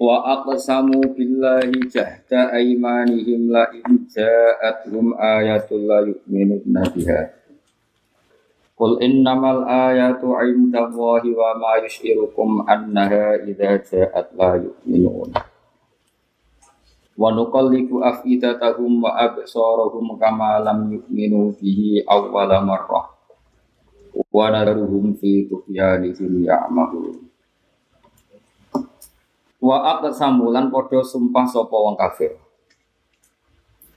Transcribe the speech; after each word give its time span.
Wa 0.00 0.40
aqsamu 0.40 1.04
billahi 1.12 1.84
jahda 1.92 2.48
aymanihim 2.56 3.52
la 3.52 3.68
in 3.76 4.08
ayatul 5.20 5.84
la 5.84 6.00
yu'minuna 6.00 6.80
biha. 6.96 7.20
Qul 8.72 9.04
innamal 9.04 9.68
ayatu 9.68 10.32
'indallahi 10.32 11.36
wa 11.36 11.52
ma 11.60 11.76
yushirukum 11.84 12.64
annaha 12.64 13.36
idza 13.44 13.84
ja'at 13.84 14.32
la 14.32 14.56
yu'minun. 14.64 15.28
Wa 17.12 17.28
nuqallibu 17.36 18.00
afidatahum 18.00 19.04
wa 19.04 19.12
absarahum 19.20 20.16
kama 20.16 20.64
lam 20.64 20.88
yu'minu 20.88 21.52
bihi 21.60 22.00
awwala 22.08 22.64
marrah. 22.64 23.12
Wa 24.32 24.48
nadharuhum 24.48 25.20
fi 25.20 25.44
tughyanihim 25.44 26.48
ya'mahun. 26.48 27.31
Wa 29.62 30.02
aqsamu 30.02 30.50
lan 30.50 30.74
padha 30.74 31.06
sumpah 31.06 31.46
sapa 31.46 31.70
wong 31.70 31.94
kafir. 31.94 32.34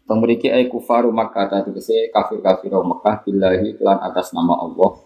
Pemriki 0.06 0.54
ay 0.54 0.70
kufaru 0.70 1.10
Makkah 1.10 1.50
tadi 1.50 1.74
kese 1.74 2.14
kafir-kafir 2.14 2.70
Mekah 2.70 3.26
billahi 3.26 3.74
kelan 3.74 3.98
atas 4.06 4.38
nama 4.38 4.54
Allah. 4.62 5.02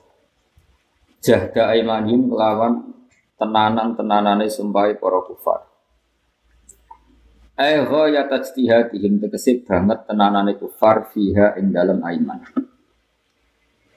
Jahda 1.23 1.71
aimanim 1.71 2.27
kelawan 2.27 2.91
tenanan-tenanane 3.39 4.51
sumpahi 4.51 4.99
para 4.99 5.23
kufar. 5.23 5.63
Ay 7.55 7.79
ghaya 7.87 8.27
tajtihadihim 8.27 9.23
tegese 9.23 9.63
banget 9.63 10.03
tenanane 10.03 10.59
kufar 10.59 11.07
fiha 11.07 11.55
ing 11.55 11.71
dalam 11.71 12.03
aiman. 12.03 12.43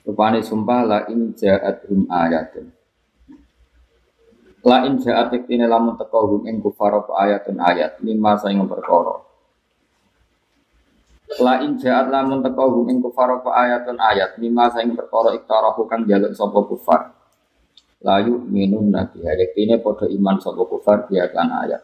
Rupane 0.06 0.42
sumpah 0.46 0.82
la 0.86 0.98
in 1.10 1.34
ja'athum 1.34 2.06
ayatun. 2.06 2.70
La 4.62 4.86
in 4.86 4.94
ja'at 5.02 5.34
iktine 5.34 5.66
lamun 5.66 5.98
teka 5.98 6.22
hum 6.22 6.46
ing 6.46 6.62
kufar 6.62 6.94
ayatun 6.94 7.58
ayat 7.58 7.98
lima 7.98 8.38
saing 8.38 8.62
perkara. 8.62 9.18
La 11.42 11.66
in 11.66 11.82
ja'at 11.82 12.06
lamun 12.06 12.46
teka 12.46 12.62
hum 12.62 12.86
ing 12.86 13.02
kufar 13.02 13.42
ayatun 13.42 13.98
ayat 13.98 14.38
lima 14.38 14.70
saing 14.70 14.94
perkara 14.94 15.34
iktarahu 15.34 15.82
kang 15.90 16.06
jaluk 16.06 16.30
sapa 16.38 16.62
kufar. 16.62 17.10
La 18.06 18.22
yu'minun 18.22 18.94
nabi 18.94 19.26
iktine 19.26 19.82
padha 19.82 20.06
iman 20.06 20.38
sapa 20.38 20.62
kufar 20.62 21.10
dia 21.10 21.26
kan 21.26 21.50
ayat. 21.66 21.82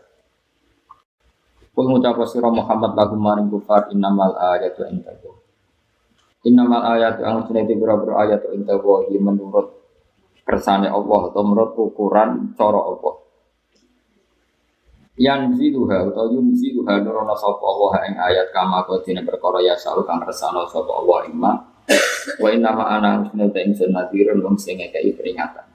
Kul 1.75 1.87
ngucap 1.91 2.19
sira 2.31 2.51
Muhammad 2.51 2.95
lagu 2.95 3.19
maring 3.19 3.51
kufar 3.51 3.91
innamal 3.91 4.39
ayatu 4.39 4.87
indahu. 4.87 5.35
Innamal 6.47 6.95
ayatu 6.95 7.27
ang 7.27 7.43
sunati 7.47 7.75
biro-biro 7.75 8.15
ayatu 8.19 8.55
indahu 8.55 9.07
menurut 9.19 9.78
kersane 10.49 10.89
Allah 10.89 11.21
atau 11.29 11.45
menurut 11.45 11.77
ukuran 11.77 12.57
cara 12.57 12.81
Allah. 12.81 13.15
Yang 15.21 15.61
ziluha 15.61 16.09
atau 16.09 16.33
yum 16.33 16.57
ziluha 16.57 17.05
nurono 17.05 17.37
sapa 17.37 17.61
Allah 17.61 17.93
ing 18.09 18.15
ayat 18.17 18.49
kama 18.49 18.89
kodine 18.89 19.21
perkara 19.29 19.61
ya 19.61 19.77
salu 19.77 20.09
kang 20.09 20.25
kersane 20.25 20.65
sapa 20.73 20.89
Allah 20.89 21.19
ing. 21.29 21.37
Wa 22.41 22.49
inna 22.49 22.73
ma 22.73 22.97
ana 22.97 23.29
usna 23.29 23.53
ta 23.53 23.61
sunadirun 23.61 24.41
wong 24.41 24.57
sing 24.57 24.81
peringatan. 24.89 25.69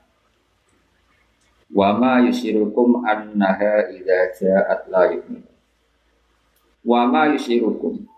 Wa 1.69 1.93
ma 1.93 2.25
yusyirukum 2.25 3.05
annaha 3.05 3.93
idza 3.93 4.33
ja'at 4.41 4.89
la 4.89 5.13
yu'min. 5.13 5.45
Wa 6.81 7.05
ma 7.05 7.29
yusyirukum 7.29 8.09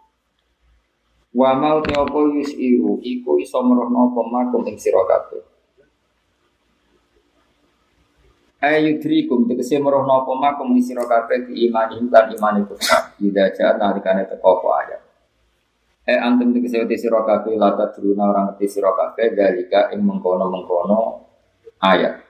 Wa 1.36 1.52
mau 1.52 1.84
te 1.84 1.92
apa 1.92 2.16
yusiru 2.32 3.04
iku 3.04 3.36
iso 3.44 3.60
merohno 3.60 4.08
apa 4.08 4.22
makum 4.24 4.64
ing. 4.72 4.80
Ayudrikum 8.66 9.46
tegese 9.46 9.78
merohno 9.78 10.26
apa 10.26 10.34
makum 10.34 10.74
ing 10.74 10.82
sira 10.82 11.06
kabeh 11.06 11.54
imani 11.54 12.02
iman 12.02 12.56
itu 12.66 12.76
ida 13.22 13.54
jaat 13.54 13.78
nalikane 13.78 14.26
teko 14.26 14.60
apa 14.62 14.70
ayat 14.82 15.02
eh 16.10 16.18
antum 16.18 16.50
tegese 16.54 16.82
wete 16.82 16.98
sira 16.98 17.22
kabeh 17.22 17.54
la 17.58 17.78
tadruna 17.78 18.34
orang 18.34 18.46
ngerti 18.54 18.66
sira 18.66 18.90
kabeh 18.94 19.38
dalika 19.38 19.94
ing 19.94 20.02
mengkono-mengkono 20.02 21.22
ayat. 21.82 22.22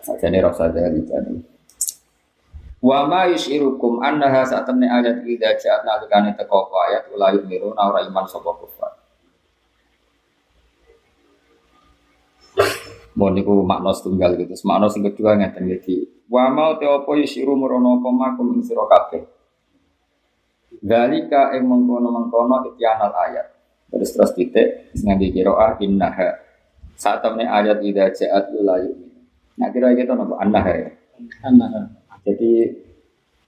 Sajane 0.00 0.40
rasa 0.40 0.72
dalika 0.72 1.20
Wa 2.80 3.04
ma 3.04 3.28
yushirukum 3.28 4.00
annaha 4.00 4.40
sa'atamni 4.40 4.88
ayat 4.88 5.20
ida 5.28 5.52
jaat 5.60 5.84
nalikane 5.84 6.32
teko 6.32 6.64
apa 6.64 6.76
ayat 6.88 7.02
ulayu 7.12 7.44
miruna 7.44 7.92
ora 7.92 8.00
iman 8.08 8.24
sapa 8.24 8.56
kufar 8.56 8.79
Mohon 13.20 13.32
niku 13.36 13.52
makna 13.60 13.92
setunggal 13.92 14.32
gitu. 14.40 14.56
Makna 14.64 14.88
sing 14.88 15.04
kedua 15.04 15.36
ngeten 15.36 15.68
iki. 15.68 16.24
Wa 16.32 16.48
mau 16.48 16.80
te 16.80 16.88
apa 16.88 17.12
yusiru 17.20 17.52
merono 17.52 18.00
apa 18.00 18.08
makum 18.08 18.56
ing 18.56 18.64
sira 18.64 18.88
kabeh. 18.88 19.20
Dalika 20.80 21.52
ing 21.52 21.68
mengkono-mengkono 21.68 22.64
ityanal 22.72 23.12
ayat. 23.12 23.44
Terus 23.92 24.16
terus 24.16 24.32
titik 24.32 24.96
ngangge 25.04 25.36
qiraah 25.36 25.76
innaha. 25.84 26.40
Saat 26.96 27.20
temne 27.20 27.44
ayat 27.44 27.84
ida 27.84 28.08
ja'at 28.08 28.56
la 28.56 28.80
yu'min. 28.80 29.12
Nah 29.60 29.68
kira 29.68 29.92
gitu 29.92 30.16
nopo 30.16 30.40
annaha 30.40 30.72
ya. 30.72 30.88
Annaha. 31.44 31.92
Jadi 32.24 32.72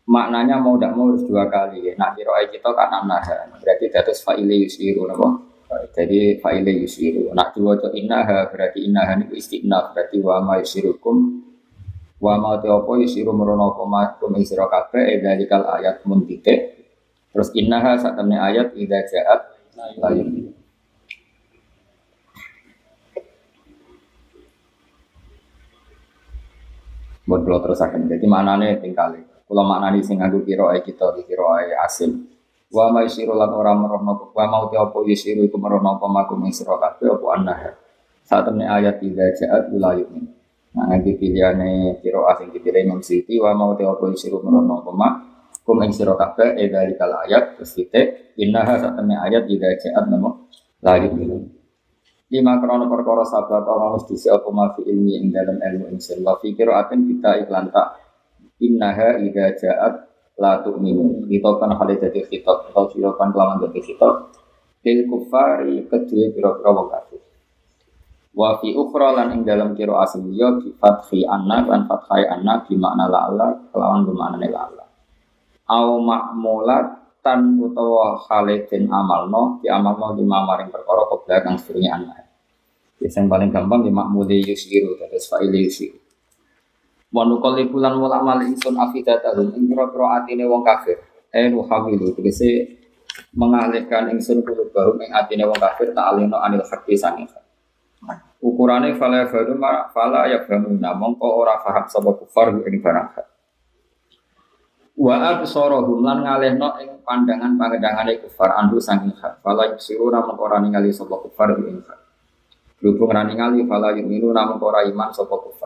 maknanya 0.05 0.61
mau 0.61 0.77
tidak 0.77 0.93
mau 0.93 1.09
harus 1.09 1.25
dua 1.25 1.49
kali. 1.49 1.97
Nah 1.97 2.13
kira 2.13 2.45
kita 2.53 2.69
kan 2.77 2.93
annaha. 2.93 3.49
Berarti 3.57 3.89
datus 3.89 4.21
fa'ili 4.21 4.69
yusiru 4.69 5.09
nopo. 5.09 5.52
Jadi 5.93 6.41
fa'ile 6.41 6.73
yusiru. 6.83 7.33
Nak 7.33 7.57
diwaca 7.57 7.93
innaha 7.93 8.49
berarti 8.49 8.85
innaha 8.85 9.17
niku 9.21 9.37
istiqnaf 9.37 9.93
berarti 9.93 10.17
wa 10.21 10.41
ma 10.41 10.55
yusirukum 10.61 11.17
wa 12.23 12.35
ma 12.39 12.51
te 12.63 12.71
apa 12.71 12.93
yusiru 13.03 13.35
merono 13.35 13.75
apa 13.75 13.85
ma 13.89 14.01
kum 14.17 14.37
ing 14.39 14.47
sira 14.47 14.71
kabeh 14.71 15.05
e 15.13 15.15
dalikal 15.21 15.65
ayat 15.69 16.05
mun 16.09 16.25
titik. 16.25 16.81
Terus 17.33 17.49
innaha 17.57 17.97
sak 17.97 18.17
temne 18.17 18.37
ayat 18.37 18.77
idza 18.77 19.01
ja'at 19.09 19.41
la 19.77 20.11
Buat 27.23 27.47
terus 27.47 27.79
akan 27.79 28.11
jadi 28.11 28.27
maknanya 28.27 28.83
tinggal. 28.83 29.15
Kalau 29.47 29.65
maknanya 29.65 30.03
sing 30.03 30.19
aku 30.19 30.43
kira 30.43 30.75
kita 30.83 31.15
dikira 31.15 31.65
asim. 31.87 32.29
Wa 32.73 32.89
ma 32.89 33.05
yisiru 33.05 33.37
lan 33.37 33.53
ora 33.53 33.77
merono 33.77 34.33
wa 34.33 34.45
mau 34.49 34.65
te 34.73 34.81
apa 34.81 35.05
yisiru 35.05 35.45
iku 35.45 35.61
merono 35.61 36.01
apa 36.01 36.09
makum 36.09 36.41
ing 36.49 36.57
sira 36.57 36.81
kabeh 36.81 37.05
apa 37.13 37.27
annaha. 37.37 37.71
Saat 38.25 38.49
ayat 38.49 38.97
idza 39.05 39.29
ja'at 39.45 39.69
ula 39.77 39.93
yu'min. 40.01 40.25
Nah, 40.73 40.89
nanti 40.89 41.13
pilihannya 41.21 42.01
kiro 42.01 42.25
asing 42.33 42.49
dipilih 42.49 42.89
Imam 42.89 43.05
Siti 43.05 43.37
wa 43.37 43.53
mau 43.53 43.77
te 43.77 43.85
apa 43.85 44.09
yisiru 44.09 44.41
merono 44.41 44.81
apa 44.81 44.89
makum 44.89 45.85
ing 45.85 45.93
sira 45.93 46.17
kabeh 46.17 46.57
e 46.57 46.73
dari 46.73 46.97
kal 46.97 47.13
ayat 47.29 47.61
titik 47.61 48.41
innaha 48.41 48.81
saat 48.81 48.97
temne 48.97 49.21
ayat 49.21 49.45
idza 49.53 49.69
ja'at 49.77 50.09
namo 50.09 50.49
la 50.81 50.97
yu'min. 50.97 51.45
Lima 52.33 52.57
krono 52.57 52.89
perkara 52.89 53.21
Allah 53.29 54.01
mesti 54.01 54.17
siapa 54.17 54.49
ma 54.49 54.73
fi 54.73 54.81
ilmi 54.89 55.21
ing 55.21 55.29
dalam 55.29 55.61
ilmu 55.61 55.93
insin 55.93 56.25
wa 56.25 56.41
fi 56.41 56.57
qiraatin 56.57 57.05
kita 57.05 57.45
iklan 57.45 57.69
tak 57.69 58.01
innaha 58.65 59.21
idza 59.21 59.61
ja'at 59.61 60.12
la 60.43 60.59
tu'minu. 60.67 61.31
Kan 61.31 61.71
kali 61.79 61.95
jadi 62.03 62.21
khitab 62.27 62.75
atau 62.75 62.91
kan 63.15 63.31
kelaman 63.31 63.63
jadi 63.71 63.79
khitab 63.79 64.35
lil 64.83 65.01
kufari 65.07 65.87
kedua 65.87 66.35
kira-kira 66.35 66.71
wong 66.75 66.91
kafir. 66.91 67.23
Wa 68.35 68.59
fi 68.59 68.75
ukhra 68.75 69.15
lan 69.15 69.39
ing 69.39 69.47
dalam 69.47 69.79
kira 69.79 70.03
asli 70.03 70.35
ya 70.35 70.59
bi 70.59 70.75
fathi 70.75 71.23
anna 71.23 71.63
lan 71.63 71.87
fathai 71.87 72.27
anna 72.27 72.67
bi 72.67 72.75
makna 72.75 73.07
la 73.07 73.19
Allah 73.31 73.51
kelawan 73.71 74.03
bermakna 74.03 74.43
la 74.51 74.61
Allah. 74.67 74.87
Au 75.71 76.03
ma'mulat 76.03 76.87
tan 77.23 77.55
utawa 77.63 78.19
khalidin 78.27 78.91
amalno 78.91 79.63
di 79.63 79.71
amalno 79.71 80.19
di 80.19 80.27
mamaring 80.27 80.75
perkara 80.75 81.07
kobra 81.07 81.39
kang 81.39 81.55
sedurunge 81.55 81.87
anna 81.87 82.19
yang 82.99 83.27
paling 83.27 83.51
gampang 83.51 83.83
di 83.83 83.91
makmuli 83.91 84.47
yusiru 84.47 84.95
terus 84.99 85.27
fa'ili 85.27 85.67
yusiru 85.67 86.02
Wa 87.13 87.29
nuqallibu 87.29 87.77
lan 87.77 88.01
wala 88.01 88.25
mal 88.25 88.41
ingsun 88.41 88.73
afidatahum 88.73 89.53
ing 89.53 89.69
pira-pira 89.69 90.25
atine 90.25 90.49
wong 90.49 90.65
kafir. 90.65 90.97
Eh 91.29 91.53
nuhawilu 91.53 92.17
tegese 92.17 92.81
mengalihkan 93.37 94.09
ingsun 94.17 94.41
kulubahum 94.41 94.97
ing 95.05 95.13
atine 95.13 95.45
wong 95.45 95.61
kafir 95.61 95.93
ta'alino 95.93 96.41
anil 96.41 96.65
haqqi 96.65 96.97
sanging 96.97 97.29
Ukurane 98.43 98.99
fala 98.99 99.23
yafhamu 99.23 99.63
fala 99.95 100.27
yafhamuna 100.27 100.91
mongko 100.99 101.47
ora 101.47 101.63
paham 101.63 101.87
sapa 101.87 102.11
kufar 102.19 102.51
ing 102.51 102.83
barang 102.83 103.09
hak. 103.15 103.27
Wa 104.99 105.39
absarahum 105.39 106.03
lan 106.03 106.27
ngalehno 106.27 106.75
ing 106.83 106.91
pandangan 107.07 107.55
pangedangane 107.55 108.19
kufar 108.19 108.59
andu 108.59 108.83
saking 108.83 109.15
hak. 109.15 109.39
Fala 109.47 109.71
yusiru 109.71 110.11
namung 110.11 110.35
ora 110.43 110.59
ningali 110.59 110.91
sapa 110.91 111.23
kufar 111.23 111.55
ing 111.55 111.87
hak. 111.87 112.01
Berhubung 112.83 113.15
ora 113.15 113.23
ningali 113.23 113.63
fala 113.63 113.95
yu'minu 113.95 114.35
namung 114.35 114.59
ora 114.59 114.83
iman 114.91 115.15
sapa 115.15 115.39
kufar. 115.39 115.62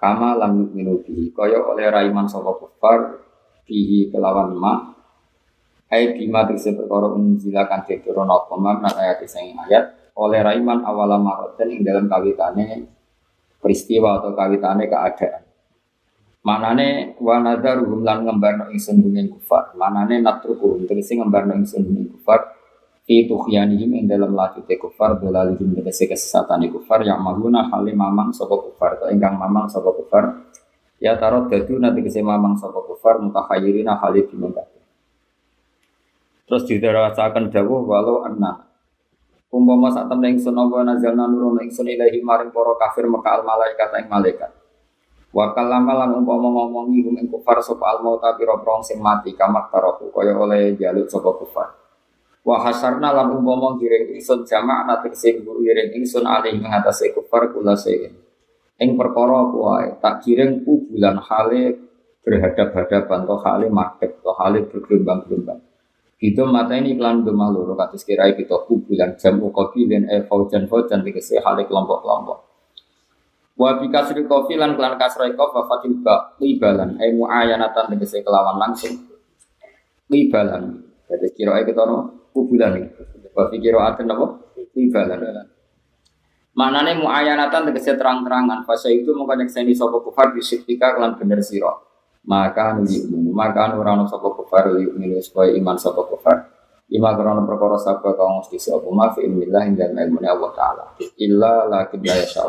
Kama 0.00 0.40
lam 0.40 0.64
yu'minu 0.64 1.04
bihi. 1.04 1.36
Kaya 1.36 1.60
oleh 1.60 1.92
ra 1.92 2.00
iman 2.08 2.24
sapa 2.24 2.56
kufar 2.56 3.20
bihi 3.68 4.08
kelawan 4.08 4.56
ma 4.56 4.96
Hai 5.90 6.14
bima 6.14 6.46
tegese 6.46 6.78
perkara 6.78 7.10
unzilakan 7.10 7.82
diturun 7.82 8.30
apa 8.30 8.54
mam 8.54 8.78
ayat 8.78 9.26
sing 9.26 9.58
ayat 9.58 10.14
oleh 10.14 10.38
raiman 10.38 10.86
awala 10.86 11.18
maroten 11.18 11.66
ing 11.66 11.82
dalam 11.82 12.06
kawitane 12.06 12.86
peristiwa 13.58 14.22
atau 14.22 14.30
kawitane 14.30 14.86
keadaan 14.86 15.42
Manane 16.40 17.18
wa 17.20 17.36
nadharuhum 17.42 18.00
lan 18.00 18.24
ngembarno 18.24 18.72
ingsun 18.72 19.04
dunya 19.04 19.28
kufar. 19.28 19.76
Manane 19.76 20.24
natruhum 20.24 20.88
tegese 20.88 21.18
ngembarno 21.18 21.52
ingsun 21.58 21.84
dunya 21.84 22.06
kufar 22.06 22.48
fi 23.10 23.26
tughyanihim 23.26 23.90
ing 23.98 24.06
dalam 24.06 24.38
lajute 24.38 24.78
kufar 24.78 25.18
dolalihim 25.18 25.74
tegese 25.74 26.06
kesesatane 26.06 26.70
kufar 26.70 27.02
yang 27.02 27.18
maguna 27.18 27.66
halim 27.66 27.98
mamang 27.98 28.30
sapa 28.30 28.54
kufar 28.54 29.02
atau 29.02 29.10
ingkang 29.10 29.34
mamang 29.34 29.66
sapa 29.66 29.90
kufar 29.90 30.46
ya 31.02 31.18
tarot 31.18 31.50
dadu 31.50 31.82
nanti 31.82 32.06
kese 32.06 32.22
mamang 32.22 32.54
sapa 32.54 32.78
kufar 32.86 33.18
mutahayyirina 33.18 33.98
halid 33.98 34.30
dimengkat. 34.30 34.62
Terus 36.46 36.62
didarasaken 36.70 37.50
dawuh 37.50 37.82
walau 37.82 38.22
anna 38.22 38.70
Umpama 39.50 39.90
sak 39.90 40.06
temen 40.06 40.38
ingsun 40.38 40.54
apa 40.54 40.86
nazalna 40.86 41.26
nurun 41.26 41.58
ingsun 41.66 41.90
ilahi 41.90 42.22
maring 42.22 42.54
para 42.54 42.78
kafir 42.78 43.10
maka 43.10 43.34
al 43.34 43.42
malaikat 43.42 43.90
ing 43.98 44.06
malaikat 44.06 44.50
Wa 45.34 45.50
kalama 45.50 45.98
lan 45.98 46.14
umpama 46.22 46.46
ngomongi 46.54 47.02
hum 47.02 47.18
ing 47.18 47.26
kufar 47.26 47.58
sapa 47.58 47.90
al 47.90 48.06
mauta 48.06 48.38
pira 48.38 48.54
prong 48.62 48.86
sing 48.86 49.02
mati 49.02 49.34
kamak 49.34 49.66
taroku 49.74 50.14
kaya 50.14 50.38
oleh 50.38 50.78
jaluk 50.78 51.10
sapa 51.10 51.34
kufar. 51.34 51.79
Wa 52.40 52.56
hasarna 52.64 53.12
lan 53.12 53.36
umpama 53.36 53.76
giring 53.76 54.16
ingsun 54.16 54.48
jamaah 54.48 54.88
nate 54.88 55.12
sing 55.12 55.44
guru 55.44 55.60
giring 55.60 55.92
ingsun 55.92 56.24
alih 56.24 56.56
ing 56.56 56.64
atase 56.64 57.12
kufar 57.12 57.52
kula 57.52 57.76
sing. 57.76 58.16
Ing 58.80 58.96
perkara 58.96 59.44
kuwi 59.52 60.00
tak 60.00 60.24
giring 60.24 60.64
ku 60.64 60.88
bulan 60.88 61.20
hale 61.20 61.76
berhadap-hadapan 62.24 63.28
to 63.28 63.36
hale 63.44 63.66
madhep 63.68 64.24
to 64.24 64.32
hale 64.40 64.64
bergelombang-gelombang. 64.72 65.60
Itu 66.20 66.44
mata 66.48 66.76
ini 66.76 66.96
iklan 66.96 67.24
gemah 67.24 67.48
loro 67.48 67.72
kados 67.76 68.04
kira 68.04 68.28
kita 68.32 68.68
bulan 68.68 69.16
jam 69.16 69.40
ukobilin 69.40 70.04
e 70.08 70.24
faujan 70.24 70.68
faujan 70.68 71.00
tegese 71.04 71.40
hale 71.44 71.64
kelompok-kelompok. 71.68 72.38
Wa 73.60 73.76
bi 73.76 73.92
kasri 73.92 74.24
kofi 74.24 74.56
lan 74.56 74.80
kelan 74.80 74.96
kasrai 74.96 75.36
kof 75.36 75.52
wa 75.52 75.68
fatil 75.68 76.00
ba 76.00 76.36
libalan 76.40 76.96
ai 76.96 77.12
muayanatan 77.12 77.92
tegese 77.92 78.24
kelawan 78.24 78.56
langsung. 78.56 78.96
Libalan. 80.08 80.89
Jadi 81.10 81.26
kira 81.34 81.58
kita 81.66 81.82
no 81.82 82.30
kubulan 82.30 82.78
fi 83.50 83.56
kira 83.58 83.90
aten 83.90 84.06
napa? 84.06 84.38
Libalan. 84.70 85.50
Manane 86.54 86.98
muayanatan 86.98 87.70
tegese 87.70 87.98
terang-terangan. 87.98 88.62
Fasa 88.62 88.90
itu 88.90 89.10
mongko 89.14 89.34
nyekseni 89.38 89.74
sapa 89.74 89.98
kufar 90.02 90.30
bisitika 90.34 90.94
kelan 90.94 91.18
bener 91.18 91.42
sira. 91.42 91.74
Maka 92.26 92.76
nuli 92.76 93.00
maka 93.32 93.72
ora 93.74 93.96
ono 93.96 94.04
sapa 94.06 94.28
kufar 94.34 94.76
yu'minu 94.76 95.18
supaya 95.22 95.54
iman 95.56 95.78
sapa 95.78 96.02
kufar. 96.06 96.36
Ima 96.90 97.14
krono 97.14 97.46
perkara 97.46 97.78
sabda 97.78 98.18
kaum 98.18 98.42
mesti 98.42 98.58
sapa 98.58 98.86
ma 98.90 99.14
fi 99.14 99.22
ilmillah 99.22 99.62
ing 99.62 99.74
dalem 99.78 100.10
ilmu 100.10 100.18
Allah 100.26 100.50
taala. 100.54 100.84
Illa 101.22 101.70
lakin 101.70 102.02
la 102.02 102.14
yasha. 102.18 102.42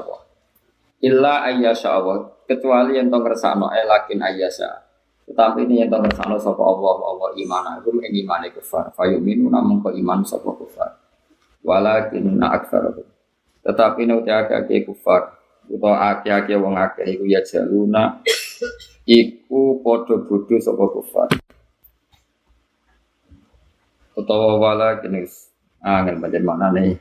Illa 1.02 1.34
ayyasha 1.46 1.90
Allah 1.94 2.42
kecuali 2.50 2.98
yang 2.98 3.14
tong 3.14 3.22
kersano 3.22 3.70
eh 3.70 3.86
lakin 3.86 4.18
ayyasha. 4.18 4.91
Tetapi 5.32 5.64
ini 5.64 5.80
yang 5.80 5.88
tong 5.88 6.04
kersano 6.04 6.36
sapa 6.36 6.60
Allah 6.60 6.92
Allah 7.08 7.32
iman 7.32 7.64
aku 7.80 8.04
ing 8.04 8.20
iman 8.28 8.44
kufar. 8.52 8.92
Fayuminu 8.92 9.48
namun 9.48 9.80
ko 9.80 9.88
iman 9.96 10.28
sapa 10.28 10.52
kufar. 10.52 11.00
Walakin 11.64 12.36
na 12.36 12.52
aktsarahum. 12.60 13.08
Tetapi 13.64 14.12
nek 14.12 14.28
akeh 14.28 14.84
kufar 14.84 15.40
utawa 15.72 16.20
akeh-akeh 16.20 16.60
wong 16.60 16.76
akeh 16.76 17.08
iku 17.16 17.24
ya 17.32 17.40
jaluna 17.48 18.20
iku 19.08 19.80
padha 19.80 20.20
bodho 20.20 20.60
sapa 20.60 20.84
kufar. 21.00 21.32
Utawa 24.20 24.60
walakin 24.60 25.16
angin 25.80 26.20
pancen 26.20 26.44
maknane. 26.44 27.00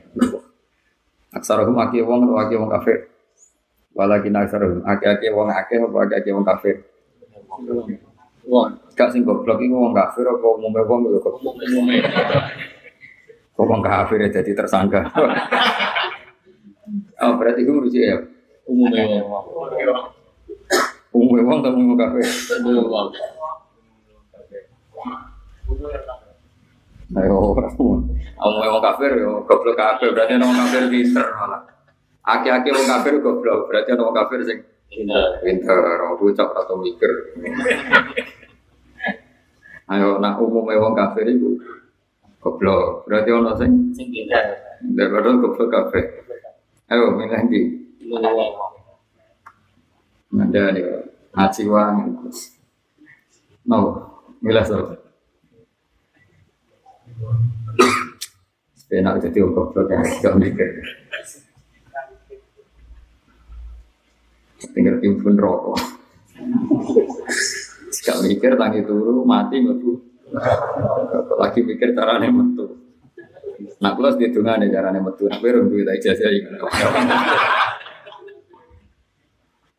Aksarahum 1.35 1.75
akeh 1.83 1.99
wong 1.99 2.31
utawa 2.31 2.47
akeh 2.47 2.55
wong 2.55 2.71
kafir. 2.79 3.11
Walakin 3.91 4.39
aksarum 4.39 4.87
ake-ake 4.87 5.27
wong 5.35 5.51
akeh 5.51 5.83
apa 5.83 6.31
wong 6.31 6.47
kafir. 6.47 6.87
Wong 8.49 8.73
gak 8.97 9.13
sing 9.13 9.21
goblok 9.21 9.61
iku 9.61 9.77
wong 9.77 9.93
kafir 9.93 10.25
apa 10.25 10.45
umume 10.45 10.81
wong 10.85 10.99
yo 11.09 11.19
kok 11.21 11.37
umume. 11.37 12.01
Kok 13.53 13.65
wong 13.69 13.81
kafir 13.85 14.17
jadi 14.29 14.51
tersangka. 14.57 15.05
oh 17.21 17.33
berarti 17.37 17.61
itu 17.61 17.73
lucu 17.73 17.99
ya. 18.01 18.17
Umume 18.65 19.21
wong. 19.29 19.45
Umume 21.13 21.41
wong 21.45 21.57
atau 21.61 21.71
umume 21.77 21.95
kafir? 21.97 22.25
Umume 22.65 22.81
wong. 22.89 23.07
Ayo, 27.11 27.37
umume 28.41 28.67
wong 28.73 28.81
kafir 28.81 29.11
yo 29.21 29.45
goblok 29.45 29.77
kafir 29.77 30.09
berarti 30.17 30.33
wong 30.41 30.57
kafir 30.65 30.83
pinter 30.89 31.27
malah. 31.37 31.61
Aki-aki 32.21 32.69
wong 32.73 32.87
kafir 32.89 33.13
goblok, 33.21 33.69
berarti 33.69 33.93
wong 33.97 34.17
kafir 34.17 34.41
sing 34.45 34.59
pinter. 34.91 35.79
Orang 35.79 36.19
bocah 36.19 36.51
atau 36.51 36.75
mikir. 36.83 37.11
Ayo 39.91 40.23
nak 40.23 40.39
umumnya 40.39 40.79
wong 40.79 40.95
kafir 40.95 41.27
itu 41.27 41.59
goblok, 42.39 43.03
berarti 43.03 43.29
ana 43.35 43.51
sing 43.59 43.91
sing 43.91 44.07
pinter. 44.07 44.55
Daripada 44.95 45.35
goblok 45.35 45.67
kafir. 45.67 46.23
Ayo 46.87 47.11
milih 47.15 47.39
ndi? 47.47 47.61
Ada 50.31 50.63
nih, 50.71 50.83
haji 51.35 51.63
wang. 51.67 51.95
No, 53.67 53.79
milih 54.39 54.63
so. 54.63 54.79
Enak 58.91 59.23
jadi 59.23 59.47
goblok 59.47 59.87
ya, 59.87 59.99
gak 60.19 60.35
mikir. 60.39 60.67
Tinggal 64.69 65.01
timbun 65.01 65.33
rokok. 65.33 65.81
Gak 68.01 68.17
mikir 68.21 68.53
tangi 68.57 68.85
turu 68.85 69.25
mati 69.25 69.57
metu. 69.57 69.97
Lagi 71.41 71.65
mikir 71.65 71.97
caranya 71.97 72.29
metu. 72.29 72.77
Nak 73.81 73.97
di 74.21 74.29
nih 74.29 74.69
caranya 74.69 75.01
metu. 75.01 75.25
Nak 75.25 75.41
berung 75.41 75.73
duit 75.73 75.89
aja 75.89 76.13
sih. 76.13 76.45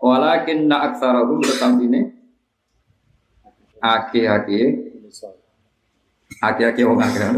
Walakin 0.02 0.66
nak 0.66 0.92
aksarahum 0.92 1.38
tetap 1.38 1.78
ini 1.78 2.22
aki-aki 3.82 4.60
aki-aki 6.42 6.82
wong 6.86 6.98
akhirat 7.02 7.34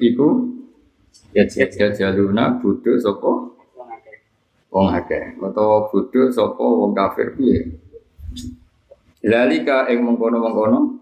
iku 0.00 0.28
ya 1.32 1.44
jaluna 1.92 2.60
budu 2.60 3.00
sopo 3.00 3.63
wong 4.74 4.90
akeh 4.90 5.38
utawa 5.38 5.86
bodho 5.86 6.26
sapa 6.34 6.58
wong 6.58 6.90
kafir 6.98 7.30
piye 7.38 7.84
Lalika 9.24 9.88
ing 9.88 10.04
mengkono-mengkono 10.04 11.00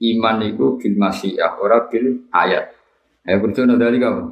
iman 0.00 0.36
iku 0.48 0.80
bil 0.80 0.96
masyiah 0.96 1.60
ora 1.60 1.84
bil 1.84 2.24
ayat. 2.32 2.72
Ya 3.28 3.36
percaya 3.36 3.76
dalika 3.76 4.08
apa? 4.08 4.24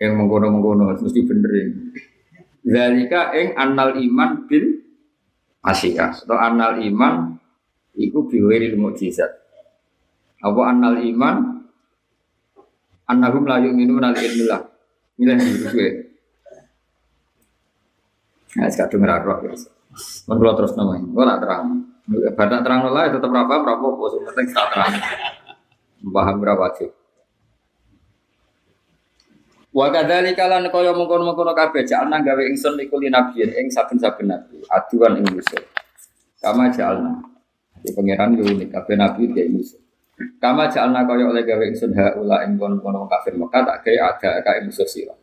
Yang 0.00 0.12
mengkono-mengkono 0.16 0.96
mesti 0.96 1.20
bener 1.20 1.52
ini. 1.52 1.72
Lalika 2.64 3.36
ing 3.36 3.52
annal 3.60 4.00
iman 4.00 4.48
bil 4.48 4.80
masyiah 5.60 6.16
atau 6.16 6.40
annal 6.40 6.80
iman 6.80 7.36
iku 7.92 8.24
biwiril 8.24 8.80
mukjizat. 8.80 9.28
Apa 10.40 10.60
annal 10.64 10.96
iman 11.04 11.60
annahum 13.04 13.44
la 13.44 13.60
yu'minuna 13.60 14.16
al 14.16 14.18
ilmillah. 14.18 14.64
Milih 15.20 15.36
dulu 15.36 16.09
Nah, 18.58 18.66
sekarang 18.66 18.98
dengar 18.98 19.22
roh 19.22 19.38
ya. 19.46 19.54
Mun 20.26 20.38
terus 20.38 20.74
namanya, 20.74 21.06
gua 21.10 21.24
nak 21.26 21.38
terang. 21.42 21.66
Pada 22.34 22.58
terang 22.62 22.90
lah 22.90 23.06
tetap 23.06 23.30
berapa 23.30 23.54
berapa 23.62 23.86
bos 23.94 24.18
penting 24.18 24.50
tak 24.50 24.66
terang. 24.74 24.94
Paham 26.10 26.36
berapa 26.42 26.66
sih? 26.74 26.90
Wa 29.70 29.86
kadzalika 29.94 30.50
lan 30.50 30.66
kaya 30.66 30.90
mengkono-mengkono 30.90 31.54
kabeh 31.54 31.86
jalna 31.86 32.18
gawe 32.18 32.42
ingsun 32.42 32.74
iku 32.82 32.98
nabiyin 32.98 33.54
ing 33.54 33.66
saben-saben 33.70 34.26
nabi, 34.26 34.58
aduan 34.66 35.22
ing 35.22 35.30
musuh. 35.30 35.62
Kama 36.42 36.74
jalna. 36.74 37.22
Di 37.78 37.94
pangeran 37.94 38.34
yo 38.34 38.42
unik 38.50 38.74
kabeh 38.74 38.98
nabi 38.98 39.30
dia 39.30 39.46
musuh. 39.46 39.78
Kama 40.42 40.66
jalna 40.66 41.06
kaya 41.06 41.30
oleh 41.30 41.46
gawe 41.46 41.62
ingsun 41.70 41.94
haula 41.94 42.42
ing 42.42 42.58
kono-kono 42.58 43.06
kafir 43.06 43.38
Mekah 43.38 43.62
tak 43.62 43.86
gawe 43.86 43.98
ada 44.18 44.30
kae 44.42 44.66
musuh 44.66 44.88
sira. 44.90 45.14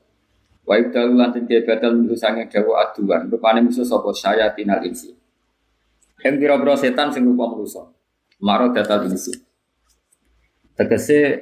Wa 0.68 0.76
ibdalu 0.76 1.16
lan 1.16 1.32
dia 1.48 1.64
badal 1.64 1.96
minggu 1.96 2.20
sange 2.20 2.52
dawa 2.52 2.92
aduan 2.92 3.32
rupane 3.32 3.64
musuh 3.64 3.88
sapa 3.88 4.12
syayatin 4.12 4.68
al 4.68 4.84
insi. 4.84 5.16
Yang 6.20 6.36
kira-kira 6.44 6.76
setan 6.76 7.08
sing 7.08 7.24
rupa 7.24 7.48
manusa. 7.48 7.88
Marot 8.44 8.76
datal 8.76 9.08
insi. 9.08 9.32
Tegese 10.76 11.40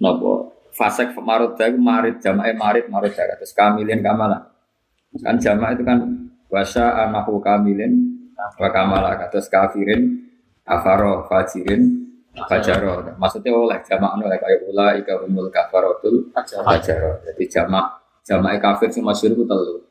nopo 0.00 0.64
fasek 0.72 1.12
marot 1.20 1.60
iku 1.60 1.76
marit 1.76 2.24
jamae 2.24 2.56
marit 2.56 2.88
marot 2.88 3.12
darat 3.12 3.36
terus 3.36 3.52
kamilin 3.52 4.00
kamala. 4.00 4.48
Kan 5.20 5.36
jama' 5.36 5.76
itu 5.76 5.84
kan 5.84 6.00
wasa 6.48 7.04
anahu 7.04 7.44
kamilin 7.44 8.16
wa 8.34 8.68
kamala 8.72 9.14
terus 9.28 9.46
kafirin 9.52 10.24
kafaro 10.64 11.28
fajirin 11.28 12.00
fajaro. 12.48 13.12
Maksudnya 13.20 13.52
oleh 13.52 13.78
jama' 13.84 14.16
oleh 14.18 14.40
kayak 14.40 14.72
ula 14.72 14.96
ika 14.96 15.20
umul 15.20 15.52
kafarotul 15.52 16.32
fajaro. 16.64 17.20
Jadi 17.28 17.44
jama' 17.46 18.03
jama' 18.24 18.56
kafir 18.58 18.88
sing 18.90 19.04
masyhur 19.04 19.36
ku 19.36 19.44
telu. 19.44 19.84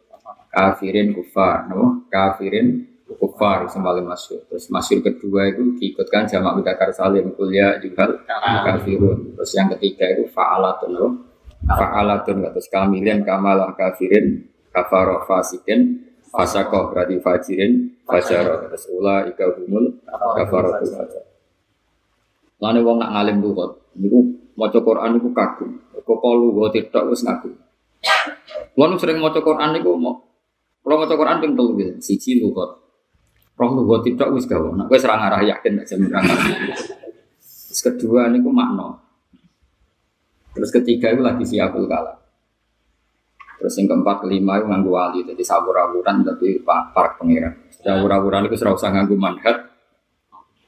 Kafirin 0.54 1.18
kufar, 1.18 1.66
no? 1.70 2.06
Kafirin 2.10 2.86
kufar 3.18 3.70
semalam 3.70 4.06
masuk. 4.06 4.46
Terus 4.50 4.70
masuk 4.70 5.06
kedua 5.06 5.50
itu 5.50 5.78
diikutkan 5.78 6.26
jamak 6.26 6.62
mudakar 6.62 6.90
salim 6.94 7.34
kuliah 7.38 7.78
juga 7.78 8.10
kafirun. 8.66 9.38
Terus 9.38 9.52
yang 9.54 9.70
ketiga 9.78 10.10
itu 10.14 10.30
fa'alatun 10.30 10.92
no? 10.94 11.08
Fa'alatun 11.64 12.44
terus 12.54 12.68
kamilin 12.68 13.24
kamalah 13.24 13.72
kafirin 13.78 14.46
kafaroh 14.74 15.24
fasikin 15.24 16.12
fasakoh 16.34 16.90
berarti 16.90 17.22
fajirin 17.22 17.94
fajaroh 18.04 18.68
terus 18.68 18.90
ula 18.90 19.30
ika 19.30 19.46
humul 19.54 20.02
kafaroh 20.10 20.82
tuh 20.82 20.90
fajar. 20.92 21.24
Lalu 22.58 22.80
wong 22.80 22.98
nak 23.04 23.12
ngalim 23.12 23.38
lugot, 23.44 23.92
niku 24.00 24.20
maca 24.56 24.80
Quran 24.80 25.20
niku 25.20 25.30
kagum. 25.36 25.72
Kok 26.04 26.20
kalu 26.20 26.52
wa 26.52 26.68
tidak 26.72 27.04
wis 27.12 27.24
ngaku. 27.24 27.63
Lalu 28.74 28.96
sering 28.98 29.18
maca 29.22 29.40
Quran 29.40 29.70
niku 29.76 29.96
mau 29.98 30.34
kalau 30.84 31.00
maca 31.00 31.16
Quran 31.16 31.40
ping 31.40 31.54
telu 31.56 31.80
gitu, 31.80 31.92
siji 32.04 32.44
lugot. 32.44 32.76
Roh 33.56 33.72
lugot 33.72 34.04
tidak 34.04 34.36
wis 34.36 34.44
gawe. 34.44 34.68
Nak 34.76 34.92
kowe 34.92 35.00
serang 35.00 35.24
arah 35.24 35.40
yakin 35.40 35.80
tak 35.80 35.88
jamin 35.88 36.12
arah. 36.12 36.36
Terus 37.40 37.82
kedua 37.82 38.28
niku 38.28 38.52
makna. 38.52 39.00
Terus 40.52 40.70
ketiga 40.76 41.16
itu 41.16 41.24
lagi 41.24 41.48
siapul 41.48 41.88
kalam. 41.88 42.20
Terus 43.64 43.80
yang 43.80 43.96
keempat 43.96 44.28
kelima 44.28 44.60
itu 44.60 44.68
nganggu 44.68 44.92
wali, 44.92 45.20
jadi 45.24 45.40
sabur-aburan 45.40 46.20
tapi 46.28 46.60
para 46.68 47.16
pangeran. 47.16 47.56
Sabur-aburan 47.72 48.52
itu 48.52 48.60
serau 48.60 48.76
usah 48.76 48.92
nganggu 48.92 49.16
manhat, 49.16 49.56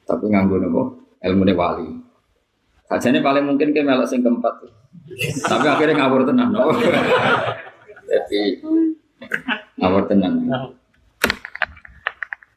tapi 0.07 0.31
nganggu 0.31 0.63
nopo 0.63 0.81
ilmu 1.19 1.43
wali. 1.59 1.91
Sajane 2.87 3.19
paling 3.19 3.43
mungkin 3.43 3.75
ke 3.75 3.83
melok 3.83 4.07
sing 4.07 4.23
keempat. 4.23 4.63
Tapi 5.45 5.65
akhirnya 5.69 5.95
ngawur 6.03 6.21
tenang, 6.27 6.49
no? 6.51 6.73
jadi 8.09 8.41
ngawur 9.79 10.03
tenang. 10.09 10.35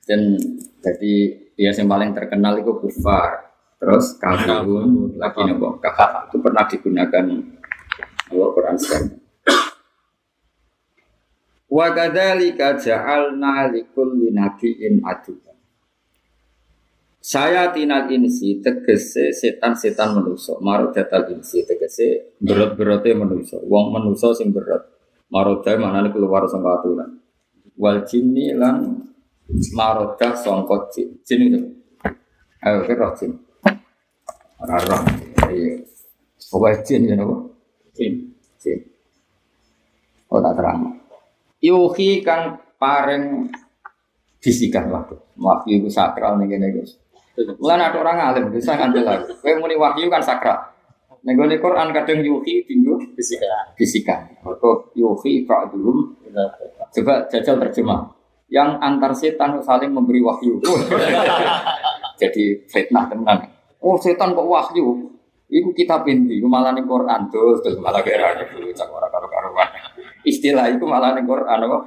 Dan 0.08 0.40
jadi 0.80 1.14
dia 1.58 1.70
yang 1.74 1.90
paling 1.90 2.16
terkenal 2.16 2.56
itu 2.58 2.72
kufar. 2.80 3.52
Terus 3.78 4.18
kafirun 4.18 5.14
lagi 5.14 5.38
nopo 5.46 5.78
kafir 5.78 6.26
itu 6.26 6.36
pernah 6.42 6.64
digunakan 6.66 7.24
Allah 8.34 8.48
Quran 8.50 8.76
sekarang. 8.78 9.12
Wa 11.68 11.86
kadzalika 11.92 12.74
ja'alna 12.80 13.70
likulli 13.70 14.34
nabiyyin. 14.34 15.04
Saya 17.18 17.74
tinal 17.74 18.06
insi 18.14 18.62
tegese 18.62 19.34
setan-setan 19.34 20.22
manusa, 20.22 20.54
marodatal 20.62 21.34
insi 21.34 21.66
tegese 21.66 22.38
berat-berate 22.38 23.10
manusa, 23.10 23.58
wong 23.58 23.90
manusa 23.90 24.30
sing 24.38 24.54
berat. 24.54 24.86
Maroda 25.28 25.76
maknane 25.76 26.08
keluar 26.08 26.48
sangka 26.48 26.80
aturan. 26.80 27.20
Wal 27.76 28.00
jinni 28.08 28.56
lan 28.56 29.04
maroda 29.76 30.32
sangka 30.32 30.88
jin. 30.94 31.20
Jin 31.20 31.40
itu. 31.52 31.60
Ayo 32.64 32.88
kira 32.88 33.12
jin. 33.12 33.36
Ora 34.62 34.76
roh. 34.88 35.02
Iya. 35.52 35.84
Pokoknya 36.48 36.80
jin 36.80 37.08
ya 37.12 37.14
nopo? 37.18 37.52
Jin. 37.92 38.32
Jin. 38.56 38.78
Oh 40.32 40.40
tak 40.40 40.56
terang. 40.56 40.96
Yuhi 41.60 42.24
kang 42.24 42.56
pareng 42.80 43.52
bisikan 44.40 44.88
waktu. 44.88 45.18
Wahyu 45.36 45.84
itu 45.84 45.92
sakral 45.92 46.40
nih 46.40 46.56
gini 46.56 46.72
guys. 46.72 46.96
Mulai 47.58 47.78
ada 47.78 47.98
orang 47.98 48.18
alim 48.18 48.44
bisa 48.50 48.74
ngambil 48.74 49.02
lagi. 49.06 49.30
Kau 49.38 49.54
muni 49.62 49.78
wahyu 49.78 50.10
kan 50.10 50.22
sakral. 50.22 50.58
Nego 51.22 51.44
Quran 51.44 51.90
kadang 51.90 52.22
yuhi 52.22 52.62
tinggu 52.66 52.94
bisikan. 53.14 53.74
Bisikan. 53.74 54.20
Atau 54.42 54.90
yuhi 54.94 55.44
dulu. 55.44 56.14
Coba 56.94 57.26
jajal 57.30 57.58
terjemah. 57.62 58.10
Yang 58.48 58.70
antar 58.80 59.12
setan 59.12 59.60
saling 59.60 59.92
memberi 59.92 60.24
wahyu. 60.24 60.56
Jadi 62.20 62.64
fitnah 62.66 63.06
tenan. 63.06 63.38
Oh 63.78 64.00
setan 64.00 64.34
kok 64.34 64.48
wahyu? 64.48 65.14
Iku 65.48 65.72
kita 65.72 66.04
pinti, 66.04 66.44
malah 66.44 66.76
nih 66.76 66.84
Quran 66.84 67.24
terus 67.32 67.64
terus 67.64 67.80
malah 67.80 68.04
kira 68.04 68.36
itu 68.36 68.68
cak 68.76 68.84
orang 68.92 69.08
karo 69.08 69.32
karuan. 69.32 69.68
Istilah 70.20 70.68
itu 70.68 70.84
malah 70.84 71.16
nih 71.16 71.24
Quran 71.24 71.58
apa? 71.64 71.78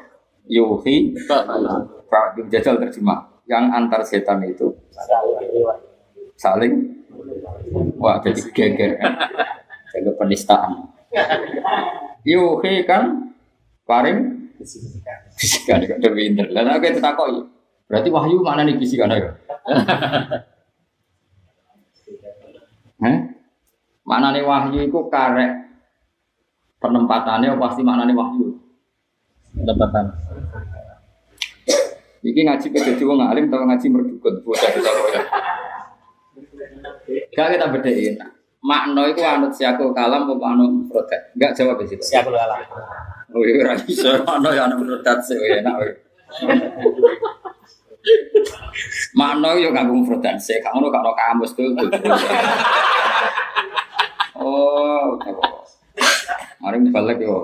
Yuhi, 0.49 1.13
Pak 1.29 2.41
jajal 2.49 2.81
terjemah. 2.81 3.30
Yang 3.49 3.65
antar 3.73 4.01
setan 4.05 4.39
itu 4.47 4.71
saling 6.39 6.73
wah 8.01 8.17
jadi 8.21 8.41
geger 8.53 8.91
kan, 8.97 9.13
jadi 9.93 10.09
penistaan. 10.17 10.89
Yuhi 12.25 12.85
kan 12.85 13.33
paring 13.85 14.49
bisikan 15.37 15.81
kok 15.85 15.97
udah 16.01 16.13
pinter. 16.13 16.47
Lalu 16.53 16.69
aku 16.69 16.85
itu 16.89 17.01
takoi. 17.01 17.37
Berarti 17.89 18.09
wahyu 18.13 18.39
mana 18.41 18.63
nih 18.63 18.77
bisikan? 18.77 19.11
Hah? 19.11 19.35
Mana 24.01 24.33
nih 24.35 24.43
wahyu 24.43 24.91
itu 24.91 24.99
karek 25.07 25.61
penempatannya 26.81 27.55
pasti 27.55 27.81
mana 27.85 28.03
nih 28.03 28.17
wahyu 28.17 28.59
penempatan. 29.55 30.05
Iki 32.21 32.41
ngaji 32.45 32.67
jadi 32.69 33.01
wong 33.01 33.17
alim 33.17 33.49
atau 33.49 33.65
ngaji 33.65 33.87
merdukun 33.89 34.45
bocah 34.45 34.69
bocah 34.77 34.93
bocah. 34.93 35.25
Gak 37.33 37.47
kita 37.57 37.65
bedain. 37.73 38.13
Makna 38.61 39.09
itu 39.09 39.25
anut 39.25 39.49
siakul 39.57 39.89
kalam 39.89 40.29
apa 40.29 40.45
anut 40.53 40.85
protek? 40.85 41.33
Enggak 41.33 41.57
jawab 41.57 41.81
di 41.81 41.89
situ. 41.89 42.05
Siakul 42.05 42.37
kalam. 42.37 42.61
Oh 43.33 43.41
iya, 43.41 43.65
ora 43.65 43.73
iso 43.89 44.21
ana 44.21 44.49
ya 44.53 44.69
anut 44.69 44.85
protek 44.85 45.17
sih 45.25 45.33
enak. 45.41 45.81
Makna 49.17 49.57
yo 49.57 49.73
nganggo 49.73 49.93
mufradan 49.97 50.37
sih, 50.37 50.61
kamu 50.61 50.93
kalau 50.93 51.13
kamus 51.17 51.57
tuh. 51.57 51.73
Oh, 54.37 55.17
mari 56.61 56.77
balik 56.89 57.17
yo. 57.17 57.41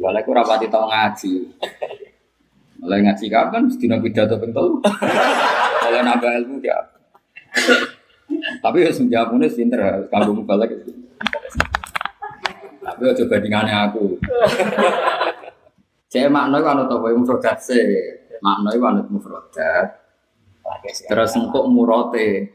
Balik 0.00 0.28
ora 0.28 0.42
pati 0.44 0.66
tau 0.68 0.88
ngaji. 0.88 1.32
Mulai 2.80 3.04
ngaji 3.04 3.26
kapan? 3.28 3.68
Sedina 3.68 4.00
pidato 4.00 4.40
ping 4.40 4.52
telu. 4.56 4.80
Oleh 5.86 6.00
nambah 6.00 6.32
ilmu 6.40 6.64
ya. 6.64 6.80
Tapi 8.64 8.88
ya 8.88 8.90
senjamune 8.90 9.48
sinter 9.52 10.08
kanggo 10.08 10.40
balik. 10.42 10.72
Tapi 12.80 13.02
aja 13.04 13.24
bandingannya 13.28 13.76
aku. 13.90 14.16
Cek 16.10 16.26
makna 16.32 16.58
itu 16.58 16.66
anut 16.66 16.90
apa 16.90 17.06
mufradat 17.12 17.58
sih. 17.60 17.84
Makna 18.40 18.72
itu 18.72 18.82
anut 18.82 19.06
mufradat. 19.12 19.86
Terus 21.06 21.36
engkok 21.36 21.68
murote 21.68 22.48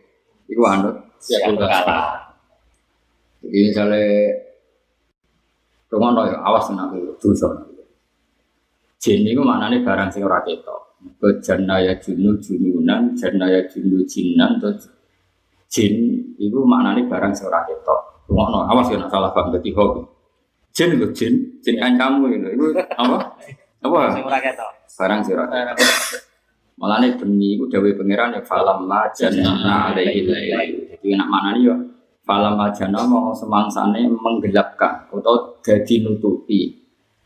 iku 0.50 0.64
anut 0.66 1.06
Siakul 1.22 1.58
kalam. 1.58 2.22
Jadi 3.42 3.58
misalnya 3.72 4.06
Rumah 5.96 6.28
ya 6.28 6.38
awas 6.44 6.68
nak 6.76 6.92
dosa. 7.24 7.48
Jin 9.06 9.22
itu 9.22 9.38
maknanya 9.46 9.86
barang 9.86 10.10
sing 10.10 10.26
ora 10.26 10.42
ketok. 10.42 10.98
Ke 11.22 11.38
janaya 11.38 11.94
junu 12.02 12.34
jununan, 12.42 13.14
janaya 13.14 13.62
junu 13.70 14.02
jinan, 14.10 14.58
atau 14.58 14.74
jin 15.70 15.94
itu 16.42 16.60
maknanya 16.66 17.06
barang 17.06 17.30
sing 17.38 17.46
ora 17.46 17.62
ketok. 17.70 18.26
No, 18.34 18.66
awas 18.66 18.90
ya 18.90 18.98
nak 18.98 19.14
salah 19.14 19.30
paham 19.30 19.54
berarti 19.54 19.70
hobi. 19.78 20.02
Jin 20.74 20.98
itu 20.98 21.06
jin, 21.14 21.34
jin 21.62 21.78
kan 21.78 21.94
kamu 21.94 22.34
itu, 22.34 22.48
itu 22.58 22.66
apa? 22.98 23.38
Apa? 23.86 24.00
Sing 24.10 24.26
ora 24.26 24.42
ketok. 24.42 24.72
Barang 24.98 25.22
sing 25.22 25.38
ora 25.38 25.54
ketok. 25.78 26.26
Malah 26.82 26.98
nih 27.06 27.14
demi 27.14 27.62
itu 27.62 27.70
dawe 27.70 27.90
pangeran 28.02 28.34
ya 28.34 28.42
falam 28.42 28.90
ma 28.90 29.06
jannah 29.14 29.94
alaihi 29.94 30.26
lailu. 30.26 30.82
Jadi 30.90 31.14
nak 31.14 31.30
mana 31.30 31.54
nih 31.54 31.70
ya 31.70 31.78
falam 32.26 32.58
ma 32.58 32.74
jannah 32.74 33.06
mau 33.06 33.30
semangsane 33.38 34.10
menggelapkan 34.10 35.06
atau 35.14 35.62
jadi 35.62 36.02
nutupi 36.02 36.85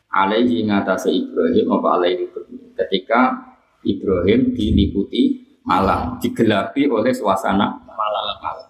alaihi 0.09 0.65
ngatasi 0.65 1.29
Ibrahim 1.29 1.67
apa 1.77 1.87
alaihi 1.97 2.25
Ibrahim. 2.25 2.59
Ketika 2.73 3.21
Ibrahim 3.85 4.51
diliputi 4.51 5.57
malam, 5.63 6.17
digelapi 6.17 6.89
oleh 6.89 7.13
suasana 7.13 7.89
Malam. 7.99 8.69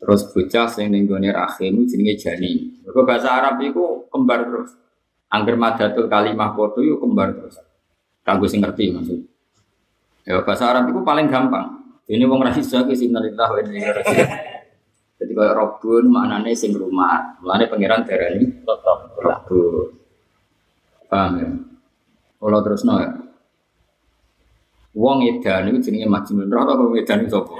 Terus 0.00 0.32
bocah 0.32 0.66
sing 0.66 0.90
ning 0.90 1.04
gone 1.04 1.28
rahim 1.28 1.84
jenenge 1.84 2.16
janin. 2.16 2.80
Mergo 2.82 3.04
bahasa 3.04 3.36
Arab 3.36 3.60
iku 3.60 4.08
kembar 4.08 4.48
terus. 4.48 4.72
Angger 5.30 5.60
madatul 5.60 6.08
kalimah 6.08 6.56
kodo 6.56 6.80
iku 6.80 7.04
kembar 7.04 7.36
terus. 7.36 7.60
Kanggo 8.24 8.48
sing 8.48 8.64
ngerti 8.64 8.96
maksud. 8.96 9.20
Ya 10.24 10.40
bahasa 10.40 10.72
Arab 10.72 10.88
itu 10.88 11.04
paling 11.04 11.28
gampang. 11.28 11.84
Ini 12.10 12.26
wong 12.26 12.42
ra 12.42 12.50
iso 12.50 12.82
ki 12.88 12.96
sinalillah 12.96 13.46
wa 13.46 13.58
inna 13.62 13.70
ilaihi 13.76 13.94
raji'un. 13.94 14.30
Jadi 15.20 15.32
kalau 15.36 15.52
Robun 15.52 16.04
maknanya 16.08 16.56
sing 16.56 16.72
rumah, 16.72 17.36
mulane 17.44 17.68
pangeran 17.68 18.02
darani 18.08 18.48
Robun. 19.20 19.99
Paham 21.10 21.32
ya? 21.42 21.50
Kalau 22.38 22.60
terus 22.62 22.86
no 22.86 23.02
ya. 23.02 23.10
Wong 24.94 25.26
edan 25.26 25.70
itu 25.70 25.90
jenenge 25.90 26.06
majnun. 26.06 26.46
Roh 26.46 26.62
wong 26.66 26.94
edan 26.98 27.26
itu 27.26 27.34
sapa? 27.34 27.54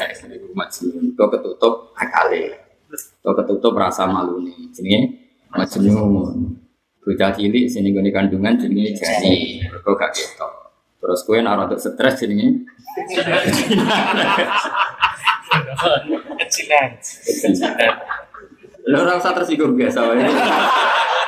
Majnun. 0.58 1.04
Kok 1.12 1.28
ketutup 1.36 1.92
akale. 1.92 2.56
Kok 3.20 3.34
ketutup 3.44 3.72
rasa 3.76 4.08
malu 4.08 4.40
nih. 4.40 4.72
Jenenge 4.72 5.00
majnun. 5.52 6.56
Bocah 7.04 7.30
cilik 7.36 7.70
sini 7.70 7.92
gone 7.92 8.10
kandungan 8.10 8.56
jenenge 8.56 8.96
jani. 8.96 9.60
Kok 9.84 9.94
gak 9.94 10.10
ketok. 10.16 10.52
Terus 10.96 11.20
kowe 11.22 11.38
nek 11.38 11.54
rada 11.54 11.76
stres 11.76 12.16
jenenge 12.18 12.64
Kecilan. 16.36 16.90
Lho 18.86 18.98
ora 19.02 19.18
usah 19.18 19.34
tersinggung 19.36 19.76
biasa 19.76 20.00
wae. 20.00 20.24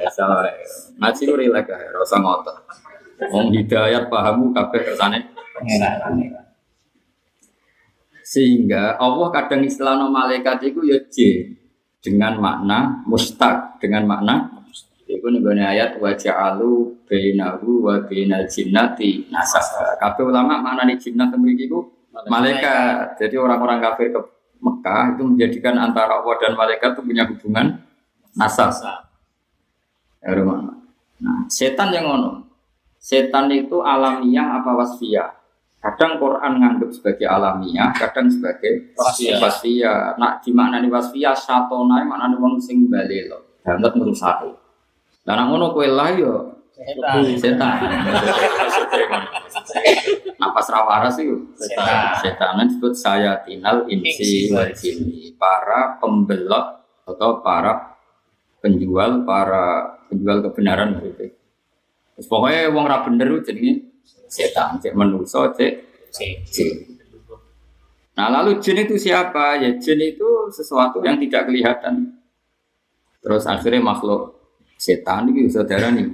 Biasa 0.00 0.20
wae. 0.24 0.64
Ngaji 0.96 1.22
ku 1.28 1.34
rilek 1.36 1.68
ae, 1.68 1.84
ora 1.92 2.00
usah 2.00 2.20
ngotot. 2.24 2.56
Wong 3.28 3.52
hidayat 3.52 4.08
pahamu 4.08 4.48
kabeh 4.56 4.80
kersane 4.80 5.28
Sehingga 8.24 8.96
Allah 8.96 9.28
kadang 9.28 9.60
istilahno 9.60 10.08
malaikat 10.08 10.72
itu 10.72 10.80
ya 10.88 10.96
J 11.12 11.44
dengan 12.00 12.40
makna 12.40 13.04
mustaq, 13.04 13.76
dengan 13.76 14.08
makna 14.08 14.60
Iku 15.10 15.26
nih 15.26 15.42
ayat 15.66 15.98
wa 15.98 16.14
ja'alu 16.14 17.02
bainahu 17.02 17.82
wa 17.82 17.98
bainal 18.06 18.46
jinnati 18.46 19.26
nasab. 19.26 19.98
Kabeh 19.98 20.22
ulama 20.22 20.62
makna 20.62 20.86
di 20.86 20.94
jinnat 21.02 21.34
mriki 21.34 21.66
iku 21.66 21.82
malaikat. 22.30 23.18
Jadi 23.18 23.34
orang-orang 23.34 23.82
kafir 23.82 24.14
ke 24.14 24.20
Mekah 24.62 25.18
itu 25.18 25.22
menjadikan 25.26 25.74
antara 25.82 26.22
Allah 26.22 26.34
dan 26.38 26.54
malaikat 26.54 26.94
itu 26.94 27.02
punya 27.02 27.26
hubungan 27.26 27.82
nasab. 28.38 28.70
Nah, 31.20 31.44
setan 31.48 31.92
yang 31.92 32.08
ngono. 32.08 32.44
Setan 33.00 33.48
itu 33.48 33.80
alamiah 33.80 34.60
apa 34.60 34.76
wasfiyah? 34.76 35.32
Kadang 35.80 36.20
Quran 36.20 36.60
nganggap 36.60 36.92
sebagai 36.92 37.24
alamiah, 37.24 37.88
kadang 37.96 38.28
sebagai 38.28 38.92
Wasfiyah. 38.92 39.40
wasfiyah. 39.40 40.00
Nah, 40.20 40.36
di 40.36 40.52
makna 40.52 40.84
wasfiyah 40.84 41.32
satona 41.32 42.04
makna 42.04 42.36
wong 42.36 42.60
sing 42.60 42.92
balelo, 42.92 43.56
banget 43.64 43.96
merusak. 43.96 44.44
Lah 45.24 45.34
nek 45.36 45.46
ngono 45.48 45.72
kowe 45.72 45.88
lah 45.88 46.12
yo 46.12 46.60
Setan. 46.76 47.24
setan. 47.36 47.76
Napas 50.40 50.66
rawaras 50.72 51.16
itu 51.20 51.36
Setan. 51.56 52.16
Setan 52.24 52.60
disebut 52.64 52.92
saya 52.96 53.36
tinal 53.44 53.84
insi 53.88 54.48
wal 54.52 54.72
jinni. 54.72 55.32
Para 55.36 55.96
pembelot 56.00 56.80
atau 57.08 57.40
para 57.44 57.96
penjual, 58.64 59.24
para 59.28 59.96
penjual 60.10 60.42
kebenaran 60.42 60.98
gitu. 60.98 61.30
Terus 62.18 62.26
pokoknya 62.26 62.74
wong 62.74 62.84
ra 62.90 63.06
bener 63.06 63.30
jenenge 63.46 63.86
setan, 64.26 64.82
cek 64.82 64.92
manusa, 64.92 65.54
cek 65.54 65.72
jin. 66.50 66.98
Nah 68.18 68.26
lalu 68.28 68.58
jin 68.60 68.84
itu 68.84 68.98
siapa? 68.98 69.62
Ya 69.62 69.70
jin 69.78 70.02
itu 70.02 70.50
sesuatu 70.50 71.00
yang 71.00 71.16
tidak 71.16 71.48
kelihatan. 71.48 72.20
Terus 73.22 73.46
akhirnya 73.46 73.80
makhluk 73.80 74.36
setan 74.76 75.30
itu 75.30 75.48
saudara 75.48 75.88
nih 75.94 76.10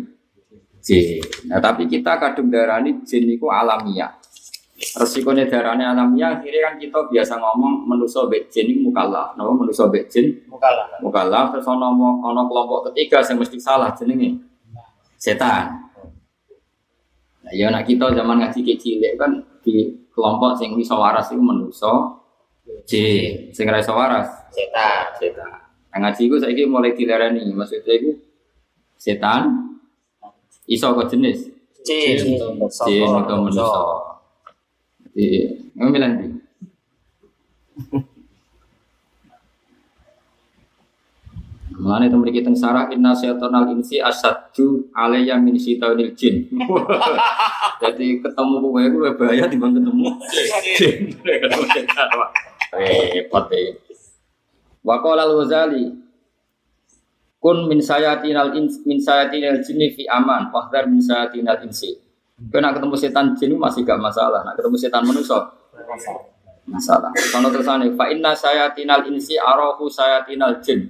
jin. 0.85 1.25
Nah 1.50 1.59
tapi 1.59 1.88
kita 1.91 2.21
kadung 2.21 2.53
darani 2.53 3.03
jin 3.03 3.26
itu 3.26 3.49
alamiah. 3.49 4.15
Resikonya 4.76 5.49
darahnya 5.49 5.97
alamiah, 5.97 6.37
akhirnya 6.37 6.68
kan 6.68 6.75
kita 6.76 7.09
biasa 7.09 7.40
ngomong 7.40 7.88
manusia 7.88 8.21
bek 8.28 8.52
jin 8.52 8.68
itu 8.76 8.85
mukallaf. 8.85 9.33
Nama 9.33 9.49
manusia 9.49 9.89
bek 9.89 10.04
jin 10.12 10.36
Mukalah. 10.52 11.00
mukallaf 11.00 11.56
terus 11.56 11.65
ono 11.65 11.97
ono 11.97 12.45
kelompok 12.45 12.93
ketiga 12.93 13.25
yang 13.25 13.41
mesti 13.41 13.56
salah 13.56 13.97
jenenge 13.97 14.36
setan. 15.17 15.80
Nah, 17.41 17.52
ya 17.56 17.73
nak 17.73 17.89
kita 17.89 18.12
zaman 18.12 18.36
ngaji 18.45 18.60
kecil 18.69 19.00
kan 19.17 19.41
di 19.65 19.97
kelompok 20.12 20.60
sing 20.60 20.76
iso 20.76 20.93
waras 21.00 21.32
itu 21.32 21.41
manusa 21.41 22.21
jin, 22.84 23.49
sing 23.56 23.65
ra 23.73 23.80
iso 23.80 23.97
waras 23.97 24.28
Setan. 24.52 25.08
setan. 25.17 25.56
Nah, 25.89 25.99
ngaji 26.04 26.21
iku 26.28 26.36
saiki 26.36 26.69
mulai 26.69 26.93
dilarani, 26.93 27.49
maksudnya 27.56 27.97
iku 27.97 28.12
setan 29.00 29.73
iso 30.69 30.93
kok 30.93 31.08
jenis 31.08 31.49
Jin. 31.80 32.36
jin 32.84 33.08
atau 33.08 33.41
manusa. 33.41 33.65
Jadi, 35.17 35.49
ngomong 35.73 35.97
nanti. 35.97 36.26
Mulane 41.76 42.13
temen 42.13 42.29
iki 42.29 42.45
teng 42.45 42.57
sarah 42.57 42.89
inna 42.93 43.17
syaitonal 43.17 43.69
insi 43.73 43.97
asaddu 44.00 44.93
alayya 44.93 45.41
min 45.41 45.57
syaitonil 45.57 46.13
jin. 46.13 46.49
Jadi 47.85 48.21
ketemu 48.21 48.55
kowe 48.61 48.85
luwih 48.85 49.13
bahaya 49.17 49.45
dibanding 49.49 49.85
ketemu 49.89 50.09
jin. 50.76 50.97
Repot 52.76 53.49
ya. 53.52 53.73
Wa 54.85 55.00
qala 55.00 55.29
al-Ghazali 55.29 55.97
kun 57.41 57.69
min 57.69 57.81
sayatinal 57.81 58.52
ins 58.57 58.81
min 58.85 59.00
sayatinal 59.00 59.61
jinni 59.65 59.93
fi 59.97 60.09
aman 60.09 60.49
wahdar 60.52 60.89
min 60.89 61.00
sayatinal 61.00 61.61
insi. 61.65 62.05
Kau 62.37 62.61
nak 62.61 62.77
ketemu 62.77 62.97
setan 63.01 63.33
jin 63.33 63.57
masih 63.57 63.81
gak 63.81 63.97
masalah, 63.97 64.45
nak 64.45 64.61
ketemu 64.61 64.77
setan 64.77 65.01
manusia 65.09 65.41
masalah. 66.69 67.09
Kalau 67.33 67.49
tersane 67.49 67.89
fa 67.97 68.13
inna 68.13 68.37
sayatinal 68.37 69.09
insi 69.09 69.41
arahu 69.41 69.89
sayatinal 69.89 70.61
jin. 70.61 70.85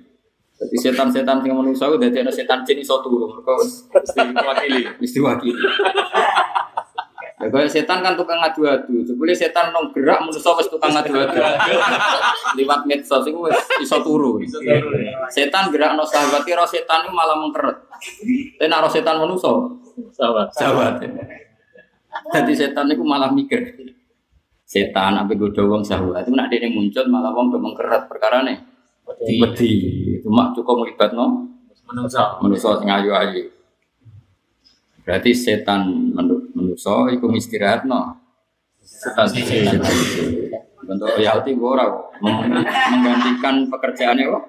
Jadi 0.57 0.77
setan-setan 0.81 1.45
sing 1.45 1.53
manusia 1.55 1.87
itu 1.87 2.03
ana 2.03 2.33
setan 2.35 2.67
jin 2.67 2.83
iso 2.83 2.99
turu. 2.99 3.31
Mergo 3.31 3.55
mesti 3.63 4.21
wakili, 4.43 4.83
mesti 4.99 5.19
wakili. 5.23 5.63
Ya 7.37 7.47
kaya 7.53 7.69
setan 7.69 8.01
kan 8.01 8.17
tukang 8.17 8.41
adu-adu. 8.41 9.05
Jebule 9.05 9.37
setan 9.37 9.69
nong 9.71 9.93
gerak 9.93 10.25
manusia 10.25 10.51
wis 10.57 10.67
tukang 10.67 10.91
adu-adu. 10.97 11.37
Liwat 12.57 12.89
medsos 12.89 13.23
iku 13.29 13.47
wis 13.47 13.61
iso 13.85 14.01
turu. 14.03 14.43
Setan 15.31 15.71
gerak 15.71 15.95
no 15.95 16.03
sahabat 16.03 16.43
kira 16.43 16.67
setan 16.67 17.07
itu 17.07 17.13
malah 17.15 17.39
mengkeret. 17.39 17.77
Tapi 18.59 18.67
nak 18.67 18.89
roh 18.89 18.91
setan 18.91 19.21
manusia 19.21 19.53
Sahabat. 20.13 20.47
sahabat. 20.53 20.95
Jadi 22.33 22.53
setan 22.53 22.89
itu 22.89 23.01
malah 23.01 23.29
mikir. 23.29 23.77
Setan 24.67 25.15
apa 25.15 25.31
godo 25.33 25.69
wong 25.69 25.81
sahabat 25.81 26.27
itu 26.27 26.35
nak 26.35 26.51
dene 26.51 26.69
muncul 26.71 27.05
malah 27.07 27.31
wong 27.31 27.49
do 27.49 27.59
mengkeret 27.59 28.05
perkara 28.07 28.43
nih. 28.43 28.59
Wedi. 29.07 29.73
Cuma 30.21 30.51
cukup 30.51 30.83
melibat 30.83 31.15
no 31.15 31.47
Menungso. 31.87 32.43
manusia 32.43 32.75
sing 32.75 32.91
ayu-ayu. 32.91 33.47
Berarti 35.07 35.31
setan 35.31 35.87
menu- 36.11 36.51
manusia 36.51 37.07
iku 37.15 37.31
istirahat 37.31 37.87
no. 37.87 38.19
Setan. 38.83 39.31
Setan. 39.31 39.79
Bentuk 40.83 41.15
royalti 41.15 41.55
gue 41.55 41.63
ora 41.67 41.87
kok. 41.87 42.19
Meng- 42.19 42.51
menggantikan 42.91 43.71
pekerjaannya 43.71 44.25
kok. 44.27 44.45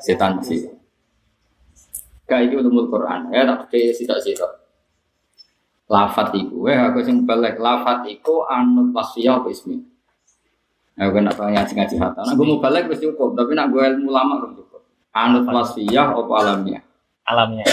Setan 0.00 0.40
sih. 0.40 0.64
Gak 2.24 2.40
itu 2.48 2.56
ulumul 2.60 2.88
Quran. 2.88 3.28
Ya 3.28 3.44
tak 3.44 3.68
pakai 3.68 3.92
sitok-sitok. 3.92 4.52
Lafat 5.84 6.32
iku, 6.32 6.64
eh 6.72 6.80
aku 6.80 7.04
sing 7.04 7.28
balik 7.28 7.60
lafat 7.60 8.08
iku 8.08 8.48
anu 8.48 8.88
wasiyah 8.96 9.44
apa 9.44 9.52
ismi. 9.52 9.76
Aku 10.96 11.10
kan 11.12 11.28
apa 11.28 11.52
ngaji 11.52 11.72
ngaji 11.76 11.96
hatta. 12.00 12.24
Nah, 12.24 12.32
gue 12.32 12.46
mau 12.46 12.62
balik 12.62 12.88
wis 12.88 13.04
cukup, 13.04 13.36
tapi 13.36 13.52
nak 13.52 13.68
gue 13.68 13.82
ilmu 13.82 14.08
lama 14.08 14.40
belum 14.40 14.52
cukup. 14.56 14.80
Anut 15.12 15.44
wasiyah 15.44 16.16
apa 16.16 16.32
alamiah? 16.40 16.80
Alamnya. 17.28 17.68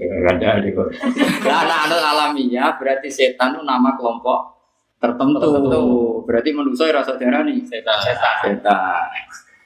Ya, 0.00 0.12
ada 0.32 0.64
di 0.64 0.72
Quran. 0.72 0.96
Nah, 1.44 1.62
nah, 1.68 1.78
anut 1.84 2.00
alamiah 2.00 2.72
berarti 2.80 3.12
setan 3.12 3.58
itu 3.58 3.62
nama 3.68 3.92
kelompok 4.00 4.56
tertentu. 4.96 5.36
Tertentu. 5.36 5.84
Berarti 6.24 6.50
manusia 6.56 6.88
rasa 6.94 7.20
darah 7.20 7.44
nih. 7.44 7.60
Setan. 7.68 7.98
Setan. 8.00 8.36
Setan. 8.40 9.10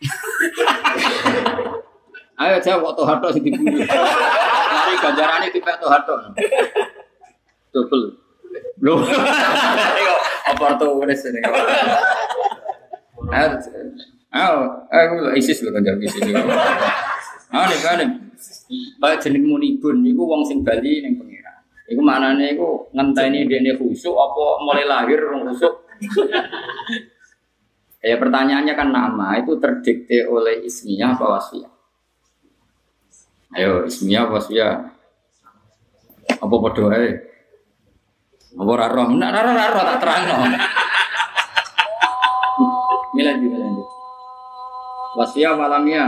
Ayo 2.41 2.57
jawab 2.65 2.93
waktu 2.93 3.03
harto 3.05 3.29
sing 3.37 3.45
dibunuh. 3.45 3.85
Mari 3.85 4.95
ganjarane 4.97 5.53
tipe 5.53 5.73
to 5.77 5.87
harto. 5.93 6.17
Double. 7.69 8.17
Ayo 8.81 10.15
apa 10.49 10.67
tuh 10.81 11.05
wis 11.05 11.21
ini. 11.29 11.41
Ayo. 11.45 11.61
Ayo, 14.31 14.57
ayo 14.89 15.37
ISIS 15.37 15.61
lho 15.61 15.75
ganjar 15.75 16.01
ISIS. 16.01 16.25
Nih 16.25 17.79
kan. 17.85 18.01
Baik 19.03 19.19
jeneng 19.21 19.45
munibun 19.45 20.01
niku 20.01 20.25
wong 20.25 20.47
sing 20.47 20.65
bali 20.65 21.05
ning 21.05 21.21
pengira. 21.21 21.61
Iku 21.91 22.01
maknane 22.01 22.57
iku 22.57 22.89
ngenteni 22.95 23.51
dene 23.51 23.77
khusuk 23.77 24.15
apa 24.15 24.45
mulai 24.65 24.89
lahir 24.89 25.21
rong 25.29 25.45
khusuk. 25.51 25.75
Ya 28.01 28.17
pertanyaannya 28.17 28.73
kan 28.73 28.89
nama 28.89 29.37
itu 29.37 29.61
terdikte 29.61 30.25
oleh 30.25 30.65
ismiyah 30.65 31.19
apa 31.19 31.37
wasfiyah? 31.37 31.69
Ayo 33.51 33.83
ismiyah 33.83 34.31
apa? 34.31 34.39
Apa 36.39 36.55
padha 36.55 36.83
wae? 36.87 37.11
Apa 38.55 38.71
ora 38.71 38.87
roh? 38.87 39.11
Nek 39.11 39.31
ora 39.31 39.51
ora 39.51 39.67
roh 39.75 39.83
tak 39.87 39.99
terangno. 39.99 40.35
Milan 43.15 43.43
juga 43.43 43.57
lanjut. 43.59 43.89
Wasya 45.19 45.51
malamnya. 45.59 46.05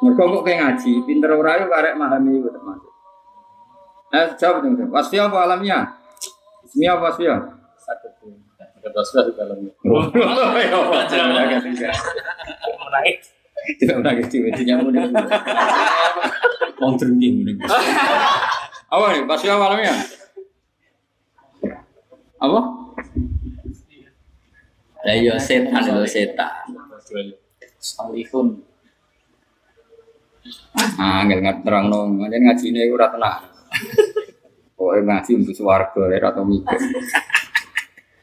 Mergo 0.00 0.24
kok 0.28 0.44
kayak 0.44 0.60
ngaji, 0.60 0.92
pinter 1.04 1.30
ora 1.32 1.60
yo 1.60 1.68
karek 1.68 1.96
memahami 1.96 2.40
iku 2.40 2.48
termasuk. 2.48 2.92
Eh, 4.16 4.26
jawab 4.40 4.64
dong. 4.64 4.88
Wasya 4.88 5.28
apa 5.28 5.38
alamnya? 5.44 5.78
Ismi 6.64 6.88
apa 6.88 7.12
wasya? 7.12 7.34
Satu. 7.76 8.08
Ada 8.56 8.88
dosa 8.88 9.18
di 9.28 9.32
dalamnya. 9.36 9.72
Ya 10.16 10.24
Allah, 10.24 10.48
Menaik. 12.86 13.35
Tidak 13.66 13.94
pernah 13.98 14.14
gitu, 14.22 14.46
intinya 14.46 14.74
mau 14.82 14.90
nih. 14.94 15.02
Mau 16.78 16.92
drinking 16.94 17.34
nih. 17.42 17.54
Apa 18.86 19.04
nih? 19.10 19.22
Pasti 19.26 19.46
apa 19.50 19.58
malamnya? 19.58 19.94
Apa? 22.38 22.60
Lah 25.06 25.14
iya 25.14 25.34
setan 25.38 25.82
itu 25.82 26.06
setan. 26.06 26.70
Salihun. 27.78 28.62
Ah, 30.98 31.26
nggak 31.26 31.38
nggak 31.42 31.56
terang 31.66 31.90
dong. 31.90 32.22
Ngaji 32.22 32.38
ngaji 32.42 32.64
ini 32.70 32.90
udah 32.90 33.10
tenang. 33.10 33.50
Oh, 34.76 34.92
ngaji 34.92 35.30
untuk 35.42 35.54
suwarga, 35.56 36.12
ya 36.12 36.20
atau 36.20 36.44
mikir. 36.44 36.78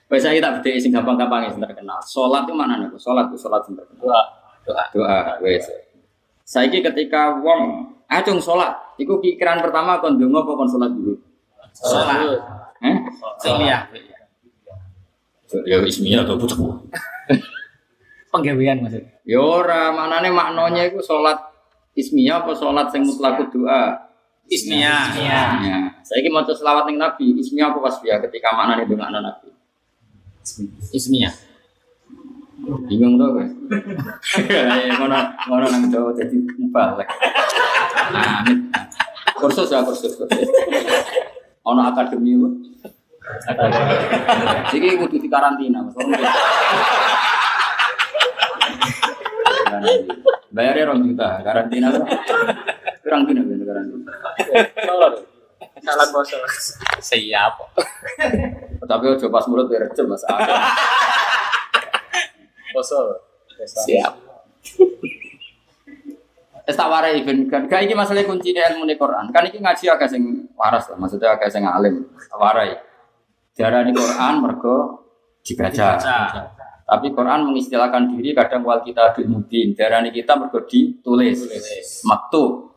Wes 0.08 0.22
saya 0.22 0.38
tak 0.38 0.62
beda 0.62 0.78
sing 0.78 0.94
gampang-gampang 0.94 1.50
sing 1.50 1.58
terkenal. 1.58 1.98
Salat 2.06 2.46
itu 2.46 2.54
mana 2.54 2.78
nih? 2.78 2.94
Salat 3.02 3.34
itu 3.34 3.38
salat 3.42 3.66
sing 3.66 3.74
terkenal. 3.74 4.43
Doa. 4.64 4.84
Doa. 4.96 5.20
wes 5.44 5.68
saiki 6.44 6.80
ketika 6.80 7.40
wong 7.40 7.92
acung 8.08 8.40
sholat 8.40 8.72
iku 8.96 9.20
pikiran 9.20 9.60
pertama 9.60 10.00
kon 10.00 10.16
donga 10.16 10.44
apa 10.44 10.52
kon 10.54 10.70
sholat 10.70 10.92
dulu 10.92 11.16
Sholat. 11.74 12.38
eh 12.84 12.96
Iya. 13.44 13.78
ya 15.66 15.78
ismiyah 15.82 16.22
atau 16.26 16.38
bocah 16.38 16.58
Penggawean 18.34 18.82
maksudnya. 18.82 19.14
ya 19.24 19.38
ora 19.38 19.94
maknane 19.94 20.34
maknanya 20.34 20.90
iku 20.90 21.00
sholat 21.00 21.38
ismiyah 21.94 22.42
apa 22.42 22.52
sholat 22.58 22.90
sing 22.90 23.06
mutlak 23.06 23.38
doa 23.50 24.10
Ismiyah. 24.44 25.04
Iya. 25.16 25.42
ya 25.64 25.78
saiki 26.04 26.28
maca 26.28 26.52
selawat 26.52 26.84
ning 26.90 27.00
nabi 27.00 27.32
ismiyah 27.40 27.72
apa 27.72 27.80
wasfiyah 27.80 28.20
ketika 28.28 28.52
maknane 28.52 28.84
dongakno 28.86 29.22
nabi 29.22 29.50
Ismiyah. 30.92 31.32
Bingung 32.64 33.20
tuh 33.20 33.30
guys 33.36 33.52
ngono 35.00 35.18
ngono 35.52 35.66
nang 35.68 35.84
Jawa 35.92 36.12
jadi 36.16 36.36
mubalek 36.56 37.08
amin 38.16 38.72
kursus 39.36 39.68
ya 39.68 39.84
kursus 39.84 40.16
kursus 40.16 40.48
ono 41.68 41.82
akademi 41.92 42.40
lu 42.40 42.50
Iki 44.68 45.00
kudu 45.00 45.16
di 45.16 45.32
karantina, 45.32 45.80
Mas. 45.80 45.96
Bayarnya 50.52 50.92
rong 50.92 51.08
juta, 51.08 51.40
karantina 51.40 51.88
lu. 51.88 52.04
Kurang 53.00 53.24
dina 53.24 53.48
ben 53.48 53.64
karantina. 53.64 54.12
Salah 55.88 56.08
bosol. 56.12 56.44
Siap. 57.00 57.54
Tapi 58.84 59.06
ojo 59.08 59.28
pas 59.32 59.48
mulut 59.48 59.72
ya 59.72 59.88
recep 59.88 60.04
Mas. 60.04 60.28
Bosol. 62.74 63.22
Siap. 63.64 64.14
Wis 66.64 66.80
tak 66.80 66.88
warai 66.88 67.20
ben 67.28 67.52
kan 67.52 67.68
gak 67.68 67.84
iki 67.84 67.92
masalah 67.92 68.24
kunci 68.24 68.56
ilmu 68.56 68.88
ning 68.88 68.96
Quran. 68.96 69.36
Kan 69.36 69.44
iki 69.52 69.60
ngaji 69.60 69.84
agak 69.92 70.08
sing 70.08 70.48
waras 70.56 70.88
lah, 70.88 70.96
maksudnya 70.96 71.36
agak 71.36 71.52
sing 71.52 71.68
alim. 71.68 72.08
Tak 72.16 72.40
Warai. 72.40 72.72
Diarani 73.52 73.92
Quran 73.92 74.34
mergo 74.40 74.78
dibaca. 75.44 76.00
Tapi 76.84 77.08
Quran 77.12 77.52
mengistilahkan 77.52 78.16
diri 78.16 78.32
kadang 78.32 78.64
wal 78.64 78.80
kita 78.80 79.12
bil 79.12 79.28
mubin. 79.28 79.76
Diarani 79.76 80.16
kita 80.16 80.40
mergo 80.40 80.64
ditulis. 80.64 81.44
Maktub. 82.08 82.72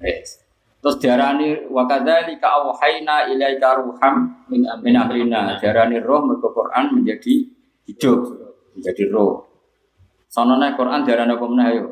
Yes. 0.00 0.48
Terus 0.80 0.96
diarani 0.96 1.68
wa 1.68 1.84
kadzalika 1.84 2.48
auhayna 2.64 3.28
ilaika 3.28 3.76
ruham 3.76 4.40
min 4.48 4.64
min 4.80 4.94
amrina. 4.96 5.60
Diarani 5.60 6.00
roh 6.00 6.24
mergo 6.24 6.48
Quran 6.56 6.96
menjadi 6.96 7.44
hidup, 7.84 8.47
menjadi 8.78 9.10
roh. 9.10 9.44
Sonone 10.28 10.72
Quran 10.76 11.02
diarani 11.02 11.32
apa 11.34 11.46
meneh 11.48 11.66
ayo? 11.74 11.84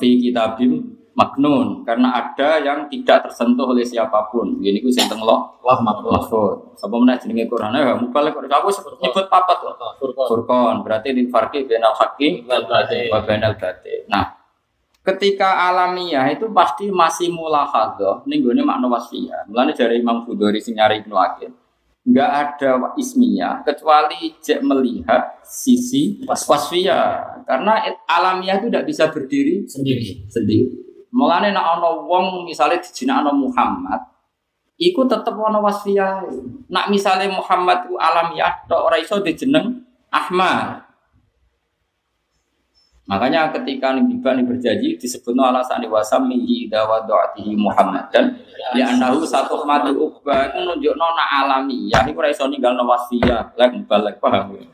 Fi 0.00 0.18
kitabim 0.18 0.80
maknun 1.14 1.86
karena 1.86 2.10
ada 2.10 2.58
yang 2.58 2.90
tidak 2.90 3.30
tersentuh 3.30 3.70
oleh 3.70 3.86
siapa 3.86 4.26
pun. 4.30 4.58
Ini 4.58 4.82
ku 4.82 4.90
sing 4.90 5.06
teng 5.06 5.22
lo 5.22 5.54
Wah, 5.62 5.78
makhluk. 5.80 6.10
mahfud. 6.10 6.56
Sapa 6.74 6.94
meneh 6.98 7.14
jenenge 7.22 7.46
Quran 7.46 7.70
ya 7.70 7.94
mubalek 7.94 8.34
kok 8.34 8.50
aku 8.50 8.68
sebut 8.70 8.94
nyebut 8.98 9.26
papat 9.30 9.56
kok. 9.62 9.74
Furqan. 10.02 10.26
Furqan 10.26 10.74
berarti 10.82 11.14
di 11.14 11.30
farqi 11.30 11.64
bainal 11.70 11.94
haqqi 11.94 12.42
Wal 12.46 12.66
batil. 12.66 13.08
wa 13.14 13.18
bainal 13.22 13.54
batil. 13.54 14.00
Nah, 14.10 14.24
ketika 15.04 15.68
alamiah 15.70 16.26
itu 16.32 16.48
pasti 16.50 16.90
masih 16.90 17.30
mulahadzah 17.30 18.26
ning 18.26 18.42
gone 18.42 18.62
makna 18.64 18.88
wasfiyah. 18.90 19.46
Mulane 19.46 19.70
dari 19.76 20.00
Imam 20.02 20.24
Bukhari 20.26 20.58
sing 20.58 20.74
nyari 20.74 21.04
Ibnu 21.04 21.14
Aqil. 21.14 21.52
Enggak 22.04 22.30
ada 22.30 22.92
ismiyah 23.00 23.64
kecuali 23.64 24.36
jek 24.44 24.60
melihat 24.60 25.40
sisi 25.40 26.20
wasfiyah. 26.28 27.40
Karena 27.48 27.80
alamiah 28.04 28.60
itu 28.60 28.68
tidak 28.68 28.84
bisa 28.84 29.08
berdiri 29.08 29.64
Sendiri. 29.64 30.28
sendiri. 30.28 30.68
Mulane 31.16 31.56
nek 31.56 31.64
ana 31.64 32.04
wong 32.04 32.44
misale 32.44 32.76
dijinakno 32.76 33.32
Muhammad, 33.32 34.04
iku 34.76 35.08
tetep 35.08 35.32
ana 35.32 35.64
wasfiyah. 35.64 36.28
Nak 36.68 36.92
misale 36.92 37.24
Muhammad 37.32 37.88
ku 37.88 37.96
alamiah 37.96 38.52
tok 38.68 38.84
ora 38.92 39.00
iso 39.00 39.24
dijeneng 39.24 39.80
Ahmad. 40.12 40.84
Makanya 43.04 43.52
ketika 43.52 43.92
Nabi 43.92 44.16
Bani 44.16 44.48
berjanji 44.48 44.96
disebut 44.96 45.36
alasan 45.36 45.84
wasam 45.92 46.24
mihi 46.24 46.72
dawa 46.72 47.04
doatihi 47.04 47.52
Muhammad. 47.52 48.08
Dan 48.08 48.32
ya 48.72 48.96
anahu 48.96 49.20
satu 49.28 49.60
mati 49.68 49.92
ubah 49.92 50.48
itu 50.48 50.64
nunjuk 50.64 50.96
nona 50.96 51.44
alami. 51.44 51.92
Ya 51.92 52.00
ini 52.00 52.16
ora 52.16 52.32
iso 52.32 52.48
ninggal 52.48 52.72
wasfiyah 52.80 53.52
lek 53.60 53.84
balik 53.84 54.16
paham 54.24 54.56
ya? 54.56 54.64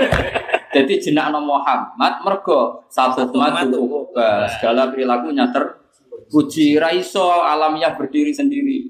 jadi 0.80 0.92
jenak 1.04 1.36
Muhammad 1.36 2.24
mergo 2.24 2.88
satu 2.88 3.28
mati 3.36 3.68
ubah 3.76 4.48
segala 4.56 4.88
perilakunya 4.88 5.52
terpuji 5.52 6.80
raiso 6.80 7.28
alamiah 7.44 7.92
berdiri 7.92 8.32
sendiri. 8.32 8.88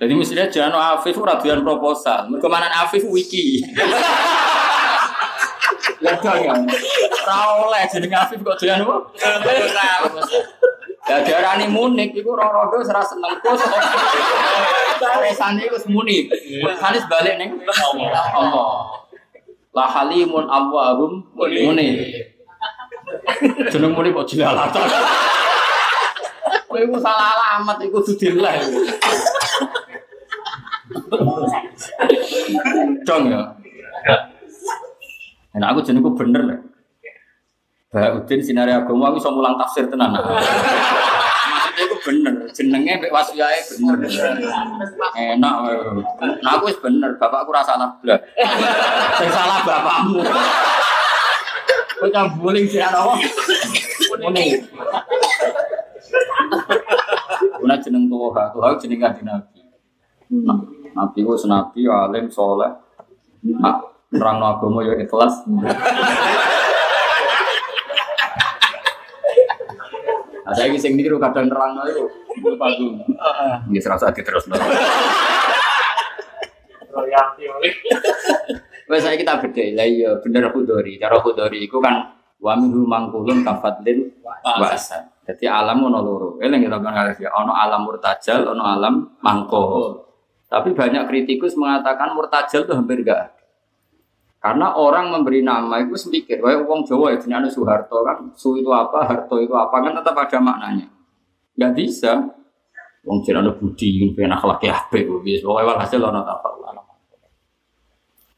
Jadi 0.00 0.12
mestinya 0.16 0.48
jangan 0.48 0.96
Afif 0.96 1.20
ora 1.20 1.36
proposal. 1.36 2.32
Mergo 2.32 2.48
manan 2.48 2.72
Afif 2.72 3.04
wiki 3.04 3.60
Lega 6.02 6.32
ya. 6.42 6.54
Ora 7.22 7.36
oleh 7.62 7.82
jenenge 7.86 8.18
Afif 8.18 8.42
kok 8.42 8.58
doyan 8.58 8.82
apa? 8.82 8.96
Ya 11.02 11.16
diarani 11.22 11.66
munik 11.70 12.14
iku 12.14 12.34
roro-roro 12.34 12.82
ora 12.82 13.02
seneng 13.02 13.38
kus. 13.38 13.62
Resane 15.22 15.62
iku 15.70 15.78
munik. 15.86 16.30
Resane 16.66 16.98
balik 17.06 17.34
ning 17.38 17.50
Allah. 18.34 18.98
La 19.72 19.86
halimun 19.86 20.50
awwahum 20.50 21.22
munik. 21.38 21.94
Jeneng 23.70 23.94
munik 23.94 24.10
kok 24.18 24.26
jilalatan. 24.26 24.90
Kowe 26.66 26.78
iku 26.82 26.96
salah 26.98 27.30
alamat 27.38 27.78
iku 27.86 28.02
dudileh. 28.02 28.58
Dong 33.06 33.30
ya. 33.30 33.42
Nah, 35.56 35.68
aku 35.72 35.84
jenengku 35.84 36.16
bener 36.16 36.42
lah. 36.48 36.60
Udin 37.92 38.40
sinari 38.40 38.72
agama 38.72 39.12
aku 39.12 39.20
iso 39.20 39.28
mulang 39.28 39.52
tafsir 39.60 39.84
tenan. 39.84 40.16
Maksudnya 40.16 41.82
aku 41.84 41.96
bener, 42.08 42.48
jenenge 42.56 42.92
mbek 43.04 43.12
wasyae 43.12 43.60
bener. 43.68 44.00
Enak. 45.12 45.54
Nah 46.40 46.50
aku 46.56 46.72
wis 46.72 46.80
bener, 46.80 47.20
bapakku 47.20 47.52
ora 47.52 47.60
salah 47.60 47.92
blas. 48.00 48.16
Sing 49.20 49.28
salah 49.28 49.60
bapakmu. 49.60 50.24
Kowe 52.00 52.08
cambuling 52.08 52.64
sih 52.64 52.80
ana? 52.80 53.12
Muni. 54.24 54.56
Kuna 57.60 57.76
jeneng 57.76 58.08
tuwa, 58.08 58.48
tuwa 58.56 58.72
jeneng 58.80 59.04
kanjeng 59.04 59.28
Nabi. 59.28 59.60
Nah, 60.32 60.64
Nabi 60.96 61.18
ku 61.20 61.36
senabi 61.36 61.84
alim 61.84 62.32
soleh. 62.32 62.72
Nah, 63.44 63.84
nerang 64.12 64.38
agama 64.44 64.84
ya 64.84 64.94
ikhlas. 65.00 65.42
Nah, 70.42 70.52
saya 70.52 70.76
sing 70.76 71.00
niru 71.00 71.16
kadang 71.16 71.48
nerang 71.48 71.80
itu. 71.88 72.04
Itu 72.36 72.52
bagus. 72.60 72.92
Ini 73.72 73.78
serasa 73.80 74.12
terus. 74.12 74.44
Oleh. 76.92 77.72
Wes 78.90 79.00
saya 79.00 79.16
kita 79.16 79.40
beda 79.40 79.64
lah 79.72 79.88
iya 79.88 80.10
bener 80.20 80.52
khudori. 80.52 81.00
Cara 81.00 81.16
khudori 81.24 81.64
itu 81.64 81.80
kan 81.80 82.12
wa 82.36 82.52
minhu 82.60 82.84
mangkulun 82.84 83.40
kafadlin 83.40 84.12
wasa. 84.60 85.08
Jadi 85.24 85.48
alam 85.48 85.80
ono 85.88 86.04
loro. 86.04 86.36
Eling 86.42 86.68
kita 86.68 86.76
kan 86.82 87.16
ya 87.16 87.32
ono 87.32 87.56
alam 87.56 87.88
murtajal, 87.88 88.52
ono 88.52 88.60
alam 88.66 89.16
mangko. 89.24 89.96
Tapi 90.52 90.76
banyak 90.76 91.08
kritikus 91.08 91.56
mengatakan 91.56 92.12
murtajal 92.12 92.68
itu 92.68 92.76
hampir 92.76 93.00
ada. 93.08 93.32
Karena 94.42 94.74
orang 94.74 95.14
memberi 95.14 95.38
nama 95.38 95.78
itu 95.78 95.94
semikir, 95.94 96.42
wah 96.42 96.50
uang 96.66 96.82
Jawa 96.82 97.14
ya 97.14 97.22
jenis 97.22 97.54
Soeharto 97.54 98.02
kan, 98.02 98.26
Su 98.34 98.58
itu 98.58 98.66
apa, 98.74 99.06
Harto 99.06 99.38
itu 99.38 99.54
apa 99.54 99.70
kan 99.78 99.94
tetap 99.94 100.18
ada 100.18 100.38
maknanya. 100.42 100.90
Gak 101.54 101.78
bisa. 101.78 102.26
Wong 103.06 103.22
jenis 103.22 103.54
Budi, 103.62 104.02
pengen 104.10 104.34
akhlak 104.34 104.66
ya, 104.66 104.74
bis. 104.90 105.46
Pokoknya 105.46 105.78
walhasil 105.78 106.02
ono 106.02 106.26
apa 106.26 106.48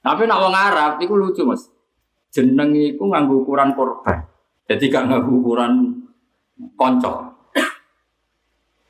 Tapi 0.04 0.28
nak 0.28 0.40
wong 0.44 0.52
Arab 0.52 0.92
itu 1.00 1.16
lucu 1.16 1.48
mas. 1.48 1.72
Jeneng 2.28 2.76
itu 2.76 3.00
nganggu 3.00 3.40
ukuran 3.40 3.72
korban. 3.72 4.28
Jadi 4.68 4.92
gak 4.92 5.08
nganggu 5.08 5.32
ukuran 5.40 5.72
konco. 6.76 7.32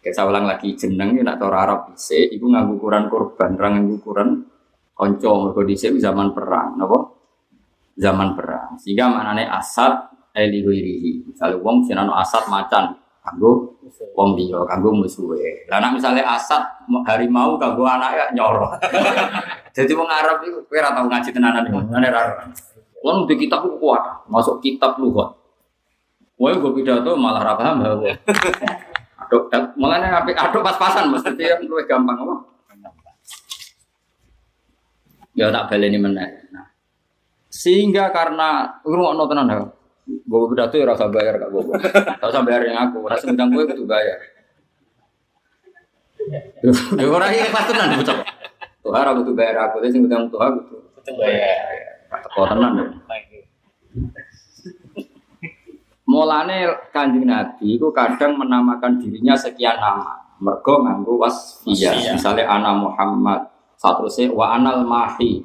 Kayak 0.02 0.14
saya 0.18 0.26
ulang 0.26 0.50
lagi 0.50 0.74
jeneng 0.74 1.14
nak 1.22 1.38
cara 1.38 1.62
Arab 1.62 1.94
bisa, 1.94 2.18
itu 2.18 2.42
nganggu 2.42 2.74
ukuran 2.74 3.06
korban, 3.06 3.54
nganggu 3.54 4.02
ukuran 4.02 4.50
konco 4.94 5.30
mergo 5.50 5.62
dhisik 5.66 5.98
zaman 5.98 6.30
perang 6.30 6.78
napa? 6.78 6.98
Zaman 7.98 8.38
perang. 8.38 8.78
Sehingga 8.78 9.10
maknane 9.10 9.46
asad 9.50 10.10
eli 10.34 10.62
wirihi 10.62 11.30
misalnya 11.30 11.58
wong 11.62 11.86
sinan 11.86 12.10
asad 12.10 12.46
macan 12.50 12.94
kanggo 13.22 13.78
wong 14.14 14.38
liya 14.38 14.62
kanggo 14.66 14.94
musuhe. 14.94 15.66
Lah 15.70 15.82
nek 15.82 15.98
misale 15.98 16.22
asad 16.22 16.62
harimau 17.06 17.58
kanggo 17.58 17.86
anake 17.86 18.34
nyoro. 18.34 18.70
Jadi 19.76 19.90
wong 19.94 20.06
Arab 20.06 20.38
itu 20.46 20.62
kowe 20.70 20.78
ora 20.78 20.94
tau 20.94 21.06
ngaji 21.10 21.30
tenanan 21.34 21.66
iku 21.66 21.82
ngene 21.82 22.08
ra 22.14 22.22
wong 23.02 23.26
di 23.26 23.34
kitab 23.34 23.66
ku 23.66 23.74
kuat 23.82 24.26
masuk 24.30 24.62
kitab 24.62 24.96
lugat 25.02 25.34
Wah, 26.34 26.50
gue 26.50 26.66
pidato 26.74 27.14
malah 27.14 27.46
ra 27.46 27.54
paham. 27.54 27.78
Aduh, 29.22 29.46
mulanya 29.78 30.18
aduh 30.18 30.60
pas-pasan 30.66 31.06
mesti 31.14 31.30
dia 31.38 31.54
lebih 31.54 31.86
gampang 31.86 32.18
apa? 32.18 32.34
Ya 35.34 35.50
tak 35.50 35.66
baleni 35.70 35.98
meneh. 35.98 36.46
Nah. 36.54 36.70
Sehingga 37.50 38.14
karena 38.14 38.78
ngrungokno 38.86 39.24
tenan 39.26 39.50
ya. 39.50 39.58
Gue 40.04 40.46
pidato 40.52 40.74
ya 40.76 40.86
rasa 40.86 41.08
bayar 41.08 41.40
gak 41.40 41.50
gue. 41.50 41.62
Tak 42.20 42.28
usah 42.28 42.44
bayar 42.44 42.62
yang 42.68 42.78
aku, 42.90 43.02
rasa 43.08 43.24
ngundang 43.26 43.50
gue 43.50 43.62
itu 43.66 43.84
bayar. 43.88 44.18
Ya 46.96 47.06
ora 47.08 47.28
iki 47.32 47.52
pas 47.52 47.64
tenan 47.68 48.00
bocah. 48.00 48.16
Tuhan 48.84 49.04
aku 49.08 49.20
tuh 49.24 49.34
bayar 49.36 49.56
aku, 49.68 49.80
tapi 49.80 49.92
sing 49.92 50.04
ngundang 50.04 50.28
Tuhan 50.28 50.50
aku. 50.60 50.76
Itu 51.02 51.12
bayar. 51.16 51.56
Teko 52.24 52.42
tenan 52.46 52.72
ya. 52.78 52.86
Mulane 56.04 56.68
kanjeng 56.92 57.24
Nabi 57.24 57.80
itu 57.80 57.88
kadang 57.90 58.36
menamakan 58.36 59.00
dirinya 59.00 59.32
sekian 59.32 59.80
nama. 59.80 60.20
Mergo 60.36 60.84
nganggo 60.84 61.16
wasfiyah. 61.16 62.12
Misalnya 62.12 62.44
ana 62.44 62.76
Muhammad, 62.76 63.40
satu 63.84 64.08
se 64.08 64.32
wa 64.32 64.56
anal 64.56 64.88
mahi 64.88 65.44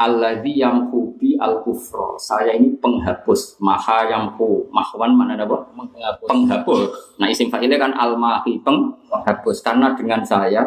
alladzi 0.00 0.62
yamhu 0.62 1.12
bi 1.20 1.36
al 1.36 1.60
kufra. 1.60 2.16
Saya 2.16 2.56
ini 2.56 2.78
penghapus. 2.80 3.60
Maha 3.60 4.08
yamhu. 4.08 4.70
Mahwan 4.72 5.12
mana 5.12 5.36
apa? 5.36 5.68
Menghapus. 5.76 6.28
Penghapus. 6.30 6.80
Nah 7.20 7.28
isim 7.28 7.52
fa'ilnya 7.52 7.76
kan 7.76 7.92
al 7.92 8.16
mahi 8.16 8.62
penghapus. 8.64 9.60
Karena 9.60 9.92
dengan 9.92 10.24
saya 10.24 10.64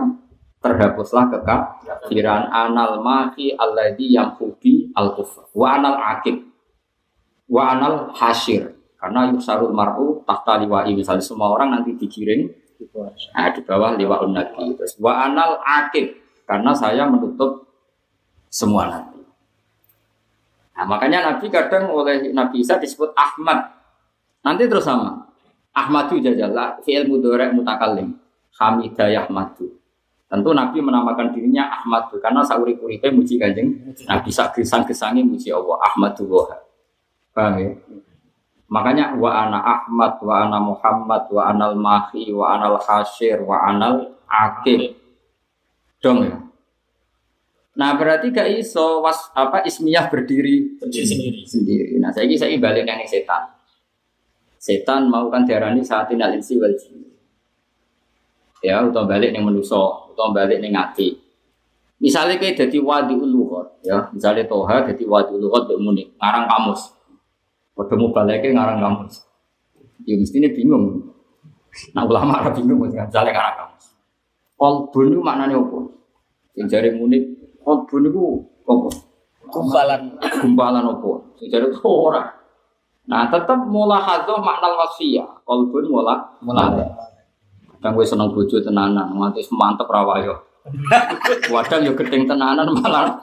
terhapuslah 0.61 1.33
kekafiran 1.33 2.53
anal 2.53 3.01
mahi 3.01 3.57
alladzi 3.57 4.13
yamhu 4.13 4.53
bi 4.61 4.93
al 4.93 5.17
kufra. 5.17 5.49
Wa 5.57 5.81
anal 5.81 5.97
akib. 5.97 6.45
Wa 7.49 7.73
anal 7.73 8.13
hasyir. 8.13 8.77
Karena 9.01 9.33
yusarul 9.33 9.73
mar'u 9.73 10.21
tahta 10.29 10.61
liwa'i. 10.61 10.93
Misalnya 10.93 11.25
semua 11.25 11.49
orang 11.49 11.73
nanti 11.73 11.97
digiring 11.97 12.53
nah, 13.33 13.49
di 13.49 13.61
bawah 13.65 13.97
liwa'un 13.97 14.29
nabi. 14.29 14.77
Terus 14.77 14.99
wa 15.01 15.25
anal 15.25 15.57
akib 15.65 16.20
karena 16.51 16.75
saya 16.75 17.07
menutup 17.07 17.63
semua 18.51 18.91
nabi. 18.91 19.23
Nah, 20.75 20.83
makanya 20.83 21.31
nabi 21.31 21.47
kadang 21.47 21.87
oleh 21.95 22.35
Nabi 22.35 22.59
Isa 22.59 22.75
disebut 22.75 23.15
Ahmad. 23.15 23.71
Nanti 24.43 24.67
terus 24.67 24.83
sama. 24.83 25.31
Ahmadu 25.71 26.19
jajalla 26.19 26.75
fi'il 26.83 27.07
mudhari' 27.07 27.55
mutakallim. 27.55 28.19
Hamidah 28.59 29.07
Ahmadu. 29.23 29.79
Tentu 30.27 30.51
Nabi 30.51 30.83
menamakan 30.83 31.31
dirinya 31.31 31.71
Ahmad 31.71 32.11
karena 32.19 32.43
sauri 32.43 32.75
kuripe 32.75 33.07
muji 33.07 33.39
kanjeng 33.39 33.71
Nabi 34.07 34.27
sak 34.27 34.59
gesang-gesangi 34.59 35.23
muji 35.23 35.55
Allah 35.55 35.79
Ahmadu 35.87 36.27
Wah. 36.27 36.51
Paham 37.31 37.63
ya? 37.63 37.71
Makanya 38.67 39.15
wa 39.15 39.31
ana 39.31 39.59
Ahmad 39.63 40.19
wa 40.19 40.33
ana 40.43 40.59
Muhammad 40.59 41.23
wa 41.31 41.47
anal 41.47 41.75
mahi 41.79 42.31
wa 42.35 42.59
anal 42.59 42.75
hasyir 42.79 43.39
wa 43.39 43.55
anal. 43.63 44.19
Dong 46.01 46.25
ya. 46.25 46.37
Nah 47.77 47.95
berarti 47.95 48.33
gak 48.35 48.51
iso 48.51 48.99
was 48.99 49.31
apa 49.31 49.63
ismiyah 49.63 50.11
berdiri 50.11 50.81
sendiri. 50.83 51.47
sendiri. 51.47 51.93
Nah 52.03 52.11
saya 52.11 52.27
saya 52.35 52.57
balik 52.59 52.83
yang 52.83 52.99
setan. 53.07 53.47
Setan 54.61 55.09
mau 55.09 55.31
kan 55.31 55.47
diarani 55.47 55.81
saat 55.81 56.11
inal 56.13 56.35
insi 56.37 56.59
wal. 56.59 56.73
Ya, 58.61 58.77
utang 58.85 59.09
balik 59.09 59.33
yang 59.33 59.49
menuso, 59.49 60.13
utang 60.13 60.37
balik 60.37 60.61
yang 60.61 60.77
ngati. 60.77 61.17
Misalnya 61.97 62.37
kayak 62.37 62.61
jadi 62.61 62.77
wadi 62.77 63.17
uluhot, 63.17 63.81
ya, 63.81 64.09
misalnya 64.13 64.45
toha 64.45 64.85
jadi 64.85 65.01
wadi 65.05 65.33
uluhot 65.33 65.65
bemunik, 65.65 66.13
ngarang 66.21 66.45
kamus. 66.45 66.93
Ketemu 67.73 68.05
baliknya 68.13 68.49
ngarang 68.61 68.79
kamus. 68.81 69.25
Ya 70.05 70.13
mestinya 70.17 70.49
bingung. 70.53 71.09
Nah 71.97 72.05
ulama 72.05 72.41
Arab 72.41 72.61
bingung 72.61 72.85
misalnya 72.85 73.33
ngarang 73.33 73.55
kamus. 73.65 73.90
Kolbun 74.61 75.09
itu 75.09 75.21
maknanya 75.25 75.57
apa? 75.57 75.89
Yang 76.53 76.67
jari 76.69 76.89
munik, 76.93 77.23
kolbun 77.65 78.05
itu 78.05 78.45
apa? 78.61 78.93
Kumpalan. 79.49 80.01
Gumpalan 80.21 80.85
apa? 80.85 81.11
Yang 81.41 81.49
jari 81.49 81.65
itu 81.73 81.81
orang. 81.81 82.29
Nah 83.09 83.25
tetap 83.25 83.57
mula 83.65 83.97
hadoh 83.97 84.37
makna 84.37 84.69
wasfiyah. 84.77 85.41
Kolbun 85.41 85.89
mula 85.89 86.37
mula. 86.45 86.77
Kadang 87.73 87.97
gue 87.97 88.05
seneng 88.05 88.29
bojo 88.29 88.61
tenanan, 88.61 89.09
nganti 89.09 89.41
semantep 89.41 89.89
rawayo. 89.89 90.37
Wadang 91.49 91.81
yo 91.89 91.97
gedeng 91.97 92.29
tenanan 92.29 92.69
malah 92.69 93.17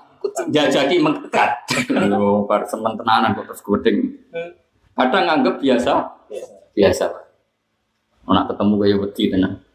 jajaki 0.51 0.99
mengkekat. 0.99 1.71
Yo 1.87 2.43
bar 2.51 2.67
seneng 2.67 2.99
tenanan 2.99 3.39
kok 3.39 3.47
terus 3.47 3.63
gedeng. 3.63 4.11
Kadang 4.99 5.23
nganggep 5.31 5.63
biasa, 5.63 6.03
biasa. 6.75 7.07
Nak 8.27 8.51
ketemu 8.51 8.75
gue 8.75 8.91
wedi 9.07 9.25
tenan. 9.31 9.68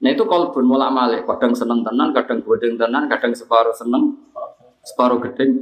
Nah 0.00 0.08
itu 0.16 0.24
kalau 0.24 0.48
pun 0.48 0.64
mulak 0.64 0.88
malik, 0.96 1.28
kadang 1.28 1.52
seneng 1.52 1.84
tenan, 1.84 2.16
kadang 2.16 2.40
gedeng 2.40 2.80
tenan, 2.80 3.04
kadang 3.04 3.36
separuh 3.36 3.76
seneng, 3.76 4.16
separuh 4.80 5.20
gedeng. 5.20 5.60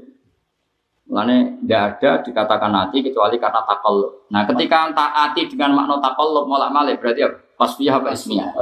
Makanya 1.08 1.58
tidak 1.64 1.82
ada 1.98 2.10
dikatakan 2.22 2.70
hati 2.70 3.00
kecuali 3.02 3.40
karena 3.40 3.64
takol. 3.66 4.28
Nah 4.30 4.46
ketika 4.46 4.94
taati 4.94 5.48
dengan 5.50 5.74
makna 5.74 5.98
takol 5.98 6.46
mulak 6.46 6.70
malik 6.70 7.02
berarti 7.02 7.26
apa? 7.26 7.48
Wasfiyah 7.58 7.98
apa 7.98 8.14
ismiyah? 8.14 8.54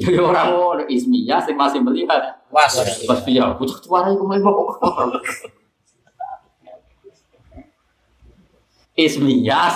Ya 0.00 0.08
ya 0.16 0.22
orang 0.24 0.46
mau 0.56 0.72
ismiyah 0.88 1.44
sing 1.44 1.60
masih 1.60 1.84
melihat. 1.84 2.40
Was. 2.48 2.72
Wasfiyah, 3.04 3.52
butuh 3.60 3.76
tuarai 3.84 4.16
ke 4.16 4.24
mana 4.24 4.48
kok. 4.48 4.80
Ismiyah 8.96 9.68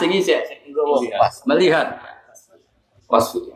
Was. 1.20 1.44
melihat. 1.44 2.00
Wasfiyah. 3.04 3.54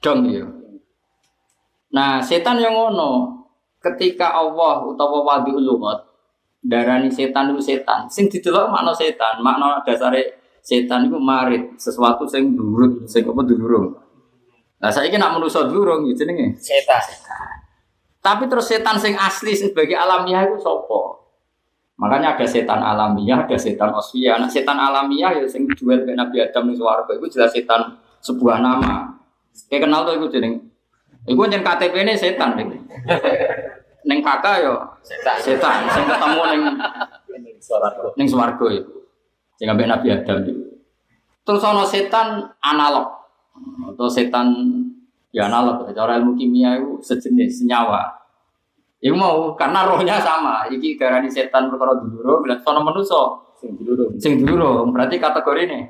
Dong 0.00 0.32
ya. 0.32 0.48
Nah, 1.92 2.24
setan 2.24 2.56
yang 2.56 2.72
ngono 2.72 3.44
ketika 3.80 4.32
Allah 4.32 4.84
utawa 4.84 5.24
wadi 5.24 5.52
ulumat 5.52 6.10
darani 6.60 7.08
setan 7.08 7.52
itu 7.52 7.60
setan. 7.60 8.08
Sing 8.08 8.28
didelok 8.28 8.68
makna 8.68 8.92
setan, 8.92 9.40
makna 9.40 9.80
dasare 9.84 10.40
setan 10.60 11.08
itu 11.08 11.16
marit, 11.16 11.76
sesuatu 11.80 12.28
sing 12.28 12.52
durut, 12.52 13.04
sing 13.08 13.24
apa 13.24 13.42
durung. 13.44 13.96
Nah, 14.80 14.88
saiki 14.88 15.20
nak 15.20 15.36
manusa 15.36 15.68
durung 15.68 16.08
ya 16.08 16.16
jenenge 16.16 16.56
Setan. 16.56 17.04
tapi 18.20 18.44
terus 18.48 18.68
setan 18.68 19.00
sing 19.00 19.16
asli 19.16 19.52
sing 19.56 19.72
sebagai 19.72 19.96
alamiah 19.96 20.44
itu 20.44 20.60
sopo? 20.60 21.20
Makanya 22.00 22.36
ada 22.36 22.48
setan 22.48 22.80
alamiah, 22.80 23.44
ada 23.44 23.56
setan 23.60 23.92
osvia. 23.92 24.40
Nah, 24.40 24.48
setan 24.48 24.76
alamiah 24.76 25.36
ya 25.36 25.44
sing 25.44 25.68
duel 25.68 26.04
ke 26.08 26.16
Nabi 26.16 26.40
Adam 26.40 26.72
ning 26.72 26.76
swarga 26.76 27.12
itu 27.12 27.28
jelas 27.28 27.52
setan 27.52 28.00
sebuah 28.24 28.64
nama. 28.64 29.19
Kayak 29.70 29.86
kenal 29.86 30.02
tuh 30.06 30.14
itu 30.18 30.26
jeneng. 30.38 30.54
Iku 31.28 31.46
jeneng 31.46 31.62
KTP 31.62 31.94
ini 32.02 32.14
setan 32.16 32.58
nih. 32.58 32.66
Neng 34.08 34.18
kakak 34.24 34.64
yo 34.64 34.74
Setan. 35.04 35.36
setan 35.38 35.78
sing 35.92 36.04
ketemu 36.08 36.40
neng 36.40 36.62
neng 38.16 38.28
swarga 38.28 38.66
itu. 38.72 38.94
Sing 39.60 39.68
ambek 39.68 39.86
Nabi 39.86 40.08
Adam 40.08 40.40
itu. 40.48 40.80
Terus 41.44 41.62
ono 41.64 41.84
setan 41.84 42.48
analog 42.64 43.06
atau 43.92 44.08
setan 44.08 44.50
ya 45.34 45.52
analog 45.52 45.84
cara 45.92 46.16
ilmu 46.16 46.32
kimia 46.38 46.80
itu 46.80 46.96
sejenis 47.04 47.60
senyawa 47.60 48.20
Iku 49.00 49.16
mau 49.16 49.56
karena 49.56 49.88
rohnya 49.88 50.20
sama. 50.20 50.68
Iki 50.68 51.00
darani 51.00 51.32
setan 51.32 51.72
perkara 51.72 51.96
dulur, 51.96 52.44
bilang 52.44 52.60
sono 52.60 52.84
manusa 52.84 53.48
Sing 53.56 53.72
dulu 53.80 54.12
Sing 54.20 54.44
durung 54.44 54.92
berarti 54.92 55.16
kategori 55.16 55.68
ini 55.68 55.80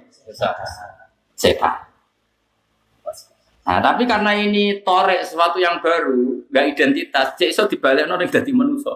setan. 1.34 1.89
Nah, 3.70 3.78
tapi 3.78 4.02
karena 4.02 4.34
ini 4.34 4.82
torek 4.82 5.22
sesuatu 5.22 5.62
yang 5.62 5.78
baru, 5.78 6.42
nggak 6.50 6.74
identitas, 6.74 7.38
cek 7.38 7.54
iso 7.54 7.70
dibalik 7.70 8.10
ning 8.10 8.26
dadi 8.26 8.50
manusa. 8.50 8.90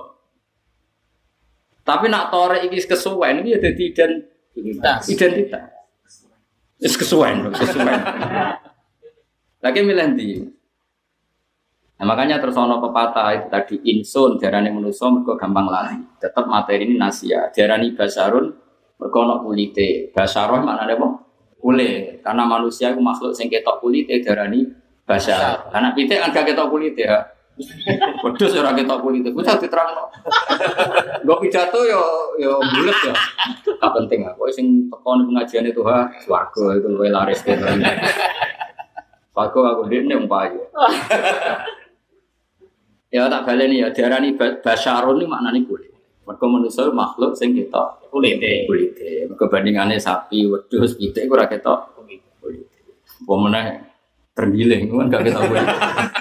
Tapi 1.87 2.11
nak 2.11 2.35
torek 2.35 2.67
iki 2.67 2.83
kesuwen 2.83 3.47
iki 3.47 3.55
ya 3.55 3.59
dadi 3.63 3.83
ident 3.87 4.15
Identitas. 4.55 5.03
identitas. 5.07 5.67
Wis 6.83 6.99
kesuwen, 6.99 7.55
kesuwen. 7.55 8.03
Lagi 9.63 9.81
milih 9.87 10.07
ndi? 10.19 10.43
Nah, 11.95 12.05
makanya 12.11 12.43
terus 12.43 12.59
ono 12.59 12.83
pepatah 12.83 13.31
itu 13.31 13.47
tadi 13.47 13.75
insun 13.95 14.43
diarani 14.43 14.75
manusa 14.75 15.07
mergo 15.07 15.39
gampang 15.39 15.71
lali. 15.71 16.03
Tetap 16.19 16.51
materi 16.51 16.83
ini 16.83 16.99
nasia. 16.99 17.47
Diarani 17.55 17.95
basarun 17.95 18.51
mergo 18.99 19.19
ono 19.23 19.39
kulite. 19.39 20.11
Basarun 20.11 20.67
maknane 20.67 20.99
apa? 20.99 21.09
Kulit. 21.65 22.21
Karena 22.21 22.45
manusia 22.45 22.93
itu 22.93 23.01
makhluk 23.01 23.33
sing 23.33 23.49
ketok 23.49 23.81
kulite 23.81 24.21
diarani 24.21 24.69
basar. 25.09 25.65
Karena 25.73 25.97
pitik 25.97 26.21
kan 26.21 26.29
gak 26.29 26.53
ketok 26.53 26.69
kulite 26.69 27.09
ya. 27.09 27.25
Wedhus 28.21 28.53
ora 28.61 28.77
ketok 28.77 29.01
kulite. 29.01 29.33
Ku 29.33 29.41
tak 29.41 29.65
diterangno. 29.65 30.13
Gue 31.25 31.37
pidato 31.41 31.81
yo 31.89 32.37
yo 32.37 32.61
bulet 32.61 32.99
ya. 33.09 33.17
Gak 33.81 33.93
penting 33.97 34.29
aku 34.29 34.53
sing 34.53 34.93
teko 34.93 35.25
pengajian 35.25 35.65
itu 35.65 35.81
ha 35.89 36.05
swarga 36.21 36.77
itu 36.77 36.89
luwe 36.93 37.09
laris 37.09 37.41
gitu. 37.41 37.65
Swarga 39.33 39.61
aku 39.73 39.89
dene 39.89 40.21
umpayu. 40.21 40.61
Ya 43.09 43.31
tak 43.31 43.47
baleni 43.49 43.81
ya 43.81 43.89
diarani 43.95 44.37
ba- 44.37 44.61
basarun 44.61 45.23
ini 45.23 45.25
maknane 45.31 45.65
kulit. 45.65 45.94
Mergo 46.25 46.47
manusia 46.49 46.89
makhluk 46.89 47.37
sing 47.37 47.53
ketok 47.53 48.09
Kulite. 48.09 48.65
kulite. 48.65 49.29
Mergo 49.29 49.45
bandingane 49.53 50.01
sapi, 50.01 50.49
wedhus, 50.49 50.97
pitik 50.97 51.29
ora 51.29 51.45
ketok 51.45 51.93
kulite. 52.01 52.33
Apa 53.25 53.33
meneh 53.37 53.67
tergiling 54.35 54.91
kan 54.91 55.07
gak 55.13 55.23
ketok 55.29 55.43
kulit. 55.53 55.67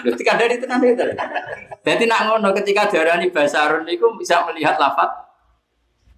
Ketika 0.04 0.32
dari 0.40 0.60
itu 0.60 0.66
nanti 0.68 0.92
itu. 0.92 1.04
Jadi 1.84 2.04
nak 2.08 2.22
ngono 2.30 2.52
ketika 2.56 2.88
diarani 2.88 3.28
basarun 3.32 3.84
niku 3.84 4.16
bisa 4.16 4.44
melihat 4.48 4.76
lafat 4.80 5.10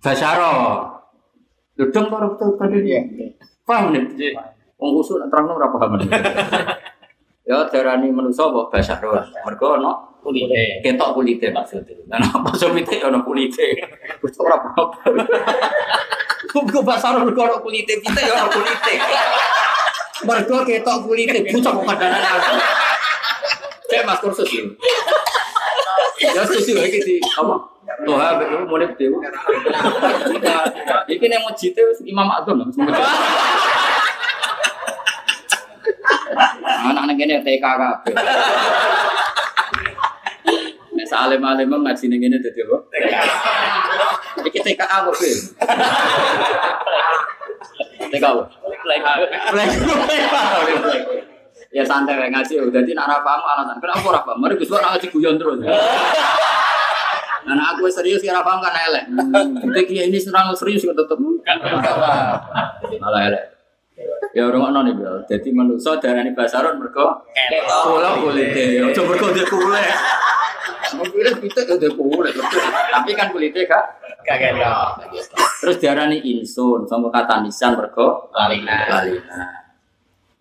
basaro. 0.02 0.86
Ludung 1.76 2.08
kok 2.08 2.20
betul 2.38 2.50
tadi 2.56 2.78
dia. 2.86 3.02
Paham 3.66 3.92
nih? 3.92 4.34
Wong 4.78 4.90
khusus 5.02 5.18
nak 5.20 5.30
terang 5.34 5.54
ora 5.54 5.70
paham. 5.70 6.02
Ya 7.46 7.62
diarani 7.70 8.10
manusa 8.10 8.50
apa 8.50 8.74
basarun. 8.74 9.22
Mergo 9.46 9.78
ono 9.78 10.15
Kulite. 10.26 10.82
ketok 10.82 11.14
kulite 11.14 11.54
maksudnya. 11.54 12.18
Apa 12.18 12.50
somite 12.58 12.98
ono 13.06 13.22
kulite. 13.22 13.78
Wis 14.26 14.34
ora 14.42 14.58
apa-apa. 14.58 15.14
Kok 16.50 16.82
basar 16.82 17.14
mergo 17.22 17.46
ono 17.46 17.62
kulite 17.62 18.02
kita 18.02 18.20
ya 18.26 18.34
ono 18.42 18.50
kulite. 18.50 18.94
Mergo 20.26 20.58
ketok 20.66 20.98
kulite 21.06 21.46
bocah 21.54 21.72
kok 21.78 21.86
kadang 21.94 22.12
Cek 23.86 24.02
Mas 24.02 24.18
kursus 24.18 24.50
ini. 24.50 24.74
Ya 26.34 26.42
sesuai 26.42 26.90
iki 26.90 27.00
di 27.06 27.16
apa? 27.38 27.56
Tuh 28.02 28.18
ha 28.18 28.42
betul 28.42 28.66
mulai 28.66 28.90
betul. 28.90 29.22
Iki 31.06 31.26
nek 31.30 31.40
mau 31.46 31.54
jite 31.54 31.86
wis 31.86 32.02
Imam 32.02 32.26
Adon. 32.34 32.66
Anak-anak 36.66 37.22
ini 37.22 37.38
TK 37.46 37.62
kabeh. 37.62 38.14
Nek 41.06 41.14
salim-alim 41.14 41.70
ngaji 41.70 42.10
ning 42.10 42.18
ngene 42.18 42.42
dadi 42.42 42.66
apa? 42.66 42.82
Iki 44.42 44.58
TKA 44.58 44.90
apa, 44.90 45.14
Bil? 45.14 45.38
TKA? 48.10 48.34
Ya 51.70 51.86
santai 51.86 52.18
wae 52.18 52.34
ngaji, 52.34 52.58
dadi 52.74 52.98
nek 52.98 53.06
ora 53.06 53.22
paham 53.22 53.46
alasan. 53.46 53.78
Kenapa 53.78 54.02
ora 54.02 54.26
paham? 54.26 54.42
Mari 54.42 54.58
Gus 54.58 54.74
ora 54.74 54.98
ngaji 54.98 55.14
guyon 55.14 55.38
terus. 55.38 55.62
Nah, 55.62 57.78
aku 57.78 57.86
serius 57.94 58.26
ya 58.26 58.42
paham 58.42 58.58
kan 58.58 58.74
elek. 58.74 59.06
Tapi 59.62 59.86
kiai 59.86 60.10
ini 60.10 60.18
serang 60.18 60.58
serius 60.58 60.90
kok 60.90 60.98
tetep. 60.98 61.22
Malah 62.98 63.22
elek. 63.30 63.55
Ya 64.36 64.44
orang 64.52 64.76
ngono 64.76 64.80
nih, 64.84 64.94
Bil. 65.00 65.16
Jadi 65.32 65.50
manusia 65.56 65.96
darani 66.04 66.36
basaron 66.36 66.76
mergo 66.84 67.24
kula 67.88 68.20
kulite. 68.20 68.84
Ojo 68.92 69.02
mergo 69.08 69.28
dia 69.32 69.46
kulit. 69.48 69.96
Mobilnya 70.96 71.32
kita 71.40 71.76
udah 71.76 71.92
kulit, 71.96 72.36
tapi 72.92 73.12
kan 73.16 73.28
kulitnya 73.32 73.64
kak. 73.68 73.86
Gak 74.26 74.38
ketok. 74.42 74.90
Terus 75.64 75.78
diarani 75.80 76.18
insun, 76.24 76.84
sama 76.90 77.14
kata 77.14 77.46
nisan 77.46 77.78
mergo 77.78 78.30
Lalina. 78.36 78.90
lalina. 78.90 79.40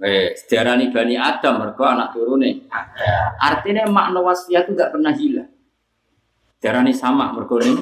Eh, 0.03 0.35
diarani 0.51 0.91
bani 0.91 1.15
Adam 1.15 1.63
mergo 1.63 1.85
anak 1.87 2.13
turune. 2.13 2.67
Artinya 3.39 3.87
makna 3.87 4.21
wasiat 4.21 4.67
itu 4.67 4.75
gak 4.75 4.91
pernah 4.91 5.15
hilang. 5.15 5.49
Diarani 6.59 6.91
sama 6.91 7.31
mergo 7.31 7.61
ning 7.63 7.77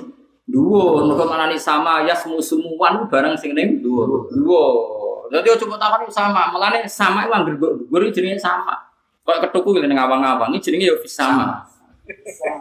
dhuwur, 0.44 1.06
mergo 1.08 1.24
maknane 1.24 1.56
sama 1.56 2.04
ya 2.04 2.12
semu 2.12 2.42
semuan 2.42 3.08
barang 3.08 3.34
sing 3.40 3.56
ning 3.56 3.80
dhuwur. 3.80 4.28
Dhuwur. 4.28 5.01
Ojo 5.30 5.64
mbok 5.68 5.78
takoni 5.78 6.10
sama, 6.10 6.50
melane 6.50 6.82
sama 6.90 7.24
iku 7.24 7.32
anggere 7.38 7.56
dhuwur 7.60 8.02
jenenge 8.10 8.42
sama. 8.42 8.74
Kok 9.22 9.38
ketuku 9.48 9.78
ning 9.78 9.94
awang-awang 9.94 10.50
iki 10.56 10.72
jenenge 10.72 10.90
ya 10.90 10.94
sama. 11.06 11.62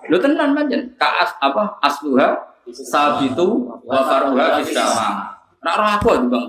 Lho 0.08 0.18
tenan 0.22 0.54
pancen, 0.54 0.94
ka 1.02 1.26
as, 1.26 1.34
apa 1.42 1.82
asluha 1.82 2.38
sabitu 2.70 3.66
wa 3.82 4.02
faruha 4.06 4.62
bisama. 4.62 5.42
Nek 5.62 5.74
ora 5.78 5.90
aku 5.98 6.10
di 6.22 6.28
bang. 6.30 6.44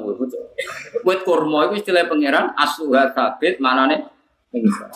Wit 1.04 1.20
kurma 1.24 1.68
iku 1.68 1.74
istilah 1.80 2.08
pangeran 2.08 2.52
asluha 2.56 3.12
sabit 3.16 3.56
manane 3.60 4.08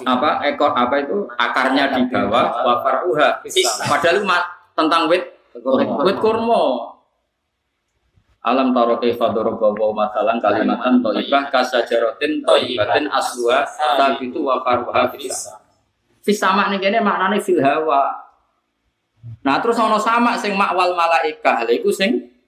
apa 0.04 0.44
ekor 0.52 0.76
apa 0.76 1.00
itu 1.00 1.24
akarnya 1.40 1.96
di 1.96 2.12
bawah 2.12 2.46
wa 2.60 2.74
faruha. 2.84 3.40
Padahal 3.88 4.20
itu 4.20 4.28
tentang 4.76 5.02
wit 5.08 5.24
wit 6.04 6.18
kurma. 6.20 6.95
Alam 8.46 8.70
taro 8.70 9.02
kaifa 9.02 9.34
daraba 9.34 9.74
wa 9.74 10.06
masalan 10.06 10.38
kalimatan 10.38 11.02
thayyibah 11.02 11.50
kasajaratin 11.50 12.46
thayyibatin 12.46 13.10
asluha 13.10 13.66
sabitu 13.98 14.38
wa 14.46 14.62
faruha 14.62 15.10
bisama. 15.10 15.58
Fis 16.22 16.38
sama 16.38 16.70
ning 16.70 16.78
kene 16.78 17.02
maknane 17.02 17.42
fil 17.42 17.58
hawa. 17.58 18.22
Nah 19.42 19.58
terus 19.58 19.82
ana 19.82 19.98
sama 19.98 20.38
sing 20.38 20.54
makwal 20.54 20.94
malaika. 20.94 21.66
Lha 21.66 21.74
iku 21.74 21.90
sing 21.90 22.38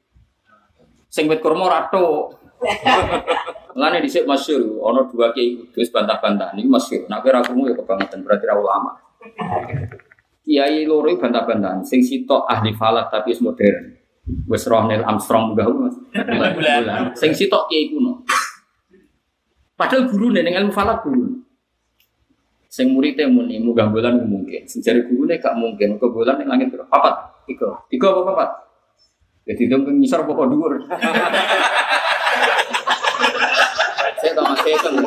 sing 1.11 1.27
wit 1.27 1.43
kurma 1.43 1.67
rato. 1.67 2.31
Mulane 3.75 3.99
dhisik 3.99 4.23
masyhur 4.23 4.79
ana 4.79 5.03
dua 5.11 5.35
kiai 5.35 5.59
kudus 5.59 5.91
bantah-bantah 5.91 6.55
niki 6.55 6.71
masyhur. 6.71 7.11
Nek 7.11 7.27
ora 7.27 7.43
krungu 7.43 7.71
ya 7.71 7.75
kebangetan 7.75 8.23
berarti 8.23 8.47
ra 8.47 8.55
ulama. 8.55 8.95
Kiai 10.47 10.87
loro 10.87 11.11
bantah-bantahan 11.11 11.83
sing 11.83 12.07
sitok 12.07 12.47
ahli 12.47 12.71
falak 12.71 13.11
tapi 13.11 13.35
modern. 13.43 13.98
Wis 14.49 14.65
roh 14.69 14.85
Neil 14.85 15.05
Armstrong 15.05 15.53
munggah 15.53 15.67
Mas. 15.73 15.97
Bulan. 16.57 17.13
Sing 17.17 17.33
sitok 17.33 17.69
kiai 17.73 17.89
kuno. 17.89 18.25
Padahal 19.79 20.11
guru 20.11 20.35
ning 20.35 20.53
ilmu 20.53 20.73
falak 20.75 21.01
guru. 21.07 21.39
Sing 22.69 22.93
muridnya 22.93 23.25
muni 23.31 23.57
munggah 23.57 23.89
bulan 23.89 24.21
mungkin. 24.29 24.69
Sing 24.69 24.85
jare 24.85 25.07
gurune 25.09 25.41
gak 25.41 25.57
mungkin. 25.57 25.97
Ke 25.97 26.07
bulan 26.13 26.37
ning 26.37 26.49
langit 26.53 26.69
berapa? 26.69 26.89
Papat. 26.93 27.15
Tiga. 27.49 27.73
Tiga 27.89 28.13
apa 28.13 28.21
papat? 28.29 28.51
Jadi 29.49 29.65
itu 29.65 29.77
ngisor 29.81 30.29
pokok 30.29 30.47
dhuwur. 30.53 30.73
Saya 34.19 34.35
tahu 34.35 34.51
mas 34.51 34.61
saya 34.67 34.77
tahu. 34.83 34.99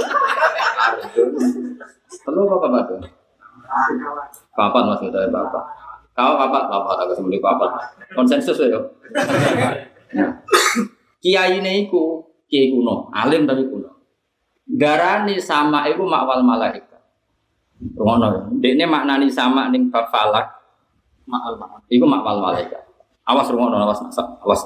Telu 2.24 2.42
apa 2.48 2.56
papat 2.64 2.84
tuh? 2.88 3.00
Papat 4.56 4.84
mas 4.88 5.00
kita 5.04 5.28
papat. 5.28 5.64
Kau 6.12 6.36
papat 6.36 6.68
papat 6.68 6.98
aku 7.08 7.12
sembeli 7.16 7.40
papat. 7.40 7.72
Konsensus 8.12 8.60
ya. 8.60 8.80
Nah. 10.12 10.32
Kiai 11.24 11.62
ini 11.64 11.88
iku 11.88 12.20
kiai 12.52 12.74
kuno, 12.74 13.08
alim 13.16 13.48
tapi 13.48 13.64
kuno. 13.70 13.88
Darani 14.68 15.40
sama 15.40 15.88
iku 15.88 16.04
makwal 16.04 16.44
malaikat. 16.44 17.00
Ngono. 17.96 18.52
Dekne 18.60 18.86
maknani 18.90 19.32
sama 19.32 19.72
ning 19.72 19.88
bab 19.88 20.12
falak. 20.12 20.52
Makwal 21.24 21.56
malaikat. 21.56 21.88
Iku 21.96 22.06
makwal 22.10 22.38
malaikat. 22.44 22.84
Awas 23.24 23.48
rungono, 23.48 23.88
awas 23.88 24.02
awas. 24.18 24.62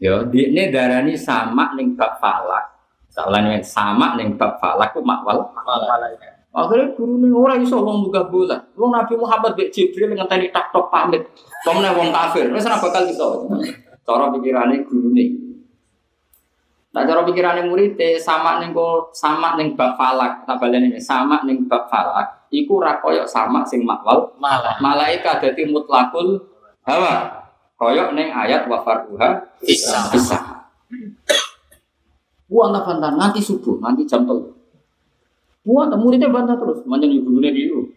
Ya, 0.00 0.24
dekne 0.24 0.72
darani 0.72 1.12
sama 1.12 1.76
ning 1.76 1.92
bab 1.92 2.16
falak. 2.16 2.72
Nih 3.14 3.60
sama 3.60 4.16
ning 4.16 4.40
bab 4.40 4.56
falak 4.58 4.96
ku 4.96 5.04
makwal 5.04 5.44
Akhirnya 6.54 6.94
guru 6.94 7.18
nih 7.18 7.34
orang 7.34 7.66
iso 7.66 7.82
wong 7.82 8.06
buka 8.06 8.30
bulan. 8.30 8.62
Wong 8.78 8.94
Nabi 8.94 9.18
Muhammad 9.18 9.58
bek 9.58 9.74
Jibril 9.74 10.14
ngenteni 10.14 10.54
tak 10.54 10.70
tok 10.70 10.86
pamit. 10.86 11.26
Pemene 11.66 11.90
wong 11.98 12.14
kafir, 12.14 12.46
wis 12.54 12.62
ora 12.62 12.78
bakal 12.78 13.10
iso. 13.10 13.50
Cara 14.06 14.30
pikirane 14.30 14.86
guru 14.86 15.10
nih. 15.10 15.34
Nah 16.94 17.02
cara 17.02 17.26
pikirane 17.26 17.66
murid 17.66 17.98
sama 18.22 18.62
ning 18.62 18.70
sama 19.10 19.58
ning 19.58 19.74
bab 19.74 19.98
falak, 19.98 20.46
tak 20.46 20.62
baleni 20.62 20.94
sama 21.02 21.42
ning 21.42 21.66
bab 21.66 21.90
falak. 21.90 22.46
Iku 22.54 22.78
ra 22.78 23.02
koyo 23.02 23.26
sama 23.26 23.66
sing 23.66 23.82
makwal 23.82 24.30
Malah. 24.38 24.78
malaikat 24.78 25.42
dadi 25.42 25.66
mutlakul 25.66 26.38
hawa. 26.86 27.42
Koyok 27.74 28.14
neng 28.14 28.30
ayat 28.30 28.70
wa 28.70 28.78
farduha 28.86 29.58
Bisa. 29.58 30.06
bisa. 30.14 30.38
Buang 32.46 32.70
nanti 32.70 33.42
subuh, 33.42 33.82
nanti 33.82 34.06
jam 34.06 34.22
telu. 34.22 34.54
Buang 35.64 35.88
tak 35.88 35.96
muridnya 35.96 36.28
bantah 36.28 36.60
terus, 36.60 36.84
manjang 36.84 37.08
di 37.08 37.24
gurunya 37.24 37.48
dulu. 37.48 37.88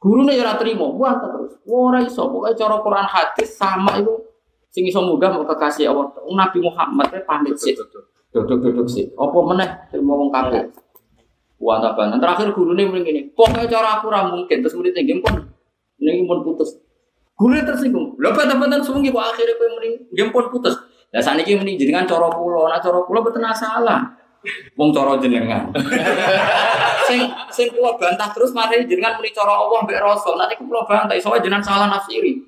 Gurunya 0.00 0.32
ya 0.36 0.48
ora 0.48 0.56
terima, 0.56 0.88
buang 0.88 1.16
tak 1.20 1.30
terus. 1.36 1.52
Wah, 1.68 1.80
ora 1.92 2.00
iso, 2.00 2.24
pokoknya 2.24 2.56
cara 2.56 2.76
Quran 2.80 3.06
hadis 3.08 3.48
sama 3.52 3.92
itu 4.00 4.12
sing 4.72 4.88
iso 4.88 5.04
munggah 5.04 5.32
mau 5.36 5.44
kekasih 5.44 5.92
Allah. 5.92 6.08
Nabi 6.24 6.58
Muhammad 6.64 7.12
teh 7.12 7.20
pamit 7.28 7.56
sih. 7.60 7.76
Duduk-duduk 8.32 8.88
sih. 8.88 9.12
Apa 9.12 9.38
meneh 9.44 9.68
terima 9.92 10.16
wong 10.16 10.32
kabeh. 10.32 10.72
Buang 11.60 11.84
tak 11.84 12.00
bantah. 12.00 12.16
Terakhir 12.16 12.56
gurunya 12.56 12.88
mending 12.88 13.04
gini, 13.04 13.20
pokoknya 13.36 13.68
cara 13.68 14.00
aku 14.00 14.08
mungkin 14.08 14.56
terus 14.64 14.72
muridnya 14.72 15.04
game 15.04 15.20
pun 15.20 15.44
ini 16.00 16.24
pun 16.24 16.40
putus. 16.44 16.80
Gurunya 17.36 17.64
tersinggung. 17.64 18.16
Lha 18.16 18.32
bantah-bantah 18.32 18.80
sungi 18.80 19.12
kok 19.12 19.20
akhirnya 19.20 19.52
kowe 19.60 19.68
mending 19.68 19.94
game 20.16 20.32
pun 20.32 20.48
putus. 20.48 20.80
Lah 21.12 21.20
saniki 21.20 21.60
mending 21.60 21.76
jenengan 21.76 22.08
cara 22.08 22.28
kula, 22.32 22.72
nah 22.72 22.80
cara 22.80 23.04
kula 23.04 23.20
mboten 23.20 23.44
salah. 23.52 24.23
Wong 24.76 24.90
cara 24.92 25.16
jenengan. 25.20 25.72
sing 27.08 27.20
sing 27.48 27.66
kula 27.72 27.96
bantah 27.96 28.28
terus 28.32 28.52
mari 28.52 28.84
jenengan 28.84 29.16
muni 29.16 29.32
cara 29.32 29.52
Allah 29.52 29.80
mbek 29.84 30.00
Rasul. 30.00 30.36
Nanti 30.36 30.60
kula 30.60 30.84
bantah 30.84 31.16
soalnya 31.16 31.44
jenengan 31.44 31.64
salah 31.64 31.88
nafsiri. 31.88 32.40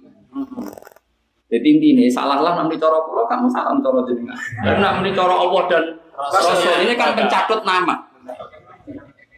Jadi 1.47 1.66
intinya 1.78 2.05
salah 2.11 2.38
lah 2.42 2.53
nanti 2.59 2.76
cara 2.76 2.99
kula 3.05 3.24
kamu 3.24 3.49
salah 3.49 3.72
cara 3.80 4.01
jenengan. 4.05 4.36
Tapi 4.36 4.78
nak 4.80 4.92
muni 5.01 5.11
cara 5.16 5.34
Allah 5.34 5.62
dan 5.68 5.84
Rasul 6.16 6.76
ini 6.84 6.94
kan 6.97 7.16
pencatut 7.16 7.61
nama. 7.64 7.97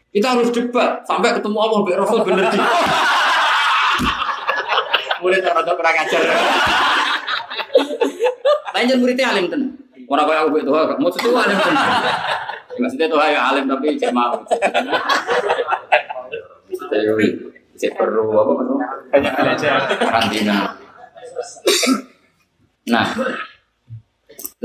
Kita 0.09 0.35
harus 0.35 0.49
debat 0.51 1.05
sampai 1.07 1.37
ketemu 1.37 1.59
Allah 1.59 1.79
mbek 1.85 1.97
Rasul 2.01 2.21
bener. 2.27 2.51
Murid 5.19 5.43
orang 5.43 5.65
tua 5.67 5.75
kurang 5.75 5.97
ajar. 5.99 6.23
Lanjut 8.75 8.97
muridnya 9.03 9.35
alim 9.35 9.51
tenan. 9.51 9.88
Orang 10.09 10.25
kaya 10.25 10.41
aku 10.49 10.57
itu, 10.57 10.73
maksudnya 10.73 11.29
itu 11.29 11.37
alim 11.37 11.59
tenan. 11.61 11.89
Maksudnya 12.81 13.07
itu 13.13 13.17
ya 13.21 13.41
alim 13.53 13.65
tapi 13.69 13.87
cek 14.01 14.13
mau. 14.17 14.41
Cek 17.77 17.93
perlu 17.93 18.33
apa 18.33 18.51
maksudnya? 18.57 18.87
Banyak 19.13 19.33
belajar. 19.37 19.79
Karantina. 20.01 20.59
Nah, 22.89 23.07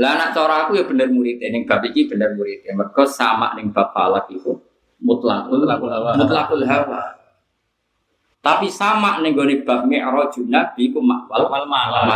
lah 0.00 0.10
anak 0.16 0.32
cara 0.32 0.66
aku 0.66 0.80
ya 0.80 0.84
bener 0.88 1.12
murid, 1.12 1.44
ning 1.44 1.68
bab 1.68 1.84
iki 1.84 2.08
bener 2.08 2.32
murid. 2.34 2.64
Mergo 2.72 3.04
sama 3.04 3.52
ning 3.54 3.68
bab 3.70 3.92
falak 3.92 4.26
itu 4.32 4.56
mutlakul 5.04 5.60
Mutlakul 5.60 5.92
hawa. 5.92 6.16
mutlakul 6.16 6.64
hawa. 6.64 7.20
Tapi 8.40 8.72
sama 8.72 9.20
ning 9.20 9.36
gone 9.36 9.60
bab 9.62 9.84
mi'rajun 9.84 10.48
nabi 10.48 10.88
ku 10.88 11.04
makwal 11.04 11.52
Mal 11.52 11.64
malam. 11.68 12.08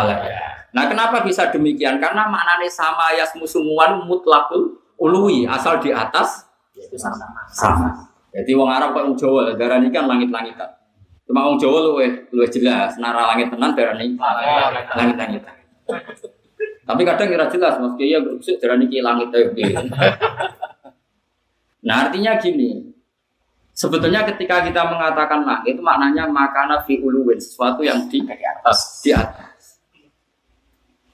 Nah, 0.68 0.84
kenapa 0.84 1.24
bisa 1.24 1.48
demikian? 1.48 1.96
Karena 1.96 2.28
maknanya 2.28 2.68
sama 2.68 3.16
yasmu 3.16 3.48
sumuan 3.48 4.04
mutlakul 4.04 4.76
uluwi, 5.00 5.48
asal 5.48 5.80
di 5.80 5.94
atas 5.94 6.44
Itu 6.76 6.94
sama. 6.94 7.24
sama. 7.50 7.90
Jadi 8.30 8.54
wong 8.54 8.70
Arab 8.70 8.94
kok 8.94 9.18
Jawa 9.18 9.56
darah 9.56 9.80
ini 9.82 9.90
kan 9.90 10.06
langit-langitan. 10.06 10.68
Cuma 11.26 11.48
wong 11.48 11.58
Jawa 11.58 11.90
luwe 11.90 12.06
luwe 12.30 12.46
jelas 12.46 12.94
nara 13.00 13.34
langit 13.34 13.50
tenan 13.50 13.74
darah 13.74 13.96
ini 13.98 14.14
langit-langitan. 14.94 15.54
Tapi 16.88 17.02
kadang 17.04 17.28
kira 17.28 17.50
jelas 17.50 17.74
Mas 17.82 17.92
Kiai 17.98 18.14
ya 18.14 18.22
berusuk 18.22 18.56
darah 18.62 18.76
ini 18.78 19.00
langit 19.02 19.28
ayo 19.34 19.50
piye. 19.56 19.74
Nah 21.82 22.06
artinya 22.06 22.36
gini, 22.36 22.94
sebetulnya 23.72 24.22
ketika 24.28 24.60
kita 24.66 24.86
mengatakan 24.86 25.42
langit 25.42 25.74
itu 25.74 25.82
maknanya 25.82 26.28
makana 26.28 26.84
fi 26.84 27.00
uluwin 27.00 27.40
sesuatu 27.40 27.80
yang 27.82 28.06
di 28.06 28.22
atas. 28.28 29.02
di 29.02 29.10
atas. 29.14 29.47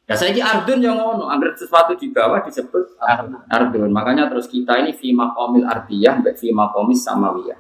Nah 0.04 0.16
saya 0.20 0.36
ardun 0.36 0.84
yang 0.84 1.00
ngono, 1.00 1.32
agar 1.32 1.56
sesuatu 1.56 1.96
di 1.96 2.12
bawah 2.12 2.44
disebut 2.44 3.00
ardun. 3.48 3.88
Makanya 3.88 4.28
terus 4.28 4.44
kita 4.44 4.76
ini 4.84 4.92
fi 4.92 5.16
maqamil 5.16 5.64
ardiyah 5.64 6.20
mbek 6.20 6.36
fi 6.36 6.52
maqamis 6.52 7.00
samawiyah. 7.08 7.56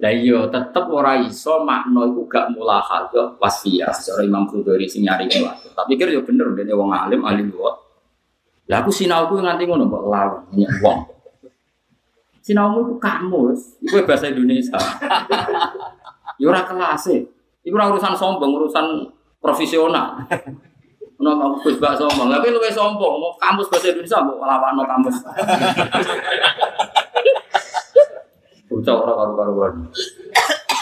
Lah 0.00 0.10
iya 0.10 0.48
tetep 0.48 0.88
ora 0.88 1.20
iso 1.20 1.60
makna 1.62 2.08
iku 2.08 2.24
gak 2.24 2.56
mulahadzah 2.56 3.36
wasfiyah. 3.36 3.92
Cara 3.92 4.24
Imam 4.24 4.48
Ghazali 4.48 4.88
sing 4.88 5.04
nyari 5.04 5.28
kuwi. 5.28 5.44
Tak 5.76 5.84
pikir 5.92 6.08
ya 6.08 6.24
bener 6.24 6.56
dene 6.56 6.72
wong 6.72 6.88
alim 6.88 7.20
alim 7.20 7.52
kok. 7.52 7.74
Lah 8.72 8.80
aku 8.80 8.88
sinauku 8.88 9.44
nganti 9.44 9.68
ngono 9.68 9.84
kok 9.92 10.04
lawan 10.08 10.42
nyek 10.56 10.72
wong. 10.80 11.00
Sinaumu 12.44 12.84
itu 12.84 12.94
kamus, 13.00 13.80
itu 13.80 14.04
bahasa 14.04 14.28
Indonesia. 14.28 14.76
Ya 16.34 16.50
ora 16.50 16.66
kelas 16.66 17.14
e. 17.14 17.30
Iku 17.62 17.78
ora 17.78 17.94
urusan 17.94 18.10
sombong, 18.18 18.58
urusan 18.58 19.06
profesional. 19.38 20.18
Ono 21.24 21.40
kamu 21.40 21.56
wis 21.64 21.80
bak 21.80 21.96
sombong, 21.96 22.28
tapi 22.28 22.52
lu 22.52 22.60
wis 22.60 22.76
sombong, 22.76 23.16
mau 23.16 23.32
kamus 23.40 23.72
bahasa 23.72 23.88
Indonesia 23.88 24.20
mau 24.20 24.44
lawan 24.44 24.76
kamus. 24.84 25.16
Bocah 28.68 28.92
ora 28.92 29.12
karu-karuan. 29.24 29.72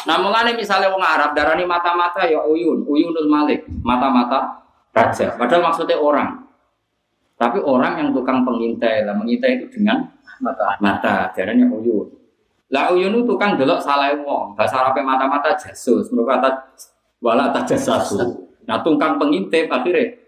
Nah, 0.02 0.18
mulane 0.18 0.58
misalnya 0.58 0.90
wong 0.90 0.98
Arab 0.98 1.30
darani 1.38 1.62
mata-mata 1.62 2.26
ya 2.26 2.42
uyun, 2.42 2.82
uyunul 2.90 3.30
malik, 3.30 3.62
mata-mata 3.86 4.66
raja. 4.90 5.38
Padahal 5.38 5.70
maksudnya 5.70 5.94
orang. 5.94 6.42
Tapi 7.38 7.62
orang 7.62 8.02
yang 8.02 8.08
tukang 8.10 8.42
pengintai, 8.42 9.06
lah 9.06 9.14
mengintai 9.14 9.62
itu 9.62 9.78
dengan 9.78 10.02
Mata. 10.42 10.74
mata, 10.82 11.30
darahnya 11.38 11.70
uyun. 11.70 12.10
Lah 12.74 12.90
uyun 12.90 13.14
itu 13.14 13.30
tukang 13.30 13.54
delok 13.54 13.78
salah 13.78 14.10
wong. 14.10 14.58
Bahasa 14.58 14.82
Arabnya 14.82 15.06
mata-mata 15.06 15.54
jasus, 15.54 16.10
menurut 16.10 16.34
kata 16.34 16.50
wala 17.22 17.54
tajasasu. 17.54 18.50
Nah, 18.66 18.82
tukang 18.82 19.22
pengintip 19.22 19.70
akhirnya 19.70 20.21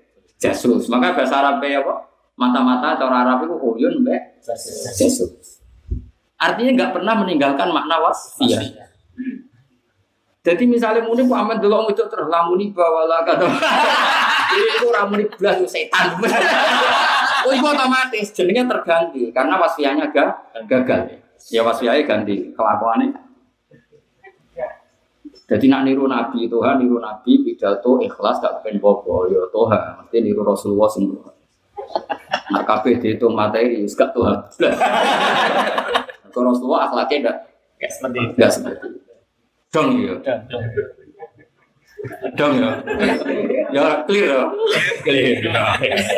jasus. 0.44 0.92
Maka 0.92 1.16
bahasa 1.16 1.40
Arabnya 1.40 1.80
apa? 1.80 1.94
Mata-mata 2.34 2.98
cara 2.98 3.16
Arab 3.24 3.46
itu 3.48 3.54
uyun 3.56 4.04
mbek 4.04 4.44
jasus. 4.44 5.64
Artinya 6.36 6.70
nggak 6.76 6.92
pernah 7.00 7.14
meninggalkan 7.24 7.72
makna 7.72 8.02
wasfiyah. 8.04 8.92
Jadi 10.44 10.68
misalnya 10.68 11.08
muni 11.08 11.24
Muhammad 11.24 11.64
dulu 11.64 11.88
itu 11.88 12.04
terus 12.04 12.28
lamuni 12.28 12.68
bawalah 12.68 13.24
kata. 13.24 13.48
Ini 14.54 14.70
itu 14.78 14.86
ramuni 14.92 15.24
belas 15.34 15.56
itu 15.58 15.66
setan. 15.66 16.14
oh 17.48 17.50
itu 17.50 17.64
otomatis 17.64 18.30
jenengnya 18.30 18.70
terganti 18.70 19.32
karena 19.34 19.58
wasfiahnya 19.58 20.12
ga, 20.14 20.30
gagal. 20.68 21.18
Ya 21.50 21.64
wasfiahnya 21.64 22.04
ganti 22.04 22.52
kelakuannya. 22.54 23.08
Jadi 25.44 25.68
nak 25.68 25.84
niru 25.84 26.08
Nabi 26.08 26.48
Tuhan, 26.48 26.80
niru 26.80 26.96
Nabi 26.96 27.44
pidato 27.44 28.00
ikhlas 28.00 28.40
gak 28.40 28.64
pengen 28.64 28.80
popo. 28.80 29.28
Ya 29.28 29.44
Tuhan, 29.52 30.00
mesti 30.00 30.16
niru 30.24 30.40
Rasulullah 30.40 30.88
semua. 30.88 31.28
Nak 32.48 32.64
kabeh 32.64 32.96
dihitung 32.96 33.36
materi, 33.36 33.84
wis 33.84 33.92
gak 33.92 34.16
Tuhan. 34.16 34.40
Kalau 36.32 36.50
Rasulullah 36.50 36.88
akhlaknya 36.90 37.16
enggak 37.20 37.36
Kayak 37.78 37.92
seperti 37.92 38.18
itu. 38.18 38.32
enggak 38.34 38.50
seperti 38.50 38.86
itu. 38.88 39.12
Dong 39.70 39.88
ya. 40.00 40.14
Dong 42.34 42.52
ya. 42.58 42.70
Ya 43.70 43.86
clear 44.08 44.26
ya. 44.32 44.42
Clear. 45.04 45.34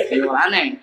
Itu 0.09 0.29
aneh. 0.31 0.79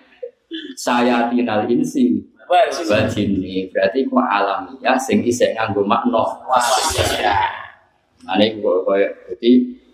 Saya 0.76 1.32
tinal 1.32 1.64
insi 1.66 2.20
sih. 2.20 2.86
bajini 2.86 3.72
berarti 3.72 4.04
ku 4.06 4.20
alamiah 4.20 5.00
sing 5.00 5.24
isih 5.24 5.56
nganggo 5.56 5.82
makna. 5.82 6.22
Wah, 6.44 6.60
ya. 8.24 8.32
Ane 8.34 8.44
ku 8.56 8.60
koyo 8.64 9.08
jadi 9.28 9.50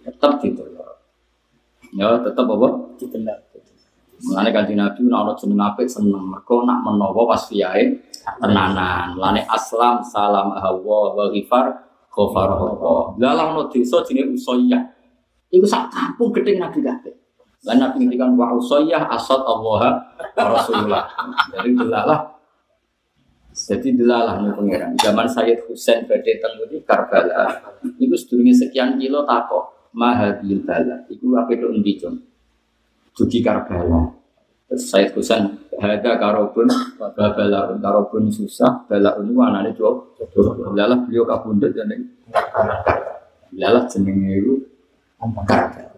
tetep 0.06 0.32
gitu. 0.46 0.62
Ya 1.98 2.06
tetep 2.22 2.46
apa? 2.46 2.68
Ditendak. 2.96 3.50
Mulane 4.20 4.52
kanjeng 4.52 4.76
Nabi 4.76 5.00
nek 5.08 5.16
ana 5.16 5.32
jeneng 5.32 5.64
apik 5.64 5.88
seneng 5.88 6.20
mergo 6.28 6.60
nak 6.68 6.84
menawa 6.84 7.24
pas 7.24 7.40
fiyae 7.48 7.98
tenanan. 8.38 9.16
Mulane 9.16 9.42
aslam 9.48 10.04
salam 10.04 10.52
hawa 10.54 11.16
wa 11.16 11.24
ghifar 11.32 11.72
ghafar 12.12 12.48
Allah. 12.52 13.16
Lah 13.16 13.32
lah 13.32 13.44
ono 13.56 13.72
desa 13.72 14.04
jenenge 14.04 14.36
Usayyah. 14.36 14.82
Iku 15.50 15.64
sak 15.64 15.88
kampung 15.90 16.30
gedhe 16.36 16.60
Nabi 16.60 16.84
kabeh. 16.84 17.16
Lah 17.64 17.74
Nabi 17.80 18.04
ngendikan 18.04 18.36
wa 18.36 18.52
Usayyah 18.60 19.08
asad 19.08 19.40
Allah 19.40 20.04
wa 20.36 20.48
Rasulullah. 20.52 21.08
Jadi 21.56 21.72
delalah 21.72 22.39
jadi 23.68 23.88
delalah 23.92 24.40
nih 24.40 24.52
pangeran. 24.56 24.92
Zaman 24.96 25.26
Sayyid 25.28 25.68
Husain 25.68 26.08
badhe 26.08 26.40
teng 26.40 26.56
di 26.70 26.80
Karbala. 26.80 27.60
Iku 28.00 28.16
sedurunge 28.16 28.56
sekian 28.56 28.96
kilo 28.96 29.26
takok 29.28 29.92
mahadil 29.92 30.64
bala. 30.64 31.04
Iku 31.10 31.36
apa 31.36 31.50
itu 31.52 31.66
endi, 31.68 31.92
Jon? 32.00 32.14
Dugi 33.12 33.44
Karbala. 33.44 34.16
Terus 34.70 34.84
Sayyid 34.86 35.10
Husain 35.18 35.44
hada 35.76 36.12
karobun 36.16 36.70
babala 36.94 37.74
karobun 37.74 38.30
susah 38.30 38.86
bala 38.86 39.18
ini 39.18 39.34
anane 39.34 39.74
jo. 39.74 40.14
Delalah 40.72 40.98
beliau 41.04 41.26
kabundut 41.26 41.74
jeneng 41.74 42.06
Delalah 43.50 43.84
jenenge 43.90 44.30
iku 44.38 44.54
Karbala. 45.44 45.89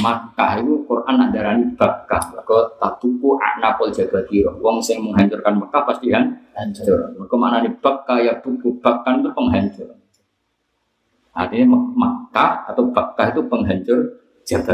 Makkah 0.00 0.56
itu 0.64 0.88
Quran 0.88 1.14
nak 1.20 1.28
darani 1.36 1.68
Bakkah. 1.76 2.32
Mergo 2.32 2.80
tatuku 2.80 3.36
anapol 3.36 3.92
jabatiro. 3.92 4.56
Wong 4.64 4.80
sing 4.80 5.04
menghancurkan 5.04 5.60
Mekah 5.60 5.82
pasti 5.84 6.08
kan 6.08 6.32
hancur. 6.56 7.12
Mergo 7.12 7.36
maknane 7.36 7.76
Bakkah 7.76 8.18
ya 8.24 8.32
buku 8.40 8.80
Bakkan 8.80 9.20
itu 9.20 9.30
penghancur. 9.36 9.88
Artinya 11.32 11.76
Mek- 11.76 11.92
Makkah 11.96 12.72
atau 12.72 12.88
Bakkah 12.88 13.36
itu 13.36 13.40
penghancur 13.52 14.22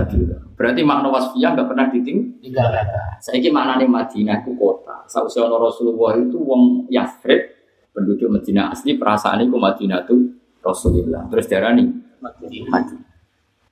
dulu. 0.09 0.35
Berarti 0.57 0.81
makna 0.83 1.09
wasfiyah 1.13 1.55
nggak 1.55 1.69
pernah 1.71 1.87
diting. 1.93 2.41
Tinggal 2.41 2.73
kata. 2.73 3.21
Saya 3.21 3.39
ini 3.39 3.53
maknanya 3.53 3.87
Madinah 3.87 4.43
itu 4.43 4.57
kota. 4.57 5.05
Sausnya 5.07 5.47
Rasulullah 5.47 6.19
itu 6.19 6.41
wong 6.41 6.89
Yathrib, 6.91 7.53
penduduk 7.95 8.33
Madinah 8.33 8.75
asli 8.75 8.97
perasaan 8.99 9.45
itu 9.45 9.55
Madinah 9.55 10.03
itu 10.09 10.17
Rasulullah. 10.65 11.29
Terus 11.31 11.47
darah 11.47 11.73
nih 11.77 11.87
Madinah. 12.19 13.08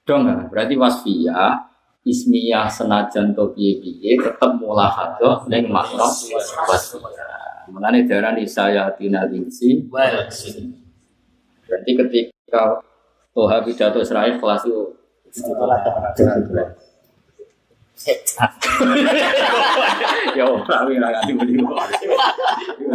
Dong 0.07 0.23
nggak? 0.23 0.55
Berarti 0.55 0.79
wasfiyah 0.79 1.67
ismiyah 2.07 2.71
senajan 2.71 3.35
to 3.35 3.51
piye-piye 3.51 4.23
tetep 4.23 4.51
mulahadah 4.63 5.43
ning 5.51 5.67
makna 5.67 6.07
wasfiyah. 6.07 7.67
Mengenai 7.67 8.07
darah 8.07 8.31
nih 8.39 8.47
saya 8.47 8.87
tina 8.95 9.27
sini. 9.51 9.83
Berarti 11.67 11.91
ketika 11.99 12.79
Toha 13.35 13.59
pidato 13.67 13.99
Israel 13.99 14.39
kelas 14.39 14.63
itu 14.65 14.95
ya 20.39 20.45
ora 20.47 20.87
ora 20.87 21.09
nganti 21.11 21.33
muni. 21.35 21.59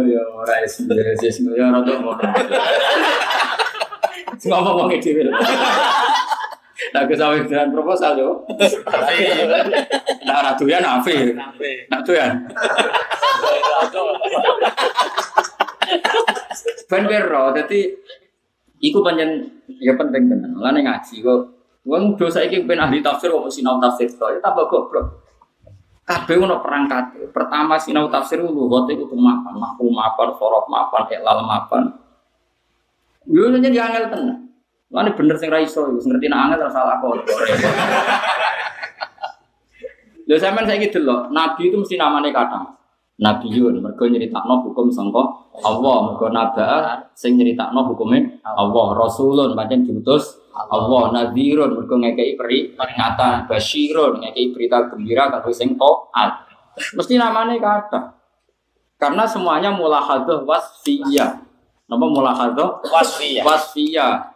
Ya 0.08 0.22
ora 0.32 0.54
wis 0.64 0.80
wis 0.88 1.36
ya 1.44 1.68
ora 1.68 1.78
ngono. 1.84 2.16
Sing 4.40 4.50
ngomong 4.50 4.88
wong 4.88 4.98
dhewe. 4.98 5.28
Nah, 6.92 7.08
ke 7.08 7.16
sawit 7.16 7.48
dengan 7.48 7.72
proposal 7.72 8.20
yo. 8.20 8.44
Nah, 10.28 10.34
ora 10.44 10.52
doyan 10.52 10.84
afi. 10.84 11.32
Nah, 11.88 12.00
doyan. 12.04 12.44
Ben 16.92 17.08
bero, 17.08 17.56
dadi 17.56 17.88
iku 18.84 19.00
pancen 19.00 19.64
ya 19.80 19.96
penting 19.96 20.28
tenan. 20.28 20.52
Lan 20.60 20.76
ngaji 20.76 21.24
kok 21.24 21.40
wong 21.88 22.20
dosa 22.20 22.44
iki 22.44 22.68
ben 22.68 22.76
ahli 22.76 23.00
tafsir 23.00 23.32
kok 23.32 23.48
sinau 23.48 23.80
tafsir 23.80 24.12
to, 24.12 24.28
ya 24.28 24.38
tambah 24.44 24.68
goblok. 24.68 25.24
Kabeh 26.04 26.36
ono 26.36 26.60
perangkat. 26.60 27.32
Pertama 27.32 27.80
sinau 27.80 28.12
tafsir 28.12 28.44
lugat 28.44 28.92
iku 28.92 29.08
kudu 29.08 29.16
mapan, 29.16 29.56
mahfu 29.56 29.88
mapan, 29.88 30.28
sorof 30.36 30.68
mapan, 30.68 31.08
iklal 31.08 31.40
mapan. 31.40 31.88
Yo 33.24 33.48
nyen 33.48 33.72
ya 33.72 33.88
angel 33.88 34.12
tenan. 34.12 34.51
Lan 34.92 35.08
bener 35.16 35.36
sing 35.40 35.48
ra 35.48 35.56
iso, 35.56 35.88
wis 35.96 36.04
ngerti 36.04 36.28
nek 36.28 36.40
angel 36.52 36.68
ora 36.68 36.72
salah 36.72 36.96
kok. 37.00 37.24
Lho 40.28 40.36
sampean 40.38 40.68
saiki 40.68 40.92
delok, 40.92 41.32
nabi 41.34 41.72
itu 41.72 41.76
mesti 41.80 41.96
namanya 41.98 42.30
kata. 42.30 42.60
Nabiyun, 43.22 43.78
mergo 43.78 44.08
nyeritakno 44.08 44.66
hukum 44.66 44.90
sangka 44.90 45.20
Allah, 45.62 45.96
mergo 46.10 46.26
naba 46.32 46.96
sing 47.14 47.38
nyeritakno 47.38 47.84
hukume 47.86 48.40
Allah, 48.42 48.86
Rasulun 48.98 49.54
pancen 49.54 49.86
diutus 49.86 50.42
Allah, 50.56 51.12
Nadhirun 51.12 51.76
mergo 51.76 52.00
ngekeki 52.02 52.34
peringatan, 52.74 53.46
Basyirun 53.46 54.18
ngekeki 54.26 54.56
berita 54.56 54.90
gembira 54.90 55.28
kanggo 55.30 55.52
sing 55.54 55.76
taat. 55.78 56.50
Mesti 56.96 57.14
namanya 57.20 57.54
kata. 57.60 58.00
Karena 58.96 59.28
semuanya 59.28 59.70
mulahadah 59.70 60.42
wasfiyah. 60.42 61.46
Napa 61.86 62.06
mulahadah 62.08 62.80
Wasfiyah. 62.90 63.44
wasfiyah. 63.44 64.31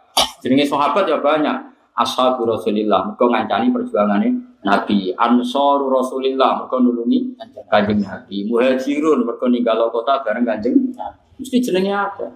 Jenenge 0.47 0.63
sahabat 0.63 1.03
ya 1.03 1.19
banyak. 1.19 1.75
Ashabu 1.91 2.47
Rasulillah, 2.47 3.03
mergo 3.03 3.27
ngancani 3.27 3.67
perjuangane 3.75 4.31
Nabi. 4.63 5.11
Ansaru 5.11 5.91
Rasulillah, 5.91 6.63
mergo 6.63 6.79
nulungi 6.79 7.35
Kanjeng 7.67 7.99
Nabi. 7.99 8.47
Muhajirun, 8.47 9.27
mergo 9.27 9.51
ninggal 9.51 9.91
kota 9.91 10.23
bareng 10.23 10.47
Kanjeng 10.47 10.95
Mesti 11.35 11.57
jenenge 11.59 11.91
ada. 11.91 12.31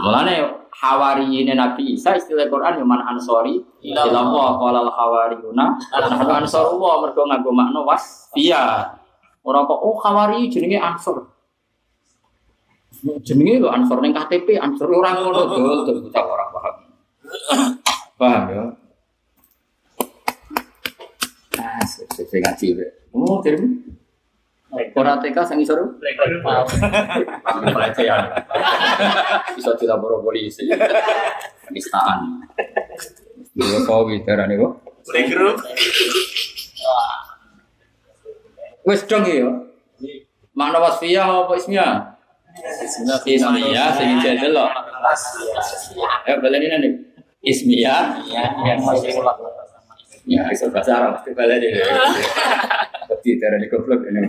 Mulane 0.00 0.64
hawariyine 0.70 1.52
Nabi 1.58 1.98
Isa 1.98 2.14
istilah 2.14 2.46
Quran 2.46 2.78
ya 2.78 2.86
man 2.86 3.02
ansori 3.02 3.58
ila 3.82 4.06
Allah 4.06 4.48
qala 4.62 4.78
al 4.86 4.92
hawariyuna 4.94 5.66
nahnu 5.90 6.30
ansarullah 6.38 7.02
mergo 7.02 7.26
nganggo 7.26 7.50
makna 7.50 7.82
wasfiyah. 7.82 8.94
Ora 9.42 9.66
kok 9.66 9.80
oh 9.82 9.98
hawari 9.98 10.46
jenenge 10.46 10.78
ansor. 10.78 11.26
Jenenge 12.98 13.62
lho 13.62 13.70
ansor 13.70 14.02
ning 14.02 14.10
KTP 14.10 14.58
ansor 14.58 14.90
ora 14.90 15.14
ngono 15.14 15.46
dol 15.46 15.86
dol 15.86 15.98
bocah 16.02 16.24
ora 16.26 16.44
paham. 16.50 16.74
Paham 18.18 18.42
ya? 18.50 18.64
Ah, 21.62 21.82
saya 21.86 22.26
ngaji. 22.26 22.66
Oh, 23.14 23.38
jadi 23.38 23.62
ora 24.98 25.22
TK 25.22 25.36
sing 25.46 25.58
isor 25.62 25.78
pelecehan. 27.62 28.22
Bisa 29.54 29.70
dilapor 29.78 30.18
polisi. 30.18 30.66
Penistaan. 31.70 32.42
Dua 33.54 33.78
kawi 33.86 34.26
darane 34.26 34.58
kok. 34.58 34.72
Playgroup. 35.06 35.62
Wes 38.82 39.06
dong 39.06 39.22
ya. 39.22 39.46
Makna 40.58 40.82
wasfiyah 40.82 41.46
apa 41.46 41.54
ismiyah? 41.54 42.17
Ismiyah 43.24 43.88
sing 43.94 44.18
lo. 44.52 44.66
Ya 46.26 46.34
balen 46.40 46.62
ini 46.62 46.76
nih. 46.82 46.92
Ismiyah. 47.42 48.18
Ya, 50.28 50.44
iso 50.52 50.68
bahasa 50.68 51.00
Arab 51.00 51.10
mesti 51.16 51.32
balen 51.32 51.62
ini. 51.62 51.80
Tapi 53.08 53.28
darane 53.40 53.66
goblok 53.72 54.04
ini. 54.04 54.28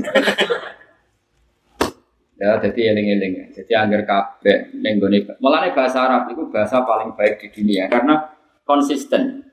Ya, 2.40 2.56
jadi 2.56 2.96
eling-eling. 2.96 3.52
Jadi 3.52 3.72
anggar 3.76 4.08
kabeh 4.08 4.72
ning 4.80 5.04
gone 5.04 5.20
mulane 5.44 5.76
bahasa 5.76 6.08
Arab 6.08 6.32
itu 6.32 6.48
bahasa 6.48 6.80
paling 6.88 7.12
baik 7.20 7.44
di 7.44 7.48
dunia 7.52 7.92
karena 7.92 8.32
konsisten. 8.64 9.44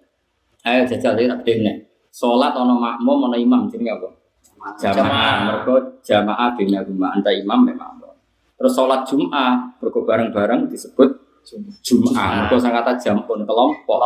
Ayo 0.63 0.87
jajal 0.87 1.19
lihat 1.19 1.43
dene. 1.43 1.91
Salat 2.15 2.55
ana 2.55 2.79
makmum 2.79 3.27
ana 3.27 3.37
imam 3.37 3.67
jenenge 3.67 3.99
apa? 3.99 4.09
Jamaah. 4.79 5.35
Mergo 5.51 5.99
jamaah 6.07 6.55
bina 6.55 6.87
rumah 6.87 7.11
anta 7.19 7.35
imam 7.35 7.67
memang. 7.67 8.06
Terus 8.57 8.73
sholat 8.73 9.05
Jum'ah 9.05 9.77
mergo 9.81 10.01
bareng-bareng 10.09 10.73
disebut 10.73 11.09
Jum'ah. 11.85 12.45
Mergo 12.45 12.57
sangkata 12.57 12.97
jampun 12.99 13.45
kelompok. 13.45 13.99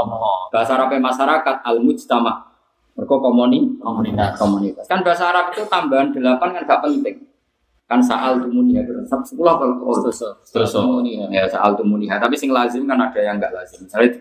Bahasa 0.51 0.77
Arab 0.77 0.93
masyarakat 0.99 1.57
al 1.63 1.79
mujtama. 1.81 2.51
Mergo 2.99 3.17
komuni 3.23 3.81
Komunitas. 3.81 4.37
komunitas. 4.37 4.85
Kan 4.91 5.01
bahasa 5.07 5.31
Arab 5.31 5.55
itu 5.55 5.65
tambahan 5.71 6.13
delapan 6.13 6.53
kan 6.53 6.63
gak 6.67 6.81
penting. 6.85 7.17
Kan 7.91 7.99
saal 7.99 8.39
tumuni 8.39 8.79
ya 8.79 8.87
bersab 8.87 9.19
sepuluh 9.27 9.51
kalau 9.59 9.99
terus 9.99 10.23
terus 10.47 10.71
ya 11.35 11.43
saal 11.51 11.75
tumuni 11.75 12.07
tapi 12.07 12.39
sing 12.39 12.55
lazim 12.55 12.87
kan 12.87 12.95
ada 13.03 13.19
yang 13.19 13.41
enggak 13.41 13.51
lazim. 13.51 13.83
Misalnya 13.83 14.15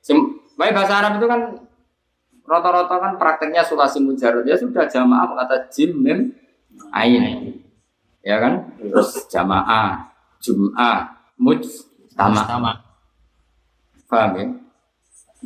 sim 0.00 0.16
baik 0.56 0.72
bahasa 0.72 1.04
Arab 1.04 1.20
itu 1.20 1.28
kan 1.28 1.40
rata-rata 2.46 2.96
kan 2.96 3.12
prakteknya 3.18 3.60
sulasi 3.66 3.98
mujarad 4.00 4.46
ya 4.46 4.54
sudah 4.54 4.86
jamaah 4.86 5.34
kata 5.34 5.66
jim 5.68 5.98
mim 5.98 6.30
ain 6.94 7.65
ya 8.26 8.42
kan? 8.42 8.74
Terus? 8.82 9.30
Jamaah 9.30 10.10
jum'ah 10.42 11.14
mujtama. 11.38 12.42
Sama. 12.42 12.72
paham 14.10 14.30
ya? 14.38 14.46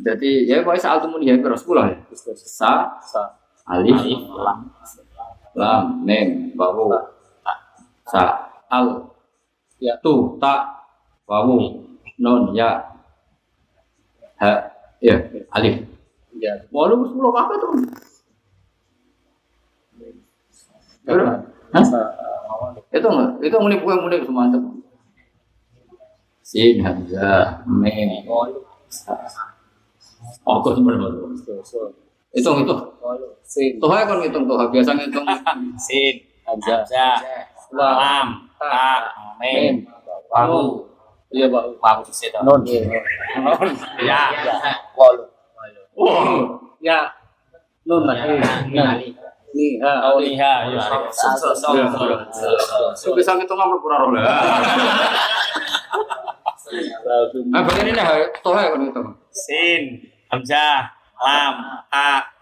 Jadi 0.01 0.49
ya 0.49 0.65
pokoknya 0.65 0.81
saal 0.81 0.97
tumuni 1.05 1.29
ya? 1.29 1.37
Terus 1.37 1.61
sepuluh 1.61 1.85
ya 1.85 1.97
sa. 2.33 2.97
Alif 3.69 4.01
Lam. 4.33 4.73
lam 5.53 5.83
mim 6.01 6.57
wawu. 6.57 6.89
Sa. 8.09 8.49
Al. 8.65 9.13
Ya. 9.77 9.93
tu 10.01 10.41
ta 10.41 10.81
wawu. 11.29 11.85
Nun 12.17 12.57
ya. 12.57 12.81
Ha 14.41 14.49
ya 14.97 15.21
alif. 15.53 15.85
Ya. 16.41 16.57
walu 16.73 17.05
sepuluh 17.05 17.29
apa 17.37 17.53
tuh? 17.61 17.69
Hah? 21.71 21.85
itu 22.91 23.07
enggak 23.07 23.31
itu 23.39 23.55
muni 23.55 23.75
bukan 23.79 23.97
muni 24.03 24.19
semantep 24.21 24.61
sin 26.43 26.83
hamzah 26.83 27.63
mim 27.65 28.27
sa 28.91 29.15
oh 30.43 30.59
kok 30.59 30.75
sebenarnya 30.75 31.07
hitung 32.35 32.57
itu 32.63 32.75
Sin. 33.51 33.75
tuh 33.83 33.91
kan 33.91 34.15
ngitung 34.23 34.47
tuh 34.47 34.55
biasa 34.71 34.95
ngitung 34.95 35.27
Sin. 35.91 36.23
Hamzah. 36.47 37.19
Lam. 37.75 38.47
Ta. 38.55 39.11
Mim. 39.43 39.83
Wawu. 40.31 40.87
iya 41.31 41.51
pak 41.51 41.63
Wawu 41.83 41.99
di 42.07 42.13
situ. 42.15 42.39
non 42.43 42.63
Nun. 42.63 43.71
Ya. 44.03 44.31
Walu. 44.95 45.23
Ya. 46.79 47.11
Nun. 47.83 48.07
Nun. 48.07 48.99
Ni. 49.51 49.77
Ha. 49.83 49.91
Oh, 50.11 50.19
ni. 50.23 50.39
Ha. 50.39 50.69
Ya. 50.71 50.79
Iya. 51.75 51.85
Itu 52.95 53.11
bisa 53.15 53.35
ngitung 53.35 53.59
apa 53.59 53.75
kurang 53.79 54.15
lah 54.15 54.23
ah 57.51 57.61
bagian 57.67 57.91
ini 57.91 57.99
ha 57.99 58.15
tuh 58.39 58.51
kan 58.55 58.79
ngitung 58.79 59.07
Sin. 59.31 60.07
Hamzah. 60.31 60.87
Lam. 61.21 61.55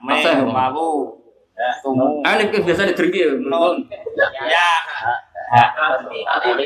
Masa, 0.01 0.29
Mim. 0.41 0.53
Wawu. 0.53 1.17
Tumu. 1.83 2.23
ah 2.23 2.39
ini 2.39 2.55
biasa 2.63 2.87
ditergi 2.87 3.25
Nun. 3.41 3.83
Ya. 4.47 4.71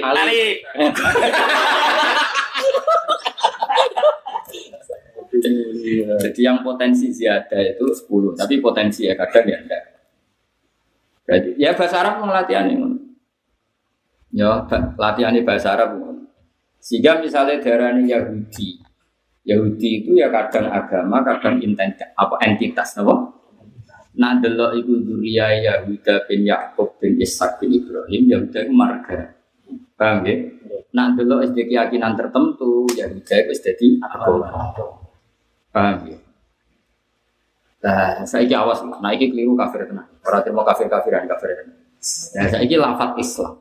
Alif. 0.03 0.61
Jadi 6.23 6.39
yang 6.39 6.61
potensi 6.63 7.09
ziyadah 7.09 7.59
itu 7.73 7.83
10, 7.89 8.37
tapi 8.37 8.61
potensi 8.63 9.09
ya 9.09 9.17
kadang 9.17 9.43
ya 9.49 9.59
enggak. 9.59 9.83
Berarti 11.23 11.49
ya 11.55 11.71
bahasa 11.71 11.95
Arab 12.03 12.23
latihan 12.27 12.67
ini. 12.67 12.99
Ya, 14.33 14.65
latihan 14.99 15.35
bahasa 15.45 15.77
Arab. 15.77 15.91
Sehingga 16.83 17.23
misalnya 17.23 17.63
daerah 17.63 17.95
ini 17.95 18.11
Yahudi, 18.11 18.83
Yahudi 19.47 19.89
itu 20.03 20.19
ya 20.19 20.27
kadang 20.27 20.67
agama, 20.67 21.23
kadang 21.23 21.63
entitas, 21.63 22.11
apa 22.19 22.35
entitas, 22.43 22.99
apa? 22.99 23.39
Nah, 24.13 24.37
delok 24.43 24.77
iku 24.77 24.99
Duria 24.99 25.51
Yahuda 25.57 26.27
bin 26.27 26.45
Yakub 26.45 26.99
bin 26.99 27.17
Ishak 27.17 27.63
bin 27.63 27.71
Ibrahim, 27.71 28.23
Yahuda 28.29 28.59
itu 28.67 28.73
marga. 28.75 29.31
Paham 29.95 30.27
ya? 30.27 30.35
Nah, 30.91 31.15
delok 31.15 31.49
SD 31.49 31.71
keyakinan 31.71 32.19
tertentu, 32.19 32.83
Yahuda 32.99 33.35
itu 33.47 33.53
jadi 33.63 33.87
agama. 34.03 34.49
Paham 35.71 35.97
ya? 36.07 36.17
Nah, 37.83 38.23
saya 38.23 38.47
awas, 38.63 38.79
nah 38.79 39.11
ini 39.11 39.27
keliru 39.27 39.59
kafir 39.59 39.83
tenang. 39.83 40.07
Orang 40.23 40.39
terima 40.47 40.63
kafir 40.63 40.87
kafiran 40.87 41.27
kafir 41.27 41.51
tenang. 41.51 41.83
Nah, 42.39 42.45
saya 42.47 42.63
ini 42.63 42.79
lafat 42.79 43.19
Islam. 43.19 43.59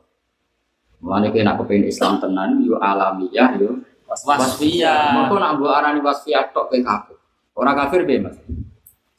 Mulane 1.03 1.35
kena 1.35 1.59
kepengen 1.59 1.91
Islam 1.91 2.23
tenan 2.23 2.63
yo 2.63 2.79
alamiah 2.79 3.59
yo 3.59 3.83
wasfiyah. 4.07 5.19
Mengko 5.19 5.35
nak 5.35 5.59
mbok 5.59 5.75
arani 5.75 5.99
wasfiyah 5.99 6.55
tok 6.55 6.71
ke 6.71 6.79
kafir. 6.79 7.19
Orang 7.51 7.75
kafir 7.75 8.07
be 8.07 8.23
Mas. 8.23 8.39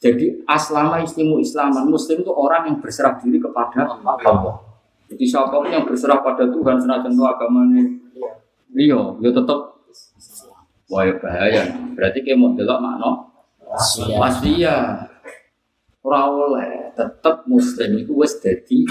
Jadi 0.01 0.41
aslama 0.49 1.05
istimu 1.05 1.37
islaman 1.37 1.85
muslim 1.85 2.25
itu 2.25 2.33
orang 2.33 2.73
yang 2.73 2.77
berserah 2.81 3.21
diri 3.21 3.37
kepada 3.37 3.85
Allah. 3.85 4.57
Jadi 5.05 5.23
siapa 5.29 5.53
pun 5.53 5.69
yang 5.69 5.85
berserah 5.85 6.25
pada 6.25 6.49
Tuhan 6.49 6.81
senajan 6.81 7.13
itu 7.13 7.21
agamanya 7.21 7.81
iya, 8.75 8.99
ya 9.21 9.29
tetap 9.29 9.59
wah 10.89 11.01
ya 11.05 11.13
bahaya. 11.21 11.63
Berarti 11.93 12.25
kayak 12.25 12.37
mau 12.41 12.57
delok 12.57 12.81
makna 12.81 13.09
Wasfiyah. 13.75 14.83
Ora 16.05 16.21
oleh 16.29 16.93
tetap 16.93 17.43
muslim 17.49 17.97
itu 17.97 18.13
wis 18.13 18.37
dadi 18.37 18.85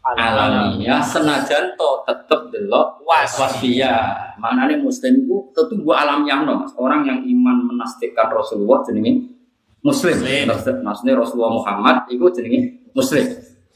alamiah 0.00 1.04
senajan 1.04 1.76
to 1.76 1.90
tetep 2.08 2.48
delok 2.50 3.04
wasfiyah. 3.04 4.34
Manane 4.40 4.80
muslim 4.80 5.20
itu 5.24 5.36
tentu 5.52 5.84
gua 5.84 6.02
alamiah 6.02 6.40
no. 6.42 6.64
Orang 6.80 7.04
yang 7.04 7.20
iman 7.20 7.70
menastikkan 7.70 8.32
Rasulullah 8.32 8.80
jenenge 8.82 9.28
muslim. 9.84 10.16
Muslim. 10.16 10.44
Maksud- 10.48 10.80
Maksudnya 10.80 11.14
Rasulullah 11.20 11.52
Muhammad 11.54 11.96
itu 12.08 12.24
jenenge 12.32 12.88
muslim. 12.96 13.24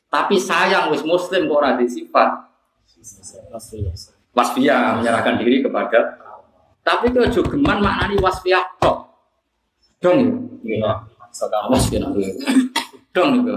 Tapi 0.08 0.36
sayang 0.40 0.88
wis 0.90 1.04
muslim 1.04 1.46
kok 1.50 1.58
ora 1.58 1.76
di 1.76 1.86
sifat 1.86 2.30
Wasfiyah. 4.34 4.98
menyerahkan 4.98 5.38
diri 5.38 5.62
kepada 5.62 6.24
tapi 6.84 7.08
itu 7.08 7.16
juga 7.32 7.56
geman 7.56 7.80
maknani 7.80 8.20
wasfiyah 8.20 8.76
tok. 8.76 9.13
Dong 10.04 10.20
ya. 10.20 10.32
Iya. 10.68 10.92
Awas 11.64 11.88
kena 11.88 12.12
dulu. 12.12 12.28
Dong 13.16 13.40
juga. 13.40 13.56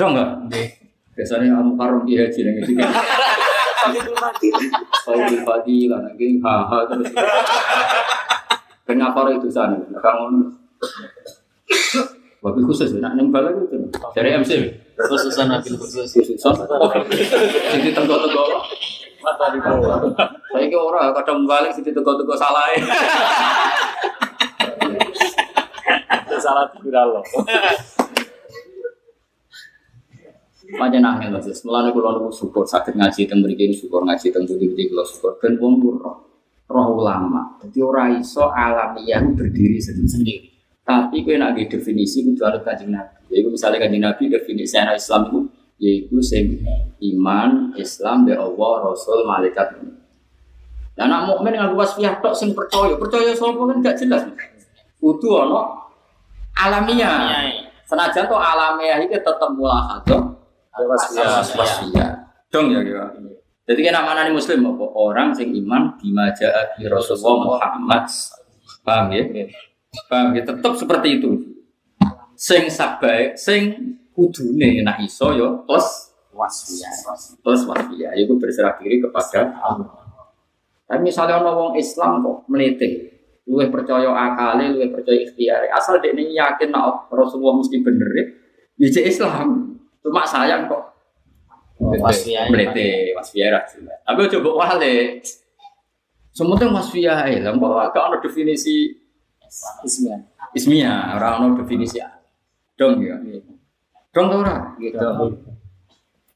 Dong 0.00 0.16
enggak? 0.16 0.30
Biasanya 1.12 1.60
kamu 1.60 1.72
karung 1.76 2.04
di 2.08 2.16
haji 2.16 2.40
yang 2.40 2.56
itu 2.64 2.72
kan. 2.80 2.92
Saya 5.04 5.28
di 5.28 5.36
pagi 5.44 5.84
lah, 5.84 6.00
nanti 6.00 6.40
haha 6.40 6.78
terus. 6.88 7.12
Kenapa 8.88 9.28
itu 9.36 9.52
sana? 9.52 9.76
Kamu 9.76 10.24
Wabil 12.44 12.62
khusus, 12.68 12.94
ya, 12.94 13.02
nak 13.02 13.18
nembal 13.18 13.42
lagi 13.42 13.58
itu. 13.58 13.76
Dari 14.14 14.30
MC. 14.38 14.50
khususan 14.96 15.50
nabil 15.50 15.74
khusus. 15.76 16.08
Khusus. 16.08 16.40
Jadi 17.74 17.90
tengok-tengok. 17.90 18.48
Mata 19.24 19.50
di 19.50 19.58
bawah. 19.58 19.98
Saya 20.54 20.66
ke 20.70 20.78
orang 20.78 21.10
kadang 21.16 21.42
balik 21.42 21.74
sih 21.74 21.82
tengok-tengok 21.82 22.38
salah. 22.38 22.70
Salah 26.46 26.70
viral 26.78 27.18
loh. 27.18 27.24
Macam 30.78 30.98
nangis 31.02 31.30
lah, 31.30 31.42
sis. 31.42 31.62
Mulane 31.66 31.90
kula 31.90 32.14
niku 32.14 32.30
syukur 32.30 32.62
sakit 32.62 32.94
ngaji 32.94 33.26
teng 33.26 33.42
mriki 33.42 33.74
syukur 33.74 34.06
ngaji 34.06 34.30
teng 34.30 34.46
budi-budi 34.46 34.90
kula 34.90 35.02
syukur 35.02 35.38
ben 35.42 35.58
wong 35.58 35.82
roh 35.82 36.26
roh 36.70 36.86
ulama. 36.94 37.58
Dadi 37.58 37.78
ora 37.82 38.10
iso 38.14 38.50
alamiah 38.50 39.22
berdiri 39.26 39.78
sendiri. 39.82 40.54
Tapi 40.86 41.26
kowe 41.26 41.34
nek 41.34 41.58
nggih 41.58 41.66
definisi 41.66 42.22
kudu 42.22 42.46
anut 42.46 42.62
Kanjeng 42.62 42.94
Nabi. 42.94 43.34
Yaiku 43.34 43.50
misalnya 43.50 43.82
Kanjeng 43.82 44.02
Nabi 44.06 44.30
definisi 44.30 44.74
anak 44.78 45.02
Islam 45.02 45.20
itu 45.30 45.40
yaiku 45.82 46.18
sing 46.22 46.62
iman, 47.02 47.74
Islam 47.74 48.22
be 48.22 48.38
Allah, 48.38 48.74
Rasul, 48.86 49.26
malaikat. 49.26 49.82
Lah 50.94 51.06
nek 51.10 51.20
mukmin 51.26 51.58
nganggo 51.58 51.74
wasfiyah 51.78 52.22
tok 52.22 52.34
sing 52.38 52.54
percaya, 52.54 52.94
percaya 52.94 53.34
sapa 53.34 53.58
kan 53.58 53.82
gak 53.82 53.98
jelas. 53.98 54.22
Kudu 55.02 55.30
ana 55.42 55.85
alamiah. 56.56 57.52
Senajan 57.86 58.26
to 58.26 58.34
alamiah 58.34 58.98
iki 58.98 59.14
tetep 59.20 59.50
mulahadah 59.54 60.34
Wasfiyah. 60.76 61.40
wasfiyah. 61.56 62.10
Dong 62.52 62.72
ya 62.74 62.80
kira. 62.84 63.04
Jadi 63.66 63.80
kena 63.82 64.06
mana 64.06 64.22
nih 64.28 64.34
muslim 64.34 64.62
apa 64.62 64.86
orang 64.94 65.34
sing 65.34 65.50
iman 65.50 65.98
bima 65.98 66.30
ja'a 66.36 66.76
bi 66.76 66.86
Rasulullah 66.86 67.56
Muhammad. 67.56 68.04
Paham 68.86 69.10
ya? 69.10 69.24
Paham 70.06 70.36
ya? 70.38 70.42
Tetap 70.46 70.72
seperti 70.78 71.18
itu. 71.18 71.30
Sing 72.38 72.68
sabai, 72.70 73.34
sing 73.34 73.74
kudune 74.14 74.84
nak 74.84 75.00
iso 75.02 75.32
yo 75.34 75.64
plus 75.66 76.12
Wasfiyah. 76.36 76.92
plus 77.40 77.64
wasfiyah. 77.64 78.12
Iku 78.12 78.36
berserah 78.36 78.76
diri 78.76 79.00
kepada 79.00 79.56
Allah. 79.56 80.04
Tapi 80.86 81.00
misalnya 81.02 81.40
orang 81.42 81.74
Islam 81.80 82.22
kok 82.22 82.38
melete, 82.46 83.15
luwih 83.46 83.70
percaya 83.70 84.10
akale, 84.10 84.74
luwih 84.74 84.90
percaya 84.90 85.22
ikhtiar. 85.22 85.70
Asal 85.70 86.02
dia 86.02 86.10
ini 86.12 86.34
yakin 86.34 86.74
nak 86.74 87.06
Rasulullah 87.08 87.62
mesti 87.62 87.78
bener 87.80 88.10
ya 88.76 88.88
cek 88.92 89.06
Islam. 89.08 89.78
Cuma 90.04 90.22
sayang 90.22 90.70
kok 90.70 90.82
Wasfiyah. 91.76 92.48
melete, 92.48 93.12
wasfiyah 93.12 93.52
ra 93.52 93.60
jelas. 93.68 94.00
Tapi 94.06 94.32
coba 94.38 94.50
wale. 94.64 95.20
Semuanya 96.36 96.68
wasfiyah 96.68 97.18
ya, 97.32 97.48
kok 97.48 97.72
gak 97.96 97.96
ada 97.96 98.16
definisi 98.20 98.92
Ismiyah. 99.84 100.20
ismiyah, 100.56 101.16
ora 101.16 101.36
ono 101.40 101.56
definisi 101.56 102.00
dong 102.76 103.00
ya. 103.00 103.16
Dong 104.12 104.26
ta 104.28 104.36
ora? 104.40 104.56
Gitu. 104.76 104.96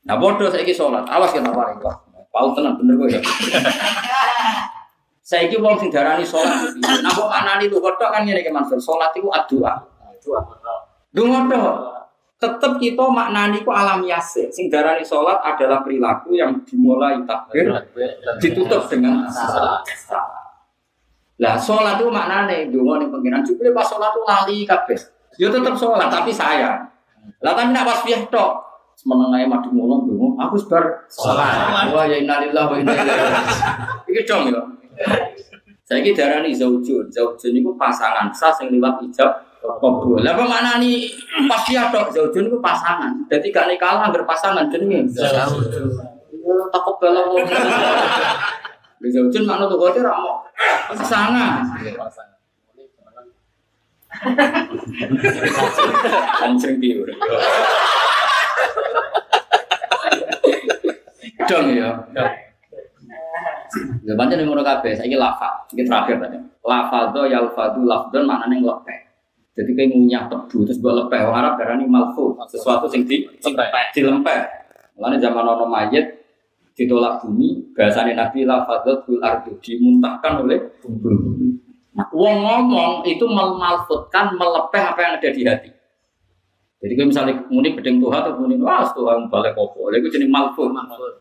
Nah 0.04 0.16
bodoh 0.16 0.48
saya 0.48 0.64
sholat, 0.72 1.04
awas 1.04 1.32
kita 1.36 1.52
paling 1.52 1.80
kok. 1.80 1.96
Pau 2.30 2.54
tenang 2.56 2.80
bener 2.80 2.94
kok 2.96 3.08
ya. 3.12 3.20
Saya 5.30 5.46
wong 5.62 5.78
sing 5.78 5.94
darani 5.94 6.26
sholat. 6.26 6.74
Nah 6.82 7.06
kok 7.14 7.30
anani 7.30 7.70
lu 7.70 7.78
kodok 7.78 8.10
kan 8.10 8.26
ngene 8.26 8.42
ke 8.42 8.50
Mansur, 8.50 8.82
sholat 8.82 9.14
itu 9.14 9.30
adua. 9.30 9.78
Itu 10.10 10.34
apa? 10.34 10.58
Dungo 11.14 11.46
tok. 11.46 11.74
Tetep 12.42 12.72
kita 12.82 13.06
maknani 13.06 13.62
ku 13.62 13.70
alamiah 13.70 14.18
sih. 14.18 14.50
Sing 14.50 14.66
darani 14.66 15.06
sholat 15.06 15.38
adalah 15.38 15.86
perilaku 15.86 16.34
yang 16.34 16.58
dimulai 16.66 17.22
takbir 17.22 17.70
ditutup 18.42 18.90
dengan 18.90 19.22
salat. 19.30 19.86
Lah 21.38 21.54
sholat 21.54 22.02
itu 22.02 22.10
maknane 22.10 22.66
dungo 22.74 22.98
ning 22.98 23.14
pengiran 23.14 23.46
jupule 23.46 23.70
pas 23.70 23.86
sholat 23.86 24.10
itu 24.10 24.22
lali 24.26 24.58
kabeh. 24.66 24.98
Ya 25.38 25.46
tetep 25.46 25.78
sholat 25.78 26.10
tapi 26.10 26.34
sayang. 26.34 26.90
Lah 27.38 27.54
kan 27.54 27.70
nek 27.70 27.86
pas 27.86 28.02
piyah 28.02 28.26
tok 28.34 28.66
semenengae 28.98 29.46
madu 29.46 29.70
mulung 29.70 30.10
dungo 30.10 30.34
aku 30.42 30.58
sebar 30.58 31.06
Sholat. 31.06 31.94
Wah 31.94 32.02
ya 32.10 32.18
innalillah 32.18 32.66
wa 32.66 32.74
inna 32.74 32.98
ilaihi 32.98 33.30
raji'un. 33.30 34.10
Iki 34.10 34.22
dong 34.26 34.50
ya. 34.50 34.79
Saiki 35.88 36.14
darani 36.14 36.54
zaujun. 36.54 37.10
Zaujun 37.10 37.52
iku 37.58 37.74
pasangan 37.74 38.30
sah 38.30 38.54
sing 38.54 38.70
liwat 38.70 39.02
ijab 39.02 39.42
kabul. 39.60 40.22
Lah 40.22 40.38
apa 40.38 40.44
maknani 40.46 41.10
pas 41.50 41.66
piyah 41.66 41.90
tok 41.90 42.14
zaujun 42.14 42.46
iku 42.46 42.58
pasangan. 42.62 43.26
Dadi 43.26 43.50
gak 43.50 43.66
nikah 43.66 43.98
anggar 43.98 44.22
pasangan 44.22 44.70
jenenge. 44.70 45.08
Zaujun. 45.10 45.90
Takut 46.70 46.96
ngomong. 47.02 47.46
Di 49.00 49.08
zaujun 49.10 49.42
makna 49.48 49.64
tuh 49.66 49.78
kote 49.80 50.00
ra 50.04 50.14
mau 50.14 50.44
pasangan. 50.94 51.66
Anjing 56.44 56.76
biru. 56.78 57.08
Dong 61.48 61.66
ya. 61.74 61.90
Ya 64.02 64.14
banyak 64.18 64.42
yang 64.42 64.50
ngono 64.50 64.62
kabeh, 64.66 64.92
saiki 64.94 65.14
lafal. 65.14 65.66
Iki 65.70 65.86
terakhir 65.86 66.16
tadi. 66.18 66.38
Lafal 66.66 67.14
do 67.14 67.22
yalfadu 67.26 67.86
lafdon 67.86 68.26
maknane 68.26 68.60
nglepeh. 68.60 68.98
Jadi 69.54 69.70
kayak 69.74 69.88
ngunyah 69.92 70.22
tebu 70.30 70.64
terus 70.66 70.78
buat 70.78 70.94
lepeh. 71.04 71.20
Orang 71.26 71.38
Arab 71.42 71.54
darani 71.58 71.84
malfu, 71.84 72.38
sesuatu 72.48 72.86
sing 72.86 73.04
di 73.04 73.26
dilempeh. 73.92 74.40
Mulane 74.96 75.16
zaman 75.18 75.44
ono 75.44 75.66
mayit 75.66 76.06
ditolak 76.76 77.20
bumi, 77.20 77.74
bahasanya 77.76 78.26
Nabi 78.26 78.48
lafadzat 78.48 79.04
bil 79.04 79.20
ardu 79.20 79.52
dimuntahkan 79.60 80.46
oleh 80.46 80.58
bumi. 80.80 81.60
Nah, 81.90 82.06
wong 82.14 82.36
ngomong 82.46 82.92
itu 83.04 83.26
memalfutkan, 83.26 84.38
melepeh 84.38 84.82
apa 84.82 84.98
yang 85.02 85.12
ada 85.18 85.30
di 85.34 85.42
hati. 85.42 85.70
Jadi 86.80 86.92
kalau 86.96 87.08
misalnya 87.12 87.34
muni 87.52 87.76
bedeng 87.76 88.00
Tuhan 88.00 88.20
atau 88.24 88.40
muni 88.40 88.56
wah 88.56 88.80
Tuhan 88.88 89.28
balik 89.28 89.52
kopo, 89.52 89.92
itu 89.92 90.08
jenis 90.08 90.32
malfut. 90.32 90.72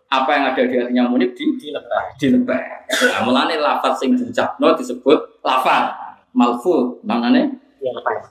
Apa 0.07 0.29
yang 0.31 0.43
ada 0.55 0.61
di 0.63 0.75
hatinya 0.79 1.03
muni 1.11 1.35
di 1.35 1.43
dilepeh. 1.59 2.63
Nah, 2.87 3.21
mulane 3.27 3.59
lafaz 3.59 3.99
sing 3.99 4.15
diucapno 4.15 4.71
disebut 4.79 5.43
lafaz. 5.43 6.09
malfu 6.29 7.01
maknane 7.01 7.57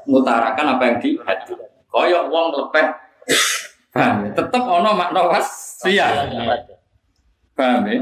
mutarakan 0.07 0.79
apa 0.79 0.83
yang 0.87 0.97
di 1.03 1.19
hati. 1.21 1.53
Koyok 1.89 2.25
wong 2.31 2.47
lepeh. 2.55 2.87
Paham 3.93 4.29
ya? 4.29 4.31
Tetep 4.37 4.63
ono 4.63 4.91
makna 4.93 5.21
wasfiyah. 5.29 6.29
Paham 7.57 7.83
ya? 7.89 8.01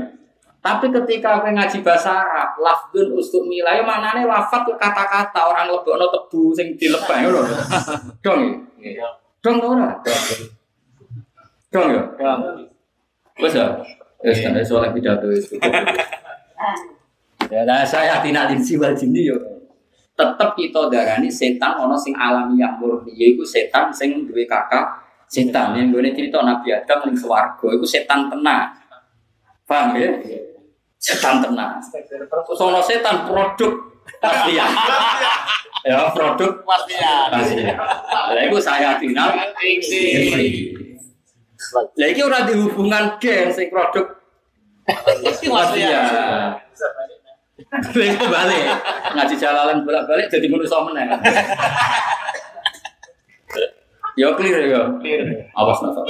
Tapi 0.66 0.90
ketika 0.90 1.38
aku 1.38 1.54
ngaji 1.54 1.78
bahasa 1.86 2.26
Arab, 2.26 2.58
lafdun 2.58 3.14
ustuk 3.14 3.46
milai 3.46 3.86
maknane 3.86 4.26
lafat 4.26 4.66
kata-kata 4.74 5.46
orang 5.46 5.70
lebokno 5.70 6.10
tebu 6.10 6.50
sing 6.58 6.74
dilebah 6.74 7.22
ngono. 7.22 7.40
Dong 8.26 8.66
ya? 8.82 9.06
Dong 9.38 9.62
to 9.62 9.66
ora? 9.78 9.94
Dong 11.70 11.86
ya? 11.94 12.02
Wes 13.38 13.54
ya. 13.54 13.78
Wes 14.26 14.42
kan 14.42 14.58
soal 14.66 14.90
pidato 14.90 15.30
itu. 15.30 15.54
Ya, 17.46 17.62
nah, 17.62 17.86
saya 17.86 18.18
tidak 18.26 18.50
linsi 18.50 18.74
wal 18.74 18.90
jinni 18.90 19.30
yo. 19.30 19.38
Tetep 20.18 20.58
kita 20.58 20.90
darani 20.90 21.30
setan 21.30 21.78
ono 21.78 21.94
sing 21.94 22.10
alamiah 22.10 22.74
murni, 22.74 23.14
yaiku 23.14 23.46
setan 23.46 23.94
sing 23.94 24.26
duwe 24.26 24.42
kakak 24.50 24.82
setan 25.30 25.78
yang 25.78 25.94
gue 25.94 26.10
cerita 26.10 26.42
Nabi 26.42 26.74
Adam 26.74 27.06
ning 27.06 27.14
swarga 27.14 27.70
iku 27.70 27.86
setan 27.86 28.26
tenang. 28.26 28.66
Paham 29.62 29.94
ya? 29.94 30.10
Setan 31.06 31.38
tenang. 31.38 31.78
Terus 31.78 32.58
ono 32.58 32.82
setan 32.82 33.30
produk 33.30 33.78
pastian. 34.18 34.66
ya 35.86 36.10
produk 36.10 36.66
Pastian. 36.66 37.30
pastian. 37.30 37.78
Lah 38.34 38.42
iku 38.42 38.58
saya 38.58 38.98
final. 38.98 39.38
Lah 41.94 42.06
iki 42.10 42.20
ora 42.26 42.42
dihubungan 42.42 43.22
gen 43.22 43.54
sing 43.54 43.70
produk 43.70 44.18
pastian. 45.46 46.58
Lha 47.94 48.26
balik. 48.26 48.66
Ngaji 49.14 49.34
jalalan 49.38 49.86
bolak-balik 49.86 50.26
jadi 50.26 50.46
manusia 50.50 50.82
meneh. 50.82 51.06
Ya 54.18 54.34
clear 54.34 54.58
ya. 54.66 54.82
Awas 55.54 55.78
nasa. 55.86 56.02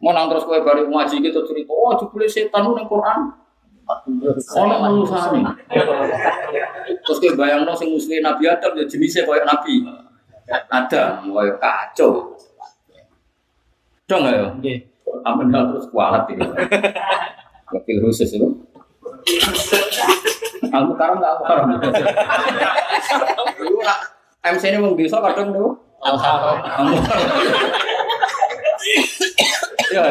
Mau 0.00 0.16
nang 0.16 0.32
terus 0.32 0.48
kowe 0.48 0.56
bari 0.64 0.88
ngaji 0.88 1.20
gitu 1.20 1.44
cerita, 1.44 1.72
oh 1.72 1.92
jebule 2.00 2.24
setan 2.24 2.64
nang 2.64 2.88
Quran. 2.88 3.43
Ono 3.84 4.74
manusane. 4.80 5.40
Terus 7.04 7.18
kowe 7.20 7.32
bayangno 7.36 7.76
sing 7.76 7.92
musuhe 7.92 8.24
Nabi 8.24 8.48
Adam 8.48 8.72
ya 8.80 8.84
jenisnya 8.88 9.28
koyo 9.28 9.44
Nabi. 9.44 9.84
Ada, 10.48 11.20
koyo 11.24 11.54
kacau. 11.60 12.36
Dong 14.08 14.24
ya. 14.28 14.48
Nggih. 14.56 14.78
Ampun 15.24 15.52
dah 15.52 15.68
terus 15.72 15.88
kualat 15.92 16.28
ini. 16.32 16.44
Wakil 17.72 17.96
khusus 18.04 18.36
itu. 18.36 18.48
Aku 20.68 20.92
karam 20.96 21.16
nggak 21.20 21.32
aku 21.38 21.42
karam. 21.48 21.64
MC 24.44 24.62
ini 24.68 24.78
mau 24.80 24.92
bisa 24.92 25.16
kadang 25.20 25.56
dulu. 25.56 25.72
Alhamdulillah. 26.04 27.04
Nah, 29.94 30.10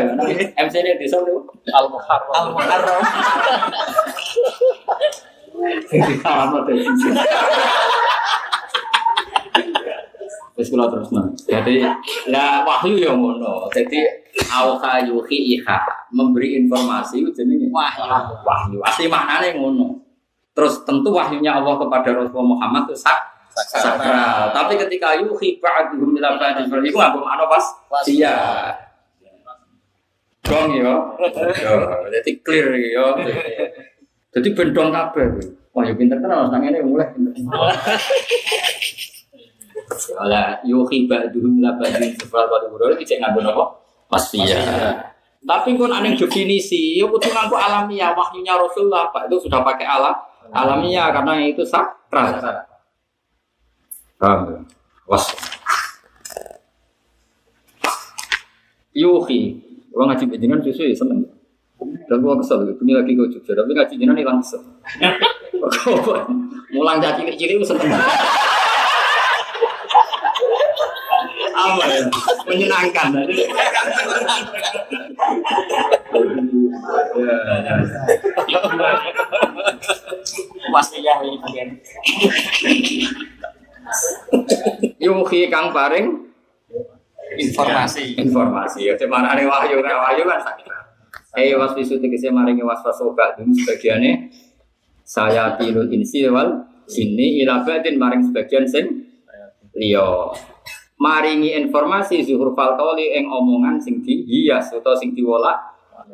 MC 0.64 0.76
ini 0.80 0.96
bisa 0.96 1.20
dulu. 1.20 1.44
Al-Muharram. 1.68 2.32
Al-Muharram. 2.32 3.02
Sing 5.90 6.02
dikaram 6.08 6.56
deh. 6.66 6.82
Terus 10.54 10.68
kalau 10.70 10.88
terus. 10.94 11.10
Jadi 11.50 11.82
ya 12.30 12.64
wahyu 12.64 12.96
yang 13.02 13.18
ngono. 13.18 13.68
Jadi 13.74 14.06
awha 14.54 15.02
yuhi 15.02 15.58
iha 15.58 15.78
memberi 16.14 16.58
informasi 16.62 17.26
itu 17.26 17.34
jenenge 17.34 17.70
Wahyu. 17.74 18.06
wahyu. 18.46 18.78
Asli 18.86 19.10
maknanya 19.10 19.58
ngono. 19.58 19.98
Terus 20.54 20.86
tentu 20.86 21.10
wahyunya 21.10 21.58
Allah 21.58 21.82
kepada 21.82 22.14
Rasulullah 22.14 22.54
Muhammad 22.54 22.86
itu 22.86 22.94
sak 22.94 23.33
sakral. 23.54 24.50
Tapi 24.52 24.74
ketika 24.82 25.18
yuhi 25.22 25.62
ba'duhum 25.62 26.18
ila 26.18 26.36
ba'din 26.42 26.66
itu 26.68 26.98
nggak 26.98 27.14
bermakna 27.14 27.46
pas 27.46 27.66
iya. 28.10 28.38
Dong 30.44 30.76
yo. 30.76 31.16
Yo, 31.64 31.76
jadi 32.12 32.32
clear 32.44 32.68
yo. 32.76 33.16
Jadi 34.34 34.48
bendong 34.52 34.92
kabeh. 34.92 35.26
Wah, 35.72 35.88
yo 35.88 35.96
pinter 35.96 36.20
tenan 36.20 36.52
nang 36.52 36.60
ngene 36.60 36.84
mulai 36.84 37.08
pinter. 37.16 37.32
Ala 40.20 40.60
yuhi 40.68 41.08
ba'duhum 41.08 41.64
ila 41.64 41.80
ba'din 41.80 42.12
wuro 42.70 42.92
iki 42.98 43.08
cek 43.08 43.24
nganggo 43.24 43.40
napa? 43.40 43.66
Pasti 44.12 44.44
ya. 44.44 44.60
Tapi 45.44 45.76
kon 45.76 45.92
aneh 45.92 46.16
definisi, 46.16 46.96
yo 46.96 47.12
kudu 47.12 47.28
nganggo 47.28 47.60
alamiah 47.60 48.16
wahyunya 48.16 48.56
Rasulullah, 48.56 49.12
Pak 49.12 49.28
itu 49.28 49.44
sudah 49.44 49.60
pakai 49.60 49.84
alam 49.84 50.16
alamiah 50.52 51.08
karena 51.14 51.40
itu 51.40 51.64
sakral. 51.64 52.36
Paham? 54.24 54.56
ya? 54.56 54.60
Was. 55.04 55.28
Yuhi, 58.96 59.60
gua 59.92 60.08
ngaji 60.08 60.32
jenengan 60.40 60.64
susu 60.64 60.88
ya 60.88 60.96
seneng. 60.96 61.28
Dan 62.08 62.24
gua 62.24 62.40
kesel, 62.40 62.64
ini 62.72 62.96
lagi 62.96 63.20
gua 63.20 63.28
jujur, 63.28 63.52
tapi 63.52 63.76
ngaji 63.76 64.00
jenengan 64.00 64.16
hilang 64.16 64.40
kesel. 64.40 64.64
Mulang 66.72 67.04
dari 67.04 67.20
cilik-cilik 67.20 67.60
gua 67.60 67.68
seneng. 67.68 67.92
Apa 71.52 71.84
ya? 71.92 72.08
Menyenangkan. 72.48 73.12
Pastinya 80.72 81.14
ini 81.28 81.38
bagian. 81.44 81.70
Yuhi 85.00 85.48
kang 85.52 85.72
paring 85.76 86.24
Informasi. 87.34 88.14
informasi. 88.14 88.86
Ya 88.86 88.94
cuman 88.94 89.26
ada 89.26 89.42
wahyu? 89.42 89.82
Kan 89.82 89.94
wahyu 89.98 90.22
kan 90.22 90.38
sakit. 90.38 90.70
Eh 91.34 91.58
was 91.58 91.74
visu 91.74 91.98
tegese 91.98 92.30
maringi 92.30 92.62
was 92.62 92.78
wasoba 92.86 93.34
dum 93.34 93.50
sebagiannya 93.50 94.30
saya 95.02 95.58
pilih 95.58 95.90
insi 95.90 96.30
wal. 96.30 96.70
Sini 96.86 97.42
ila 97.42 97.66
badin 97.66 97.98
maring 97.98 98.22
sebagian 98.22 98.70
sing 98.70 98.86
liya. 99.74 100.30
Maringi 101.02 101.58
informasi 101.58 102.22
zuhur 102.22 102.54
fal 102.54 102.78
qawli 102.78 103.18
ing 103.18 103.26
omongan 103.26 103.82
sing 103.82 104.06
dihias 104.06 104.70
utawa 104.78 104.94
sing 104.94 105.18
diwolak 105.18 105.58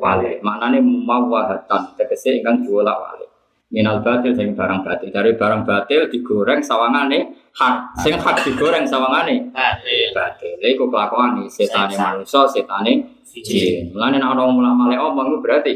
wale 0.00 0.40
maknane 0.40 0.80
mawahatan 0.80 1.92
tegese 2.00 2.40
ingkang 2.40 2.64
diwolak 2.64 2.96
wale 2.96 3.26
minal 3.70 4.02
batil 4.02 4.34
sing 4.34 4.52
barang 4.52 4.82
batil. 4.82 5.08
Dari 5.14 5.38
barang 5.38 5.62
batil 5.62 6.10
digoreng 6.10 6.60
sawangane 6.60 7.50
hak. 7.54 7.94
Sing 8.02 8.18
hak 8.18 8.42
digoreng 8.42 8.84
sawangane 8.84 9.54
Adil. 9.54 10.10
batil. 10.10 10.58
Iku 10.58 10.90
kelakuan 10.90 11.38
nih 11.38 11.46
setane 11.46 11.94
manusia 11.94 12.44
setane 12.50 13.22
jin. 13.24 13.94
Mulane 13.94 14.18
nek 14.18 14.30
ana 14.34 14.42
wong 14.42 14.58
male 14.58 14.98
omong 14.98 15.26
iku 15.32 15.38
berarti 15.40 15.74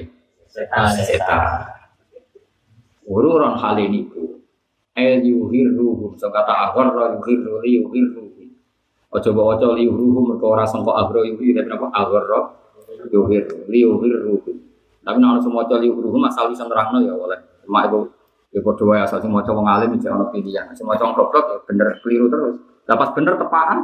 Setan. 0.51 0.87
setan. 1.03 1.67
ururan 3.05 3.59
hal 3.59 3.77
ini 3.79 4.07
ku 4.11 4.43
el 4.95 5.23
yuhirruhum. 5.23 6.19
So 6.19 6.31
kata 6.31 6.71
agharra 6.71 7.15
yuhirru 7.19 7.63
li 7.63 7.79
yuhirruhum. 7.79 8.49
Ojo 9.15 9.31
bawa 9.35 9.55
ojo 9.59 9.79
li 9.79 9.87
yuhirruhum 9.87 10.35
mereka 10.35 10.47
ora 10.51 10.65
sangka 10.67 10.91
agro 10.95 11.23
yuhir 11.23 11.63
tapi 11.63 11.71
apa 11.75 11.87
agharra 11.95 12.41
yuhirru 13.11 13.71
li 13.71 13.87
yuhirruhum. 13.87 14.57
Tapi 15.05 15.17
nek 15.21 15.29
ana 15.37 15.41
semua 15.43 15.63
ojo 15.67 15.75
li 15.79 15.87
yuhirruhum 15.91 16.23
asal 16.27 16.51
bisa 16.51 16.65
nerangno 16.67 17.03
ya 17.03 17.15
oleh 17.15 17.54
cuma 17.65 17.89
itu 17.89 18.01
ya 18.55 18.61
padha 18.63 18.85
wae 18.87 19.01
asal 19.03 19.19
semua 19.19 19.43
wong 19.43 19.67
alim 19.67 19.97
iki 19.97 20.07
pilihan 20.07 20.71
semua 20.77 20.95
wong 21.01 21.17
goblok 21.17 21.45
ya 21.51 21.59
bener 21.67 21.89
keliru 22.05 22.31
terus 22.31 22.57
dapat 22.85 23.09
bener 23.17 23.35
tepaan 23.41 23.79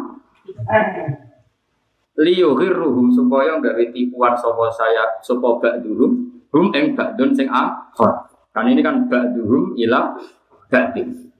liyuhirruhum 2.20 3.08
supaya 3.08 3.56
gawe 3.56 3.84
tipuan 3.96 4.36
sapa 4.36 4.68
saya 4.68 5.04
sapa 5.24 5.48
ba'duhum 5.56 6.10
hum 6.52 6.66
ing 6.76 6.92
ba'dun 6.92 7.32
sing 7.32 7.48
akhir. 7.48 8.28
Kan 8.52 8.68
ini 8.68 8.84
kan 8.84 9.08
ba'duhum 9.08 9.78
ila 9.78 10.18
ba'din. 10.68 11.32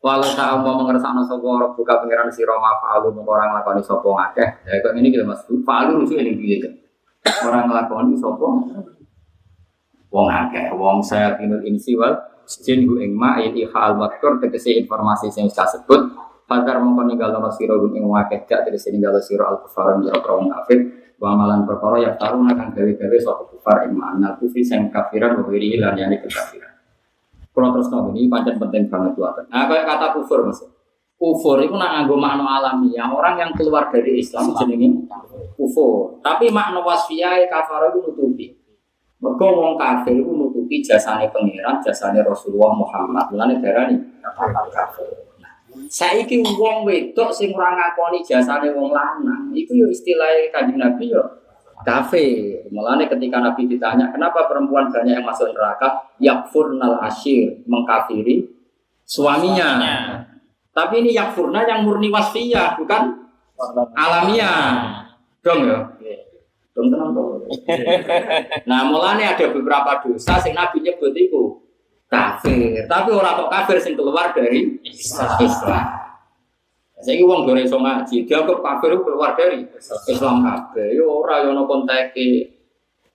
Walau 0.00 0.30
tak 0.38 0.62
mau 0.62 0.80
mengersakno 0.80 1.26
sapa 1.26 1.44
ora 1.44 1.66
buka 1.74 1.98
pangeran 2.00 2.30
sira 2.32 2.54
ma 2.56 2.78
fa'alu 2.78 3.10
mung 3.10 3.26
ora 3.26 3.52
nglakoni 3.52 3.82
sapa 3.84 4.06
ngakeh. 4.06 4.48
Ya 4.64 4.80
kok 4.80 4.94
ini 4.96 5.12
kita 5.12 5.28
Mas. 5.28 5.44
Fa'alu 5.44 6.06
lucu 6.06 6.14
ini 6.16 6.32
piye 6.38 6.56
kan. 6.62 6.72
Ora 7.44 7.66
nglakoni 7.68 8.14
sapa 8.16 8.46
wong 10.10 10.28
akeh, 10.30 10.72
wong 10.74 11.02
saya 11.02 11.34
tinul 11.36 11.62
insi 11.66 11.94
wal 11.98 12.14
jin 12.46 12.86
hu 12.86 13.02
ing 13.02 13.12
ma 13.14 13.42
ini 13.42 13.66
hal 13.66 13.98
matur 13.98 14.38
tegese 14.38 14.70
informasi 14.78 15.30
sing 15.34 15.50
kasebut 15.50 16.26
Fakar 16.46 16.78
mongko 16.78 17.10
ninggalono 17.10 17.50
sira 17.50 17.74
gum 17.74 17.90
ing 17.90 18.06
gak 18.46 18.46
dari 18.46 18.78
sini 18.78 19.02
ninggalo 19.02 19.18
sira 19.18 19.50
al 19.50 19.66
kufar 19.66 19.98
ing 19.98 20.06
jero 20.06 20.38
wong 20.38 20.46
kafir 20.54 20.78
wa 21.18 21.34
amalan 21.34 21.66
perkara 21.66 21.98
ya 21.98 22.14
taruna 22.14 22.54
kang 22.54 22.70
gawe-gawe 22.70 23.18
sapa 23.18 23.50
kufar 23.50 23.90
ing 23.90 23.98
makna 23.98 24.38
kufri 24.38 24.62
sing 24.62 24.86
kafiran 24.94 25.42
wa 25.42 25.50
wiri 25.50 25.74
lan 25.82 25.98
yani 25.98 26.22
kekafiran. 26.22 26.70
Kalau 27.50 27.72
terus 27.74 27.90
ngomong 27.90 28.14
ini 28.14 28.30
pancen 28.30 28.62
penting 28.62 28.86
banget 28.86 29.18
buat. 29.18 29.48
Nah, 29.48 29.66
kayak 29.66 29.84
kata 29.90 30.06
kufur 30.14 30.46
mas. 30.46 30.62
Kufur 31.16 31.56
itu 31.64 31.72
nak 31.74 32.04
nganggo 32.04 32.14
makna 32.14 32.44
alamiah. 32.60 33.08
Orang 33.08 33.40
yang 33.40 33.50
keluar 33.56 33.88
dari 33.90 34.20
Islam 34.20 34.52
jenenge 34.54 35.08
kufur. 35.58 36.20
Tapi 36.22 36.52
makna 36.52 36.78
wasfiyah 36.84 37.42
kafar 37.50 37.90
itu 37.90 38.06
nutupi. 38.06 38.46
Mergo 39.26 39.48
wong 39.58 39.74
kafir 39.74 40.14
itu 40.14 40.30
nutupi. 40.30 40.78
jasane 40.78 41.26
pangeran, 41.34 41.82
jasane 41.82 42.22
Rasulullah 42.22 42.78
Muhammad. 42.78 43.26
Mulane 43.34 43.58
darani 43.58 43.98
kafir. 44.70 45.10
Saiki 45.90 46.46
wong 46.46 46.86
wedok 46.86 47.34
sing 47.34 47.50
ora 47.50 47.74
ngakoni 47.74 48.22
jasane 48.22 48.70
wong 48.70 48.94
lanang, 48.94 49.50
iku 49.52 49.74
yo 49.74 49.90
istilah 49.90 50.30
Kanjeng 50.54 50.78
Nabi 50.78 51.10
yo 51.10 51.22
kafir. 51.82 52.70
Mulane 52.70 53.10
ketika 53.10 53.42
Nabi 53.42 53.66
ditanya, 53.66 54.14
kenapa 54.14 54.46
perempuan 54.46 54.94
banyak 54.94 55.18
yang 55.18 55.26
masuk 55.26 55.50
neraka? 55.50 56.06
Yakfurnal 56.22 57.02
asyir, 57.02 57.66
mengkafiri 57.66 58.46
suaminya. 59.02 59.82
Tapi 60.70 61.02
ini 61.02 61.18
yakfurna 61.18 61.66
yang 61.66 61.82
murni 61.82 62.12
wasfiyah, 62.12 62.78
bukan 62.78 63.26
alamiah. 63.96 65.02
Dong 65.40 65.66
ya. 65.66 65.78
Dong 66.76 66.92
tenang 66.92 67.16
dong. 67.16 67.40
Nah, 68.68 68.84
mulane 68.84 69.24
ada 69.24 69.48
beberapa 69.48 69.96
dosa 70.04 70.36
sing 70.36 70.52
Nabi 70.52 70.84
nyebut 70.84 71.16
itu 71.16 71.56
kafir. 72.12 72.84
Tapi 72.84 73.10
orang 73.16 73.40
kok 73.40 73.48
kafir 73.48 73.80
sing 73.80 73.96
keluar 73.96 74.36
dari 74.36 74.76
Islam. 74.84 75.40
Saya 76.96 77.20
uang 77.24 77.48
gore 77.48 77.64
iso 77.64 77.80
ngaji, 77.80 78.28
dia 78.28 78.44
kok 78.44 78.60
kafir 78.60 78.92
keluar 79.00 79.32
dari 79.32 79.64
Islam 80.08 80.44
kabeh. 80.44 80.96
Yo 80.96 81.24
ora 81.24 81.40
yo 81.40 81.56
ono 81.56 81.64
konteke. 81.64 82.56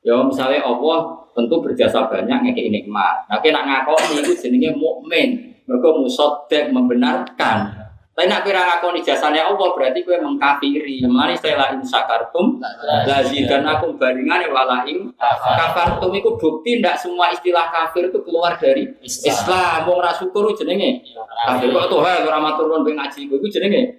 Ya 0.02 0.18
misalnya 0.26 0.66
Allah 0.66 1.30
tentu 1.38 1.62
berjasa 1.62 2.10
banyak 2.10 2.50
ngekek 2.50 2.74
nikmat. 2.74 3.30
Nah, 3.30 3.38
nak 3.38 3.64
ngakoni 3.70 4.26
itu 4.26 4.34
jenenge 4.42 4.74
mukmin. 4.74 5.54
Mereka 5.70 5.90
musoddek 6.02 6.74
membenarkan. 6.74 7.81
Tapi 8.22 8.30
nak 8.30 8.46
kira 8.46 8.62
ngakoni 8.62 9.02
jasanya 9.02 9.50
Allah 9.50 9.74
berarti 9.74 10.06
gue 10.06 10.14
mengkafiri. 10.14 11.02
Mari 11.10 11.34
saya 11.42 11.58
la 11.58 11.66
in 11.74 11.82
sakartum 11.82 12.62
dan 12.62 13.66
aku 13.66 13.98
bandingan 13.98 14.46
wala 14.54 14.86
in 14.86 15.10
kafartum 15.18 16.14
itu 16.14 16.30
bukti 16.38 16.78
tidak 16.78 17.02
semua 17.02 17.34
istilah 17.34 17.74
kafir 17.74 18.14
itu 18.14 18.22
keluar 18.22 18.54
dari 18.62 18.86
Islam. 19.02 19.90
Wong 19.90 20.06
ra 20.06 20.14
syukur 20.14 20.54
jenenge 20.54 21.02
kafir. 21.50 21.74
Kok 21.74 21.90
tuh 21.90 21.98
ora 22.06 22.38
matur 22.38 22.70
nuwun 22.70 22.86
ben 22.86 23.02
ngaji 23.02 23.26
iku 23.26 23.42
jenenge 23.50 23.90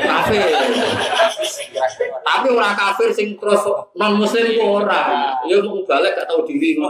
kafir. 0.00 0.48
Tapi 2.24 2.48
orang 2.48 2.72
kafir 2.72 3.12
sing 3.12 3.36
terus 3.36 3.68
non 3.92 4.16
muslim 4.16 4.48
ku 4.56 4.80
ora. 4.80 5.36
Ya 5.44 5.60
mau 5.60 5.84
balik 5.84 6.16
gak 6.16 6.24
tahu 6.24 6.48
diri. 6.48 6.80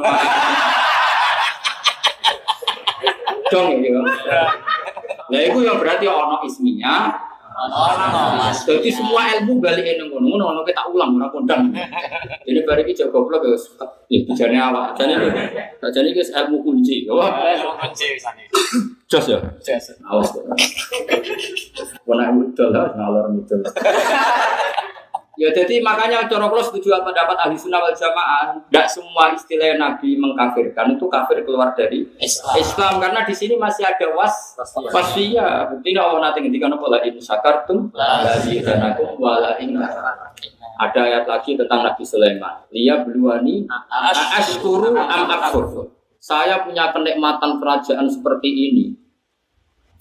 Dong 3.50 3.82
ya. 3.82 3.98
Nah 5.32 5.40
itu 5.40 5.58
yang 5.64 5.80
berarti 5.80 6.04
ono 6.04 6.44
isminya. 6.44 7.08
Jadi 8.64 8.90
semua 8.92 9.28
ilmu 9.38 9.60
balik 9.60 9.84
ini 9.84 10.08
ngono 10.08 10.24
ngono 10.28 10.44
ono 10.56 10.60
kita 10.64 10.88
ulang 10.92 11.16
ora 11.16 11.28
kondang. 11.32 11.72
Ini 12.44 12.60
bari 12.68 12.84
iki 12.84 12.92
jago 12.92 13.24
goblok 13.24 13.44
ya. 13.48 13.56
Bijane 14.28 14.56
awak. 14.60 14.96
Jane 14.96 15.16
jane 15.80 16.08
iki 16.12 16.20
ilmu 16.20 16.60
kunci. 16.60 17.08
Wah, 17.08 17.44
ilmu 17.56 17.72
kunci 17.80 18.04
wisane. 18.12 18.44
Jos 19.08 19.26
ya. 19.28 19.38
Jos. 19.60 19.96
Awas. 20.04 20.32
Wona 22.08 22.32
udol 22.32 22.68
lah 22.72 22.92
ngalor 22.92 23.32
ngidul. 23.32 23.60
Ya 25.42 25.50
jadi 25.50 25.82
makanya 25.82 26.30
cara 26.30 26.46
kalau 26.46 26.62
setuju 26.62 27.02
pendapat 27.02 27.34
ahli 27.34 27.58
sunnah 27.58 27.82
wal 27.82 27.90
jamaah, 27.90 28.62
tidak 28.70 28.86
semua 28.86 29.34
istilah 29.34 29.74
Nabi 29.74 30.14
mengkafirkan 30.14 30.94
itu 30.94 31.10
kafir 31.10 31.42
keluar 31.42 31.74
dari 31.74 32.06
Islam, 32.22 32.54
Islam 32.62 32.92
karena 33.02 33.26
di 33.26 33.34
sini 33.34 33.58
masih 33.58 33.82
ada 33.82 34.14
was 34.14 34.54
wasfiyah. 34.94 35.66
Bukti 35.74 35.98
Allah 35.98 36.30
nanti 36.30 36.46
ketika 36.46 36.70
nopo 36.70 36.86
la 36.86 37.02
in 37.02 37.18
sakartum 37.18 37.90
dan 37.90 38.78
aku 38.94 39.18
wala 39.18 39.58
Ada 40.78 41.00
ayat 41.10 41.24
lagi 41.26 41.58
tentang 41.58 41.90
Nabi 41.90 42.06
Sulaiman. 42.06 42.62
Lia 42.70 43.02
beluani 43.02 43.66
ashkuru 44.38 44.94
am 44.94 45.26
akfur. 45.26 45.90
Saya 46.22 46.62
punya 46.62 46.94
kenikmatan 46.94 47.58
kerajaan 47.58 48.06
seperti 48.06 48.46
ini. 48.46 49.01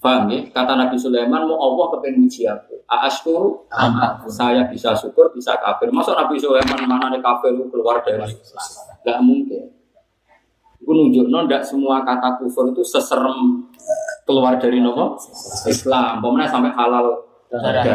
Paham 0.02 0.26
ya? 0.34 0.42
Kata 0.50 0.74
Nabi 0.74 0.98
Sulaiman, 0.98 1.46
mau 1.46 1.54
Allah 1.62 1.94
kepengen 1.94 2.26
uji 2.26 2.42
aku. 2.50 2.82
Aashkuru, 2.90 3.70
saya 4.26 4.66
bisa 4.66 4.90
syukur, 4.98 5.30
bisa 5.30 5.54
kafir. 5.62 5.94
Masa 5.94 6.18
Nabi 6.18 6.42
Sulaiman 6.42 6.90
mana 6.90 7.06
nih 7.14 7.22
kafir 7.22 7.54
keluar 7.70 8.02
dari 8.02 8.26
Islam? 8.26 8.66
Gak 9.06 9.22
mungkin. 9.22 9.70
Itu 10.82 10.90
nunjuk, 10.90 11.30
no, 11.30 11.46
tidak 11.46 11.62
semua 11.62 12.02
kata 12.02 12.42
kufur 12.42 12.74
itu 12.74 12.82
seserem 12.82 13.70
keluar 14.26 14.58
dari 14.58 14.82
nopo 14.82 15.14
Islam. 15.70 16.18
Pemenang 16.18 16.50
sampai 16.50 16.74
halal 16.74 17.22
darah 17.46 17.86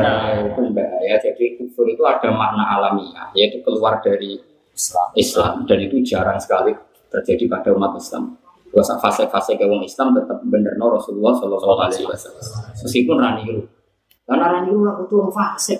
ya. 1.03 1.19
Jadi 1.19 1.59
kufur 1.59 1.83
itu 1.91 2.07
ada 2.07 2.31
makna 2.31 2.79
alamiah, 2.79 3.27
yaitu 3.35 3.59
keluar 3.67 3.99
dari 3.99 4.39
Islam. 4.71 5.11
Islam. 5.19 5.53
Dan 5.67 5.83
itu 5.83 5.99
jarang 6.07 6.39
sekali 6.39 6.71
terjadi 7.11 7.51
pada 7.51 7.75
umat 7.75 7.99
Islam. 7.99 8.39
Gak 8.67 8.99
fase-fase 9.01 9.57
ke 9.57 9.65
wong 9.65 9.81
Islam 9.81 10.13
tetap 10.13 10.37
bener 10.45 10.77
no 10.77 10.93
Rasulullah 10.93 11.33
Shallallahu 11.33 11.81
Alaihi 11.81 12.05
Wasallam. 12.05 12.45
Meskipun 12.77 13.17
raniru, 13.17 13.65
karena 14.27 14.45
raniru 14.53 14.85
lah 14.85 15.01
itu 15.01 15.17
orang 15.17 15.33
fase. 15.33 15.75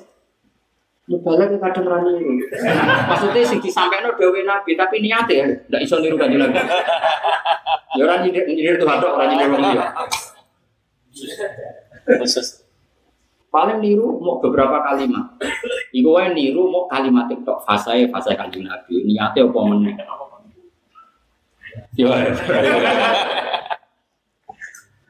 Mubalak 1.07 1.53
ke 1.53 1.57
kadang 1.61 1.87
raniru. 1.87 2.41
Maksudnya 3.07 3.45
sih 3.45 3.59
disampaikan 3.61 4.11
dewi 4.17 4.43
nabi, 4.47 4.73
tapi 4.73 4.99
niatnya 4.99 5.35
ya, 5.35 5.45
tidak 5.67 5.81
iso 5.85 5.95
niru 6.01 6.17
kan 6.17 6.31
nabi. 6.31 6.57
Ya 7.95 8.01
orang 8.07 8.25
nyindir 8.25 8.43
nyindir 8.49 8.75
tuh 8.81 8.87
ada 8.89 9.07
orang 9.13 9.27
nyindir 9.35 9.47
orang 9.51 9.71
dia. 9.71 9.85
Paling 13.47 13.79
niru 13.79 14.19
mau 14.19 14.41
beberapa 14.43 14.83
kalimat. 14.83 15.37
Iku 15.95 16.09
wae 16.17 16.33
niru 16.35 16.67
mau 16.67 16.89
kalimat 16.89 17.31
itu 17.31 17.53
fase 17.63 18.09
fase 18.09 18.33
kanjeng 18.33 18.65
nabi. 18.67 19.05
Niatnya 19.05 19.47
apa 19.47 19.59
meneh. 19.69 19.95
Yo. 21.97 22.09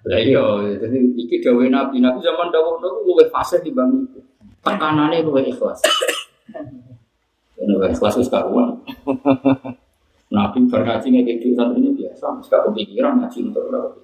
Lah 0.07 0.20
iya, 0.24 0.39
jadi 0.80 0.97
iki 1.20 1.43
dawe 1.43 1.68
Nabi, 1.68 1.99
Nabi 1.99 2.24
zaman 2.24 2.47
dawuh 2.47 2.80
niku 2.80 3.11
luwih 3.11 3.28
fasih 3.28 3.59
dibanding 3.59 4.07
itu. 4.07 4.24
Tekanane 4.63 5.20
luwih 5.20 5.43
ikhlas. 5.51 5.84
Ini 7.59 7.68
luwih 7.68 7.91
ikhlas 7.91 8.15
wis 8.15 8.32
karuan. 8.32 8.80
Nabi 10.32 10.63
berkaji 10.72 11.07
ngeke 11.11 11.43
itu 11.43 11.55
satu 11.59 11.76
ini 11.76 11.91
biasa, 11.91 12.39
gak 12.39 12.72
kepikiran 12.72 13.20
ngaji 13.20 13.51
untuk 13.51 13.68
berapa. 13.68 13.99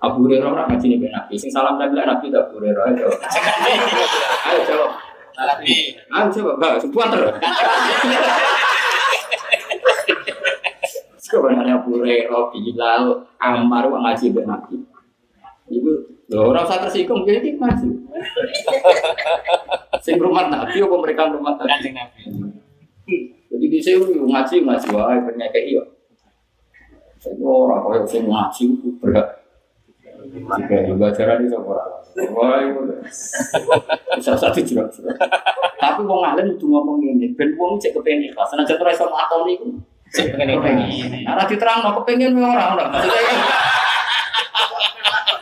Abu 0.00 0.24
Hurairah 0.26 0.48
ora 0.50 0.64
ngaji 0.66 0.98
nih 0.98 1.10
Nabi, 1.14 1.34
sing 1.38 1.52
salam 1.52 1.78
Nabi 1.78 1.94
Nabi 1.94 2.26
Abu 2.34 2.58
Hurairah 2.58 2.90
ayo. 2.90 3.10
Ayo 4.50 4.60
jawab. 4.66 4.90
Nabi. 5.36 5.94
Ayo 6.10 6.26
coba, 6.34 6.50
enggak, 6.58 6.72
sebuah 6.82 7.06
terus. 7.12 7.34
Sebenarnya 11.30 11.86
boleh 11.86 12.26
Robi 12.26 12.58
Bilal, 12.66 13.22
Ammar, 13.38 13.86
Wang 13.86 14.02
Ngaji, 14.02 14.34
Ben 14.34 14.50
Nabi. 14.50 14.82
Ibu, 15.70 15.90
loh, 16.34 16.50
orang 16.50 16.66
usah 16.66 16.82
tersinggung, 16.82 17.22
jadi 17.22 17.54
maju. 17.54 17.88
Sing 20.04 20.18
rumah 20.18 20.50
Nabi, 20.50 20.82
apa 20.82 20.96
mereka 20.98 21.30
rumah 21.30 21.54
Nabi? 21.54 21.94
Jadi 23.50 23.66
di 23.66 23.78
sini 23.78 24.18
ngaji, 24.26 24.66
ngaji, 24.66 24.86
wah, 24.90 25.14
penyakit 25.22 25.62
iya. 25.70 25.82
Saya 27.20 27.36
orang 27.44 27.84
kaya 27.84 28.02
sing 28.08 28.24
ngaji, 28.24 28.64
berat. 28.98 29.26
Jika 30.30 30.76
juga 30.88 31.12
cara 31.12 31.36
ini 31.36 31.46
sama 31.50 31.76
orang. 31.76 31.90
Wah, 32.32 32.58
itu 32.64 32.80
bisa 34.16 34.32
satu 34.38 34.58
juga. 34.62 34.88
Tapi 35.76 36.00
wong 36.06 36.22
alim 36.22 36.54
itu 36.54 36.66
ngomong 36.66 37.02
ini, 37.02 37.34
ben 37.34 37.52
wong 37.58 37.76
cek 37.76 37.92
kepengen 37.92 38.30
ikhlas. 38.30 38.54
Nah, 38.56 38.64
jatuh 38.64 38.86
resor 38.86 39.10
atom 39.12 39.44
itu. 39.50 39.68
Pengen 40.10 40.58
pengen. 40.58 40.88
Nah, 41.22 41.46
diterang 41.46 41.86
no 41.86 41.90
kepengen 42.02 42.34
orang 42.38 42.74
orang. 42.74 42.88
Maksudnya 42.90 43.22
kan. 43.22 43.38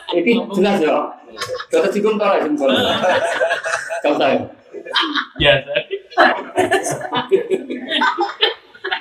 Ini 0.09 0.31
jelas 0.53 0.77
ya. 0.81 0.97
Kata 1.69 1.87
cikum 1.89 2.17
tau 2.17 2.33
lah 2.33 2.41
simpel. 2.41 2.69
Kau 4.05 4.13
tahu. 4.17 4.37
Ya. 5.41 5.53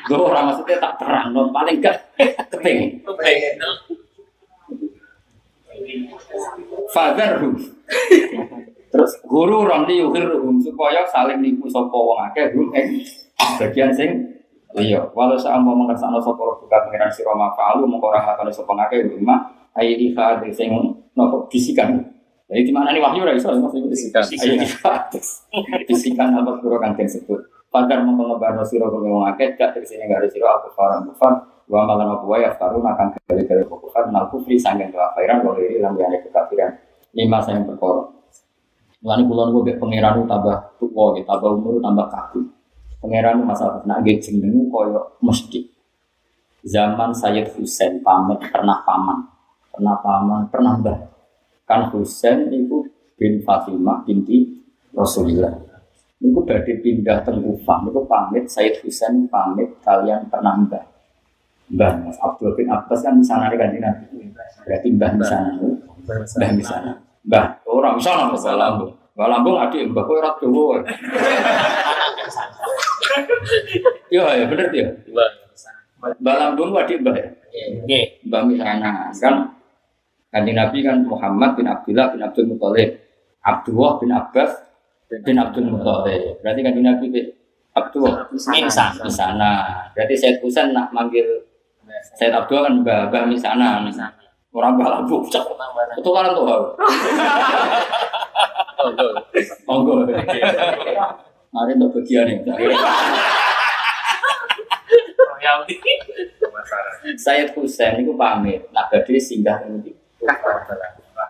Gue 0.08 0.20
orang 0.20 0.52
maksudnya 0.52 0.80
tak 0.80 0.94
terang, 1.00 1.36
no. 1.36 1.52
paling 1.52 1.80
gak. 1.84 1.96
Kepengen. 2.48 3.04
Father 6.88 7.40
Terus 8.88 9.12
guru 9.28 9.68
ramli 9.68 10.00
yuhirhum 10.00 10.56
supaya 10.64 11.04
saling 11.04 11.44
nipu 11.44 11.68
sapa 11.68 11.92
wong 11.92 12.24
akeh 12.32 12.56
hum 12.56 12.72
ing 12.72 13.04
bagian 13.60 13.92
sing 13.92 14.37
Iya, 14.76 15.00
walau 15.16 15.40
saat 15.40 15.64
mau 15.64 15.72
mengersakno 15.72 16.20
sapa 16.20 16.44
buka 16.60 16.76
pengiran 16.84 17.08
sira 17.08 17.32
mafalu 17.32 17.88
mengko 17.88 18.12
ora 18.12 18.20
lakone 18.20 18.52
sapa 18.52 18.68
ngake 18.76 19.16
rumah 19.16 19.48
ayi 19.72 20.12
ikhad 20.12 20.44
sing 20.52 20.68
nopo 21.16 21.48
bisikan. 21.48 22.04
Jadi 22.48 22.68
di 22.68 22.72
mana 22.72 22.92
nih 22.92 23.00
wahyu 23.00 23.24
ora 23.24 23.32
iso 23.32 23.48
maksudnya 23.48 23.88
bisikan. 23.88 24.20
Ayi 24.20 24.60
ikhad. 24.60 25.16
Bisikan 25.88 26.36
apa 26.36 26.60
kuro 26.60 26.76
kang 26.76 26.92
disebut. 27.00 27.40
Pagar 27.72 28.04
mau 28.04 28.12
mengebarno 28.12 28.60
sira 28.60 28.92
kang 28.92 29.08
wong 29.08 29.24
akeh 29.32 29.56
gak 29.56 29.72
sini 29.88 30.04
gak 30.04 30.20
ada 30.20 30.28
sira 30.28 30.52
aku 30.60 30.68
faran 30.76 31.08
kufar 31.08 31.32
wa 31.68 31.84
malan 31.84 32.16
apa 32.16 32.24
wae 32.24 32.44
aftarun 32.48 32.80
akan 32.80 33.12
gale-gale 33.28 33.64
kufar 33.68 34.08
nal 34.08 34.28
kufri 34.32 34.56
sanggen 34.56 34.88
kekafiran 34.92 35.44
wa 35.44 35.56
iri 35.56 35.80
liyane 35.80 36.16
kekafiran. 36.28 36.76
Lima 37.16 37.40
sayang 37.40 37.64
perkara. 37.64 38.04
Mulane 39.00 39.22
kula 39.24 39.42
niku 39.48 39.60
mek 39.64 39.76
pangeran 39.80 40.26
tambah 40.28 40.58
tuwa, 40.76 41.16
tambah 41.24 41.50
umur 41.56 41.80
tambah 41.80 42.06
kabeh. 42.10 42.57
Pangeran 42.98 43.46
masalah 43.46 43.86
nak 43.86 44.02
nggih 44.02 44.18
jeneng 44.18 44.66
koyo 44.66 45.18
mesti. 45.22 45.70
zaman 46.66 47.14
Sayyid 47.14 47.54
Husain 47.54 48.02
pamit 48.02 48.42
pernah 48.50 48.82
paman, 48.82 49.24
pernah 49.70 49.96
paman, 50.02 50.42
pernah 50.50 50.74
mbah. 50.76 50.98
Kan 51.64 51.88
Husain 51.94 52.50
itu 52.50 52.84
bin 53.14 53.40
Fatimah 53.46 54.02
binti 54.02 54.58
Rasulullah. 54.92 55.54
Niku 56.18 56.42
badhe 56.42 56.82
pindah 56.82 57.22
teng 57.22 57.40
Kufah, 57.46 57.86
niku 57.86 58.02
pamit 58.04 58.50
Sayyid 58.50 58.82
Husain 58.82 59.30
pamit 59.30 59.78
kalian 59.86 60.26
pernah 60.26 60.58
mbah. 60.58 60.84
Mbah 61.68 61.92
Mas 62.00 62.16
Abdul 62.24 62.56
bin 62.56 62.72
Abbas 62.72 63.04
kan 63.04 63.20
sana 63.20 63.52
kan. 63.52 63.70
Berarti 64.64 64.88
mbah 64.88 65.10
di 65.14 65.24
sana. 65.24 65.52
Mbah 66.08 66.50
di 66.56 66.64
sana. 66.64 66.92
Mbah, 67.28 67.46
orang 67.68 68.00
di 68.00 68.02
sana 68.08 68.32
Mbah 68.32 68.56
Lambung. 68.56 68.92
Mbah 69.12 69.28
Lambung 69.28 69.56
adik 69.60 69.92
mbah 69.92 70.02
kowe 70.08 70.16
ora 70.16 70.32
dowo. 70.40 70.80
Iya, 74.08 74.24
ya 74.40 74.44
bener 74.48 74.66
dia. 74.72 74.86
Mbah 75.98 76.34
Lambung 76.38 76.72
adik 76.78 77.02
mbah 77.02 77.14
ya. 77.18 77.26
Nggih. 77.84 78.06
Mbah 78.30 78.42
Misana 78.46 79.10
kan 79.18 79.34
Kanjeng 80.28 80.56
Nabi 80.60 80.84
kan 80.84 81.02
Muhammad 81.08 81.56
bin 81.56 81.64
Abdullah 81.66 82.12
bin 82.12 82.20
Abdul 82.20 82.46
Muthalib, 82.52 83.00
Abdullah 83.40 83.96
bin 83.96 84.12
Abbas 84.12 84.52
bin 85.24 85.36
Abdul 85.40 85.66
Muthalib. 85.72 86.38
Berarti 86.44 86.60
Kanjeng 86.62 86.86
Nabi 86.86 87.06
bin 87.10 87.26
Abdullah 87.74 88.28
Minsan. 88.30 88.94
di 89.02 89.10
sana. 89.10 89.52
Berarti 89.96 90.14
Said 90.14 90.38
Husain 90.44 90.70
nak 90.76 90.92
manggil 90.94 91.26
Said 92.14 92.30
Abdullah 92.30 92.70
kan 92.70 92.74
Mbah 92.84 93.00
Mbah 93.10 93.24
Misana. 93.26 93.82
Orang 94.54 94.78
Mbah 94.78 94.88
Lampung. 95.00 95.26
Cek. 95.26 95.44
Itu 95.98 96.10
kan 96.14 96.30
tuh. 96.32 96.46
Oh, 98.78 98.94
go. 98.94 99.10
Monggo. 99.66 100.06
Mari 101.48 101.72
untuk 101.80 102.00
bagian 102.00 102.28
ini. 102.28 102.44
Said 107.16 107.56
Husain 107.56 108.04
itu 108.04 108.12
pamit. 108.12 108.68
Nah, 108.68 108.84
badhe 108.92 109.16
singgah 109.16 109.64
nanti. 109.64 109.96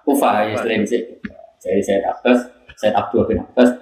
Kufah 0.03 0.49
ya 0.49 0.59
selain 0.59 0.83
itu. 0.83 1.15
Jadi 1.59 1.81
saya 1.85 2.15
Abbas, 2.15 2.49
saya 2.79 2.97
Abdul 2.97 3.29
bin 3.29 3.45
Abbas, 3.45 3.77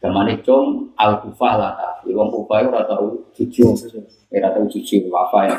Gamane 0.00 0.40
cung 0.40 0.96
al 0.96 1.20
kufah 1.20 1.60
lah 1.60 1.72
tapi 1.76 2.16
wong 2.16 2.32
kufah 2.32 2.64
itu 2.64 2.68
ora 2.72 2.88
tau 2.88 3.20
jujur, 3.36 3.76
ora 4.32 4.48
tau 4.48 4.64
jujur 4.64 5.12
wafa 5.12 5.40
ya. 5.44 5.56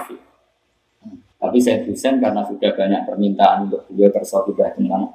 Tapi 1.37 1.57
saya 1.61 1.85
Husain 1.85 2.17
karena 2.17 2.41
sudah 2.41 2.73
banyak 2.73 3.05
permintaan 3.05 3.69
untuk 3.69 3.85
beliau 3.93 4.09
bersahabat 4.09 4.73
dengan 4.81 5.13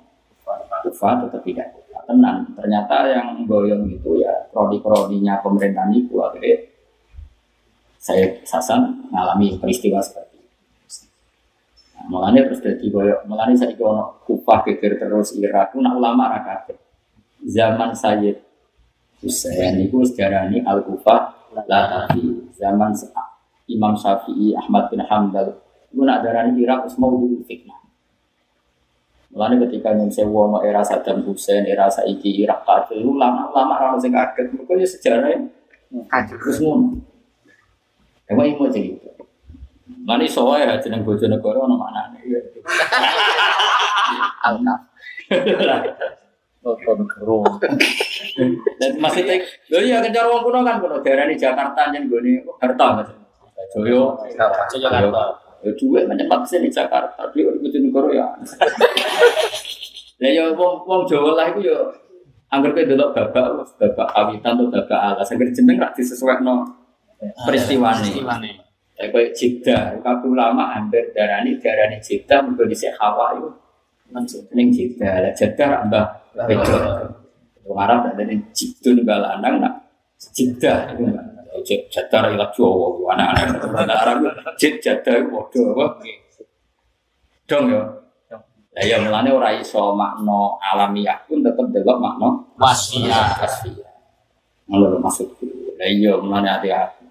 kufah 0.86 1.26
tetap 1.26 1.42
tidak 1.42 1.66
tenang. 2.06 2.46
Ternyata 2.54 3.10
yang 3.10 3.44
boyong 3.44 3.90
itu 3.90 4.22
ya 4.22 4.32
kroni-kroninya 4.54 5.42
pemerintahan 5.42 5.92
itu 5.92 6.14
akhirnya 6.22 6.72
saya 7.98 8.38
Sasan 8.46 9.10
mengalami 9.10 9.58
peristiwa 9.58 9.98
seperti 9.98 10.38
itu. 10.38 10.50
Nah, 11.98 12.06
mulanya 12.06 12.46
terus 12.46 12.62
jadi 12.62 12.86
boyong, 12.86 13.26
mulanya 13.26 13.54
saya 13.58 13.74
ono 13.82 14.22
kufah 14.22 14.62
geger 14.62 15.02
terus 15.02 15.34
Irak, 15.34 15.74
nak 15.74 15.98
ulama 15.98 16.30
rakyat. 16.38 16.78
Zaman 17.46 17.92
Sayyid 17.92 18.38
Husain 19.20 19.74
itu 19.82 20.06
sejarah 20.06 20.46
ini 20.48 20.62
al 20.62 20.86
kufah 20.86 21.50
la 21.52 21.62
tafi. 21.66 22.46
Zaman 22.54 22.94
Imam 23.66 23.98
Syafi'i 23.98 24.54
Ahmad 24.54 24.86
bin 24.88 25.02
Hambal 25.02 25.58
itu 25.90 26.02
nak 26.04 26.22
darani 26.22 26.54
Irak 26.62 26.86
mau 27.02 27.10
dulu 27.10 27.42
fitnah. 27.42 27.85
Mulane 29.36 29.60
ketika 29.68 29.92
nyun 29.92 30.08
sewu 30.08 30.48
mau 30.48 30.64
era 30.64 30.80
Saddam 30.80 31.20
Hussein, 31.28 31.68
era 31.68 31.92
saiki 31.92 32.40
Irak 32.40 32.64
kafir, 32.64 33.04
ulama-ulama 33.04 33.76
ra 33.76 33.92
ono 33.92 34.00
sing 34.00 34.16
kaget. 34.16 34.48
Mergo 34.56 34.72
ya 34.80 34.88
sejarahnya 34.88 35.44
terus 36.32 36.56
ngono. 36.64 37.04
Emang 38.32 38.56
mau 38.56 38.72
cerita. 38.72 39.12
Mani 40.08 40.24
soalnya 40.24 40.80
ya 40.80 40.88
jeneng 40.88 41.04
Bojonegoro 41.04 41.68
ono 41.68 41.76
maknane. 41.76 42.16
Alkaf. 44.48 44.80
Dan 48.40 48.92
maksudnya, 48.98 49.36
lho 49.68 49.78
iya 49.84 50.00
kencar 50.00 50.26
wong 50.32 50.42
kuno 50.48 50.64
kan 50.64 50.80
kuno 50.80 50.98
daerah 51.04 51.28
ini 51.28 51.36
Jakarta 51.36 51.92
jen 51.92 52.08
gone 52.08 52.40
harta 52.56 52.86
Mas. 52.96 53.12
Joyo, 53.76 54.16
Jakarta. 54.32 55.45
Ya 55.64 55.70
duwe 55.76 56.04
menyepat 56.04 56.44
sini 56.44 56.68
Jakarta, 56.68 57.28
dia 57.32 57.48
udah 57.48 57.60
Bojonegoro 57.62 58.10
ya. 58.12 58.28
Lah 60.16 60.30
ya 60.32 60.48
wong 60.56 60.88
wong 60.88 61.04
Jawa 61.04 61.36
lah 61.36 61.52
iku 61.52 61.60
ya 61.60 61.76
angger 62.48 62.72
kowe 62.72 62.84
delok 62.88 63.12
babak 63.12 63.68
babak 63.76 64.08
awitan 64.16 64.56
atau 64.56 64.72
babak 64.72 65.00
alas, 65.12 65.28
angger 65.28 65.52
jeneng 65.52 65.76
rak 65.76 65.92
disesuaikno 65.92 66.64
peristiwane. 67.44 68.00
Peristiwane. 68.00 68.50
Ya 68.96 69.12
kowe 69.12 69.24
Jeddah, 69.36 70.00
kabeh 70.00 70.28
ulama 70.32 70.72
hampir 70.72 71.12
darani 71.12 71.60
darani 71.60 72.00
Jeddah 72.00 72.40
mergo 72.40 72.64
dhisik 72.64 72.96
hawa 72.96 73.36
iku 73.36 73.50
ning. 74.56 74.72
Lah 74.96 75.36
rak 75.36 75.80
mbah 75.92 76.06
beda. 76.48 76.76
Wong 77.66 77.76
Arab 77.76 78.14
ada 78.14 78.22
ning 78.24 78.40
nak 79.60 79.74
Jeddah 80.32 80.96
iku 80.96 81.12
Jed- 81.64 81.86
Jeddah 81.88 82.18
ra 82.24 82.28
ilat 82.32 82.50
Jawa 82.52 83.14
anak-anak. 83.14 83.62
Anak 83.72 83.96
Arab 84.02 84.16
Jeddah 84.58 85.14
iku 85.22 85.46
padha 85.48 85.62
apa? 85.72 85.84
Dong 87.46 87.64
ya. 87.70 87.82
Lah 88.76 88.84
ya 88.84 88.96
mulane 89.00 89.32
ora 89.32 89.56
iso 89.56 89.96
makna 89.96 90.60
alamiah 90.60 91.16
pun 91.24 91.40
tetep 91.40 91.64
delok 91.72 91.96
makna 91.96 92.28
Wasfiyah. 92.60 93.40
asfiyah. 93.40 93.88
Ngono 94.68 94.92
lho 94.92 94.98
maksudku. 95.00 95.46
Lah 95.80 95.88
iya 95.88 96.12
mulane 96.20 96.44
hati-hati. 96.50 97.08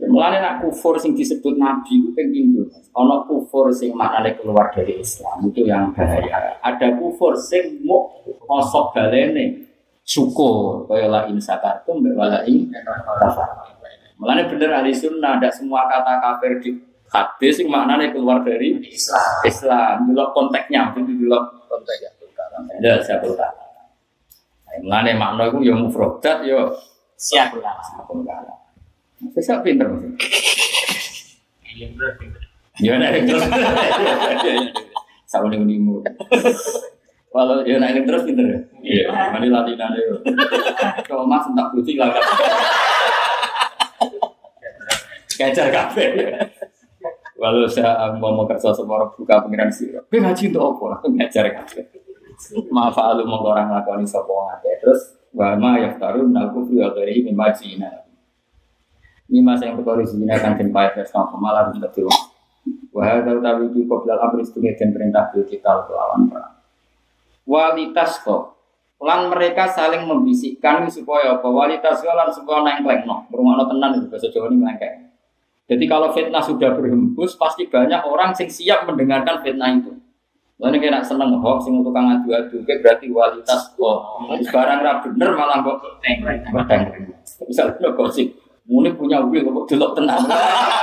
Ya, 0.00 0.08
Mulane 0.08 0.40
nak 0.40 0.64
kufur 0.64 0.96
sing 0.96 1.12
disebut 1.12 1.54
nabi 1.60 2.00
itu 2.00 2.10
ping 2.16 2.32
pindho. 2.32 2.64
Ana 2.90 3.22
kufur 3.28 3.70
sing 3.70 3.94
maknane 3.94 4.34
keluar 4.34 4.72
dari 4.74 4.98
Islam 4.98 5.46
itu 5.46 5.62
yang 5.68 5.92
bahaya. 5.94 6.58
Ada 6.58 6.96
kufur 6.98 7.36
sing 7.36 7.84
mau 7.86 8.10
kosok 8.26 8.96
balene 8.96 9.69
syukur 10.10 10.90
kaya 10.90 11.06
la 11.06 11.30
in 11.30 11.38
sakartum 11.38 12.02
wa 12.18 12.26
la 12.26 12.42
in. 12.42 12.66
Mulane 14.18 14.50
bener 14.50 14.82
ahli 14.82 14.90
sunnah 14.90 15.38
ada 15.38 15.48
semua 15.54 15.86
kata 15.86 16.18
kafir 16.18 16.58
di 16.58 16.70
hadis 17.08 17.62
sing 17.62 17.70
maknane 17.70 18.10
keluar 18.10 18.42
dari 18.42 18.74
Islam. 18.90 19.22
Islam. 19.46 19.96
Delok 20.10 20.34
konteksnya, 20.34 20.90
itu 20.98 21.06
delok 21.24 21.44
Konteks 21.70 22.02
ya. 22.02 22.10
ada 22.82 22.92
siapa 23.00 23.24
kata. 23.30 23.48
Mulane 24.82 25.14
makna 25.14 25.46
iku 25.48 25.62
ya 25.62 25.74
mufradat 25.78 26.42
ya 26.42 26.66
Siap 27.20 27.52
ulama. 27.52 27.84
apa 27.84 28.12
enggak. 28.16 28.38
Bisa 29.36 29.60
pinter 29.60 29.86
mesti. 29.86 30.08
Ya 32.80 32.96
nek 32.96 33.28
terus. 33.28 33.44
Sama 35.30 35.52
ning 35.52 35.62
unimu. 37.30 37.38
Kalau 37.38 37.56
ya 37.62 37.76
nek 37.78 38.02
terus 38.06 38.22
pinter 38.26 38.44
ya. 38.46 38.58
Iya, 38.82 39.06
mari 39.30 39.48
latihan 39.48 39.94
yo. 39.94 40.18
Kalau 41.08 41.24
Mas 41.26 41.46
entak 41.46 41.70
putih 41.70 41.94
lah. 41.94 42.10
Kejar 45.38 45.70
kafe. 45.72 46.04
Walau 47.40 47.64
saya 47.64 48.12
mau 48.20 48.36
mau 48.36 48.44
kerja 48.44 48.68
semua 48.76 49.00
orang 49.00 49.16
buka 49.16 49.40
pengiran 49.46 49.70
sih. 49.72 49.88
Gue 49.88 50.20
ngaji 50.20 50.52
untuk 50.52 50.76
apa? 50.76 51.08
Ngajar 51.08 51.46
kafe. 51.56 51.80
Maaf 52.68 52.96
alu 53.00 53.24
mau 53.24 53.40
orang 53.48 53.72
lakoni 53.72 54.04
sopo 54.04 54.44
ngake. 54.50 54.84
Terus 54.84 55.00
wa 55.32 55.56
ma 55.56 55.80
yaftarun 55.80 56.34
naku 56.34 56.68
fi 56.68 56.84
ghairihi 56.84 57.30
mimma 57.32 57.48
jina. 57.56 57.88
Ini 59.30 59.46
masa 59.46 59.70
yang 59.70 59.78
berkori 59.78 60.02
zina 60.02 60.34
kan 60.36 60.58
den 60.58 60.74
payah 60.74 61.06
sama 61.06 61.38
malah 61.38 61.70
bisa 61.70 61.86
tiru. 61.94 62.10
Wah, 62.90 63.22
tahu 63.22 63.38
tahu 63.38 63.58
iki 63.70 63.86
kok 63.86 64.02
bilal 64.02 64.18
amri 64.18 64.42
dan 64.74 64.90
perintah 64.90 65.30
kita 65.30 65.86
kelawan 65.86 66.26
perang. 66.26 66.59
Walitas 67.50 68.22
kok 68.22 68.54
lan 69.02 69.32
mereka 69.32 69.66
saling 69.66 70.06
membisikkan 70.06 70.86
supaya 70.86 71.34
apa 71.34 71.48
walitas 71.50 72.04
lan 72.04 72.30
supaya 72.30 72.62
nengkleng 72.62 73.08
no 73.08 73.26
berumah 73.32 73.64
tenan 73.64 73.96
itu 73.98 74.06
bahasa 74.06 74.30
Jawa 74.30 74.52
ini 74.54 74.62
nengkleng. 74.62 75.10
Jadi 75.66 75.84
kalau 75.90 76.14
fitnah 76.14 76.42
sudah 76.44 76.78
berhembus 76.78 77.34
pasti 77.34 77.66
banyak 77.66 78.06
orang 78.06 78.30
sing 78.36 78.46
siap 78.46 78.86
mendengarkan 78.86 79.42
fitnah 79.42 79.72
itu. 79.74 79.98
Lalu 80.60 80.78
kena 80.78 81.00
seneng 81.00 81.40
hoax 81.40 81.66
sing 81.66 81.80
untuk 81.80 81.96
adu-adu 81.96 82.60
kayak 82.68 82.84
berarti 82.84 83.08
kualitas 83.08 83.72
kok 83.74 83.98
barang 84.28 84.80
ra 84.84 84.92
bener 85.02 85.30
malah 85.34 85.58
kok 85.64 85.78
nengkleng. 86.06 87.10
Misalnya 87.50 87.90
gosip, 87.96 88.28
muni 88.68 88.94
punya 88.94 89.24
wil 89.26 89.42
kok 89.42 89.66
delok 89.74 89.98
tenang. 89.98 90.22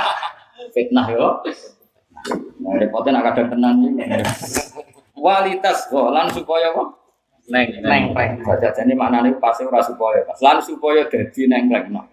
Fitnah 0.74 1.06
yo. 1.08 1.40
Nah, 2.58 2.74
repotnya 2.76 3.22
nak 3.22 3.30
kadang 3.30 3.56
tenang 3.56 3.76
ini. 3.86 4.04
Kualitas 5.18 5.90
kok 5.90 6.14
lan 6.14 6.30
supaya 6.30 6.70
kok 6.70 6.98
Neng, 7.48 7.80
neng, 7.80 8.12
neng. 8.12 8.32
Baca 8.44 8.68
jadi 8.68 8.92
maknanya 8.92 9.32
pasti 9.40 9.64
ora 9.64 9.80
supaya 9.80 10.20
pas. 10.28 10.36
Lan 10.44 10.60
supaya 10.60 11.08
dadi 11.08 11.48
nengkleng 11.48 11.96
no. 11.96 12.04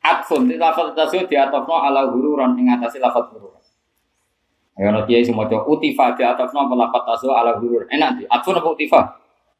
Atfun 0.00 0.48
di 0.48 0.56
lafaz 0.56 0.96
tasawuf 0.96 1.28
di 1.28 1.36
atofno 1.36 1.84
ala 1.84 2.08
hururan 2.08 2.56
ing 2.56 2.72
atase 2.72 2.96
lafaz 2.96 3.28
hurur. 3.28 3.60
Ayo 4.80 4.94
nanti 4.94 5.12
kiai 5.12 5.26
semua 5.26 5.44
coba 5.44 5.68
utifa 5.68 6.16
di 6.16 6.24
atofno 6.24 6.64
apa 6.64 6.74
lafaz 6.80 7.02
tasawuf 7.04 7.36
ala 7.36 7.52
hurur. 7.60 7.84
Enak 7.92 8.10
di 8.16 8.24
atfun 8.24 8.56
apa 8.56 8.68
utifa? 8.72 9.00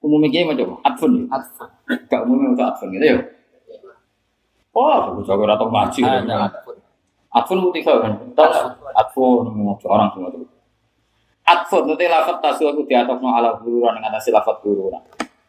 Umumnya 0.01 0.33
kiai 0.33 0.49
mau 0.49 0.57
coba 0.57 0.75
atfun. 0.89 1.11
ya? 1.21 1.25
Atfun. 1.29 1.69
Gak 2.09 2.21
umumnya 2.25 2.49
untuk 2.57 2.65
atfun 2.65 2.89
gitu 2.97 3.05
ya. 3.05 3.17
Oh, 4.73 4.97
aku 5.05 5.21
jago 5.29 5.45
atau 5.45 5.69
ngaji. 5.69 6.01
Atfun 7.29 7.61
mutika 7.61 7.93
kan. 8.01 8.17
Atfun 8.97 9.53
orang 9.85 10.09
semua 10.17 10.33
tuh. 10.33 10.48
Atfun 11.49 11.89
nanti 11.89 12.05
lafat 12.05 12.45
tasu 12.45 12.69
aku 12.69 12.85
di 12.85 12.93
atas 12.93 13.17
no 13.25 13.33
ala 13.33 13.57
bururan 13.57 13.97
dengan 13.97 14.13
atas 14.13 14.29
lafat 14.29 14.61
bururan. 14.61 15.01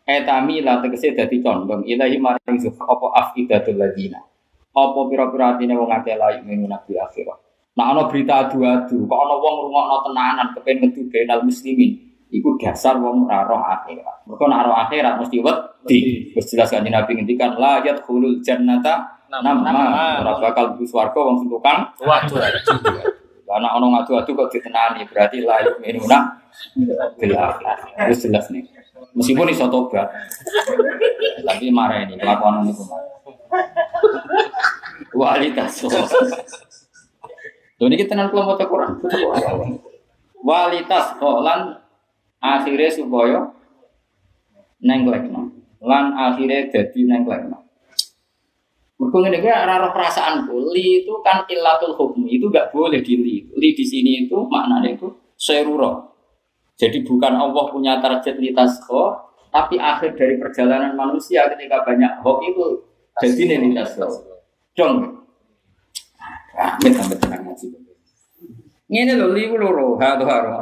Etami 0.07 0.63
lah 0.63 0.79
tegese 0.79 1.11
dadi 1.11 1.43
condong 1.43 1.83
ilahi 1.83 2.15
maring 2.15 2.55
zuh 2.55 2.71
apa 2.79 3.07
afidatul 3.19 3.75
ladina. 3.75 4.23
Apa 4.71 4.99
pira-pira 5.11 5.59
atine 5.59 5.75
wong 5.75 5.91
akeh 5.91 6.15
layu 6.15 6.39
minu 6.47 6.71
nabi 6.71 6.95
akhirah. 6.95 7.35
Nah 7.75 7.91
ana 7.91 8.07
berita 8.07 8.47
adu-adu, 8.47 9.05
kok 9.05 9.19
ana 9.19 9.35
wong 9.43 9.53
ngrungokno 9.59 9.97
tenanan 10.07 10.47
kepen 10.55 10.75
metu 10.79 11.03
benal 11.11 11.43
muslimin. 11.43 11.91
Iku 12.31 12.55
dasar 12.55 12.95
wong 12.95 13.27
ora 13.27 13.43
roh 13.43 13.59
akhirat. 13.59 14.23
Mergo 14.23 14.45
nek 14.47 14.71
roh 14.71 14.77
akhirat 14.79 15.19
mesti 15.19 15.37
wedi. 15.43 15.99
Wis 16.31 16.47
jelas 16.47 16.71
kanjeng 16.71 16.95
Nabi 16.95 17.19
ngendikan 17.19 17.59
la 17.59 17.83
yadkhulul 17.83 18.39
jannata 18.39 19.19
nama 19.27 20.23
ora 20.23 20.31
bakal 20.39 20.73
mlebu 20.73 20.87
swarga 20.87 21.19
wong 21.19 21.43
sing 21.43 21.49
tukang 21.51 21.91
Waduh. 21.99 23.18
Karena 23.49 23.73
ono 23.73 23.89
ngadu-adu 23.97 24.37
kok 24.37 24.53
ditenani 24.53 25.09
berarti 25.09 25.41
layu 25.41 25.73
minuna 25.81 26.37
akhirah. 26.77 27.57
Wis 28.05 28.21
jelas 28.29 28.45
nih. 28.53 28.61
Meskipun 29.17 29.49
iso 29.49 29.65
tobat. 29.73 30.05
Tapi 31.41 31.73
marah 31.73 32.05
ini 32.05 32.21
kelakuan 32.21 32.61
ini 32.61 32.77
marah. 32.77 33.09
Walitas. 35.17 35.81
Lho 37.81 37.85
niki 37.89 38.05
tenan 38.05 38.29
kula 38.29 38.53
maca 38.53 38.69
Quran. 38.69 39.01
Walitas 40.45 41.17
lan 41.17 41.81
akhirnya 42.37 42.89
supaya 42.93 43.49
nengklekno. 44.77 45.49
Lan 45.81 46.13
akhirnya 46.13 46.69
jadi 46.69 46.99
nengklekno. 47.01 47.65
Mergo 48.99 49.17
ngene 49.23 49.39
iki 49.39 49.47
ora 49.47 49.79
roh 49.79 49.91
perasaanku. 49.95 50.75
Li 50.75 51.03
itu 51.03 51.13
kan 51.23 51.47
illatul 51.47 51.95
hukmi, 51.95 52.35
itu 52.35 52.51
gak 52.51 52.75
boleh 52.75 52.99
di 52.99 53.15
li. 53.15 53.35
Li 53.55 53.71
di 53.71 53.85
sini 53.87 54.27
itu 54.27 54.35
maknanya 54.51 54.91
itu 54.91 55.07
seruro. 55.39 56.11
Jadi 56.75 57.07
bukan 57.07 57.31
Allah 57.39 57.63
punya 57.71 58.03
target 58.03 58.35
li 58.39 58.51
tasqo, 58.51 59.15
tapi 59.55 59.79
akhir 59.79 60.19
dari 60.19 60.35
perjalanan 60.35 60.95
manusia 60.99 61.47
ketika 61.47 61.83
banyak 61.87 62.19
hoax 62.23 62.39
itu 62.51 62.63
jadi 63.23 63.41
nih 63.55 63.57
li 63.63 63.69
tasqo. 63.71 64.07
Dong. 64.75 65.23
Amit 66.59 66.91
amit 66.99 67.17
tenang 67.23 67.47
ngaji. 67.47 67.67
Ngene 68.91 69.13
lho 69.15 69.27
li 69.31 69.47
loro, 69.47 69.95
ha 69.95 70.19
to 70.19 70.27
haro. 70.27 70.59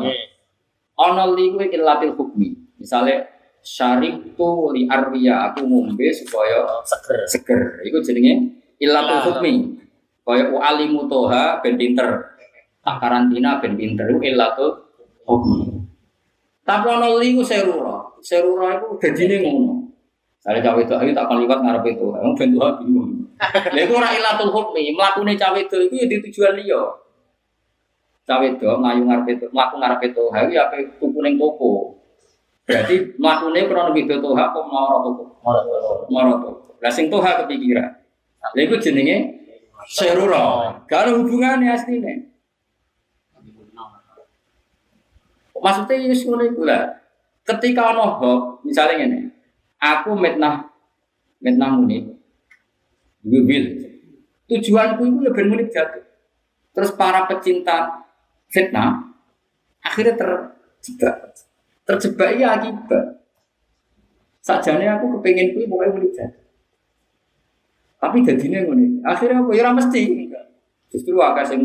Ana 0.98 1.26
li 1.34 1.54
ku 1.54 1.58
illatil 1.58 2.14
hukmi. 2.14 2.54
Misale 2.78 3.37
syarik 3.64 4.38
tu 4.38 4.50
li 4.72 4.88
arwiya 4.88 5.52
aku 5.52 5.68
ngombe 5.68 6.08
supaya 6.14 6.64
Seger. 6.88 7.20
seger. 7.28 7.62
Iku 7.84 8.00
jenenge 8.04 8.64
ilatul 8.82 9.32
hukmi. 9.32 9.78
Kaya 10.28 10.52
alimu 10.52 11.08
toha 11.08 11.60
ben 11.64 11.76
pinter. 11.76 12.38
Tak 12.84 13.04
karantina 13.04 13.60
ben 13.60 13.76
pinter 13.76 14.08
iku 14.12 14.20
ilatul 14.24 14.72
hukmi. 15.28 15.88
Tapi 16.68 16.86
ana 16.88 17.08
liku 17.16 17.44
serura. 17.44 18.04
Serura 18.20 18.76
iku 18.80 19.00
dadine 19.00 19.40
ngono. 19.44 19.88
Sale 20.44 20.64
cawe 20.64 20.80
itu 20.80 20.94
ayo 20.96 21.12
tak 21.12 21.32
liwat 21.32 21.60
ngarep 21.60 21.86
itu. 21.96 22.06
Wong 22.12 22.36
ben 22.36 22.56
tuha 22.56 22.80
bingung. 22.80 23.28
Lha 23.74 23.80
iku 23.86 23.94
ora 24.02 24.10
ilatul 24.14 24.50
hukmi, 24.50 24.96
mlakune 24.98 25.38
cawe 25.38 25.60
itu 25.60 25.78
iku 25.78 25.94
ya 25.94 26.06
di 26.10 26.18
tujuan 26.26 26.58
liya. 26.58 26.84
Cawe 28.28 28.44
itu 28.44 28.66
ngayu 28.66 29.02
ngarep 29.08 29.28
itu, 29.40 29.46
mlaku 29.54 29.76
ngarep 29.80 30.02
itu, 30.12 30.24
ha 30.34 30.38
iki 30.44 30.58
ape 30.60 30.78
tuku 31.00 31.20
ning 31.24 31.40
toko. 31.40 31.97
Berarti 32.68 33.16
mlakune 33.16 33.64
krono 33.64 33.96
video 33.96 34.20
toha 34.20 34.52
apa 34.52 34.60
mloro 34.60 34.98
toko? 35.08 35.24
Moro 36.12 36.34
toko. 36.44 36.60
Lah 36.84 36.92
sing 36.92 37.08
toha 37.08 37.48
kepikiran. 37.48 37.88
Lha 38.52 38.62
iku 38.68 38.76
jenenge 38.76 39.40
serura. 39.88 40.76
Gak 40.84 41.08
ada 41.08 41.12
hubungannya 41.16 41.72
asline. 41.72 42.28
Maksudnya 45.58 45.96
ini 45.96 46.16
ngono 46.28 46.44
iku 46.44 46.62
lah. 46.68 46.84
Ketika 47.48 47.96
ono 47.96 48.20
hoax, 48.20 48.68
misalnya 48.68 49.08
ngene. 49.08 49.20
Aku 49.80 50.20
mitnah 50.20 50.68
mitnah 51.40 51.72
muni. 51.72 52.04
Wil. 53.24 53.66
Tujuanku 54.52 55.02
itu 55.08 55.18
lebih 55.24 55.44
muni 55.48 55.72
jatuh. 55.72 56.04
Terus 56.76 56.92
para 57.00 57.24
pecinta 57.32 58.04
fitnah 58.52 59.08
akhirnya 59.80 60.20
terjebak. 60.20 61.37
Terjebak 61.88 62.36
ya 62.36 62.60
akibat. 62.60 63.24
Sajane 64.44 64.84
aku 64.92 65.20
kepengen 65.20 65.56
kuwi 65.56 65.72
pokoknya 65.72 65.96
muni 65.96 66.10
jatuh. 66.12 66.44
Tapi 67.98 68.22
jadinya 68.28 68.60
ngono. 68.68 68.86
Akhirnya 69.08 69.40
aku 69.40 69.56
ya 69.56 69.64
ora 69.68 69.80
mesti. 69.80 70.04
Justru 70.92 71.20
akeh 71.20 71.46
sing 71.48 71.62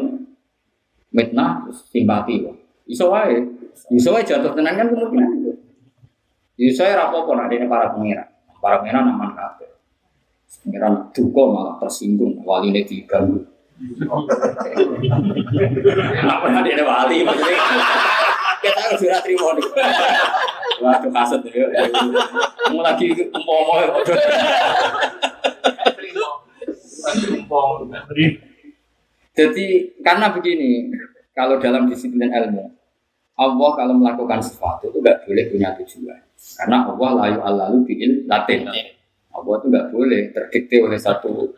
mitnah 1.10 1.66
terus 1.66 1.82
simpati 1.90 2.42
kok. 2.42 2.54
Iso 2.86 3.10
wae. 3.10 3.34
Iso 3.90 4.14
wae 4.14 4.22
jatuh 4.22 4.54
tenan 4.54 4.78
kan 4.78 4.94
kemungkinan 4.94 5.42
itu. 5.42 5.52
Iso 6.58 6.86
wae 6.86 6.94
rapopo 6.94 7.34
nek 7.34 7.50
dene 7.50 7.66
para 7.66 7.90
pengira. 7.90 8.22
Para 8.62 8.78
pengira 8.78 9.02
naman 9.02 9.34
kabeh. 9.34 9.74
Pengiran 10.62 11.10
duka 11.10 11.42
malah 11.50 11.74
tersinggung 11.82 12.46
waline 12.46 12.86
diganggu. 12.86 13.42
Apa 16.30 16.46
nek 16.50 16.62
dene 16.62 16.82
wali 16.86 17.26
maksudnya. 17.26 17.58
Kita 18.62 18.78
harus 18.78 18.98
sudah 19.02 19.20
terima 19.20 19.48
nih. 19.58 19.66
Waduh 20.82 21.10
kaset 21.10 21.40
ya. 21.50 21.66
Mau 22.70 22.80
lagi 22.82 23.06
umpomo 23.34 23.74
ya. 23.82 23.90
Jadi 29.32 29.66
karena 30.04 30.28
begini, 30.30 30.92
kalau 31.32 31.56
dalam 31.58 31.88
disiplin 31.88 32.28
ilmu, 32.28 32.68
Allah 33.32 33.70
kalau 33.74 33.94
melakukan 33.96 34.44
sesuatu 34.44 34.92
itu 34.92 35.00
nggak 35.00 35.24
boleh 35.24 35.44
punya 35.48 35.68
tujuan. 35.80 36.20
Karena 36.60 36.84
Allah 36.86 37.10
layu 37.16 37.38
alalu 37.40 37.76
bikin 37.88 38.28
latin. 38.28 38.68
Allah 39.32 39.54
itu 39.58 39.66
nggak 39.72 39.86
boleh 39.88 40.22
terdikte 40.36 40.76
oleh 40.84 40.98
satu 41.00 41.48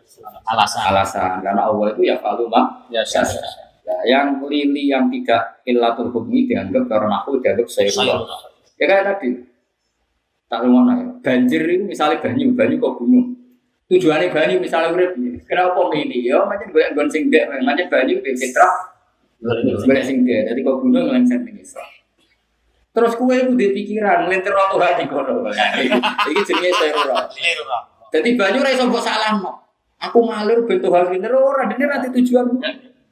Alasan. 0.47 0.83
alasan. 0.95 1.43
Karena 1.43 1.67
Allah 1.67 1.91
itu 1.93 2.07
ya 2.07 2.17
falu 2.23 2.47
mak. 2.47 2.87
Ya, 2.95 3.03
Ya, 3.03 3.23
Nah, 3.85 4.01
yang 4.09 4.41
lili 4.49 4.89
yang 4.89 5.13
tidak 5.13 5.61
illatul 5.69 6.09
hukmi 6.09 6.49
dianggap 6.49 6.89
karena 6.89 7.21
aku 7.21 7.37
dianggap 7.41 7.69
saya 7.69 7.93
Ya 8.81 8.85
kayak 8.91 9.05
tadi. 9.07 9.45
Tak 10.49 10.65
rumah 10.65 10.97
ya. 10.97 11.09
Banjir 11.21 11.63
itu 11.69 11.85
misalnya 11.85 12.21
banyu, 12.21 12.53
banyu 12.57 12.77
kok 12.81 12.97
gunung. 13.01 13.37
Tujuannya 13.93 14.33
banyu 14.33 14.57
misalnya 14.65 14.97
urip 14.97 15.13
kenapa 15.45 15.81
ini? 15.93 16.25
Ya 16.25 16.41
macam 16.49 16.73
gue 16.73 16.85
gon 16.97 17.09
sing 17.13 17.29
dek, 17.29 17.53
macam 17.53 17.87
banyu 17.93 18.25
di 18.25 18.33
citra 18.33 18.69
gue 19.45 20.01
sing 20.01 20.25
dek. 20.25 20.43
Jadi 20.49 20.61
kok 20.65 20.77
gunung 20.81 21.05
ngelengsar 21.13 21.45
ning 21.45 21.61
isra. 21.61 21.85
Terus 22.95 23.13
kue 23.19 23.35
itu 23.35 23.53
di 23.59 23.67
pikiran 23.75 24.25
ngelintir 24.25 24.55
roto 24.55 24.79
hati 24.79 25.05
kono. 25.11 25.51
Iki 26.31 26.43
jenenge 26.47 26.71
serura. 26.79 27.27
Jadi 28.15 28.29
banyu 28.39 28.59
ra 28.63 28.71
iso 28.71 28.87
mbok 28.87 29.03
salahno. 29.03 29.53
Aku 29.99 30.31
ngalur 30.31 30.65
bentuk 30.65 30.95
hal 30.95 31.11
ini 31.11 31.27
ora 31.27 31.67
dene 31.67 31.85
ra 31.91 31.99
tujuan. 32.01 32.47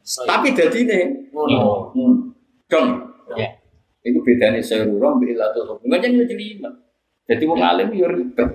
Tapi 0.02 0.48
dadine 0.54 1.30
Ngono. 1.30 1.94
Hmm. 1.94 2.14
Dong. 2.68 2.88
Ya. 3.38 3.48
Itu 4.02 4.18
bedanya 4.26 4.58
serura 4.58 5.14
mbek 5.14 5.38
ilatul 5.38 5.76
hukmi. 5.76 5.86
Macam 5.86 6.10
yo 6.10 6.24
jelimet. 6.26 6.74
Jadi 7.30 7.42
wong 7.46 7.60
alim 7.62 7.88
yo 7.94 8.10
ribet. 8.10 8.50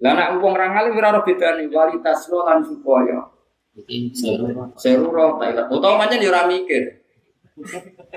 Lah 0.00 0.12
nek 0.16 0.40
wong 0.40 0.54
ra 0.56 0.68
alim 0.76 0.96
ora 0.96 1.16
ora 1.16 1.20
bedane 1.24 1.68
kualitas 1.68 2.28
lo 2.28 2.44
lan 2.44 2.60
supaya 2.60 3.32
serura 4.76 5.40
ta 5.40 5.44
ilat. 5.48 5.66
Utawa 5.72 6.04
macam 6.04 6.20
yo 6.20 6.28
ora 6.28 6.44
mikir. 6.44 7.00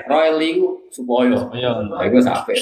Royal 0.08 0.40
iku 0.44 0.88
supaya. 0.92 1.40
Ya 1.56 1.72
iku 2.08 2.20
sampe. 2.20 2.56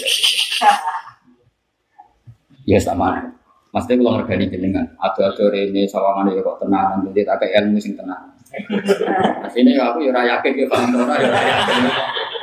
Ya 2.70 2.78
sama. 2.78 3.42
Maksudnya 3.72 4.04
kalau 4.04 4.20
ngergani 4.20 4.52
jenengan, 4.52 4.84
ada-ada 5.00 5.48
rene 5.48 5.88
sawangan 5.88 6.28
ya 6.36 6.44
kok 6.44 6.60
tenang, 6.60 7.08
jadi 7.08 7.24
tak 7.24 7.40
kayak 7.40 7.64
ilmu 7.64 7.80
sing 7.80 7.96
tenang. 7.96 8.36
Aslinya 9.48 9.72
ya 9.80 9.84
aku 9.92 10.04
ya 10.04 10.12
yakin 10.12 10.54
ya 10.60 10.68
paham 10.68 10.96
ora 11.00 11.16
ya 11.20 11.30
yakin. 11.32 11.84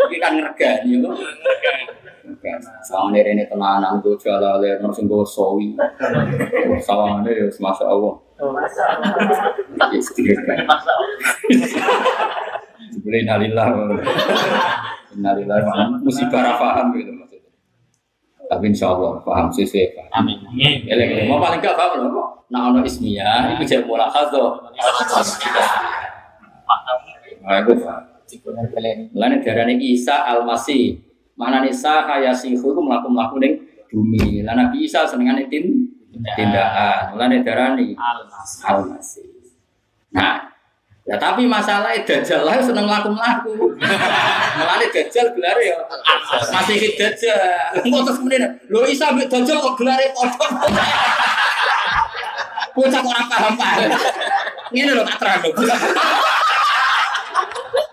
Iki 0.09 0.17
kan 0.17 0.33
ngergani 0.41 1.05
yo. 1.05 1.13
Sawangan 2.85 3.21
rene 3.21 3.45
tenanan 3.45 4.01
go 4.01 4.17
jalale 4.17 4.81
ono 4.81 4.89
sing 4.93 5.05
go 5.05 5.21
sawi. 5.25 5.77
Sawangan 6.81 7.29
ya 7.29 7.45
masya 7.61 7.85
Allah. 7.85 8.15
Ya 9.93 10.01
sedikit 10.01 10.39
kan. 10.49 10.65
Boleh 13.05 13.21
nalillah. 13.29 13.67
Nalillah 15.19 15.57
musibah 16.01 16.41
ra 16.41 16.53
paham 16.57 16.97
gitu 16.97 17.13
maksudnya. 17.13 17.53
Tapi 18.49 18.65
insya 18.73 18.97
Allah 18.97 19.21
paham 19.21 19.53
sih 19.53 19.69
sih. 19.69 19.93
paham. 19.93 20.25
Amin. 20.25 20.89
Eleng, 20.89 21.29
mau 21.29 21.37
paling 21.37 21.61
gak 21.61 21.77
paham 21.77 22.09
loh. 22.09 22.39
Nah, 22.49 22.73
ono 22.73 22.81
ismiyah, 22.81 23.53
itu 23.53 23.61
jadi 23.69 23.85
mula 23.85 24.09
khasdo. 24.09 24.57
Nah, 24.73 24.81
itu 27.43 27.73
paham. 27.83 28.05
Mulane 29.15 29.37
darane 29.41 29.75
Isa 29.81 30.29
Al-Masih. 30.29 31.09
Mana 31.39 31.63
nih 31.63 31.71
sa 31.71 32.03
kaya 32.03 32.35
sihu 32.35 32.75
itu 32.75 32.81
melaku 32.83 33.09
melaku 33.15 33.39
neng 33.39 33.55
bumi. 33.89 34.43
Lah 34.43 34.59
Nabi 34.59 34.85
Isa 34.85 35.07
senengane 35.07 35.47
tin 35.47 35.87
tindakan. 36.35 37.15
Mulane 37.15 37.47
darani 37.47 37.95
Almas. 37.95 38.59
al-masih. 38.67 39.31
Nah, 40.11 40.51
ya 41.07 41.15
tapi 41.15 41.47
masalah 41.47 41.95
dajjal 41.95 42.43
lah 42.43 42.59
seneng 42.59 42.91
laku-laku. 42.91 43.79
Mulane 44.59 44.87
dajjal 44.91 45.31
gelar 45.31 45.59
ya 45.63 45.79
masih 46.51 46.99
dajjal. 46.99 47.39
Engko 47.87 48.03
terus 48.03 48.19
kemudian 48.19 48.59
lho 48.67 48.83
Isa 48.91 49.15
mbek 49.15 49.31
dajjal 49.31 49.63
kok 49.63 49.79
gelare 49.79 50.11
padha. 50.11 50.47
Bocah 52.75 52.99
kok 52.99 53.11
ora 53.15 53.23
paham 53.31 53.55
paham. 53.55 53.91
Ngene 54.75 54.91
lho 54.99 55.07
tak 55.07 55.17
terang. 55.23 55.41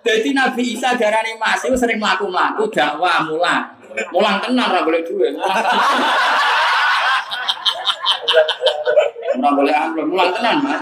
Jadi 0.05 0.37
Nabi 0.37 0.77
Isa 0.77 0.93
darani 0.93 1.33
Mas 1.41 1.65
itu 1.65 1.73
sering 1.73 1.97
mlaku-mlaku 1.97 2.69
dakwah 2.69 3.25
mulang. 3.25 3.73
Mulang 4.13 4.37
tenan 4.37 4.69
ora 4.69 4.85
boleh 4.85 5.01
duwe. 5.01 5.33
Tenan. 5.33 5.49
Ora 9.41 9.49
boleh 9.57 9.73
amplop, 9.73 10.05
mulang 10.05 10.29
tenan, 10.37 10.61
Mas. 10.61 10.81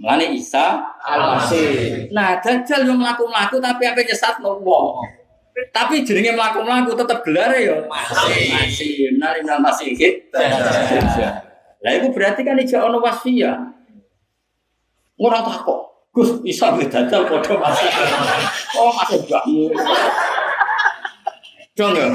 Mulane 0.00 0.26
Isa 0.32 0.80
Al-Masih. 1.04 2.08
Nah, 2.10 2.40
dajjal 2.40 2.88
yo 2.88 2.96
mlaku-mlaku 2.96 3.60
tapi 3.62 3.84
apa 3.84 4.00
nyesatno 4.02 4.58
wong. 4.58 5.06
Tapi 5.70 6.02
jenenge 6.02 6.32
mlaku-mlaku 6.34 6.96
tetep 6.96 7.20
gelar 7.20 7.52
ya 7.52 7.84
Masih. 7.84 8.48
masih 8.48 8.92
nari 9.20 9.44
nang 9.44 9.60
masih 9.60 9.92
hit. 9.92 10.32
Lah 11.80 11.92
itu 11.94 12.08
berarti 12.16 12.40
kan 12.42 12.56
ijak 12.56 12.80
ono 12.80 12.98
wasfiyah. 13.04 13.60
Ora 15.20 15.44
takok. 15.44 15.89
Gus 16.10 16.42
mbek 16.42 16.90
dajjal 16.90 17.22
padha 17.22 17.54
masih. 17.54 17.88
Oh, 18.74 18.90
masih 18.90 19.18
mbakmu. 19.30 19.64
Dong 21.78 21.92
ya. 21.94 22.08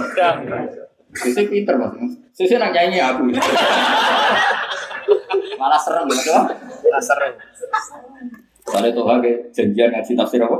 Sisi 1.15 1.41
pinter 1.47 1.79
mas. 1.79 1.95
Sisi 2.35 2.59
nak 2.59 2.75
nyanyi 2.75 2.99
aku. 2.99 3.23
Malah 5.55 5.79
serem 5.79 6.11
gitu. 6.11 6.31
Seru. 6.99 7.29
Soalnya 8.65 8.89
tuh 8.91 9.05
ke 9.23 9.31
janjian 9.55 9.93
ngaji 9.93 10.11
tafsir 10.17 10.41
apa? 10.43 10.57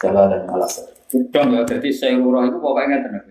Jalan 0.00 0.32
dan 0.32 0.42
malas. 0.48 0.80
Udah 1.10 1.44
ya, 1.50 1.60
jadi 1.66 1.90
seluruh 1.90 2.46
itu 2.48 2.56
pokoknya 2.56 3.02
tenang. 3.02 3.26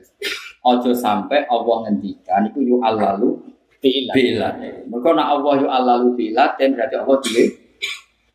Ojo 0.60 0.91
sampai 0.91 1.48
Allah 1.48 1.88
ngendikan 1.88 2.44
itu 2.45 2.60
yu 2.61 2.77
alalu 2.84 3.40
Bila. 3.80 4.11
bilat. 4.11 4.53
Mereka 4.91 5.10
nak 5.15 5.27
Allah 5.40 5.53
yu 5.64 5.68
alalu 5.72 6.07
bilat 6.19 6.60
dan 6.60 6.76
berarti 6.76 6.99
Allah 6.99 7.18
pilih 7.23 7.48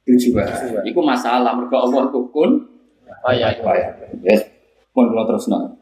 tujuan. 0.05 0.47
Itu 0.85 1.01
masalah. 1.01 1.57
Mereka 1.57 1.77
Allah 1.77 2.03
itu 2.09 2.21
kun. 2.31 2.51
Oh 3.25 3.33
iya. 3.33 3.53
iya. 3.57 3.89
Yes. 4.21 4.45
Pun 4.93 5.11
kalau 5.11 5.25
terus 5.27 5.49
nol. 5.49 5.81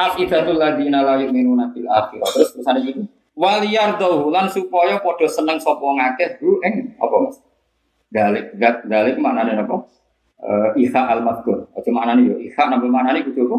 Afidatul 0.00 0.56
ladina 0.56 1.04
la 1.04 1.20
yu'minuna 1.20 1.68
bil 1.74 1.84
akhirah. 1.84 2.28
Terus 2.32 2.56
terus 2.56 2.64
ada 2.64 2.80
gitu. 2.80 3.04
Waliyar 3.36 3.96
lan 4.00 4.46
supaya 4.48 5.00
podo 5.00 5.24
seneng 5.24 5.56
sapa 5.60 5.80
ngakeh 5.80 6.40
hu 6.40 6.60
ing 6.64 6.96
apa 6.96 7.16
Mas? 7.24 7.36
Dalik 8.10 8.44
gat 8.58 8.84
dalik 8.84 9.16
maknane 9.20 9.54
apa? 9.60 9.76
Eh 10.40 10.88
iha 10.88 11.02
al 11.08 11.20
madkur. 11.20 11.68
Aja 11.76 11.90
maknane 11.92 12.26
yo 12.26 12.36
iha 12.40 12.62
napa 12.68 12.84
maknane 12.88 13.24
kudu 13.28 13.48
apa? 13.48 13.58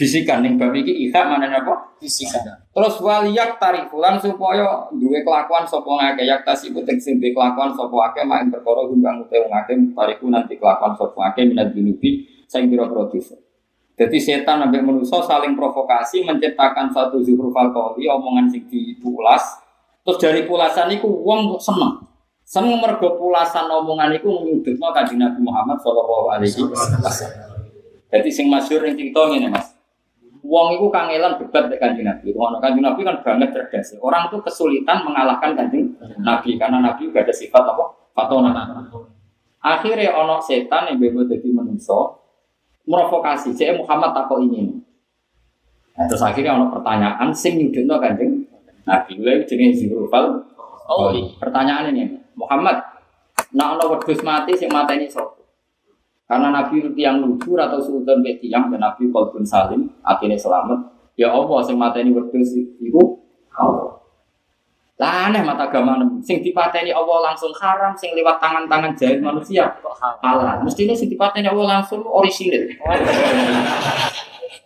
Bisikan 0.00 0.40
ning 0.40 0.56
bab 0.56 0.72
iki 0.72 1.12
iha 1.12 1.20
maknane 1.28 1.60
apa? 1.60 1.92
Fisika. 2.00 2.40
Terus 2.72 2.96
waliyak 3.04 3.60
tarifulan 3.60 4.16
supaya 4.16 4.88
duwe 4.96 5.20
kelakuan 5.20 5.68
sapa 5.68 5.84
ngakeh 5.84 6.24
yak 6.24 6.40
tasibu 6.40 6.80
tegese 6.88 7.20
duwe 7.20 7.36
kelakuan 7.36 7.68
sapa 7.76 7.92
akeh 8.08 8.24
ing 8.24 8.48
perkara 8.48 8.88
gumbang 8.88 9.20
ute 9.20 9.36
wong 9.36 9.52
akeh 9.52 9.76
tariku 9.92 10.32
nanti 10.32 10.56
kelakuan 10.56 10.96
sapa 10.96 11.20
akeh 11.28 11.52
minat 11.52 11.76
dunubi 11.76 12.24
sing 12.48 12.72
pira-pira 12.72 13.12
dosa. 13.12 13.36
Jadi 14.00 14.16
setan 14.16 14.64
sampai 14.64 14.80
manusia 14.80 15.20
saling 15.20 15.52
provokasi 15.52 16.24
menciptakan 16.24 16.88
satu 16.88 17.20
zuhruf 17.20 17.52
al 17.52 17.68
omongan 17.68 18.48
sing 18.48 18.64
dipulas. 18.72 19.60
Terus 20.00 20.16
dari 20.16 20.48
pulasan 20.48 20.88
itu 20.96 21.04
wong 21.04 21.60
seneng. 21.60 22.08
Seneng 22.40 22.80
mergo 22.80 23.20
pulasan 23.20 23.68
omongan 23.68 24.16
itu 24.16 24.32
menyudutno 24.32 24.88
kanjeng 24.96 25.20
Nabi 25.20 25.44
Muhammad 25.44 25.76
sallallahu 25.84 26.32
alaihi 26.32 26.56
wasallam. 26.64 27.60
Jadi 28.08 28.28
sing 28.32 28.48
masyhur 28.48 28.80
ning 28.88 28.96
cerita 28.96 29.28
ngene 29.28 29.52
Mas. 29.52 29.79
Wong 30.40 30.68
itu 30.76 30.86
kangelan 30.88 31.36
debat 31.36 31.68
dengan 31.68 31.80
kanjeng 31.92 32.06
Nabi. 32.08 32.26
Wong 32.32 32.60
kanjeng 32.60 32.84
Nabi 32.84 33.00
kan 33.04 33.16
banget 33.20 33.52
cerdas. 33.52 33.92
Orang 34.00 34.32
itu 34.32 34.40
kesulitan 34.40 35.04
mengalahkan 35.04 35.52
kanjeng 35.52 35.92
Nabi 36.20 36.56
karena 36.56 36.80
Nabi 36.80 37.08
juga 37.12 37.22
ada 37.24 37.34
sifat 37.34 37.64
apa? 37.64 37.84
Fatona. 38.16 38.52
Akhirnya 39.60 40.16
ono 40.16 40.40
setan 40.40 40.88
yang 40.88 40.96
bebo 40.96 41.28
jadi 41.28 41.48
manusia 41.52 42.16
provokasi. 42.88 43.52
Saya 43.52 43.76
Muhammad 43.76 44.16
takut 44.16 44.40
ini. 44.42 44.80
Nah, 45.94 46.08
terus 46.08 46.24
akhirnya 46.24 46.56
ono 46.56 46.72
pertanyaan 46.72 47.28
sing 47.36 47.60
nyudutno 47.60 48.00
kanjeng 48.00 48.48
Nabi. 48.88 49.20
Lha 49.20 49.44
jenenge 49.44 49.76
Zihrufal. 49.76 50.48
Oh, 50.90 51.14
Pertanyaan 51.38 51.94
ini, 51.94 52.18
Muhammad, 52.34 52.82
nak 53.54 53.78
ono 53.78 53.94
wedhus 53.94 54.26
mati 54.26 54.58
sing 54.58 54.66
mateni 54.74 55.06
sapa? 55.06 55.39
Karena 56.30 56.54
Nabi 56.54 56.78
itu 56.78 56.94
yang 56.94 57.18
lucu 57.18 57.58
atau 57.58 57.82
sultan 57.82 58.22
be 58.22 58.38
tiang 58.38 58.70
dan 58.70 58.78
Nabi 58.78 59.10
kalbun 59.10 59.42
salim, 59.42 59.90
akhirnya 60.06 60.38
selamat. 60.38 60.78
Ya 61.18 61.26
Allah, 61.26 61.58
sing 61.66 61.74
mateni 61.74 62.14
wedhus 62.14 62.54
iku 62.78 63.18
Allah. 63.50 63.98
Lah 64.94 65.26
aneh 65.26 65.42
mata 65.42 65.66
agama 65.66 65.98
sing 66.22 66.38
dipateni 66.38 66.94
Allah 66.94 67.34
langsung 67.34 67.50
haram, 67.58 67.98
sing 67.98 68.14
lewat 68.14 68.38
tangan-tangan 68.38 68.94
jahil 68.94 69.18
manusia 69.18 69.74
halal. 70.22 70.62
Mestinya 70.62 70.94
sing 70.94 71.10
dipateni 71.10 71.50
Allah 71.50 71.82
langsung 71.82 72.06
orisinil. 72.06 72.78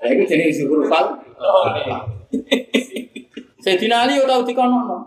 Lah 0.05 0.09
iku 0.13 0.23
jenenge 0.29 0.53
zuhur 0.53 0.85
fal. 0.85 1.17
Sayyidina 3.65 4.05
Ali 4.05 4.21
ora 4.21 4.45
dikono. 4.45 5.01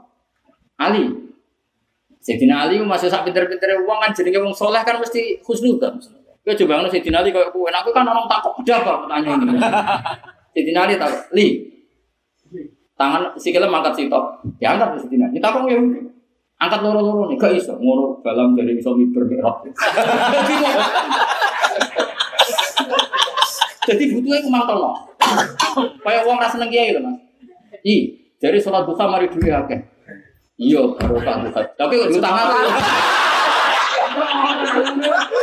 Ali. 0.81 1.05
Sayyidina 2.17 2.65
Ali 2.65 2.81
masih 2.81 3.13
sak 3.13 3.29
pinter-pintere 3.29 3.77
wong 3.85 4.01
kan 4.01 4.09
jenenge 4.09 4.41
wong 4.41 4.57
soleh 4.57 4.81
kan 4.81 4.97
mesti 4.97 5.37
husnudzon. 5.45 6.01
Kowe 6.47 6.55
coba 6.55 6.79
ngono 6.79 6.87
Sayyidina 6.87 7.19
Ali 7.19 7.35
koyo 7.35 7.51
kowe. 7.51 7.67
Aku 7.67 7.91
kan 7.91 8.07
orang 8.07 8.23
takok 8.23 8.63
ada 8.63 8.79
apa 8.79 8.91
pertanyaan 9.03 9.43
ini. 9.43 9.59
Sayyidina 10.55 10.87
Ali 10.87 10.95
takok, 10.95 11.27
"Li, 11.35 11.59
tangan 12.95 13.35
sikile 13.35 13.67
mangkat 13.67 13.99
sitok. 13.99 14.47
Ya 14.63 14.79
angkat 14.79 14.95
Sayyidina. 14.95 15.27
Ini 15.35 15.43
takok 15.43 15.67
ya. 15.67 15.75
Angkat 16.63 16.79
loro-loro 16.87 17.27
nih, 17.27 17.35
gak 17.35 17.51
iso. 17.51 17.75
Ngono 17.75 18.23
dalam 18.23 18.55
dari 18.55 18.79
iso 18.79 18.95
miber 18.95 19.27
mikrot. 19.27 19.67
Jadi 23.87 24.03
butuhnya 24.11 24.43
aku 24.43 24.51
mangkel 24.51 24.83
Kayak 26.03 26.27
uang 26.27 26.37
rasa 26.39 26.55
seneng 26.55 26.71
kiai 26.71 26.95
lho 26.95 27.03
mas. 27.03 27.19
I, 27.87 27.95
jadi 28.39 28.59
sholat 28.59 28.83
duha 28.83 29.07
mari 29.07 29.31
duwe 29.31 29.47
akeh. 29.47 29.79
Iya, 30.59 30.83
karo 30.95 31.15
Pak 31.23 31.35
duha. 31.47 31.61
Tapi 31.75 31.93
kok 31.95 32.11
utang 32.11 32.35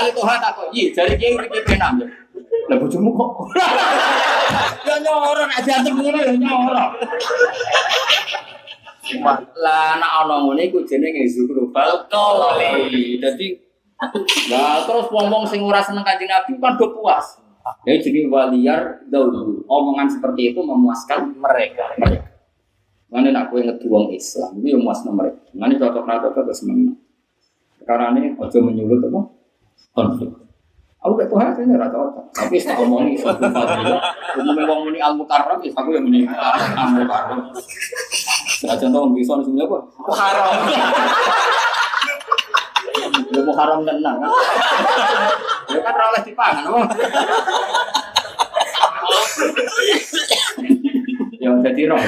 Misalnya 0.00 0.16
Tuhan 0.16 0.38
tak 0.40 0.52
kok, 0.56 0.68
iya, 0.72 0.86
jadi 0.96 1.12
kiai 1.20 1.36
iki 1.36 1.60
penam 1.68 1.92
ya. 2.00 2.08
Lah 2.72 2.76
bojomu 2.80 3.10
kok. 3.12 3.30
Ya 4.80 4.96
nyoro 4.96 5.44
nek 5.46 5.60
diantem 5.60 5.92
ngono 5.92 6.18
ya 6.18 6.34
nyoro. 6.40 6.84
Lah 9.60 9.84
anak 10.00 10.10
ana 10.24 10.36
ngene 10.40 10.72
iku 10.72 10.80
jenenge 10.88 11.28
zukrufal 11.28 12.08
qawli. 12.08 13.20
Dadi 13.20 13.60
Lah 14.48 14.88
terus 14.88 15.06
wong-wong 15.12 15.44
sing 15.44 15.60
ora 15.60 15.84
seneng 15.84 16.00
Kanjeng 16.00 16.32
Nabi 16.32 16.56
kan 16.56 16.80
do 16.80 16.96
puas. 16.96 17.38
Ya 17.84 18.00
jadi 18.00 18.24
waliyar 18.24 19.04
daulu. 19.12 19.60
Omongan 19.68 20.08
seperti 20.08 20.56
itu 20.56 20.64
memuaskan 20.64 21.36
Mereka. 21.36 22.00
Mana 23.12 23.28
nak 23.36 23.52
kue 23.52 23.60
ngedu 23.60 23.90
wong 23.90 24.14
Islam, 24.14 24.54
itu 24.62 24.70
yang 24.70 24.86
muasna 24.86 25.10
mereka. 25.10 25.42
Mana 25.50 25.74
cocok 25.74 26.06
nada 26.06 26.30
cocok 26.30 26.54
semangat. 26.54 26.94
Karena 27.82 28.14
ini 28.14 28.38
ojo 28.38 28.58
menyulut 28.62 29.02
apa? 29.10 29.39
Konflik. 29.90 30.30
Aku 31.00 31.16
gak 31.16 31.32
tuh 31.32 31.40
hati 31.40 31.64
ini 31.64 31.80
rata 31.80 31.96
cocok. 31.96 32.24
Tapi 32.36 32.60
setelah 32.60 32.84
omongi 32.84 33.16
suatu 33.16 33.40
fadilah, 33.40 34.04
umumnya 34.36 34.68
wong 34.68 34.80
muni 34.84 35.00
al 35.00 35.16
mukarram, 35.16 35.56
ya 35.64 35.72
aku 35.72 35.96
yang 35.96 36.04
muni 36.04 36.28
al 36.28 36.92
mukarram. 36.92 37.40
Nah 38.68 38.76
contoh 38.76 38.98
wong 39.08 39.12
bisa 39.16 39.32
sebenarnya 39.40 39.64
apa? 39.64 39.78
Haram. 40.12 40.52
Ya 43.32 43.40
mau 43.40 43.54
haram 43.56 43.80
tenang 43.88 44.16
kan? 44.20 44.30
Ya 45.72 45.80
kan 45.80 45.94
oleh 45.96 46.20
dipangan, 46.20 46.64
apa? 46.68 46.80
Ya 51.40 51.48
jadi 51.64 51.82
roh. 51.88 52.04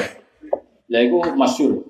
Ya 0.93 0.99
itu 1.01 1.17
masyur. 1.33 1.81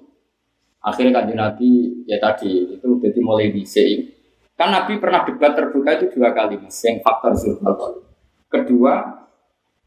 Akhirnya 0.86 1.18
kan 1.18 1.34
Nabi 1.34 2.06
ya 2.06 2.22
tadi 2.22 2.78
itu 2.78 2.88
jadi 3.02 3.18
mulai 3.18 3.50
dicek. 3.50 4.21
Kan 4.56 4.68
Nabi 4.70 5.00
pernah 5.00 5.24
debat 5.24 5.56
terbuka 5.56 5.96
itu 5.96 6.12
dua 6.12 6.30
kali 6.36 6.60
mas, 6.60 6.76
yang 6.84 7.00
faktor 7.00 7.32
zulfal. 7.34 8.04
Kedua, 8.52 9.00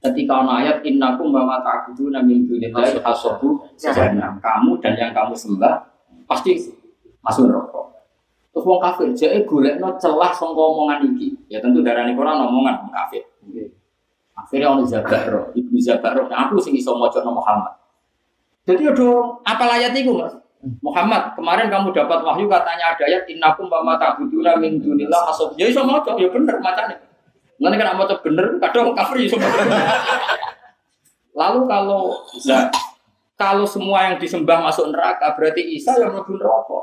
ketika 0.01 0.41
ono 0.41 0.51
ayat 0.57 0.81
innakum 0.85 1.29
wa 1.33 1.61
ta'buduna 1.61 2.21
min 2.25 2.49
dunillahi 2.49 3.01
hasabu 3.01 3.61
jahannam. 3.77 4.41
Kamu 4.41 4.81
dan 4.81 4.93
yang 4.97 5.13
kamu 5.13 5.33
sembah 5.37 5.85
pasti 6.25 6.57
masuk 7.21 7.49
neraka. 7.49 7.81
Terus 8.55 8.65
wong 8.65 8.79
kafir, 8.79 9.11
jadi 9.11 9.43
golekno 9.43 9.99
celah 9.99 10.31
sangka 10.31 10.61
omongan 10.61 11.03
iki. 11.11 11.35
Ya 11.51 11.59
tentu 11.59 11.83
darani 11.83 12.15
Quran 12.15 12.39
omongan 12.39 12.87
kafir. 12.87 13.27
Akhirnya 14.35 14.67
orang 14.71 14.87
Zabaro, 14.87 15.51
ibu 15.55 15.75
Zabaro, 15.79 16.27
nah 16.27 16.47
aku 16.47 16.59
sing 16.59 16.75
iso 16.75 16.95
maca 16.95 17.19
Muhammad. 17.23 17.71
Jadi 18.65 18.83
ada 18.89 19.09
apa 19.45 19.63
ayat 19.77 19.93
itu 19.95 20.11
mas? 20.11 20.33
Muhammad, 20.81 21.37
kemarin 21.37 21.69
kamu 21.69 21.93
dapat 21.93 22.25
wahyu 22.25 22.49
katanya 22.49 22.97
ada 22.97 23.03
ayat 23.05 23.29
innakum 23.29 23.69
wa 23.69 23.85
mata 23.85 24.17
buduna 24.17 24.57
min 24.57 24.81
dunillah 24.81 25.29
asab. 25.29 25.53
Ya 25.61 25.69
iso 25.69 25.85
maca, 25.85 26.17
ya 26.17 26.25
bener 26.33 26.57
macane. 26.57 26.97
Nanti 27.61 27.75
kan 27.77 27.93
maca 27.93 28.17
bener, 28.25 28.57
kadang 28.57 28.97
kafir 28.97 29.29
iso 29.29 29.37
Lalu 31.35 31.59
kalau 31.69 32.17
nah, 32.49 32.65
kalau 33.35 33.65
semua 33.67 34.09
yang 34.09 34.15
disembah 34.17 34.63
masuk 34.63 34.89
neraka, 34.89 35.37
berarti 35.37 35.61
Isa 35.77 35.93
yang 36.01 36.17
mlebu 36.17 36.33
neraka. 36.39 36.79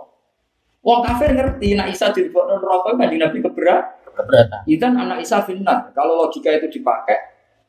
Wong 0.83 1.01
kafir 1.03 1.35
ngerti, 1.35 1.75
nak 1.75 1.91
Isa 1.91 2.15
dilebokno 2.15 2.63
neraka 2.63 2.95
kan 2.95 3.09
Nabi 3.11 3.39
keberat. 3.43 3.85
Keberatan. 4.07 4.61
Itu 4.69 4.85
anak 4.85 5.19
Isa 5.25 5.41
finnar. 5.43 5.91
Kalau 5.97 6.23
logika 6.23 6.53
itu 6.53 6.69
dipakai, 6.69 7.19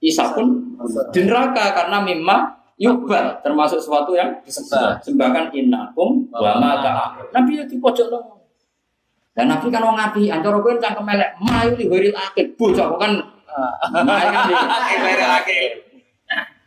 Isa 0.04 0.36
pun 0.36 0.78
di 1.16 1.22
neraka 1.24 1.72
karena 1.72 2.04
memang 2.04 2.63
yubal 2.84 3.40
termasuk 3.40 3.80
sesuatu 3.80 4.12
yang 4.12 4.44
disembah. 4.44 5.00
Sembahkan 5.00 5.56
innakum 5.56 6.28
wa 6.36 6.60
ma 6.60 6.84
Nabi 7.32 7.64
itu 7.64 7.80
pojok 7.80 8.08
loh. 8.12 8.44
Dan 9.34 9.50
Nabi 9.50 9.72
kan 9.74 9.82
wong 9.82 9.98
ngapi, 9.98 10.30
antara 10.30 10.62
kowe 10.62 10.78
cangkem 10.78 11.10
elek, 11.10 11.34
mayu 11.42 11.74
di 11.74 11.90
wiril 11.90 12.14
akid, 12.14 12.54
bocah 12.54 12.86
kan. 13.02 13.18
Mayu 14.06 14.30
kan. 14.30 14.46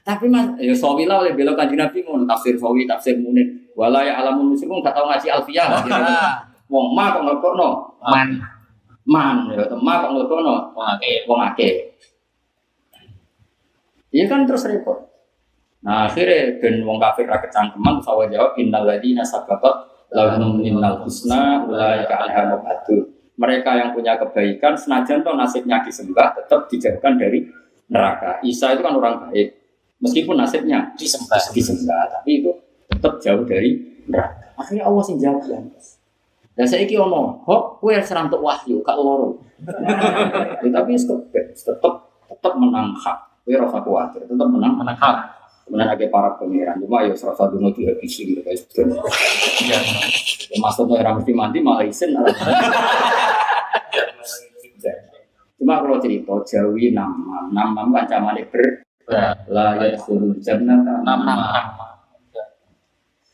Tapi 0.06 0.30
mas, 0.30 0.46
ya 0.62 0.70
sawilah 0.70 1.18
oleh 1.18 1.34
belok 1.34 1.58
kanji 1.58 1.74
Nabi 1.74 1.98
ngono 2.06 2.26
tafsir 2.30 2.54
sawi, 2.54 2.86
tafsir 2.86 3.18
munir. 3.18 3.46
Wala 3.74 4.06
ya 4.06 4.22
alamun 4.22 4.54
muslimun 4.54 4.78
gak 4.78 4.94
tau 4.94 5.10
ngaji 5.10 5.26
alfiyah. 5.30 5.66
Wong 6.72 6.94
ma 6.94 7.14
kok 7.14 7.22
ngelokno? 7.26 7.98
Man. 8.06 8.38
Man, 9.06 9.50
ya 9.50 9.66
ma 9.78 10.02
kok 10.02 10.10
ngelokno? 10.14 10.74
Wong 10.78 10.86
akeh. 10.94 11.26
Wong 11.26 11.40
akeh. 11.42 11.74
Iya 14.14 14.30
kan 14.30 14.46
terus 14.46 14.66
repot. 14.70 15.06
Nah 15.84 16.08
akhirnya 16.08 16.56
ben 16.62 16.80
wong 16.86 16.96
kafir 16.96 17.28
ra 17.28 17.42
kecangkeman 17.42 18.00
sawa 18.00 18.30
jawab 18.30 18.56
innal 18.56 18.88
ladina 18.88 19.20
sabaqat 19.20 19.74
lahum 20.14 20.62
innal 20.62 21.02
husna 21.04 21.66
ulaika 21.66 22.26
anha. 22.26 22.56
Mereka 23.36 23.70
yang 23.76 23.92
punya 23.92 24.16
kebaikan 24.16 24.72
senajan 24.72 25.20
toh 25.20 25.36
nasibnya 25.36 25.84
disembah 25.84 26.32
tetap 26.32 26.72
dijauhkan 26.72 27.20
dari 27.20 27.44
neraka. 27.92 28.40
Isa 28.40 28.72
itu 28.72 28.80
kan 28.80 28.96
orang 28.96 29.28
baik. 29.28 29.52
Meskipun 30.00 30.36
nasibnya 30.36 30.92
disembah, 30.96 31.40
disembah, 31.52 32.04
tapi 32.12 32.44
itu 32.44 32.52
tetap 32.88 33.16
jauh 33.20 33.44
dari 33.44 33.76
neraka. 34.08 34.56
Akhirnya 34.56 34.88
Allah 34.88 35.02
sih 35.04 35.16
jawab 35.20 35.44
ya. 35.48 35.60
Dan 36.56 36.64
saya 36.64 36.88
iki 36.88 36.96
ono, 36.96 37.44
kok 37.44 37.84
kue 37.84 37.96
serang 38.00 38.32
untuk 38.32 38.40
wahyu, 38.40 38.80
kak 38.80 38.96
loro. 38.96 39.36
ya, 39.60 40.68
tapi 40.72 40.96
tetap 40.96 41.92
tetap 42.24 42.52
menang 42.56 42.96
hak. 42.96 43.44
Kue 43.44 43.56
rasa 43.56 43.84
khawatir, 43.84 44.24
tetap 44.24 44.48
menang 44.48 44.72
menang 44.80 44.96
hak. 44.96 45.16
Kemudian 45.66 45.90
ada 45.90 46.06
para 46.06 46.38
pangeran, 46.38 46.78
cuma 46.78 47.02
ya 47.02 47.10
serasa 47.18 47.50
dulu 47.50 47.74
dihabisi 47.74 48.22
gitu 48.30 48.38
guys. 48.46 48.62
Ya, 49.66 49.82
maksudnya 50.62 51.02
orang 51.02 51.18
mesti 51.18 51.34
mandi 51.34 51.58
malah 51.58 51.82
isen. 51.82 52.14
Cuma 55.58 55.82
kalau 55.82 55.98
cerita 55.98 56.38
Jawi 56.46 56.94
nama, 56.94 57.50
nama 57.50 57.82
kan 57.82 58.06
camane 58.06 58.46
ber 58.46 58.86
la 59.50 59.74
yadkhulul 59.82 60.38
jannata. 60.38 61.02
Nama. 61.02 61.34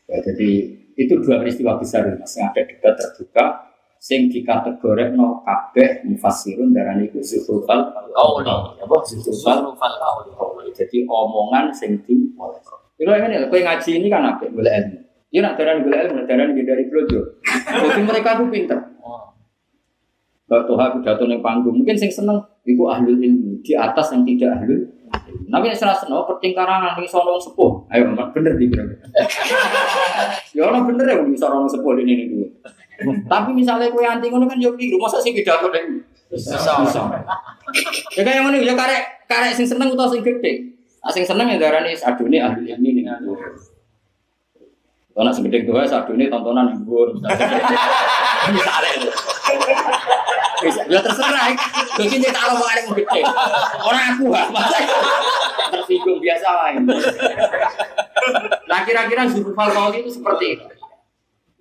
Ya, 0.09 0.17
jadi 0.25 0.49
itu 0.97 1.13
dua 1.21 1.37
peristiwa 1.41 1.77
besar 1.77 2.05
mas 2.17 2.33
yang 2.33 2.49
ada 2.49 2.65
debat 2.65 2.93
terbuka 2.97 3.72
sing 4.03 4.27
dikategori 4.27 5.15
no 5.15 5.39
kabeh 5.47 6.03
mufassirun 6.11 6.75
darah 6.75 6.99
itu 6.99 7.23
zuhrufal 7.23 7.87
qauli. 8.11 8.51
Apa? 8.83 8.95
Zuhrufal 9.07 9.95
qauli. 9.95 10.69
Jadi 10.75 11.07
omongan 11.07 11.71
sing 11.71 12.03
di 12.03 12.19
itu 12.99 13.09
ini 13.09 13.47
kowe 13.47 13.59
ngaji 13.63 13.91
ini 14.03 14.07
kan 14.11 14.27
apa 14.27 14.51
boleh 14.51 14.69
ilmu. 14.69 14.99
Dia 15.31 15.39
nak 15.39 15.55
darah 15.55 15.79
boleh 15.79 15.99
ilmu 16.03 16.19
darah 16.27 16.45
dari 16.51 16.83
blojo 16.91 17.19
jadi 17.73 18.01
mereka 18.03 18.35
tuh 18.35 18.51
pinter. 18.51 18.79
Tuhan 20.51 20.85
aku 20.85 20.99
jatuh 21.01 21.25
ning 21.25 21.41
panggung 21.41 21.79
mungkin 21.81 21.97
sing 21.97 22.11
seneng 22.11 22.43
itu 22.67 22.83
ahli 22.85 23.15
ilmu 23.15 23.63
di 23.63 23.73
atas 23.73 24.13
yang 24.13 24.21
tidak 24.27 24.59
ahli 24.59 24.85
Nabi 25.49 25.69
nek 25.69 25.77
salah 25.77 25.97
seno 25.97 26.25
pertingkaran 26.25 26.93
ning 26.97 27.07
sono 27.07 27.37
sepuh. 27.37 27.85
Ayo 27.93 28.11
bener 28.33 28.53
di 28.57 28.65
bener. 28.67 28.99
Ya 30.53 30.69
ono 30.69 30.85
bener 30.89 31.05
ya 31.07 31.15
wong 31.21 31.33
sono 31.37 31.65
sepuh 31.69 31.97
ini 32.01 32.11
ini 32.13 32.23
dulu. 32.29 32.47
Tapi 33.01 33.49
misalnya 33.57 33.89
kue 33.89 34.05
anti 34.05 34.29
ngono 34.29 34.45
kan 34.45 34.61
yo 34.61 34.77
keliru, 34.77 35.01
masa 35.01 35.17
sih 35.17 35.33
pidato 35.33 35.73
deh. 35.73 35.81
Bisa. 36.29 36.57
Ya 38.13 38.21
kayak 38.21 38.41
ngono 38.45 38.57
ya 38.61 38.73
karek 38.73 39.25
karek 39.29 39.53
sing 39.57 39.65
seneng 39.65 39.93
utawa 39.93 40.09
sing 40.09 40.21
gede. 40.21 40.73
Nah, 41.03 41.11
sing 41.11 41.25
seneng 41.27 41.51
ya 41.51 41.57
darani 41.59 41.91
adune 41.93 42.37
ahli 42.39 42.71
ilmi 42.71 42.89
ning 43.01 43.07
Kalau 45.13 45.29
nak 45.29 45.37
segede 45.37 45.61
tua, 45.69 45.85
satu 45.85 46.17
ini 46.17 46.25
tontonan 46.25 46.73
yang 46.73 46.81
gue 46.89 47.03
Misalnya 48.49 48.89
itu. 48.97 49.09
Ya 50.89 50.99
terserah. 51.05 51.53
Mungkin 52.01 52.17
kita 52.17 52.33
kalau 52.33 52.57
mau 52.57 52.65
ada 52.65 52.81
gede. 52.81 53.21
Orang 53.77 54.05
aku 54.17 54.33
lah. 54.33 54.49
Tersinggung 55.69 56.17
biasa 56.17 56.47
lain. 56.65 56.89
Nah 58.65 58.79
kira-kira 58.81 59.29
Zulfal 59.29 59.69
Kauli 59.69 60.01
itu 60.01 60.17
seperti 60.17 60.57
itu. 60.57 60.65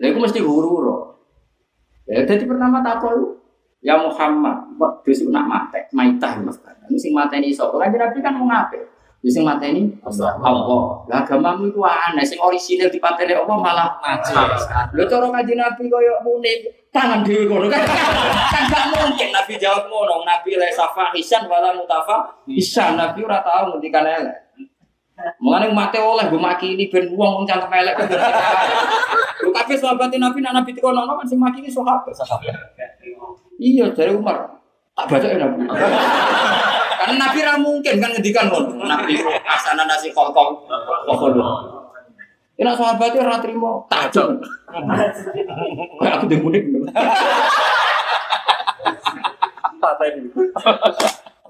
Nah 0.01 0.07
itu 0.09 0.17
mesti 0.17 0.41
huru-huru. 0.41 1.13
Ya, 2.09 2.27
jadi 2.27 2.45
pertama 2.45 2.83
tak 2.83 3.03
tahu. 3.03 3.39
Ya 3.83 3.99
Muhammad, 3.99 4.79
besok 5.03 5.35
nak 5.35 5.51
mate, 5.51 5.91
maitah 5.91 6.39
mas. 6.39 6.55
Ini 6.87 6.99
sing 6.99 7.11
mate 7.11 7.43
ini 7.43 7.51
sok. 7.51 7.83
Kan 7.83 7.91
Nabi 7.91 8.23
kan 8.23 8.39
mau 8.39 8.47
ngapain? 8.47 8.87
Jadi 9.23 9.39
sing 9.39 9.47
mateni 9.47 9.87
Allah. 10.03 11.07
Lah 11.07 11.23
agamamu 11.23 11.71
itu 11.71 11.79
aneh, 11.79 12.27
sing 12.27 12.43
orisinil 12.43 12.91
dipateni 12.91 13.39
Allah 13.39 13.55
malah 13.55 13.95
najis. 14.03 14.67
Lho 14.99 15.07
cara 15.07 15.31
kanjeng 15.31 15.63
Nabi 15.63 15.87
koyo 15.87 16.19
muni 16.27 16.67
tangan 16.91 17.23
dhewe 17.23 17.47
ngono 17.47 17.71
kan. 17.71 17.87
Kan 18.51 18.67
gak 18.67 18.85
mungkin 18.91 19.31
Nabi 19.31 19.55
jawab 19.63 19.87
ngono. 19.87 20.27
Nabi 20.27 20.59
la 20.59 20.67
safa 20.75 21.15
hisan 21.15 21.47
wala 21.47 21.71
mutafa 21.71 22.35
hisan. 22.51 22.99
Nabi 22.99 23.23
ora 23.23 23.39
tau 23.47 23.71
ngendikan 23.71 24.03
elek. 24.03 24.42
Mengenai 25.43 25.71
mate 25.75 25.99
oleh 25.99 26.27
gue 26.31 26.41
maki 26.41 26.79
ini 26.79 26.87
ben 26.91 27.11
wong 27.15 27.47
cangkem 27.47 27.71
elek. 27.71 27.99
Lu 29.43 29.51
kabeh 29.51 29.77
sahabat 29.79 30.15
Nabi 30.15 30.39
nak 30.39 30.63
Nabi 30.63 30.71
dikono 30.75 31.03
kan 31.03 31.27
sing 31.27 31.39
maki 31.39 31.63
ini 31.63 31.71
sahabat. 31.71 32.07
Iya 33.59 33.91
dari 33.95 34.15
Umar. 34.15 34.59
Tak 34.93 35.07
baca 35.09 35.27
ya 35.27 35.39
Nabi. 35.41 35.67
Karena 37.03 37.15
Nabi 37.19 37.39
ra 37.43 37.55
mungkin 37.59 37.95
kan 37.99 38.11
ngendikan 38.15 38.47
ngono. 38.51 38.87
Nabi 38.87 39.19
asana 39.47 39.87
nasi 39.87 40.15
kokong. 40.15 40.67
Kokong. 41.11 41.35
Ini 42.59 42.71
sahabatnya 42.79 43.27
ora 43.27 43.43
trimo 43.43 43.89
tajam. 43.91 44.39
Kayak 45.99 46.15
aku 46.21 46.27
demunik. 46.31 46.63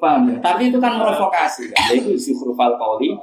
Paham 0.03 0.35
ya? 0.35 0.37
Tapi 0.43 0.75
itu 0.75 0.83
kan 0.83 0.99
provokasi 0.99 1.71
kan. 1.71 1.95
Itu 1.95 2.19
Zuhrufal 2.19 2.75
Qauli. 2.75 3.15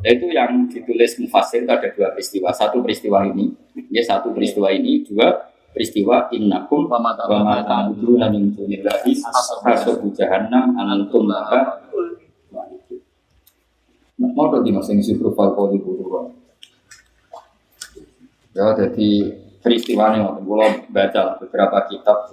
Itu 0.00 0.32
yang 0.32 0.64
ditulis 0.72 1.20
mufasir 1.20 1.68
itu 1.68 1.72
ada 1.72 1.88
dua 1.92 2.16
peristiwa. 2.16 2.48
Satu 2.48 2.80
peristiwa 2.80 3.28
ini, 3.28 3.52
ya 3.92 4.00
satu 4.00 4.32
peristiwa 4.32 4.72
ini, 4.72 5.04
dua 5.04 5.52
peristiwa 5.74 6.32
innakum 6.32 6.86
wa 6.86 7.02
ma 7.02 7.12
ta'buduna 7.66 8.30
min 8.30 8.54
dunillahi 8.54 9.12
hasabu 9.66 10.14
jahannam 10.14 10.70
anantum 10.78 11.26
laha 11.26 11.82
mau 14.14 14.46
tuh 14.46 14.62
di 14.62 14.70
masing 14.70 15.02
sifru 15.02 15.34
falkoli 15.34 15.82
buru 15.82 16.30
ya 18.54 18.70
jadi 18.78 19.10
peristiwa 19.58 20.14
ini 20.14 20.22
waktu 20.22 20.40
gue 20.46 20.66
baca 20.94 21.22
beberapa 21.42 21.78
kitab 21.90 22.30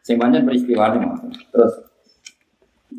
sing 0.00 0.16
banyak 0.16 0.48
peristiwa 0.48 0.96
ini 0.96 1.06
terus 1.52 1.91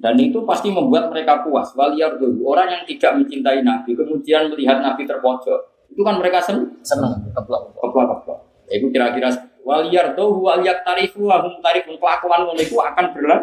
dan 0.03 0.19
itu 0.19 0.43
pasti 0.43 0.67
membuat 0.67 1.07
mereka 1.07 1.47
puas. 1.47 1.71
Waliyar 1.79 2.19
dulu 2.19 2.51
orang 2.51 2.67
yang 2.67 2.83
tidak 2.83 3.23
mencintai 3.23 3.63
nabi 3.63 3.95
kemudian 3.95 4.51
melihat 4.51 4.83
nabi 4.83 5.07
terpojok 5.07 5.87
itu 5.95 6.01
kan 6.03 6.19
mereka 6.19 6.43
senang 6.43 6.67
senang 6.83 7.23
keplok 7.31 7.71
keplok 7.79 8.05
keplok 8.11 8.39
itu 8.67 8.91
kira-kira 8.91 9.31
waliyar 9.63 10.11
tuh 10.11 10.43
waliyat 10.43 10.83
tarifu 10.83 11.23
wahum 11.31 11.55
tarifun 11.63 11.95
kelakuan 11.95 12.43
itu 12.59 12.75
akan 12.75 13.05
berlan 13.15 13.41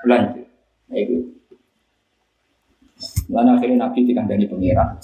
berlanjut. 0.00 0.46
Nah, 0.88 0.98
itu. 0.98 1.16
Lalu 3.30 3.50
akhirnya 3.58 3.76
Nabi 3.86 3.98
dikandani 4.06 4.46
pengiran. 4.46 4.98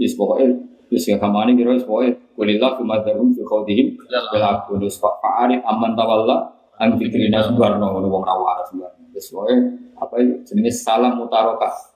Yes 0.00 0.16
pokoknya 0.16 0.56
Yes 0.90 1.06
ya 1.06 1.20
kamani 1.20 1.54
kira 1.54 1.76
Kulillah 2.34 2.70
kumadarum 2.80 3.36
fi 3.36 3.44
khawdihim 3.44 4.00
Belaku 4.00 4.80
Yes 4.80 4.96
fa'arif 4.96 5.60
aman 5.62 5.92
tawalla 5.92 6.50
An 6.80 6.96
fikrina 6.96 7.44
subarno 7.44 8.00
Wong 8.00 8.24
rawa 8.24 8.64
pokoknya 9.12 9.56
Apa 9.98 10.14
itu 10.22 10.34
jenis 10.54 10.86
salam 10.86 11.18
mutaroka 11.18 11.90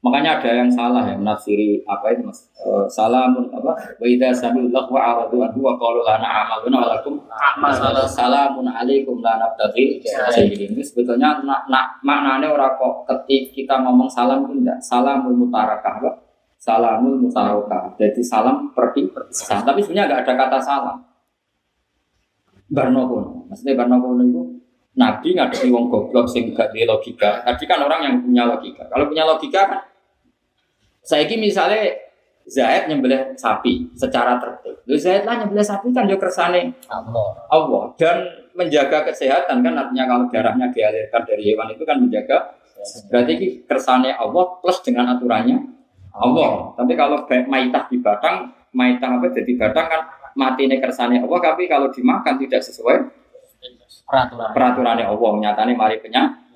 Makanya 0.00 0.40
ada 0.40 0.64
yang 0.64 0.70
salah 0.72 1.04
ya 1.04 1.12
menafsiri 1.12 1.84
apa 1.84 2.08
itu 2.16 2.24
Mas? 2.24 2.48
Eh, 2.56 2.88
salamun 2.88 3.52
apa? 3.52 3.76
Wa 4.00 4.06
idza 4.08 4.32
sami'u 4.32 4.72
lahu 4.72 4.96
wa 4.96 5.00
aradu 5.12 5.44
anhu 5.44 5.60
wa 5.60 5.76
qalu 5.76 6.00
lana 6.00 6.24
amaluna 6.24 6.80
wa 6.80 6.88
lakum 6.96 7.20
Amal. 7.28 7.68
salamun 8.08 8.64
alaikum 8.64 9.20
la 9.20 9.36
nabtaghi. 9.36 10.00
Ini 10.00 10.80
sebetulnya 10.80 11.44
nak 11.44 11.68
nak 11.68 12.00
maknanya 12.00 12.48
ora 12.48 12.72
kok 12.80 13.04
ketik 13.12 13.52
kita 13.52 13.76
ngomong 13.84 14.08
salam 14.08 14.48
itu 14.48 14.64
enggak 14.64 14.80
salamul 14.80 15.36
mutarakah 15.36 16.00
apa? 16.00 16.12
Salamul 16.56 17.20
mutarakah. 17.20 17.92
Jadi 18.00 18.24
salam 18.24 18.72
perpisah. 18.72 19.60
Tapi 19.60 19.84
sebenarnya 19.84 20.16
enggak 20.16 20.20
ada 20.24 20.32
kata 20.32 20.58
salam. 20.64 20.96
Barno 22.72 23.04
kono. 23.04 23.30
Maksudnya 23.52 23.76
Barno 23.76 24.00
kono 24.00 24.24
itu 24.24 24.42
Nabi 24.98 25.38
ngadepi 25.38 25.70
wong 25.70 25.86
goblok 25.86 26.26
sing 26.26 26.50
gak 26.50 26.74
di 26.74 26.82
logika. 26.82 27.46
Tadi 27.46 27.64
kan 27.64 27.78
orang 27.86 28.00
yang 28.02 28.14
punya 28.26 28.44
logika. 28.48 28.90
Kalau 28.90 29.06
punya 29.06 29.22
logika 29.22 29.60
kan 29.70 29.80
saya 31.00 31.24
ini 31.26 31.50
misalnya 31.50 32.10
Zaid 32.50 32.90
nyembelih 32.90 33.38
sapi 33.38 33.94
secara 33.94 34.40
tertib. 34.42 34.82
Lalu 34.82 34.98
Zaid 34.98 35.22
lah 35.22 35.38
nyembelih 35.38 35.62
sapi 35.62 35.94
kan 35.94 36.10
dia 36.10 36.18
kersane 36.18 36.74
Allah. 36.90 37.46
Allah 37.46 37.84
dan 37.94 38.16
menjaga 38.58 39.06
kesehatan 39.06 39.62
kan 39.62 39.74
artinya 39.78 40.04
kalau 40.10 40.24
darahnya 40.26 40.66
dialirkan 40.74 41.22
dari 41.22 41.42
hewan 41.46 41.70
itu 41.70 41.86
kan 41.86 42.02
menjaga 42.02 42.58
berarti 43.12 43.32
ini 43.38 43.48
kersane 43.68 44.10
Allah 44.16 44.58
plus 44.58 44.82
dengan 44.82 45.14
aturannya 45.14 45.62
Allah. 46.18 46.74
Tapi 46.74 46.92
kalau 46.98 47.22
baik 47.30 47.46
maitah 47.46 47.86
di 47.86 48.02
batang, 48.02 48.50
maitah 48.74 49.14
apa 49.14 49.30
jadi 49.30 49.52
batang 49.54 49.86
kan 49.86 50.02
mati 50.34 50.66
ini 50.66 50.82
kersane 50.82 51.22
Allah 51.22 51.38
tapi 51.38 51.70
kalau 51.70 51.90
dimakan 51.90 52.34
tidak 52.38 52.62
sesuai 52.66 52.96
Peraturan. 54.10 54.50
peraturannya 54.50 55.06
Allah 55.06 55.30
nyatane 55.38 55.72
mari 55.78 56.02
penyakit. 56.02 56.50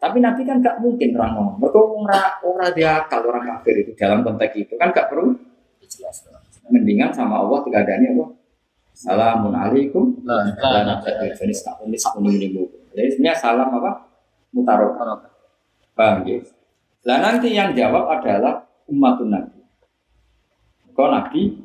Tapi 0.00 0.16
Nabi 0.16 0.48
kan 0.48 0.64
gak 0.64 0.80
mungkin 0.80 1.12
orang 1.12 1.32
ngomong. 1.36 1.56
Mereka 1.60 1.80
ora 1.80 2.20
ora 2.40 2.66
dia 2.72 3.04
kalau 3.04 3.36
orang 3.36 3.44
kafir 3.44 3.84
itu 3.84 3.92
dalam 3.96 4.24
konteks 4.24 4.56
itu 4.56 4.74
kan 4.80 4.92
gak 4.96 5.12
perlu 5.12 5.36
mendingan 6.72 7.12
sama 7.12 7.44
Allah 7.44 7.60
tidak 7.68 7.84
ada 7.84 7.92
Allah. 8.08 8.30
Salamun 8.96 9.52
alaikum. 9.52 10.20
Dan 10.24 10.88
ada 10.88 11.12
jenis 11.36 11.60
tak 11.64 11.80
unik 11.84 12.00
tak 12.00 12.16
unik 12.16 12.32
ini. 12.32 12.64
Jadi 12.96 13.08
sebenarnya 13.12 13.36
salam 13.36 13.68
apa? 13.76 13.92
Mutarok. 14.56 14.92
Paham 15.92 16.24
ya? 16.24 16.40
Lah 17.04 17.18
nanti 17.20 17.52
yang 17.52 17.72
jawab 17.72 18.08
adalah 18.08 18.60
umatun 18.88 19.32
Nabi. 19.32 19.60
Kau 20.92 21.08
Nabi 21.08 21.60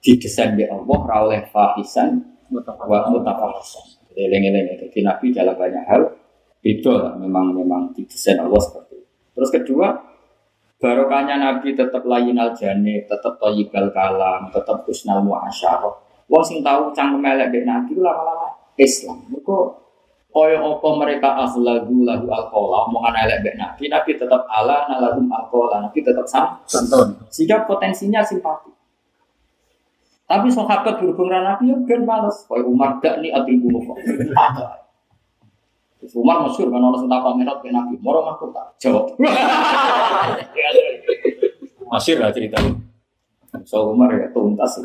didesain 0.00 0.56
di 0.56 0.64
Allah 0.64 0.98
ra 1.04 1.16
oleh 1.28 1.42
fahisan 1.52 2.31
wa 2.60 2.98
mutafahisan. 3.08 3.84
Jadi 4.12 4.28
lengi-lengi. 4.28 4.74
Jadi 4.86 4.98
Nabi 5.00 5.26
dalam 5.32 5.56
banyak 5.56 5.84
hal 5.88 6.02
beda 6.60 6.92
lah. 7.00 7.12
Memang 7.16 7.56
memang 7.56 7.96
didesain 7.96 8.36
Allah 8.36 8.60
seperti 8.60 9.00
itu. 9.00 9.08
Terus 9.32 9.50
kedua, 9.50 9.88
barokahnya 10.76 11.40
Nabi 11.40 11.72
tetap 11.72 12.04
layin 12.04 12.36
al 12.36 12.52
jani, 12.52 13.08
tetap 13.08 13.40
toyibal 13.40 13.88
kalam, 13.90 14.52
tetap 14.52 14.84
husnal 14.84 15.24
muasyarah. 15.24 15.94
Wong 16.28 16.44
sing 16.44 16.60
tahu 16.60 16.92
cangkem 16.96 17.24
elek 17.24 17.52
dek 17.52 17.64
Nabi 17.64 17.92
lama-lama 18.00 18.48
Islam. 18.80 19.20
Mereka 19.28 19.56
kaya 20.32 20.64
apa 20.64 20.88
mereka 20.96 21.28
akhlagu 21.44 22.08
lagu 22.08 22.24
alkola, 22.32 22.88
omongan 22.88 23.14
elek 23.28 23.38
dek 23.44 23.56
Nabi, 23.60 23.84
Nabi 23.92 24.10
tetap 24.16 24.42
ala 24.48 24.88
nalagum 24.88 25.28
alkola, 25.28 25.84
Nabi 25.84 26.00
tetap 26.00 26.24
sama. 26.24 26.56
Santun. 26.64 27.20
Sehingga 27.28 27.68
potensinya 27.68 28.24
simpati. 28.24 28.81
Tapi 30.32 30.48
sahabat 30.48 30.96
berhubung 30.96 31.28
dengan 31.28 31.52
Nabi 31.52 31.68
ya 31.68 31.76
ben 31.84 32.08
males. 32.08 32.48
Kaya 32.48 32.64
Umar 32.64 32.96
gak 33.04 33.20
nih 33.20 33.36
adil 33.36 33.60
bunuh. 33.60 33.84
Terus 36.00 36.16
Umar 36.16 36.40
masyur 36.40 36.72
kan 36.72 36.80
orang 36.80 37.04
sentak 37.04 37.20
komentar 37.20 37.60
ke 37.60 37.68
Nabi. 37.68 38.00
Moro 38.00 38.24
aku 38.24 38.48
tak 38.48 38.72
jawab. 38.80 39.12
masyur 41.92 42.24
lah 42.24 42.32
ceritanya. 42.32 42.72
So 43.68 43.92
Umar 43.92 44.16
ya 44.16 44.32
tuntas. 44.32 44.80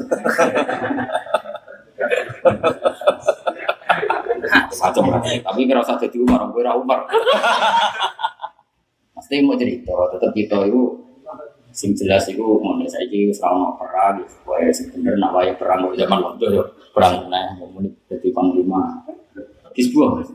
Lah. 4.77 5.19
Tapi 5.19 5.65
kira 5.65 5.81
usah 5.81 5.97
jadi 5.97 6.17
Umar, 6.21 6.47
gue 6.53 6.63
Umar. 6.63 7.09
Pasti 9.17 9.41
mau 9.41 9.57
cerita, 9.57 9.91
tetap 10.13 10.31
kita 10.31 10.69
itu 10.69 11.06
sing 11.77 11.93
jelas 11.93 12.25
itu 12.25 12.41
saiki 12.89 13.29
wis 13.29 13.37
ora 13.45 13.53
ono 13.53 13.69
perang 13.77 14.25
gitu. 14.25 14.33
Wae 14.49 14.73
sing 14.73 14.89
bener 14.89 15.13
nak 15.21 15.37
wae 15.37 15.53
perang 15.53 15.85
kok 15.85 15.93
zaman 15.93 16.19
waktu 16.25 16.45
yo 16.57 16.63
perang 16.89 17.29
nah 17.29 17.53
muni 17.53 17.93
dadi 18.09 18.33
panglima. 18.33 19.05
Kisbuah. 19.77 20.25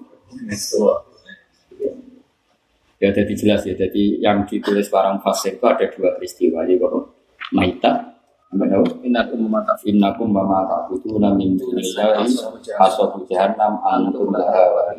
Ya 3.03 3.11
jadi 3.11 3.35
jelas 3.35 3.67
ya. 3.67 3.75
Jadi 3.75 4.23
yang 4.23 4.47
ditulis 4.47 4.87
barang 4.87 5.19
fasir 5.27 5.59
itu 5.59 5.67
ada 5.67 5.83
dua 5.91 6.15
peristiwa. 6.15 6.63
Jadi 6.63 6.79
kalau 6.79 7.11
Maita, 7.53 7.93
apa 8.55 8.65
tahu? 8.65 9.03
Innakum 9.03 9.45
mata 9.51 9.75
Innakum 9.83 10.31
mama 10.31 10.65
ta'buduna 10.65 11.35
min 11.35 11.59
dunillahi 11.59 12.31
hasabu 12.79 13.27
jahannam 13.27 13.83
antum 13.83 14.31
laha. 14.31 14.95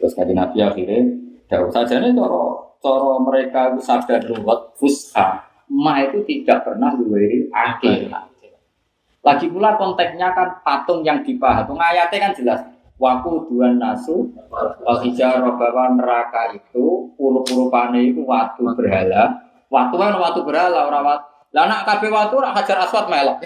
Terus 0.00 0.16
kata 0.16 0.32
Nabi 0.32 0.64
akhirnya, 0.64 1.12
jauh 1.52 1.68
saja 1.68 2.00
nih 2.00 2.16
coro, 2.16 2.69
coro 2.80 3.20
mereka 3.22 3.76
itu 3.76 3.80
sadar 3.84 4.24
luwet 4.24 4.74
fusha. 4.80 5.46
Ma 5.70 6.02
itu 6.02 6.26
tidak 6.26 6.66
pernah 6.66 6.96
luweri 6.98 7.46
akhir. 7.54 8.10
Lagi 9.20 9.46
pula 9.52 9.76
konteksnya 9.76 10.32
kan 10.32 10.64
patung 10.64 11.04
yang 11.04 11.22
dipahat. 11.22 11.68
Ayatnya 11.68 12.18
kan 12.18 12.32
jelas. 12.34 12.60
Waku 13.00 13.48
dua 13.48 13.72
nasu 13.72 14.28
hijarah 15.00 15.56
bahwa 15.56 15.96
neraka 15.96 16.52
itu 16.52 17.08
puluh-puluh 17.16 17.72
itu 17.96 18.20
watu 18.26 18.64
berhala. 18.76 19.40
Watu 19.72 19.94
kan 19.96 20.12
watu 20.20 20.44
berhala 20.44 20.90
orang 20.90 21.04
watu. 21.06 21.26
Lah 21.50 21.66
anak 21.66 21.82
kabeh 21.86 22.10
watu 22.12 22.38
ora 22.42 22.52
hajar 22.52 22.84
aswad 22.84 23.08
melok. 23.08 23.42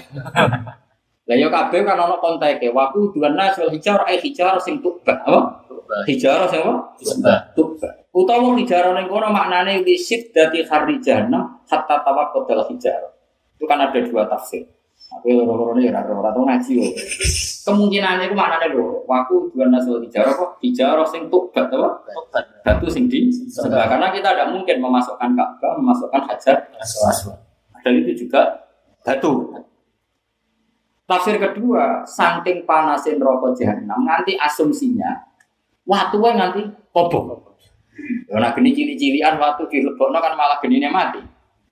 Lah 1.29 1.37
yo 1.41 1.49
kabeh 1.49 1.87
kan 1.87 1.97
ono 1.97 2.19
konteke. 2.19 2.73
Waku 2.73 3.15
dua 3.15 3.31
nasu 3.31 3.67
al 3.67 3.73
hijarah 3.75 4.07
ai 4.09 4.19
hijarah 4.19 4.59
sing 4.59 4.83
tuba. 4.83 5.23
Apa? 5.23 5.67
Hijarah 6.09 6.51
sing 6.51 6.61
apa? 6.65 6.75
Tuba. 7.55 8.04
Utawa 8.15 8.55
hijarah 8.55 8.95
ning 8.95 9.11
kono 9.11 9.35
maknane 9.35 9.83
wisid 9.83 10.31
dadi 10.31 10.63
kharijana 10.63 11.67
hatta 11.67 11.99
tawaqqat 12.07 12.47
dal 12.47 12.63
hijarah. 12.71 13.11
Itu 13.59 13.67
kan 13.67 13.83
ada 13.83 13.99
dua 13.99 14.31
tafsir. 14.31 14.63
Tapi 15.15 15.35
loro-loro 15.35 15.79
ini 15.79 15.91
ya 15.91 15.99
ora 15.99 16.31
ora 16.31 16.31
ngaji 16.31 16.71
yo. 16.79 16.87
Kemungkinan 17.67 18.23
itu 18.23 18.35
maknanya 18.35 18.71
lho. 18.71 19.03
Waku 19.07 19.51
dua 19.51 19.67
nasul 19.67 19.99
hijarah 20.07 20.31
kok 20.31 20.63
hijarah 20.63 21.07
sing 21.11 21.27
tubat 21.27 21.67
apa? 21.71 21.91
Batu 22.63 22.87
sing 22.87 23.11
di 23.11 23.31
sebelah. 23.31 23.91
Karena 23.91 24.11
kita 24.15 24.31
tidak 24.31 24.51
mungkin 24.55 24.77
memasukkan 24.79 25.31
Ka'bah, 25.35 25.75
memasukkan 25.79 26.23
hajar 26.31 26.71
aswad. 26.79 27.39
Dan 27.83 27.99
itu 27.99 28.27
juga 28.27 28.71
batu. 29.03 29.55
Tafsir 31.05 31.37
kedua, 31.37 32.07
saking 32.09 32.65
panasin 32.65 33.21
rokok 33.21 33.53
jahanam, 33.59 34.09
nanti 34.09 34.41
asumsinya 34.41 35.21
waktu 35.85 36.17
nanti 36.33 36.63
kobong. 36.97 37.54
Ya 38.27 38.37
nak 38.43 38.59
geni 38.59 38.75
cili-cilian 38.75 39.39
waktu 39.39 39.71
dilebokno 39.71 40.19
kan 40.19 40.35
malah 40.35 40.59
genine 40.59 40.91
mati. 40.91 41.23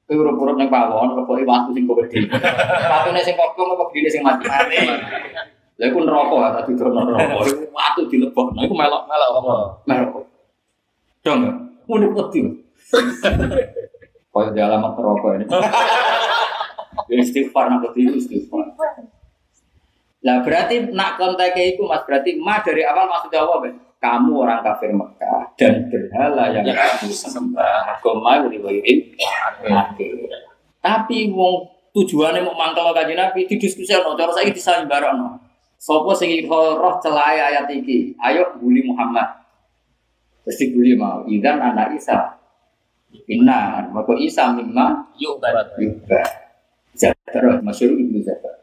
Kowe 0.06 0.14
urip-urip 0.18 0.58
ning 0.58 0.68
pawon 0.70 1.18
leboke 1.18 1.42
waktu 1.42 1.70
sing 1.74 1.84
gede. 1.86 2.18
Watune 2.90 3.20
sing 3.22 3.34
kobong 3.34 3.74
apa 3.74 3.82
genine 3.90 4.10
sing 4.10 4.22
mati. 4.22 4.44
Lha 4.46 5.84
iku 5.88 5.98
neraka 6.04 6.34
ya 6.38 6.48
tadi 6.60 6.72
dono 6.78 7.00
neraka. 7.02 7.42
Iku 7.48 7.64
waktu 7.74 8.00
dilebokno 8.06 8.60
iku 8.62 8.74
melok-melok 8.74 9.30
apa? 9.42 9.54
Melok. 9.88 10.24
Dong. 11.26 11.40
Muni 11.90 12.06
wedi. 12.14 12.40
Kaya 14.32 14.48
di 14.54 14.60
alamat 14.62 14.92
neraka 14.94 15.28
ini. 15.36 15.44
Ya 17.10 17.14
istighfar 17.18 17.66
nak 17.72 17.82
wedi 17.90 18.14
istighfar. 18.14 18.78
Lah 20.22 20.38
berarti 20.46 20.94
nak 20.94 21.18
kontaknya 21.18 21.74
itu 21.74 21.82
mas 21.82 22.06
berarti 22.06 22.38
ma 22.38 22.62
dari 22.62 22.86
awal 22.86 23.10
maksudnya 23.10 23.42
apa 23.42 23.54
Ben? 23.58 23.74
Kamu 24.02 24.34
orang 24.34 24.66
kafir 24.66 24.90
Mekah 24.90 25.54
dan 25.54 25.86
berhala 25.86 26.50
yang 26.50 26.66
Ya, 26.66 26.74
kamu 26.74 27.14
sembah. 27.14 27.94
Agama 27.94 28.42
riwayatin 28.50 29.14
Tapi 30.82 31.30
wong 31.30 31.70
tujuannya 31.94 32.42
mau 32.42 32.58
mangkel 32.58 32.90
kajian 32.90 33.14
Nabi 33.14 33.46
di 33.46 33.54
diskusi 33.62 33.94
no, 33.94 34.18
cara 34.18 34.34
saya 34.34 34.50
disayang 34.50 34.90
bareng 34.90 35.38
Sopo 35.78 36.14
sing 36.14 36.30
roh 36.46 36.98
celaya 37.02 37.50
ayat 37.50 37.66
iki, 37.66 38.14
ayo 38.22 38.54
bully 38.58 38.86
Muhammad. 38.86 39.26
Terus 40.46 40.58
dibully 40.62 40.94
mau, 40.94 41.26
idan 41.26 41.58
anak 41.58 41.98
Isa. 41.98 42.38
Inna, 43.26 43.90
maka 43.90 44.14
Isa 44.18 44.54
mimma 44.54 45.10
Yuk 45.18 45.42
bat. 45.42 45.74
juga. 45.74 46.22
Jadar, 46.94 47.58
masyur 47.66 47.98
ibnu 47.98 48.22
Jadar. 48.22 48.62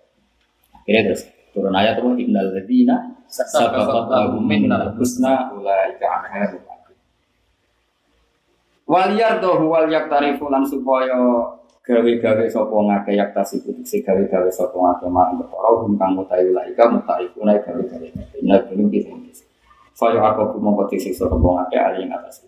Akhirnya 0.71 1.11
terus 1.11 1.27
turun 1.51 1.73
ayat 1.73 1.99
apa? 1.99 2.09
Innal 2.17 2.49
ladina 2.55 2.95
sabaqat 3.29 4.05
lahum 4.09 4.43
minnal 4.45 4.93
husna 4.97 5.53
ulaika 5.53 6.05
anha 6.05 6.55
mubadun. 6.55 6.97
Wal 8.89 9.11
yardahu 9.13 9.65
wal 9.69 9.87
yaktarifu 9.89 10.49
lan 10.49 10.65
supaya 10.65 11.17
gawe-gawe 11.85 12.45
sapa 12.49 12.75
ngake 12.75 13.11
yaktasiku 13.17 13.73
diksi 13.73 14.05
gawe-gawe 14.05 14.49
sapa 14.53 14.77
ngake 14.77 15.05
mak 15.09 15.41
perkara 15.41 15.69
hum 15.81 15.93
kang 15.97 16.13
mutahi 16.17 16.49
ulaika 16.49 16.89
mutarifu 16.89 17.45
naik 17.45 17.65
gawe-gawe. 17.65 18.07
Inna 18.41 18.57
belum 18.65 18.89
bisa. 18.89 19.13
Faya 19.93 20.21
aku 20.21 20.57
mongko 20.57 20.89
diksi 20.89 21.11
sapa 21.11 21.35
ngake 21.35 21.77
ali 21.77 22.07
ing 22.07 22.13
atas 22.13 22.45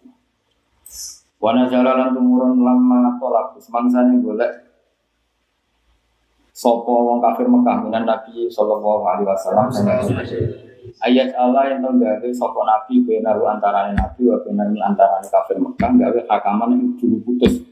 Wana 1.42 1.66
jalan 1.66 2.14
tumurun 2.14 2.62
lama 2.62 3.18
tolak 3.18 3.58
semangsane 3.58 4.22
golek 4.22 4.71
sopo 6.62 6.94
wong 7.10 7.18
kafir 7.18 7.50
Mekah 7.50 7.90
minan 7.90 8.06
Nabi 8.06 8.46
sallallahu 8.46 9.02
alaihi 9.02 9.26
wasallam 9.26 9.66
ayat 11.02 11.34
Allah 11.34 11.74
yang 11.74 11.82
gawe 11.82 12.30
sopo 12.30 12.62
Nabi 12.62 13.02
benaru 13.02 13.50
antara 13.50 13.90
Nabi 13.90 14.30
wa 14.30 14.38
benaru 14.46 14.78
antara 14.78 15.18
kafir 15.26 15.58
Mekah 15.58 15.90
gawe 15.90 16.20
hakaman 16.30 16.78
yang 16.78 16.94
dulu 17.02 17.18
putus. 17.26 17.66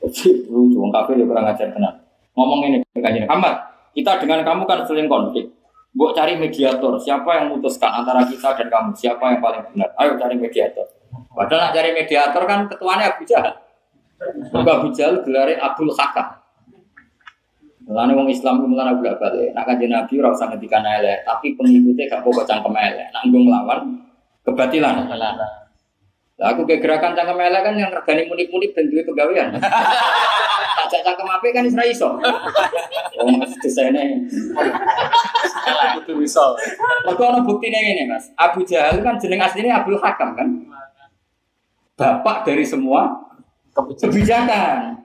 Jadi 0.00 0.48
lucu 0.48 0.80
wong 0.80 0.88
kafir 0.88 1.20
ya 1.20 1.28
kurang 1.28 1.44
ajar 1.44 1.68
tenan. 1.68 1.94
Ngomong 2.32 2.64
ini 2.72 2.80
kajian 2.96 3.28
Muhammad, 3.28 3.60
kita 3.92 4.18
dengan 4.24 4.40
kamu 4.40 4.64
kan 4.64 4.88
sering 4.88 5.06
konflik. 5.06 5.52
Buat 5.92 6.16
cari 6.16 6.40
mediator, 6.40 6.96
siapa 6.96 7.28
yang 7.36 7.52
memutuskan 7.52 7.92
antara 8.00 8.24
kita 8.24 8.56
dan 8.56 8.72
kamu, 8.72 8.96
siapa 8.96 9.20
yang 9.28 9.44
paling 9.44 9.62
benar? 9.68 9.92
Ayo 10.00 10.16
cari 10.16 10.40
mediator. 10.40 10.88
Padahal 11.36 11.68
nak 11.68 11.72
cari 11.76 11.92
mediator 11.92 12.42
kan 12.48 12.64
ketuanya 12.66 13.12
Abu 13.12 13.22
Jahal. 13.28 13.54
Abu 14.56 14.88
Jahal 14.96 15.20
gelarin 15.22 15.60
Abdul 15.60 15.92
Hakam. 15.92 16.41
Lalu 17.88 18.12
orang 18.14 18.30
Islam 18.30 18.54
itu 18.62 18.66
mulai 18.70 18.94
bolak 18.94 19.18
balik. 19.18 19.50
Nak 19.58 19.64
kajian 19.66 19.90
Nabi 19.90 20.14
ora 20.22 20.30
usah 20.30 20.46
ngendikan 20.54 20.86
elek, 20.86 21.26
tapi 21.26 21.58
pengikutnya 21.58 22.04
gak 22.06 22.22
bawa 22.22 22.42
cangkem 22.46 22.74
elek. 22.78 23.08
Nak 23.10 23.22
nggung 23.26 23.46
lawan 23.50 23.80
kebatilan. 24.46 24.94
Lah 25.10 26.48
aku 26.54 26.62
ke 26.66 26.78
gerakan 26.78 27.18
cangkem 27.18 27.38
elek 27.42 27.60
kan 27.66 27.74
yang 27.74 27.90
regani 27.90 28.22
munik-munik 28.30 28.70
dan 28.74 28.84
duit 28.86 29.04
pegawaian. 29.06 29.48
Tak 30.92 31.00
cangkem 31.08 31.24
apa 31.24 31.46
kan 31.56 31.64
Israel 31.64 31.88
iso. 31.88 32.20
Oh, 33.16 33.40
desainnya. 33.64 34.12
Itu 35.96 36.12
bisa. 36.20 36.44
Mereka 37.08 37.22
ada 37.32 37.40
buktinya 37.40 37.80
ini 37.80 38.04
mas. 38.04 38.28
Abu 38.36 38.60
Jahal 38.60 39.00
kan 39.00 39.16
jeneng 39.16 39.40
aslinya 39.40 39.80
Abdul 39.80 39.96
Hakam 39.96 40.36
kan. 40.36 40.48
Bapak 41.96 42.44
dari 42.44 42.68
semua 42.68 43.08
kebijakan. 43.72 45.00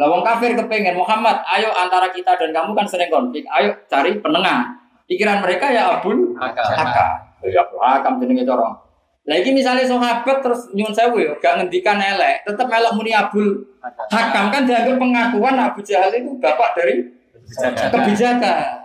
Lawang 0.00 0.24
kafir 0.24 0.56
kepengen 0.56 0.96
Muhammad, 0.96 1.44
ayo 1.44 1.68
antara 1.76 2.08
kita 2.08 2.32
dan 2.40 2.56
kamu 2.56 2.72
kan 2.72 2.88
sering 2.88 3.12
konflik, 3.12 3.44
ayo 3.52 3.76
cari 3.84 4.16
penengah. 4.16 4.64
Pikiran 5.04 5.44
mereka 5.44 5.68
ya 5.68 6.00
Abdul 6.00 6.32
Hakam. 6.40 7.36
Ya 7.44 7.60
Hakam 7.68 8.16
jenenge 8.16 8.48
orang. 8.48 8.80
Lagi 9.28 9.52
misalnya 9.52 9.84
sahabat 9.84 10.40
terus 10.40 10.72
nyun 10.72 10.96
sewu 10.96 11.20
ya, 11.20 11.36
gak 11.36 11.60
ngendikan 11.60 12.00
elek, 12.00 12.48
tetap 12.48 12.64
melok 12.72 12.96
muni 12.96 13.12
Abdul 13.12 13.60
Hakam 14.08 14.48
kan 14.48 14.64
dianggap 14.64 14.96
pengakuan 14.96 15.60
Abu 15.60 15.84
Jahal 15.84 16.08
itu 16.16 16.32
bapak 16.40 16.72
dari 16.80 17.04
kebijakan. 17.92 18.80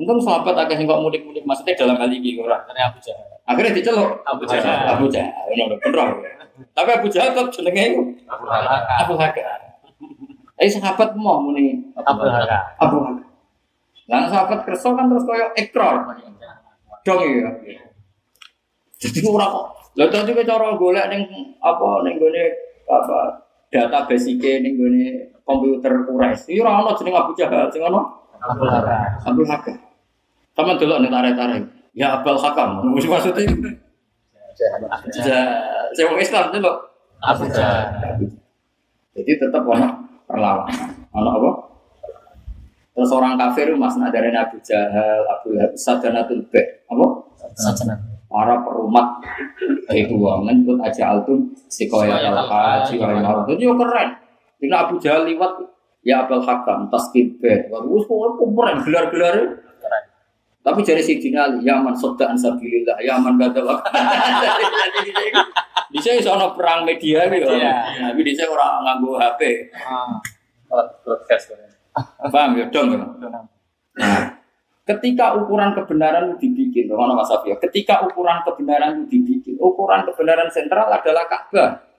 Untung 0.00 0.24
sahabat 0.24 0.56
agak 0.56 0.80
sing 0.80 0.88
kok 0.88 1.04
mudik-mudik 1.04 1.44
maksudnya 1.44 1.76
dalam 1.76 2.00
hal 2.00 2.08
ini 2.08 2.40
ora. 2.40 2.64
Dari 2.64 2.80
Abu 2.80 2.96
Jahal. 3.04 3.28
Akhirnya 3.44 3.76
diceluk 3.76 4.24
Abu 4.24 4.48
Jahal. 4.48 4.96
Abu 4.96 5.04
Jahal. 5.12 5.52
Ono 5.52 5.76
bener. 5.76 6.08
Tapi 6.72 6.90
Abu 6.96 7.06
Jahal 7.12 7.36
tetap 7.36 7.52
jenenge 7.52 7.84
Abu 8.24 8.48
Hakam. 8.48 8.96
Abu 9.04 9.14
Hakam. 9.20 9.69
Eh 10.60 10.68
sahabat 10.68 11.16
mau 11.16 11.40
muni 11.40 11.80
Abu 11.96 12.28
Hakam. 12.28 12.62
Abu 12.76 12.96
Hakam. 13.00 13.24
Lah 14.12 14.28
sahabat 14.28 14.68
kerso 14.68 14.92
kan 14.92 15.08
terus 15.08 15.24
koyo 15.24 15.48
ekor. 15.56 16.04
Dong 17.00 17.20
ya. 17.24 17.48
Jadi 19.00 19.24
ora 19.24 19.48
kok. 19.48 19.66
Lah 19.96 20.06
tadi 20.12 20.36
ke 20.36 20.44
cara 20.44 20.76
golek 20.76 21.08
ning 21.08 21.24
apa 21.64 22.04
ning 22.04 22.20
gone 22.20 22.44
apa 22.84 23.40
database 23.72 24.36
iki 24.36 24.60
ning 24.60 24.76
gone 24.76 25.32
komputer 25.48 26.04
Quraisy. 26.04 26.52
Iki 26.52 26.60
ora 26.60 26.84
ono 26.84 26.92
jeneng 26.92 27.16
Abu 27.16 27.32
Jahal, 27.32 27.72
sing 27.72 27.80
ono 27.80 28.28
Abu 28.36 28.68
Hakam. 28.68 29.24
Abu 29.24 29.42
Hakam. 29.48 29.80
Sama 30.52 30.76
delok 30.76 31.00
ning 31.00 31.08
tarik-tarik. 31.08 31.64
Ya 31.96 32.20
Abul 32.20 32.36
Hakam. 32.36 32.84
Wis 32.92 33.08
maksudnya 33.08 33.48
saya 35.96 36.04
wong 36.04 36.20
Islam 36.20 36.52
delok. 36.52 36.76
Abu 37.24 37.48
Jahal. 37.48 37.96
Jadi 39.16 39.32
tetap 39.40 39.64
ono 39.64 40.09
perlawanan. 40.30 40.88
Ono 41.10 41.30
apa? 41.36 41.50
Terus 42.94 43.10
orang 43.14 43.34
kafir 43.38 43.74
mas 43.74 43.96
nak 43.98 44.14
dari 44.14 44.30
Abu 44.34 44.58
Jahal, 44.62 45.24
Abu 45.26 45.56
Lahab, 45.56 45.72
Sadanatul 45.74 46.46
Bek, 46.50 46.86
apa? 46.86 47.06
Sajana. 47.56 47.96
Para 48.30 48.62
perumat 48.62 49.18
itu 49.90 50.14
wangen 50.14 50.62
ikut 50.62 50.78
aja 50.78 51.18
altum 51.18 51.50
sikoya 51.66 52.14
al 52.30 52.46
haji 52.46 52.94
wa 53.02 53.10
imar. 53.10 53.36
Itu 53.50 53.58
yo 53.58 53.74
keren. 53.74 54.14
Ini 54.62 54.70
Abu 54.70 55.02
Jahal 55.02 55.26
liwat 55.26 55.58
ya 56.06 56.22
Abul 56.22 56.44
Hakam, 56.46 56.86
Taskib 56.86 57.42
Bek. 57.42 57.66
Wah, 57.72 57.82
keren 57.82 58.86
gelar-gelar. 58.86 59.36
Tapi 60.60 60.84
dari 60.84 61.00
si 61.00 61.16
Dinali, 61.16 61.64
Yaman 61.64 61.96
Soda 61.96 62.28
Ansabilillah, 62.28 63.00
Yaman 63.00 63.40
gada 63.40 63.64
Di 65.88 65.98
sini 65.98 66.20
soal 66.20 66.52
perang 66.52 66.84
media 66.84 67.24
gitu. 67.32 67.48
Iya. 67.48 68.12
Tapi 68.12 68.20
di 68.20 68.32
sini 68.36 68.46
orang 68.46 68.84
nganggo 68.84 69.16
HP. 69.16 69.72
Ah. 69.72 70.20
Broadcast. 71.02 71.56
Paham 72.30 72.60
ya 72.60 72.68
dong. 72.68 72.92
ya? 72.94 73.02
Nah, 73.98 74.20
ketika 74.86 75.34
ukuran 75.34 75.74
kebenaran 75.74 76.36
itu 76.36 76.46
dibikin, 76.46 76.92
mana 76.92 77.16
Mas 77.16 77.32
Afia? 77.32 77.58
Ketika 77.58 78.06
ukuran 78.06 78.44
kebenaran 78.46 79.02
itu 79.02 79.18
dibikin, 79.18 79.54
ukuran 79.58 80.06
kebenaran 80.06 80.46
sentral 80.52 80.86
adalah 80.92 81.26
Ka'bah. 81.26 81.90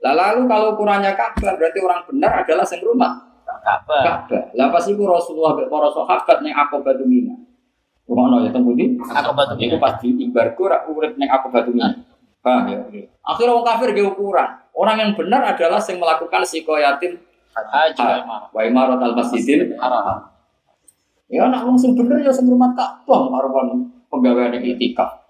Lah 0.00 0.14
lalu 0.16 0.48
kalau 0.48 0.78
ukurannya 0.78 1.12
Ka'bah 1.12 1.60
berarti 1.60 1.78
orang 1.84 2.00
benar 2.08 2.40
adalah 2.40 2.64
sing 2.64 2.80
rumah 2.80 3.20
Ka'bah. 3.44 4.24
Ka'bah. 4.24 4.44
Lah 4.56 4.72
pas 4.72 4.84
iku 4.88 5.04
Rasulullah 5.04 5.52
mek 5.60 5.68
para 5.68 5.88
sahabat 5.92 6.38
ning 6.40 6.56
Aqabah 6.56 6.96
Mina. 7.04 7.49
Rumono 8.10 8.42
ya 8.42 8.50
temu 8.50 8.74
di 8.74 8.98
Aqabah 8.98 9.54
Iku 9.54 9.78
pas 9.78 9.94
diimbargo 10.02 10.66
rak 10.66 10.90
urip 10.90 11.14
ning 11.14 11.30
Aqabah 11.30 11.62
Mina. 11.70 11.94
Paham 12.42 12.66
ya? 12.66 12.82
Akhirnya 13.22 13.54
orang 13.54 13.66
kafir 13.70 13.88
ge 13.94 14.02
ukuran. 14.02 14.50
Orang 14.74 14.96
yang 14.98 15.10
benar 15.14 15.54
adalah 15.54 15.78
yang 15.78 15.98
melakukan 16.02 16.42
sikoyatin 16.42 17.22
Haji 17.54 18.06
wa 18.50 18.60
imarat 18.66 18.98
al 18.98 19.14
masjidil 19.14 19.78
Haram. 19.78 20.26
Ya 21.30 21.46
anak 21.46 21.62
wong 21.62 21.78
sing 21.78 21.94
bener 21.94 22.18
ya 22.26 22.34
sing 22.34 22.50
rumah 22.50 22.74
Ka'bah 22.74 23.30
marwan 23.30 23.86
pegawai 24.10 24.58
ning 24.58 24.74
itikaf. 24.74 25.22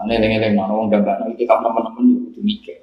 Mane 0.00 0.16
eling-eling 0.16 0.56
ana 0.56 0.72
wong 0.72 0.88
gambakno 0.88 1.28
itikaf 1.36 1.60
nemen-nemen 1.60 2.04
yo 2.16 2.18
kudu 2.32 2.40
mikir. 2.40 2.80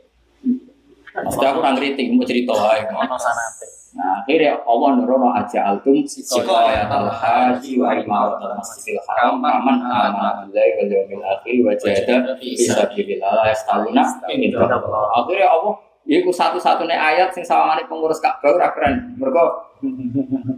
Mesti 1.18 1.46
aku 1.50 1.58
ora 1.66 1.74
ngritik 1.74 2.14
mau 2.14 2.22
cerita 2.22 2.54
wae. 2.54 2.86
Ono 2.94 3.18
sanate. 3.18 3.66
Nah, 3.98 4.22
akhirnya 4.22 4.62
Allah 4.62 4.90
nurono 4.94 5.34
aja 5.34 5.74
altum 5.74 6.06
sikoyat 6.06 6.86
al 6.86 7.10
haji 7.10 7.82
wa 7.82 7.98
imarat 7.98 8.38
al 8.46 8.54
masjidil 8.62 9.02
haram 9.10 9.42
aman 9.42 9.82
amana 9.82 10.46
billahi 10.46 10.70
wal 10.78 10.90
yawmil 11.02 11.24
akhir 11.26 11.56
wa 11.66 11.74
jahada 11.74 12.38
fi 12.38 12.54
sabilillah 12.54 13.32
la 13.42 13.50
yastawuna 13.50 14.06
inda 14.30 14.70
Akhirnya 15.18 15.50
Allah 15.50 15.82
Iku 16.08 16.32
satu-satunya 16.32 16.96
ayat 16.96 17.36
sing 17.36 17.44
sawangane 17.44 17.84
pengurus 17.84 18.24
Ka'bah 18.24 18.56
ora 18.56 18.72
keren. 18.72 19.20
Mergo 19.20 19.76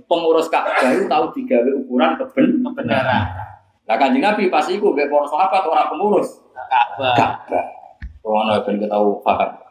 pengurus 0.06 0.45
Ka'bah 0.45 0.78
tahu 1.10 1.26
digawe 1.34 1.72
ukuran 1.74 2.22
keben 2.22 2.61
Kebenaran. 2.61 3.24
Lah 3.90 3.98
Kanjeng 3.98 4.22
Nabi 4.22 4.45
pas 4.53 4.70
iku 4.70 4.94
mbek 4.94 5.10
para 5.10 5.26
sahabat 5.26 5.66
ora 5.66 5.90
pengurus 5.90 6.38
Ka'bah. 6.53 7.18
Ka'bah. 7.18 7.66
Ono 8.22 8.61
ben 8.61 8.78
ketahu 8.78 9.26
paham. 9.26 9.69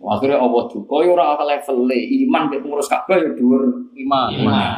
Akhirnya 0.00 0.40
Allah 0.40 0.64
duka 0.64 1.04
ya 1.04 1.12
ora 1.12 1.36
level 1.44 1.92
iman 1.92 2.42
mbek 2.48 2.64
pengurus 2.64 2.88
Ka'bah 2.88 3.20
ya 3.20 3.36
dhuwur 3.36 3.68
Lima. 3.92 4.32
iman. 4.32 4.72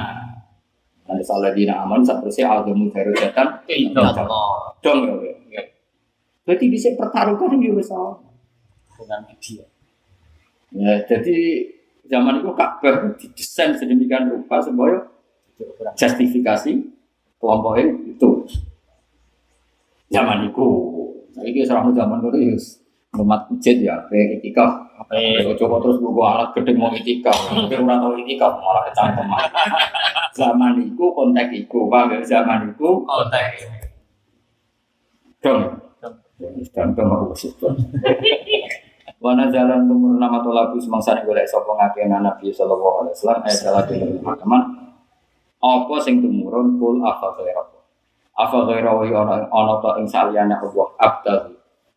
Nanti 1.07 1.23
salah 1.23 1.55
dina 1.55 1.87
aman 1.87 2.03
satrusnya 2.03 2.51
algamu 2.51 2.91
darajatan 2.91 3.47
Allah. 4.27 4.75
dong 4.83 5.23
ya. 5.23 5.63
Berarti 6.43 6.67
bisa 6.67 6.91
pertaruhkan 6.99 7.55
ya 7.63 7.71
wis 7.71 7.95
ana. 7.95 8.19
Dengan 8.99 9.21
media. 9.31 9.65
Ya, 10.73 10.93
jadi 11.07 11.69
zaman 12.11 12.43
itu 12.43 12.51
Ka'bah 12.59 13.15
didesain 13.15 13.79
sedemikian 13.79 14.27
rupa 14.27 14.59
supaya 14.59 15.07
justifikasi 15.95 16.73
kelompoknya 17.39 17.95
itu. 18.11 18.31
Zaman 20.13 20.51
itu, 20.51 20.67
saya 21.33 21.49
ini 21.49 21.65
serang 21.65 21.89
zaman 21.97 22.21
dulu 22.21 22.37
ya, 22.37 22.53
rumah 23.17 23.49
masjid 23.49 23.81
ya, 23.81 23.97
kayak 24.13 24.41
itikaf. 24.41 24.92
Eh, 25.11 25.43
coba 25.59 25.83
terus 25.83 25.99
gue 25.99 26.13
alat 26.23 26.51
gede 26.55 26.73
mau 26.79 26.95
itikaf, 26.95 27.51
tapi 27.51 27.75
orang 27.75 27.99
tahu 27.99 28.15
itikaf 28.23 28.53
malah 28.63 28.83
kecangkeman. 28.87 29.43
Zaman 30.39 30.73
itu 30.81 31.05
konteks 31.13 31.53
itu, 31.53 31.79
bang, 31.91 32.23
zaman 32.25 32.73
itu 32.73 32.89
konteks. 33.05 33.59
dong. 35.43 35.83
Dan 36.73 36.89
dong 36.95 37.11
aku 37.11 37.35
situ. 37.35 37.67
Wana 39.23 39.47
jalan 39.55 39.87
tumur 39.87 40.19
nama 40.19 40.43
tolabu 40.43 40.83
semangsa 40.83 41.15
nih 41.15 41.23
golek 41.23 41.47
sapa 41.47 41.71
ngakena 41.79 42.19
Nabi 42.19 42.51
sallallahu 42.51 43.07
alaihi 43.07 43.15
wasallam 43.15 43.41
ayat 43.47 43.59
salah 43.63 43.83
dene 43.87 44.19
teman. 44.19 44.63
Apa 45.63 45.95
sing 46.03 46.19
tumurun 46.19 46.75
kul 46.75 46.99
afa 47.07 47.31
ghaira. 47.39 47.63
Afa 48.35 48.67
ghaira 48.67 48.91
wa 48.91 49.07
ana 49.07 49.47
ana 49.47 49.75
ta 49.79 49.95
ing 50.03 50.11
saliyane 50.11 50.59
Allah 50.59 50.89
abdal. 50.99 51.39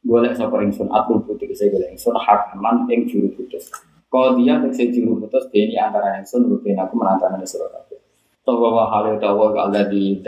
Golek 0.05 0.37
sapa 0.37 0.61
ingsun 0.61 0.85
atlu 0.93 1.17
putih 1.25 1.49
saya 1.57 1.73
golek 1.73 1.97
ingsun 1.97 2.13
hakaman 2.13 2.85
ing 2.93 3.09
juru 3.09 3.25
putus. 3.33 3.73
Qadiyan 4.13 4.61
tegese 4.61 4.93
juru 4.93 5.17
putus 5.17 5.49
dene 5.49 5.73
antara 5.81 6.21
ingsun 6.21 6.45
rutin 6.45 6.77
aku 6.77 6.93
menantang 6.93 7.41
sira 7.41 7.65
kabeh. 7.73 7.97
Tawa 8.45 8.69
wa 8.69 8.85
hale 8.93 9.17
tawa 9.17 9.49
Allah 9.57 9.89
di 9.89 10.21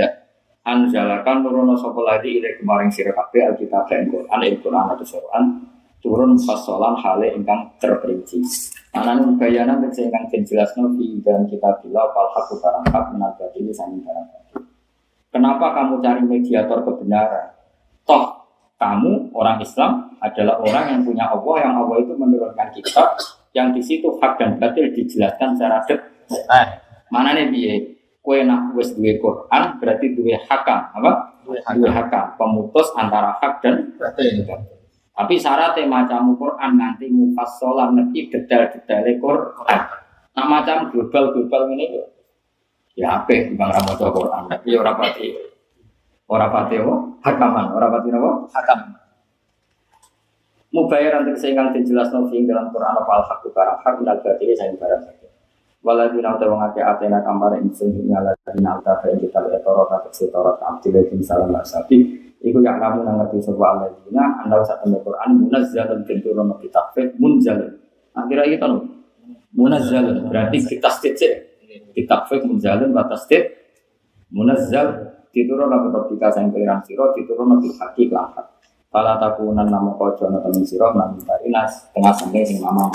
anjalakan 0.66 1.46
nurono 1.46 1.78
sapa 1.78 2.02
lagi 2.02 2.42
ila 2.42 2.50
kemaring 2.58 2.90
sira 2.90 3.14
kabeh 3.14 3.54
alkitab 3.54 3.86
dan 3.86 4.10
Quran 4.10 4.40
ing 4.50 4.58
Quran 4.66 4.86
atau 4.98 5.06
Quran 5.06 5.44
turun 6.02 6.34
fasolan 6.42 6.98
hale 6.98 7.38
ingkang 7.38 7.78
terperinci. 7.78 8.42
Anan 8.98 9.38
bayana 9.38 9.78
tegese 9.78 10.10
ingkang 10.10 10.26
den 10.34 10.42
jelasno 10.42 10.90
dalam 11.22 11.46
kitab 11.46 11.86
bila 11.86 12.10
fal 12.18 12.34
menabat 13.14 13.54
ini 13.54 13.70
Kenapa 15.30 15.66
kamu 15.78 16.02
cari 16.02 16.22
mediator 16.26 16.82
kebenaran? 16.82 17.57
Kamu 18.78 19.34
orang 19.34 19.58
Islam 19.58 20.14
adalah 20.22 20.62
orang 20.62 20.86
yang 20.94 21.02
punya 21.02 21.26
Allah 21.34 21.56
yang 21.66 21.74
Allah 21.82 21.98
itu 21.98 22.14
menurunkan 22.14 22.70
kitab 22.78 23.18
yang 23.58 23.74
di 23.74 23.82
situ 23.82 24.06
hak 24.22 24.38
dan 24.38 24.62
batil 24.62 24.94
dijelaskan 24.94 25.58
secara 25.58 25.82
detail. 25.90 26.68
Mana 27.10 27.34
nih 27.34 27.50
biye? 27.50 27.76
Kue 28.22 28.44
nak 28.44 28.76
wes 28.76 28.94
dua 28.94 29.18
Quran 29.18 29.64
berarti 29.82 30.14
dua 30.14 30.36
hakam 30.46 30.82
apa? 30.94 31.12
Dua 31.48 31.90
hakam 31.90 32.26
pemutus 32.38 32.94
antara 32.94 33.34
hak 33.42 33.66
dan 33.66 33.98
batil. 33.98 34.46
Tapi 35.18 35.34
syaratnya 35.42 35.90
macam 35.90 36.38
Quran 36.38 36.72
nanti 36.78 37.10
mufassalan 37.10 37.98
ngerti 37.98 38.30
detail-detail 38.30 39.18
Quran. 39.18 39.82
Nah 40.38 40.46
macam 40.46 40.94
global-global 40.94 41.74
ini 41.74 41.98
ya 42.98 43.22
apa 43.22 43.54
bang 43.54 43.70
ramu 43.70 43.94
Quran 43.94 44.44
tapi 44.50 44.74
orang 44.74 44.98
pati 44.98 45.30
orang 46.26 46.50
pati 46.50 46.76
apa 46.82 46.96
hakaman 47.24 47.66
orang 47.74 47.90
pati 47.94 48.10
apa 48.14 48.32
hakam 48.54 48.80
mubayar 50.74 51.22
nanti 51.22 51.34
sehingga 51.40 51.72
jelas 51.74 52.12
nanti 52.12 52.44
dalam 52.46 52.70
Quran 52.70 52.94
apa 53.02 53.12
al 53.18 53.24
hak 53.26 53.46
barang 53.50 53.80
hak 53.82 53.96
dan 54.04 54.18
berarti 54.22 54.54
saya 54.54 54.74
barang 54.76 55.02
walau 55.86 56.10
nanti 56.12 56.44
wong 56.46 56.62
akeh 56.68 56.84
atena 56.84 57.24
kamar 57.24 57.56
insun 57.62 57.94
nyala 58.06 58.36
dina 58.54 58.76
alta 58.76 59.00
fa 59.00 59.08
kita 59.14 59.40
lihat 59.48 59.62
torot 59.64 59.88
atau 59.88 60.12
setorot 60.12 60.58
abdi 60.60 60.90
lagi 60.92 61.16
salam 61.24 61.54
sapi 61.64 62.28
Iku 62.38 62.62
yang 62.62 62.78
kamu 62.78 63.02
ngerti 63.02 63.50
sebuah 63.50 63.82
aladina, 63.82 64.46
anda 64.46 64.62
usah 64.62 64.78
tanda 64.78 65.02
Quran, 65.02 65.42
munazzalun 65.42 66.06
benturun 66.06 66.54
kita 66.62 66.94
fit 66.94 67.10
munzalun. 67.18 67.74
Akhirnya 68.14 68.46
kita 68.46 68.66
nih, 68.70 68.86
munazzalun 69.58 70.30
berarti 70.30 70.58
kita 70.62 70.86
stitch 70.86 71.26
kita 71.98 72.18
fit 72.30 72.42
munzalun 72.46 72.94
batas 72.94 73.26
stitch 73.26 73.50
munazzal 74.30 75.17
diturun 75.32 75.72
aku 75.72 75.88
ketika 75.94 76.34
saya 76.34 76.48
keliran 76.52 76.80
siro 76.84 77.12
diturun 77.16 77.60
haki 77.60 78.10
kelahak. 78.12 78.58
Kalau 78.88 79.16
takunan 79.20 79.68
nama 79.68 79.92
kau 80.00 80.16
jono 80.16 80.40
temen 80.40 80.64
siro 80.64 80.96
nabi 80.96 81.22
nas 81.52 81.92
tengah 81.92 82.16
sampai 82.16 82.48
sing 82.48 82.64
mama 82.64 82.88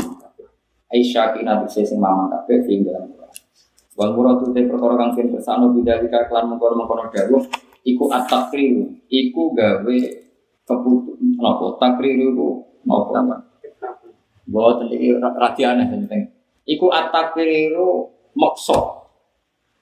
Aisyah 0.93 1.33
kina 1.37 1.57
tuh 1.65 1.69
sing 1.73 2.01
mama 2.01 2.29
kafe 2.29 2.65
sing 2.69 2.85
dalam 2.85 3.09
Quran. 3.09 3.33
Wal 3.97 4.11
muradu 4.17 4.53
te 4.53 4.65
perkara 4.69 4.97
kang 4.97 5.11
sing 5.17 5.33
bersano 5.33 5.73
bidalika 5.73 6.29
klan 6.29 6.49
mengkono-mengkono 6.53 7.13
dawuh 7.13 7.45
iku 7.85 8.09
atakriru 8.13 8.89
iku 9.09 9.53
gawe 9.53 9.99
keputus 10.69 11.17
napa 11.37 11.67
takriru 11.81 12.25
iku 12.33 12.49
napa 12.85 13.13
apa 13.21 13.37
buat 14.49 14.85
iki 14.89 15.17
radi 15.17 15.63
aneh 15.65 15.87
penting. 15.89 16.23
Iku 16.69 16.93
atakriru 16.93 18.13
maksa 18.37 19.02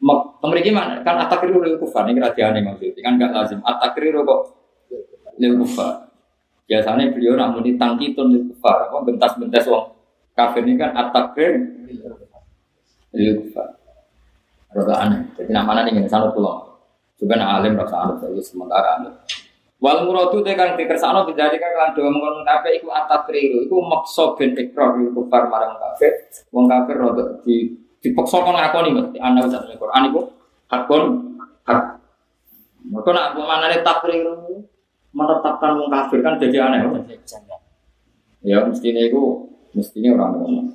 mriki 0.00 0.72
mana 0.72 1.04
kan 1.04 1.20
atakriru 1.20 1.60
lil 1.60 1.76
kufar 1.76 2.08
ini 2.08 2.20
radi 2.20 2.40
aneh 2.40 2.64
maksudnya. 2.64 3.00
Kan 3.04 3.20
enggak 3.20 3.32
lazim. 3.36 3.60
Atakriru 3.60 4.24
kok 4.24 4.40
lil 5.36 5.60
kufar. 5.60 6.08
Biasanya 6.64 7.12
beliau 7.12 7.36
nak 7.36 7.58
muni 7.58 7.76
tangkitun 7.76 8.26
lil 8.32 8.44
kufar. 8.54 8.88
Apa 8.88 9.04
bentas-bentas 9.04 9.68
wong 9.68 9.92
kafir 10.32 10.64
ini 10.64 10.80
kan 10.80 10.96
atakrir 10.96 11.60
lil 13.12 13.32
kufar. 13.44 13.76
Rada 14.72 14.94
aneh. 15.04 15.20
Jadi 15.36 15.50
namanya 15.52 15.84
nih 15.84 16.08
sanut 16.08 16.32
pulang. 16.32 16.70
Juga 17.20 17.36
nak 17.36 17.60
alim 17.60 17.76
rasa 17.76 17.96
anut 18.00 18.16
saja 18.24 18.40
sementara 18.40 18.96
anut. 18.96 19.12
Wal 19.80 20.04
muradu 20.04 20.44
te 20.44 20.52
kang 20.52 20.76
dikersakno 20.76 21.24
dijadikan 21.24 21.72
kan 21.72 21.88
doa 21.96 22.12
mengkon 22.12 22.44
kabeh 22.44 22.76
iku 22.76 22.92
atat 22.92 23.24
kriru 23.24 23.64
iku 23.64 23.80
maksa 23.80 24.36
ben 24.36 24.52
ikrar 24.52 24.92
iku 25.00 25.24
kufar 25.24 25.48
marang 25.48 25.72
kabeh 25.80 26.12
wong 26.52 26.68
kafir 26.68 27.00
rada 27.00 27.40
di 27.40 27.79
dipaksa 28.00 28.40
kon 28.40 28.56
ngakoni 28.56 28.90
mesti 28.96 29.16
ana 29.20 29.44
wis 29.44 29.56
Quran 29.76 30.08
iku 30.08 30.20
hakon 30.72 31.02
hak 31.68 32.00
Mereka 32.80 33.10
nak 33.12 33.36
manane 33.36 33.84
takriru 33.84 34.64
menetapkan 35.12 35.76
wong 35.76 35.92
kafir 35.92 36.24
kan 36.24 36.40
jadi 36.40 36.64
aneh. 36.64 36.80
Ya 38.40 38.64
mestinya 38.64 39.04
itu 39.04 39.52
mestinya 39.76 40.16
orang 40.16 40.30
ngomong. 40.40 40.66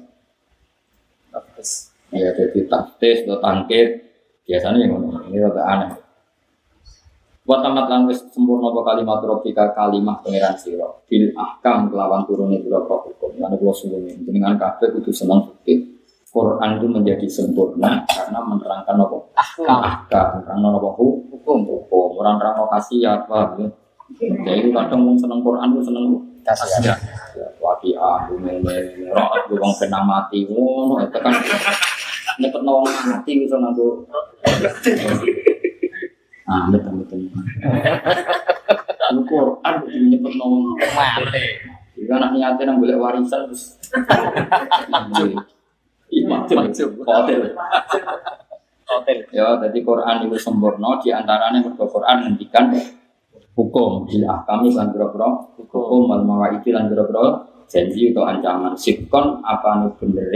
Ya 2.14 2.30
jadi 2.32 2.60
taktis 2.70 3.26
atau 3.26 3.42
tangkit 3.42 4.06
biasanya 4.46 4.86
yang 4.86 5.02
ngomong 5.02 5.34
ini 5.34 5.42
rada 5.42 5.64
aneh. 5.66 5.92
Wa 7.46 7.62
tamat 7.66 7.90
lan 7.90 8.06
wis 8.06 8.22
sempurna 8.30 8.70
apa 8.70 8.82
kalimat 8.94 9.20
robika 9.26 9.74
kalimah 9.74 10.22
pangeran 10.22 10.58
sira 10.58 10.90
bil 11.10 11.34
ahkam 11.34 11.90
kelawan 11.90 12.22
turune 12.30 12.62
pira 12.62 12.86
hukum. 12.86 13.34
Lan 13.42 13.58
kula 13.58 13.74
suwun 13.74 14.06
jenengan 14.24 14.62
kabeh 14.62 14.94
kudu 14.94 15.10
seneng 15.10 15.42
fikih. 15.50 15.95
Quran 16.36 16.70
itu 16.76 16.88
menjadi 16.92 17.28
sempurna 17.32 18.04
karena 18.12 18.44
menerangkan 18.44 19.00
apa? 19.00 19.18
Ahkam. 19.40 19.80
Ahkam, 19.80 20.28
menerangkan 20.44 20.76
apa? 20.76 20.90
Hukum. 21.00 21.60
Hukum. 21.64 22.20
Orang 22.20 22.36
terang 22.36 22.60
kasih 22.76 23.08
apa? 23.08 23.56
Jadi 24.20 24.70
kadang 24.76 25.00
mau 25.08 25.16
seneng 25.16 25.40
Quran 25.40 25.72
itu 25.72 25.82
seneng 25.88 26.06
kasih 26.44 26.68
ya. 26.84 26.96
Wakiah, 27.64 28.28
bumi, 28.30 28.62
roh, 29.10 29.28
bang 29.50 29.74
kena 29.82 30.00
mati, 30.06 30.46
oh, 30.46 31.02
itu 31.02 31.18
kan 31.18 31.34
nyepet 32.38 32.62
nawang 32.62 32.86
mati 32.86 33.32
bisa 33.42 33.58
nganggo 33.58 34.06
Ah, 36.46 36.70
betul 36.70 37.02
betul. 37.02 37.26
Al-Quran 39.10 39.74
itu 39.90 39.98
nyebut 40.14 40.34
ngomong 40.38 40.78
mati. 40.78 41.26
Jika 41.98 42.14
anak 42.22 42.38
niatnya 42.38 42.64
nang 42.70 42.78
boleh 42.78 42.94
warisan 43.02 43.50
terus. 43.50 43.82
Macam 46.26 46.58
hotel. 46.70 46.90
Hotel. 48.86 49.18
Ya, 49.34 49.48
jadi 49.66 49.78
Quran 49.82 50.16
itu 50.30 50.38
sempurna 50.38 51.02
di 51.02 51.10
antaranya 51.10 51.58
mergo 51.62 51.90
Quran 51.90 52.22
ngendikan 52.22 52.70
hukum 53.56 54.06
bila 54.06 54.44
kami 54.46 54.76
lan 54.76 54.92
boro 54.92 55.56
hukum 55.58 56.12
wal 56.12 56.22
mawaidi 56.22 56.70
lan 56.76 56.92
boro 56.92 57.42
janji 57.66 58.14
atau 58.14 58.28
ancaman 58.28 58.78
sikon 58.78 59.42
apa 59.42 59.82
nih 59.82 59.92
bener 59.98 60.32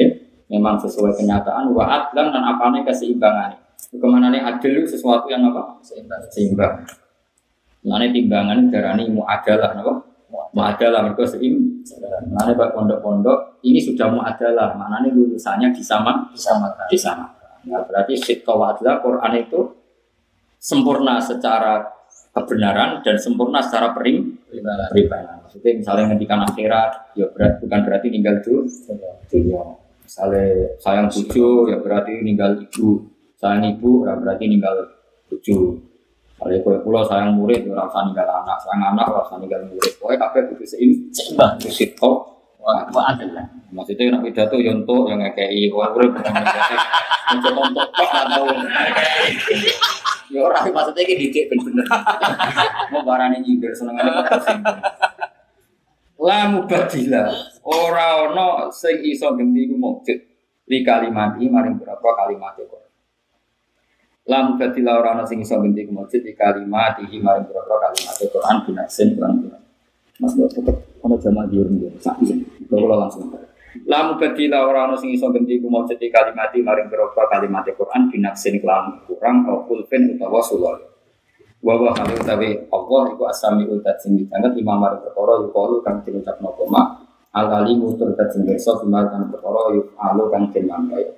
memang 0.50 0.82
sesuai 0.82 1.14
kenyataan 1.14 1.70
wa 1.76 1.86
adlan 1.86 2.34
dan 2.34 2.44
apa 2.44 2.74
nih 2.74 2.82
keseimbangan 2.88 3.54
Ke 3.90 4.06
mana 4.06 4.30
nih 4.30 4.44
adil 4.46 4.86
itu 4.86 4.94
sesuatu 4.94 5.26
yang 5.34 5.50
apa? 5.50 5.82
Seimbang. 5.82 6.22
Seimbang. 6.30 6.86
Mana 7.82 8.06
timbangan 8.14 8.70
darani 8.70 9.10
mu 9.10 9.26
adalah 9.26 9.74
apa? 9.74 9.94
Mu 10.30 10.62
adalah 10.62 11.06
mereka 11.06 11.26
seim. 11.26 11.82
Mana 12.30 12.54
bak 12.54 12.78
pondok-pondok 12.78 13.62
ini 13.66 13.82
sudah 13.82 14.08
mu 14.14 14.22
adalah. 14.22 14.78
Mana 14.78 15.02
nih 15.02 15.12
lulusannya 15.14 15.74
disama? 15.74 16.30
Disama. 16.30 16.70
Disama. 16.90 17.26
Nah, 17.68 17.84
berarti 17.84 18.16
sitkau 18.16 18.62
adalah 18.64 19.04
Quran 19.04 19.34
itu 19.36 19.62
sempurna 20.62 21.20
secara 21.20 21.84
kebenaran 22.32 23.04
dan 23.04 23.20
sempurna 23.20 23.60
secara 23.60 23.92
perim 23.92 24.38
peribalan. 24.48 25.44
Maksudnya 25.44 25.72
misalnya 25.76 26.04
ngendikan 26.14 26.40
akhirat, 26.46 27.18
ya 27.18 27.26
berat, 27.34 27.60
bukan 27.60 27.80
berarti 27.84 28.08
tinggal 28.14 28.38
dulu. 28.40 28.64
Misalnya 30.00 30.46
sayang 30.82 31.10
cucu, 31.12 31.70
ya 31.70 31.78
berarti 31.82 32.22
tinggal 32.26 32.58
ibu 32.58 33.10
sayang 33.40 33.64
ibu 33.72 34.04
berarti 34.04 34.52
ninggal 34.52 34.76
cucu 35.32 35.80
kalau 36.40 36.56
kue 36.64 36.76
pulau 36.88 37.04
sayang 37.04 37.36
murid 37.36 37.68
ora 37.68 37.84
usah 37.84 38.08
ninggal 38.08 38.24
anak 38.24 38.56
sayang 38.64 38.96
anak 38.96 39.12
ora 39.12 39.28
usah 39.28 39.36
ninggal 39.44 39.60
murid. 39.68 39.92
Kowe 40.00 40.16
kabeh 40.16 40.48
kudu 40.48 40.64
seim 40.64 40.96
seimbang. 41.12 41.60
Kusit 41.60 42.00
kok 42.00 42.40
wah 42.64 42.88
maksudnya 43.76 44.16
nak 44.16 44.24
pidato 44.24 44.56
yonto 44.56 45.12
yang 45.12 45.20
ngekei 45.20 45.68
murid 45.68 46.16
bukan 46.16 46.34
untuk 47.36 47.54
untuk 47.60 47.88
kok 47.92 48.10
atau 48.16 48.48
ya 50.32 50.40
ora 50.40 50.64
maksudnya 50.64 51.02
iki 51.04 51.16
didik 51.28 51.52
bener-bener. 51.52 51.84
Mau 52.96 53.04
barane 53.04 53.44
nyindir 53.44 53.76
senengane 53.76 54.24
kok 54.24 54.40
la 56.20 56.52
mubadila 56.52 57.32
ora 57.68 58.28
ono 58.28 58.72
sing 58.72 59.04
iso 59.08 59.36
ganti 59.36 59.68
ku 59.68 59.76
mujud 59.76 60.20
li 60.72 60.80
kalimati 60.84 61.48
maring 61.48 61.80
berapa 61.80 62.08
kalimat 62.16 62.56
kok 62.60 62.89
lam 64.30 64.62
badila 64.62 65.02
ora 65.02 65.18
ana 65.18 65.26
sing 65.26 65.42
iso 65.42 65.58
ganti 65.58 65.90
kemujud 65.90 66.22
di 66.22 66.38
kalimat 66.38 67.02
iki 67.02 67.18
maring 67.18 67.50
pira 67.50 67.66
kalimat 67.66 68.14
Quran 68.14 68.58
binasin 68.62 69.18
Quran 69.18 69.34
Quran 69.42 69.64
Mas 70.20 70.36
kok 70.38 70.52
tetep 70.54 70.78
ana 71.02 71.16
jamaah 71.18 71.48
diurung 71.50 71.82
ya 71.82 71.90
sak 71.98 72.22
iki 72.22 72.46
kula 72.70 72.96
langsung. 73.00 73.32
Lam 73.90 74.22
badila 74.22 74.70
ora 74.70 74.86
ana 74.86 74.96
sing 75.00 75.10
iso 75.16 75.34
ganti 75.34 75.58
kemujud 75.58 75.98
di 75.98 76.08
kalimat 76.14 76.54
maring 76.54 76.88
pira 76.94 77.10
kalimat 77.10 77.66
Quran 77.74 78.02
binasin 78.14 78.62
kelam 78.62 79.02
kurang 79.10 79.50
au 79.50 79.66
kulfin 79.66 80.14
utawa 80.14 80.44
sulul. 80.46 80.78
Wa 81.60 81.74
wa 81.76 81.92
kali 81.92 82.14
utawi 82.20 82.50
Allah 82.70 83.02
iku 83.16 83.24
asami 83.26 83.66
utat 83.66 83.98
sing 84.04 84.20
ditanggap 84.20 84.54
imam 84.54 84.78
maring 84.78 85.02
perkara 85.10 85.42
yuqalu 85.42 85.82
kang 85.82 86.06
diucapno 86.06 86.54
koma 86.54 87.02
alali 87.34 87.74
mutur 87.80 88.14
dat 88.14 88.30
sing 88.30 88.44
kersa 88.44 88.78
bimal 88.84 89.08
kan 89.08 89.28
perkara 89.32 89.74
yuqalu 89.76 90.24
kang 90.32 90.44
den 90.54 90.64
mangkaya 90.68 91.12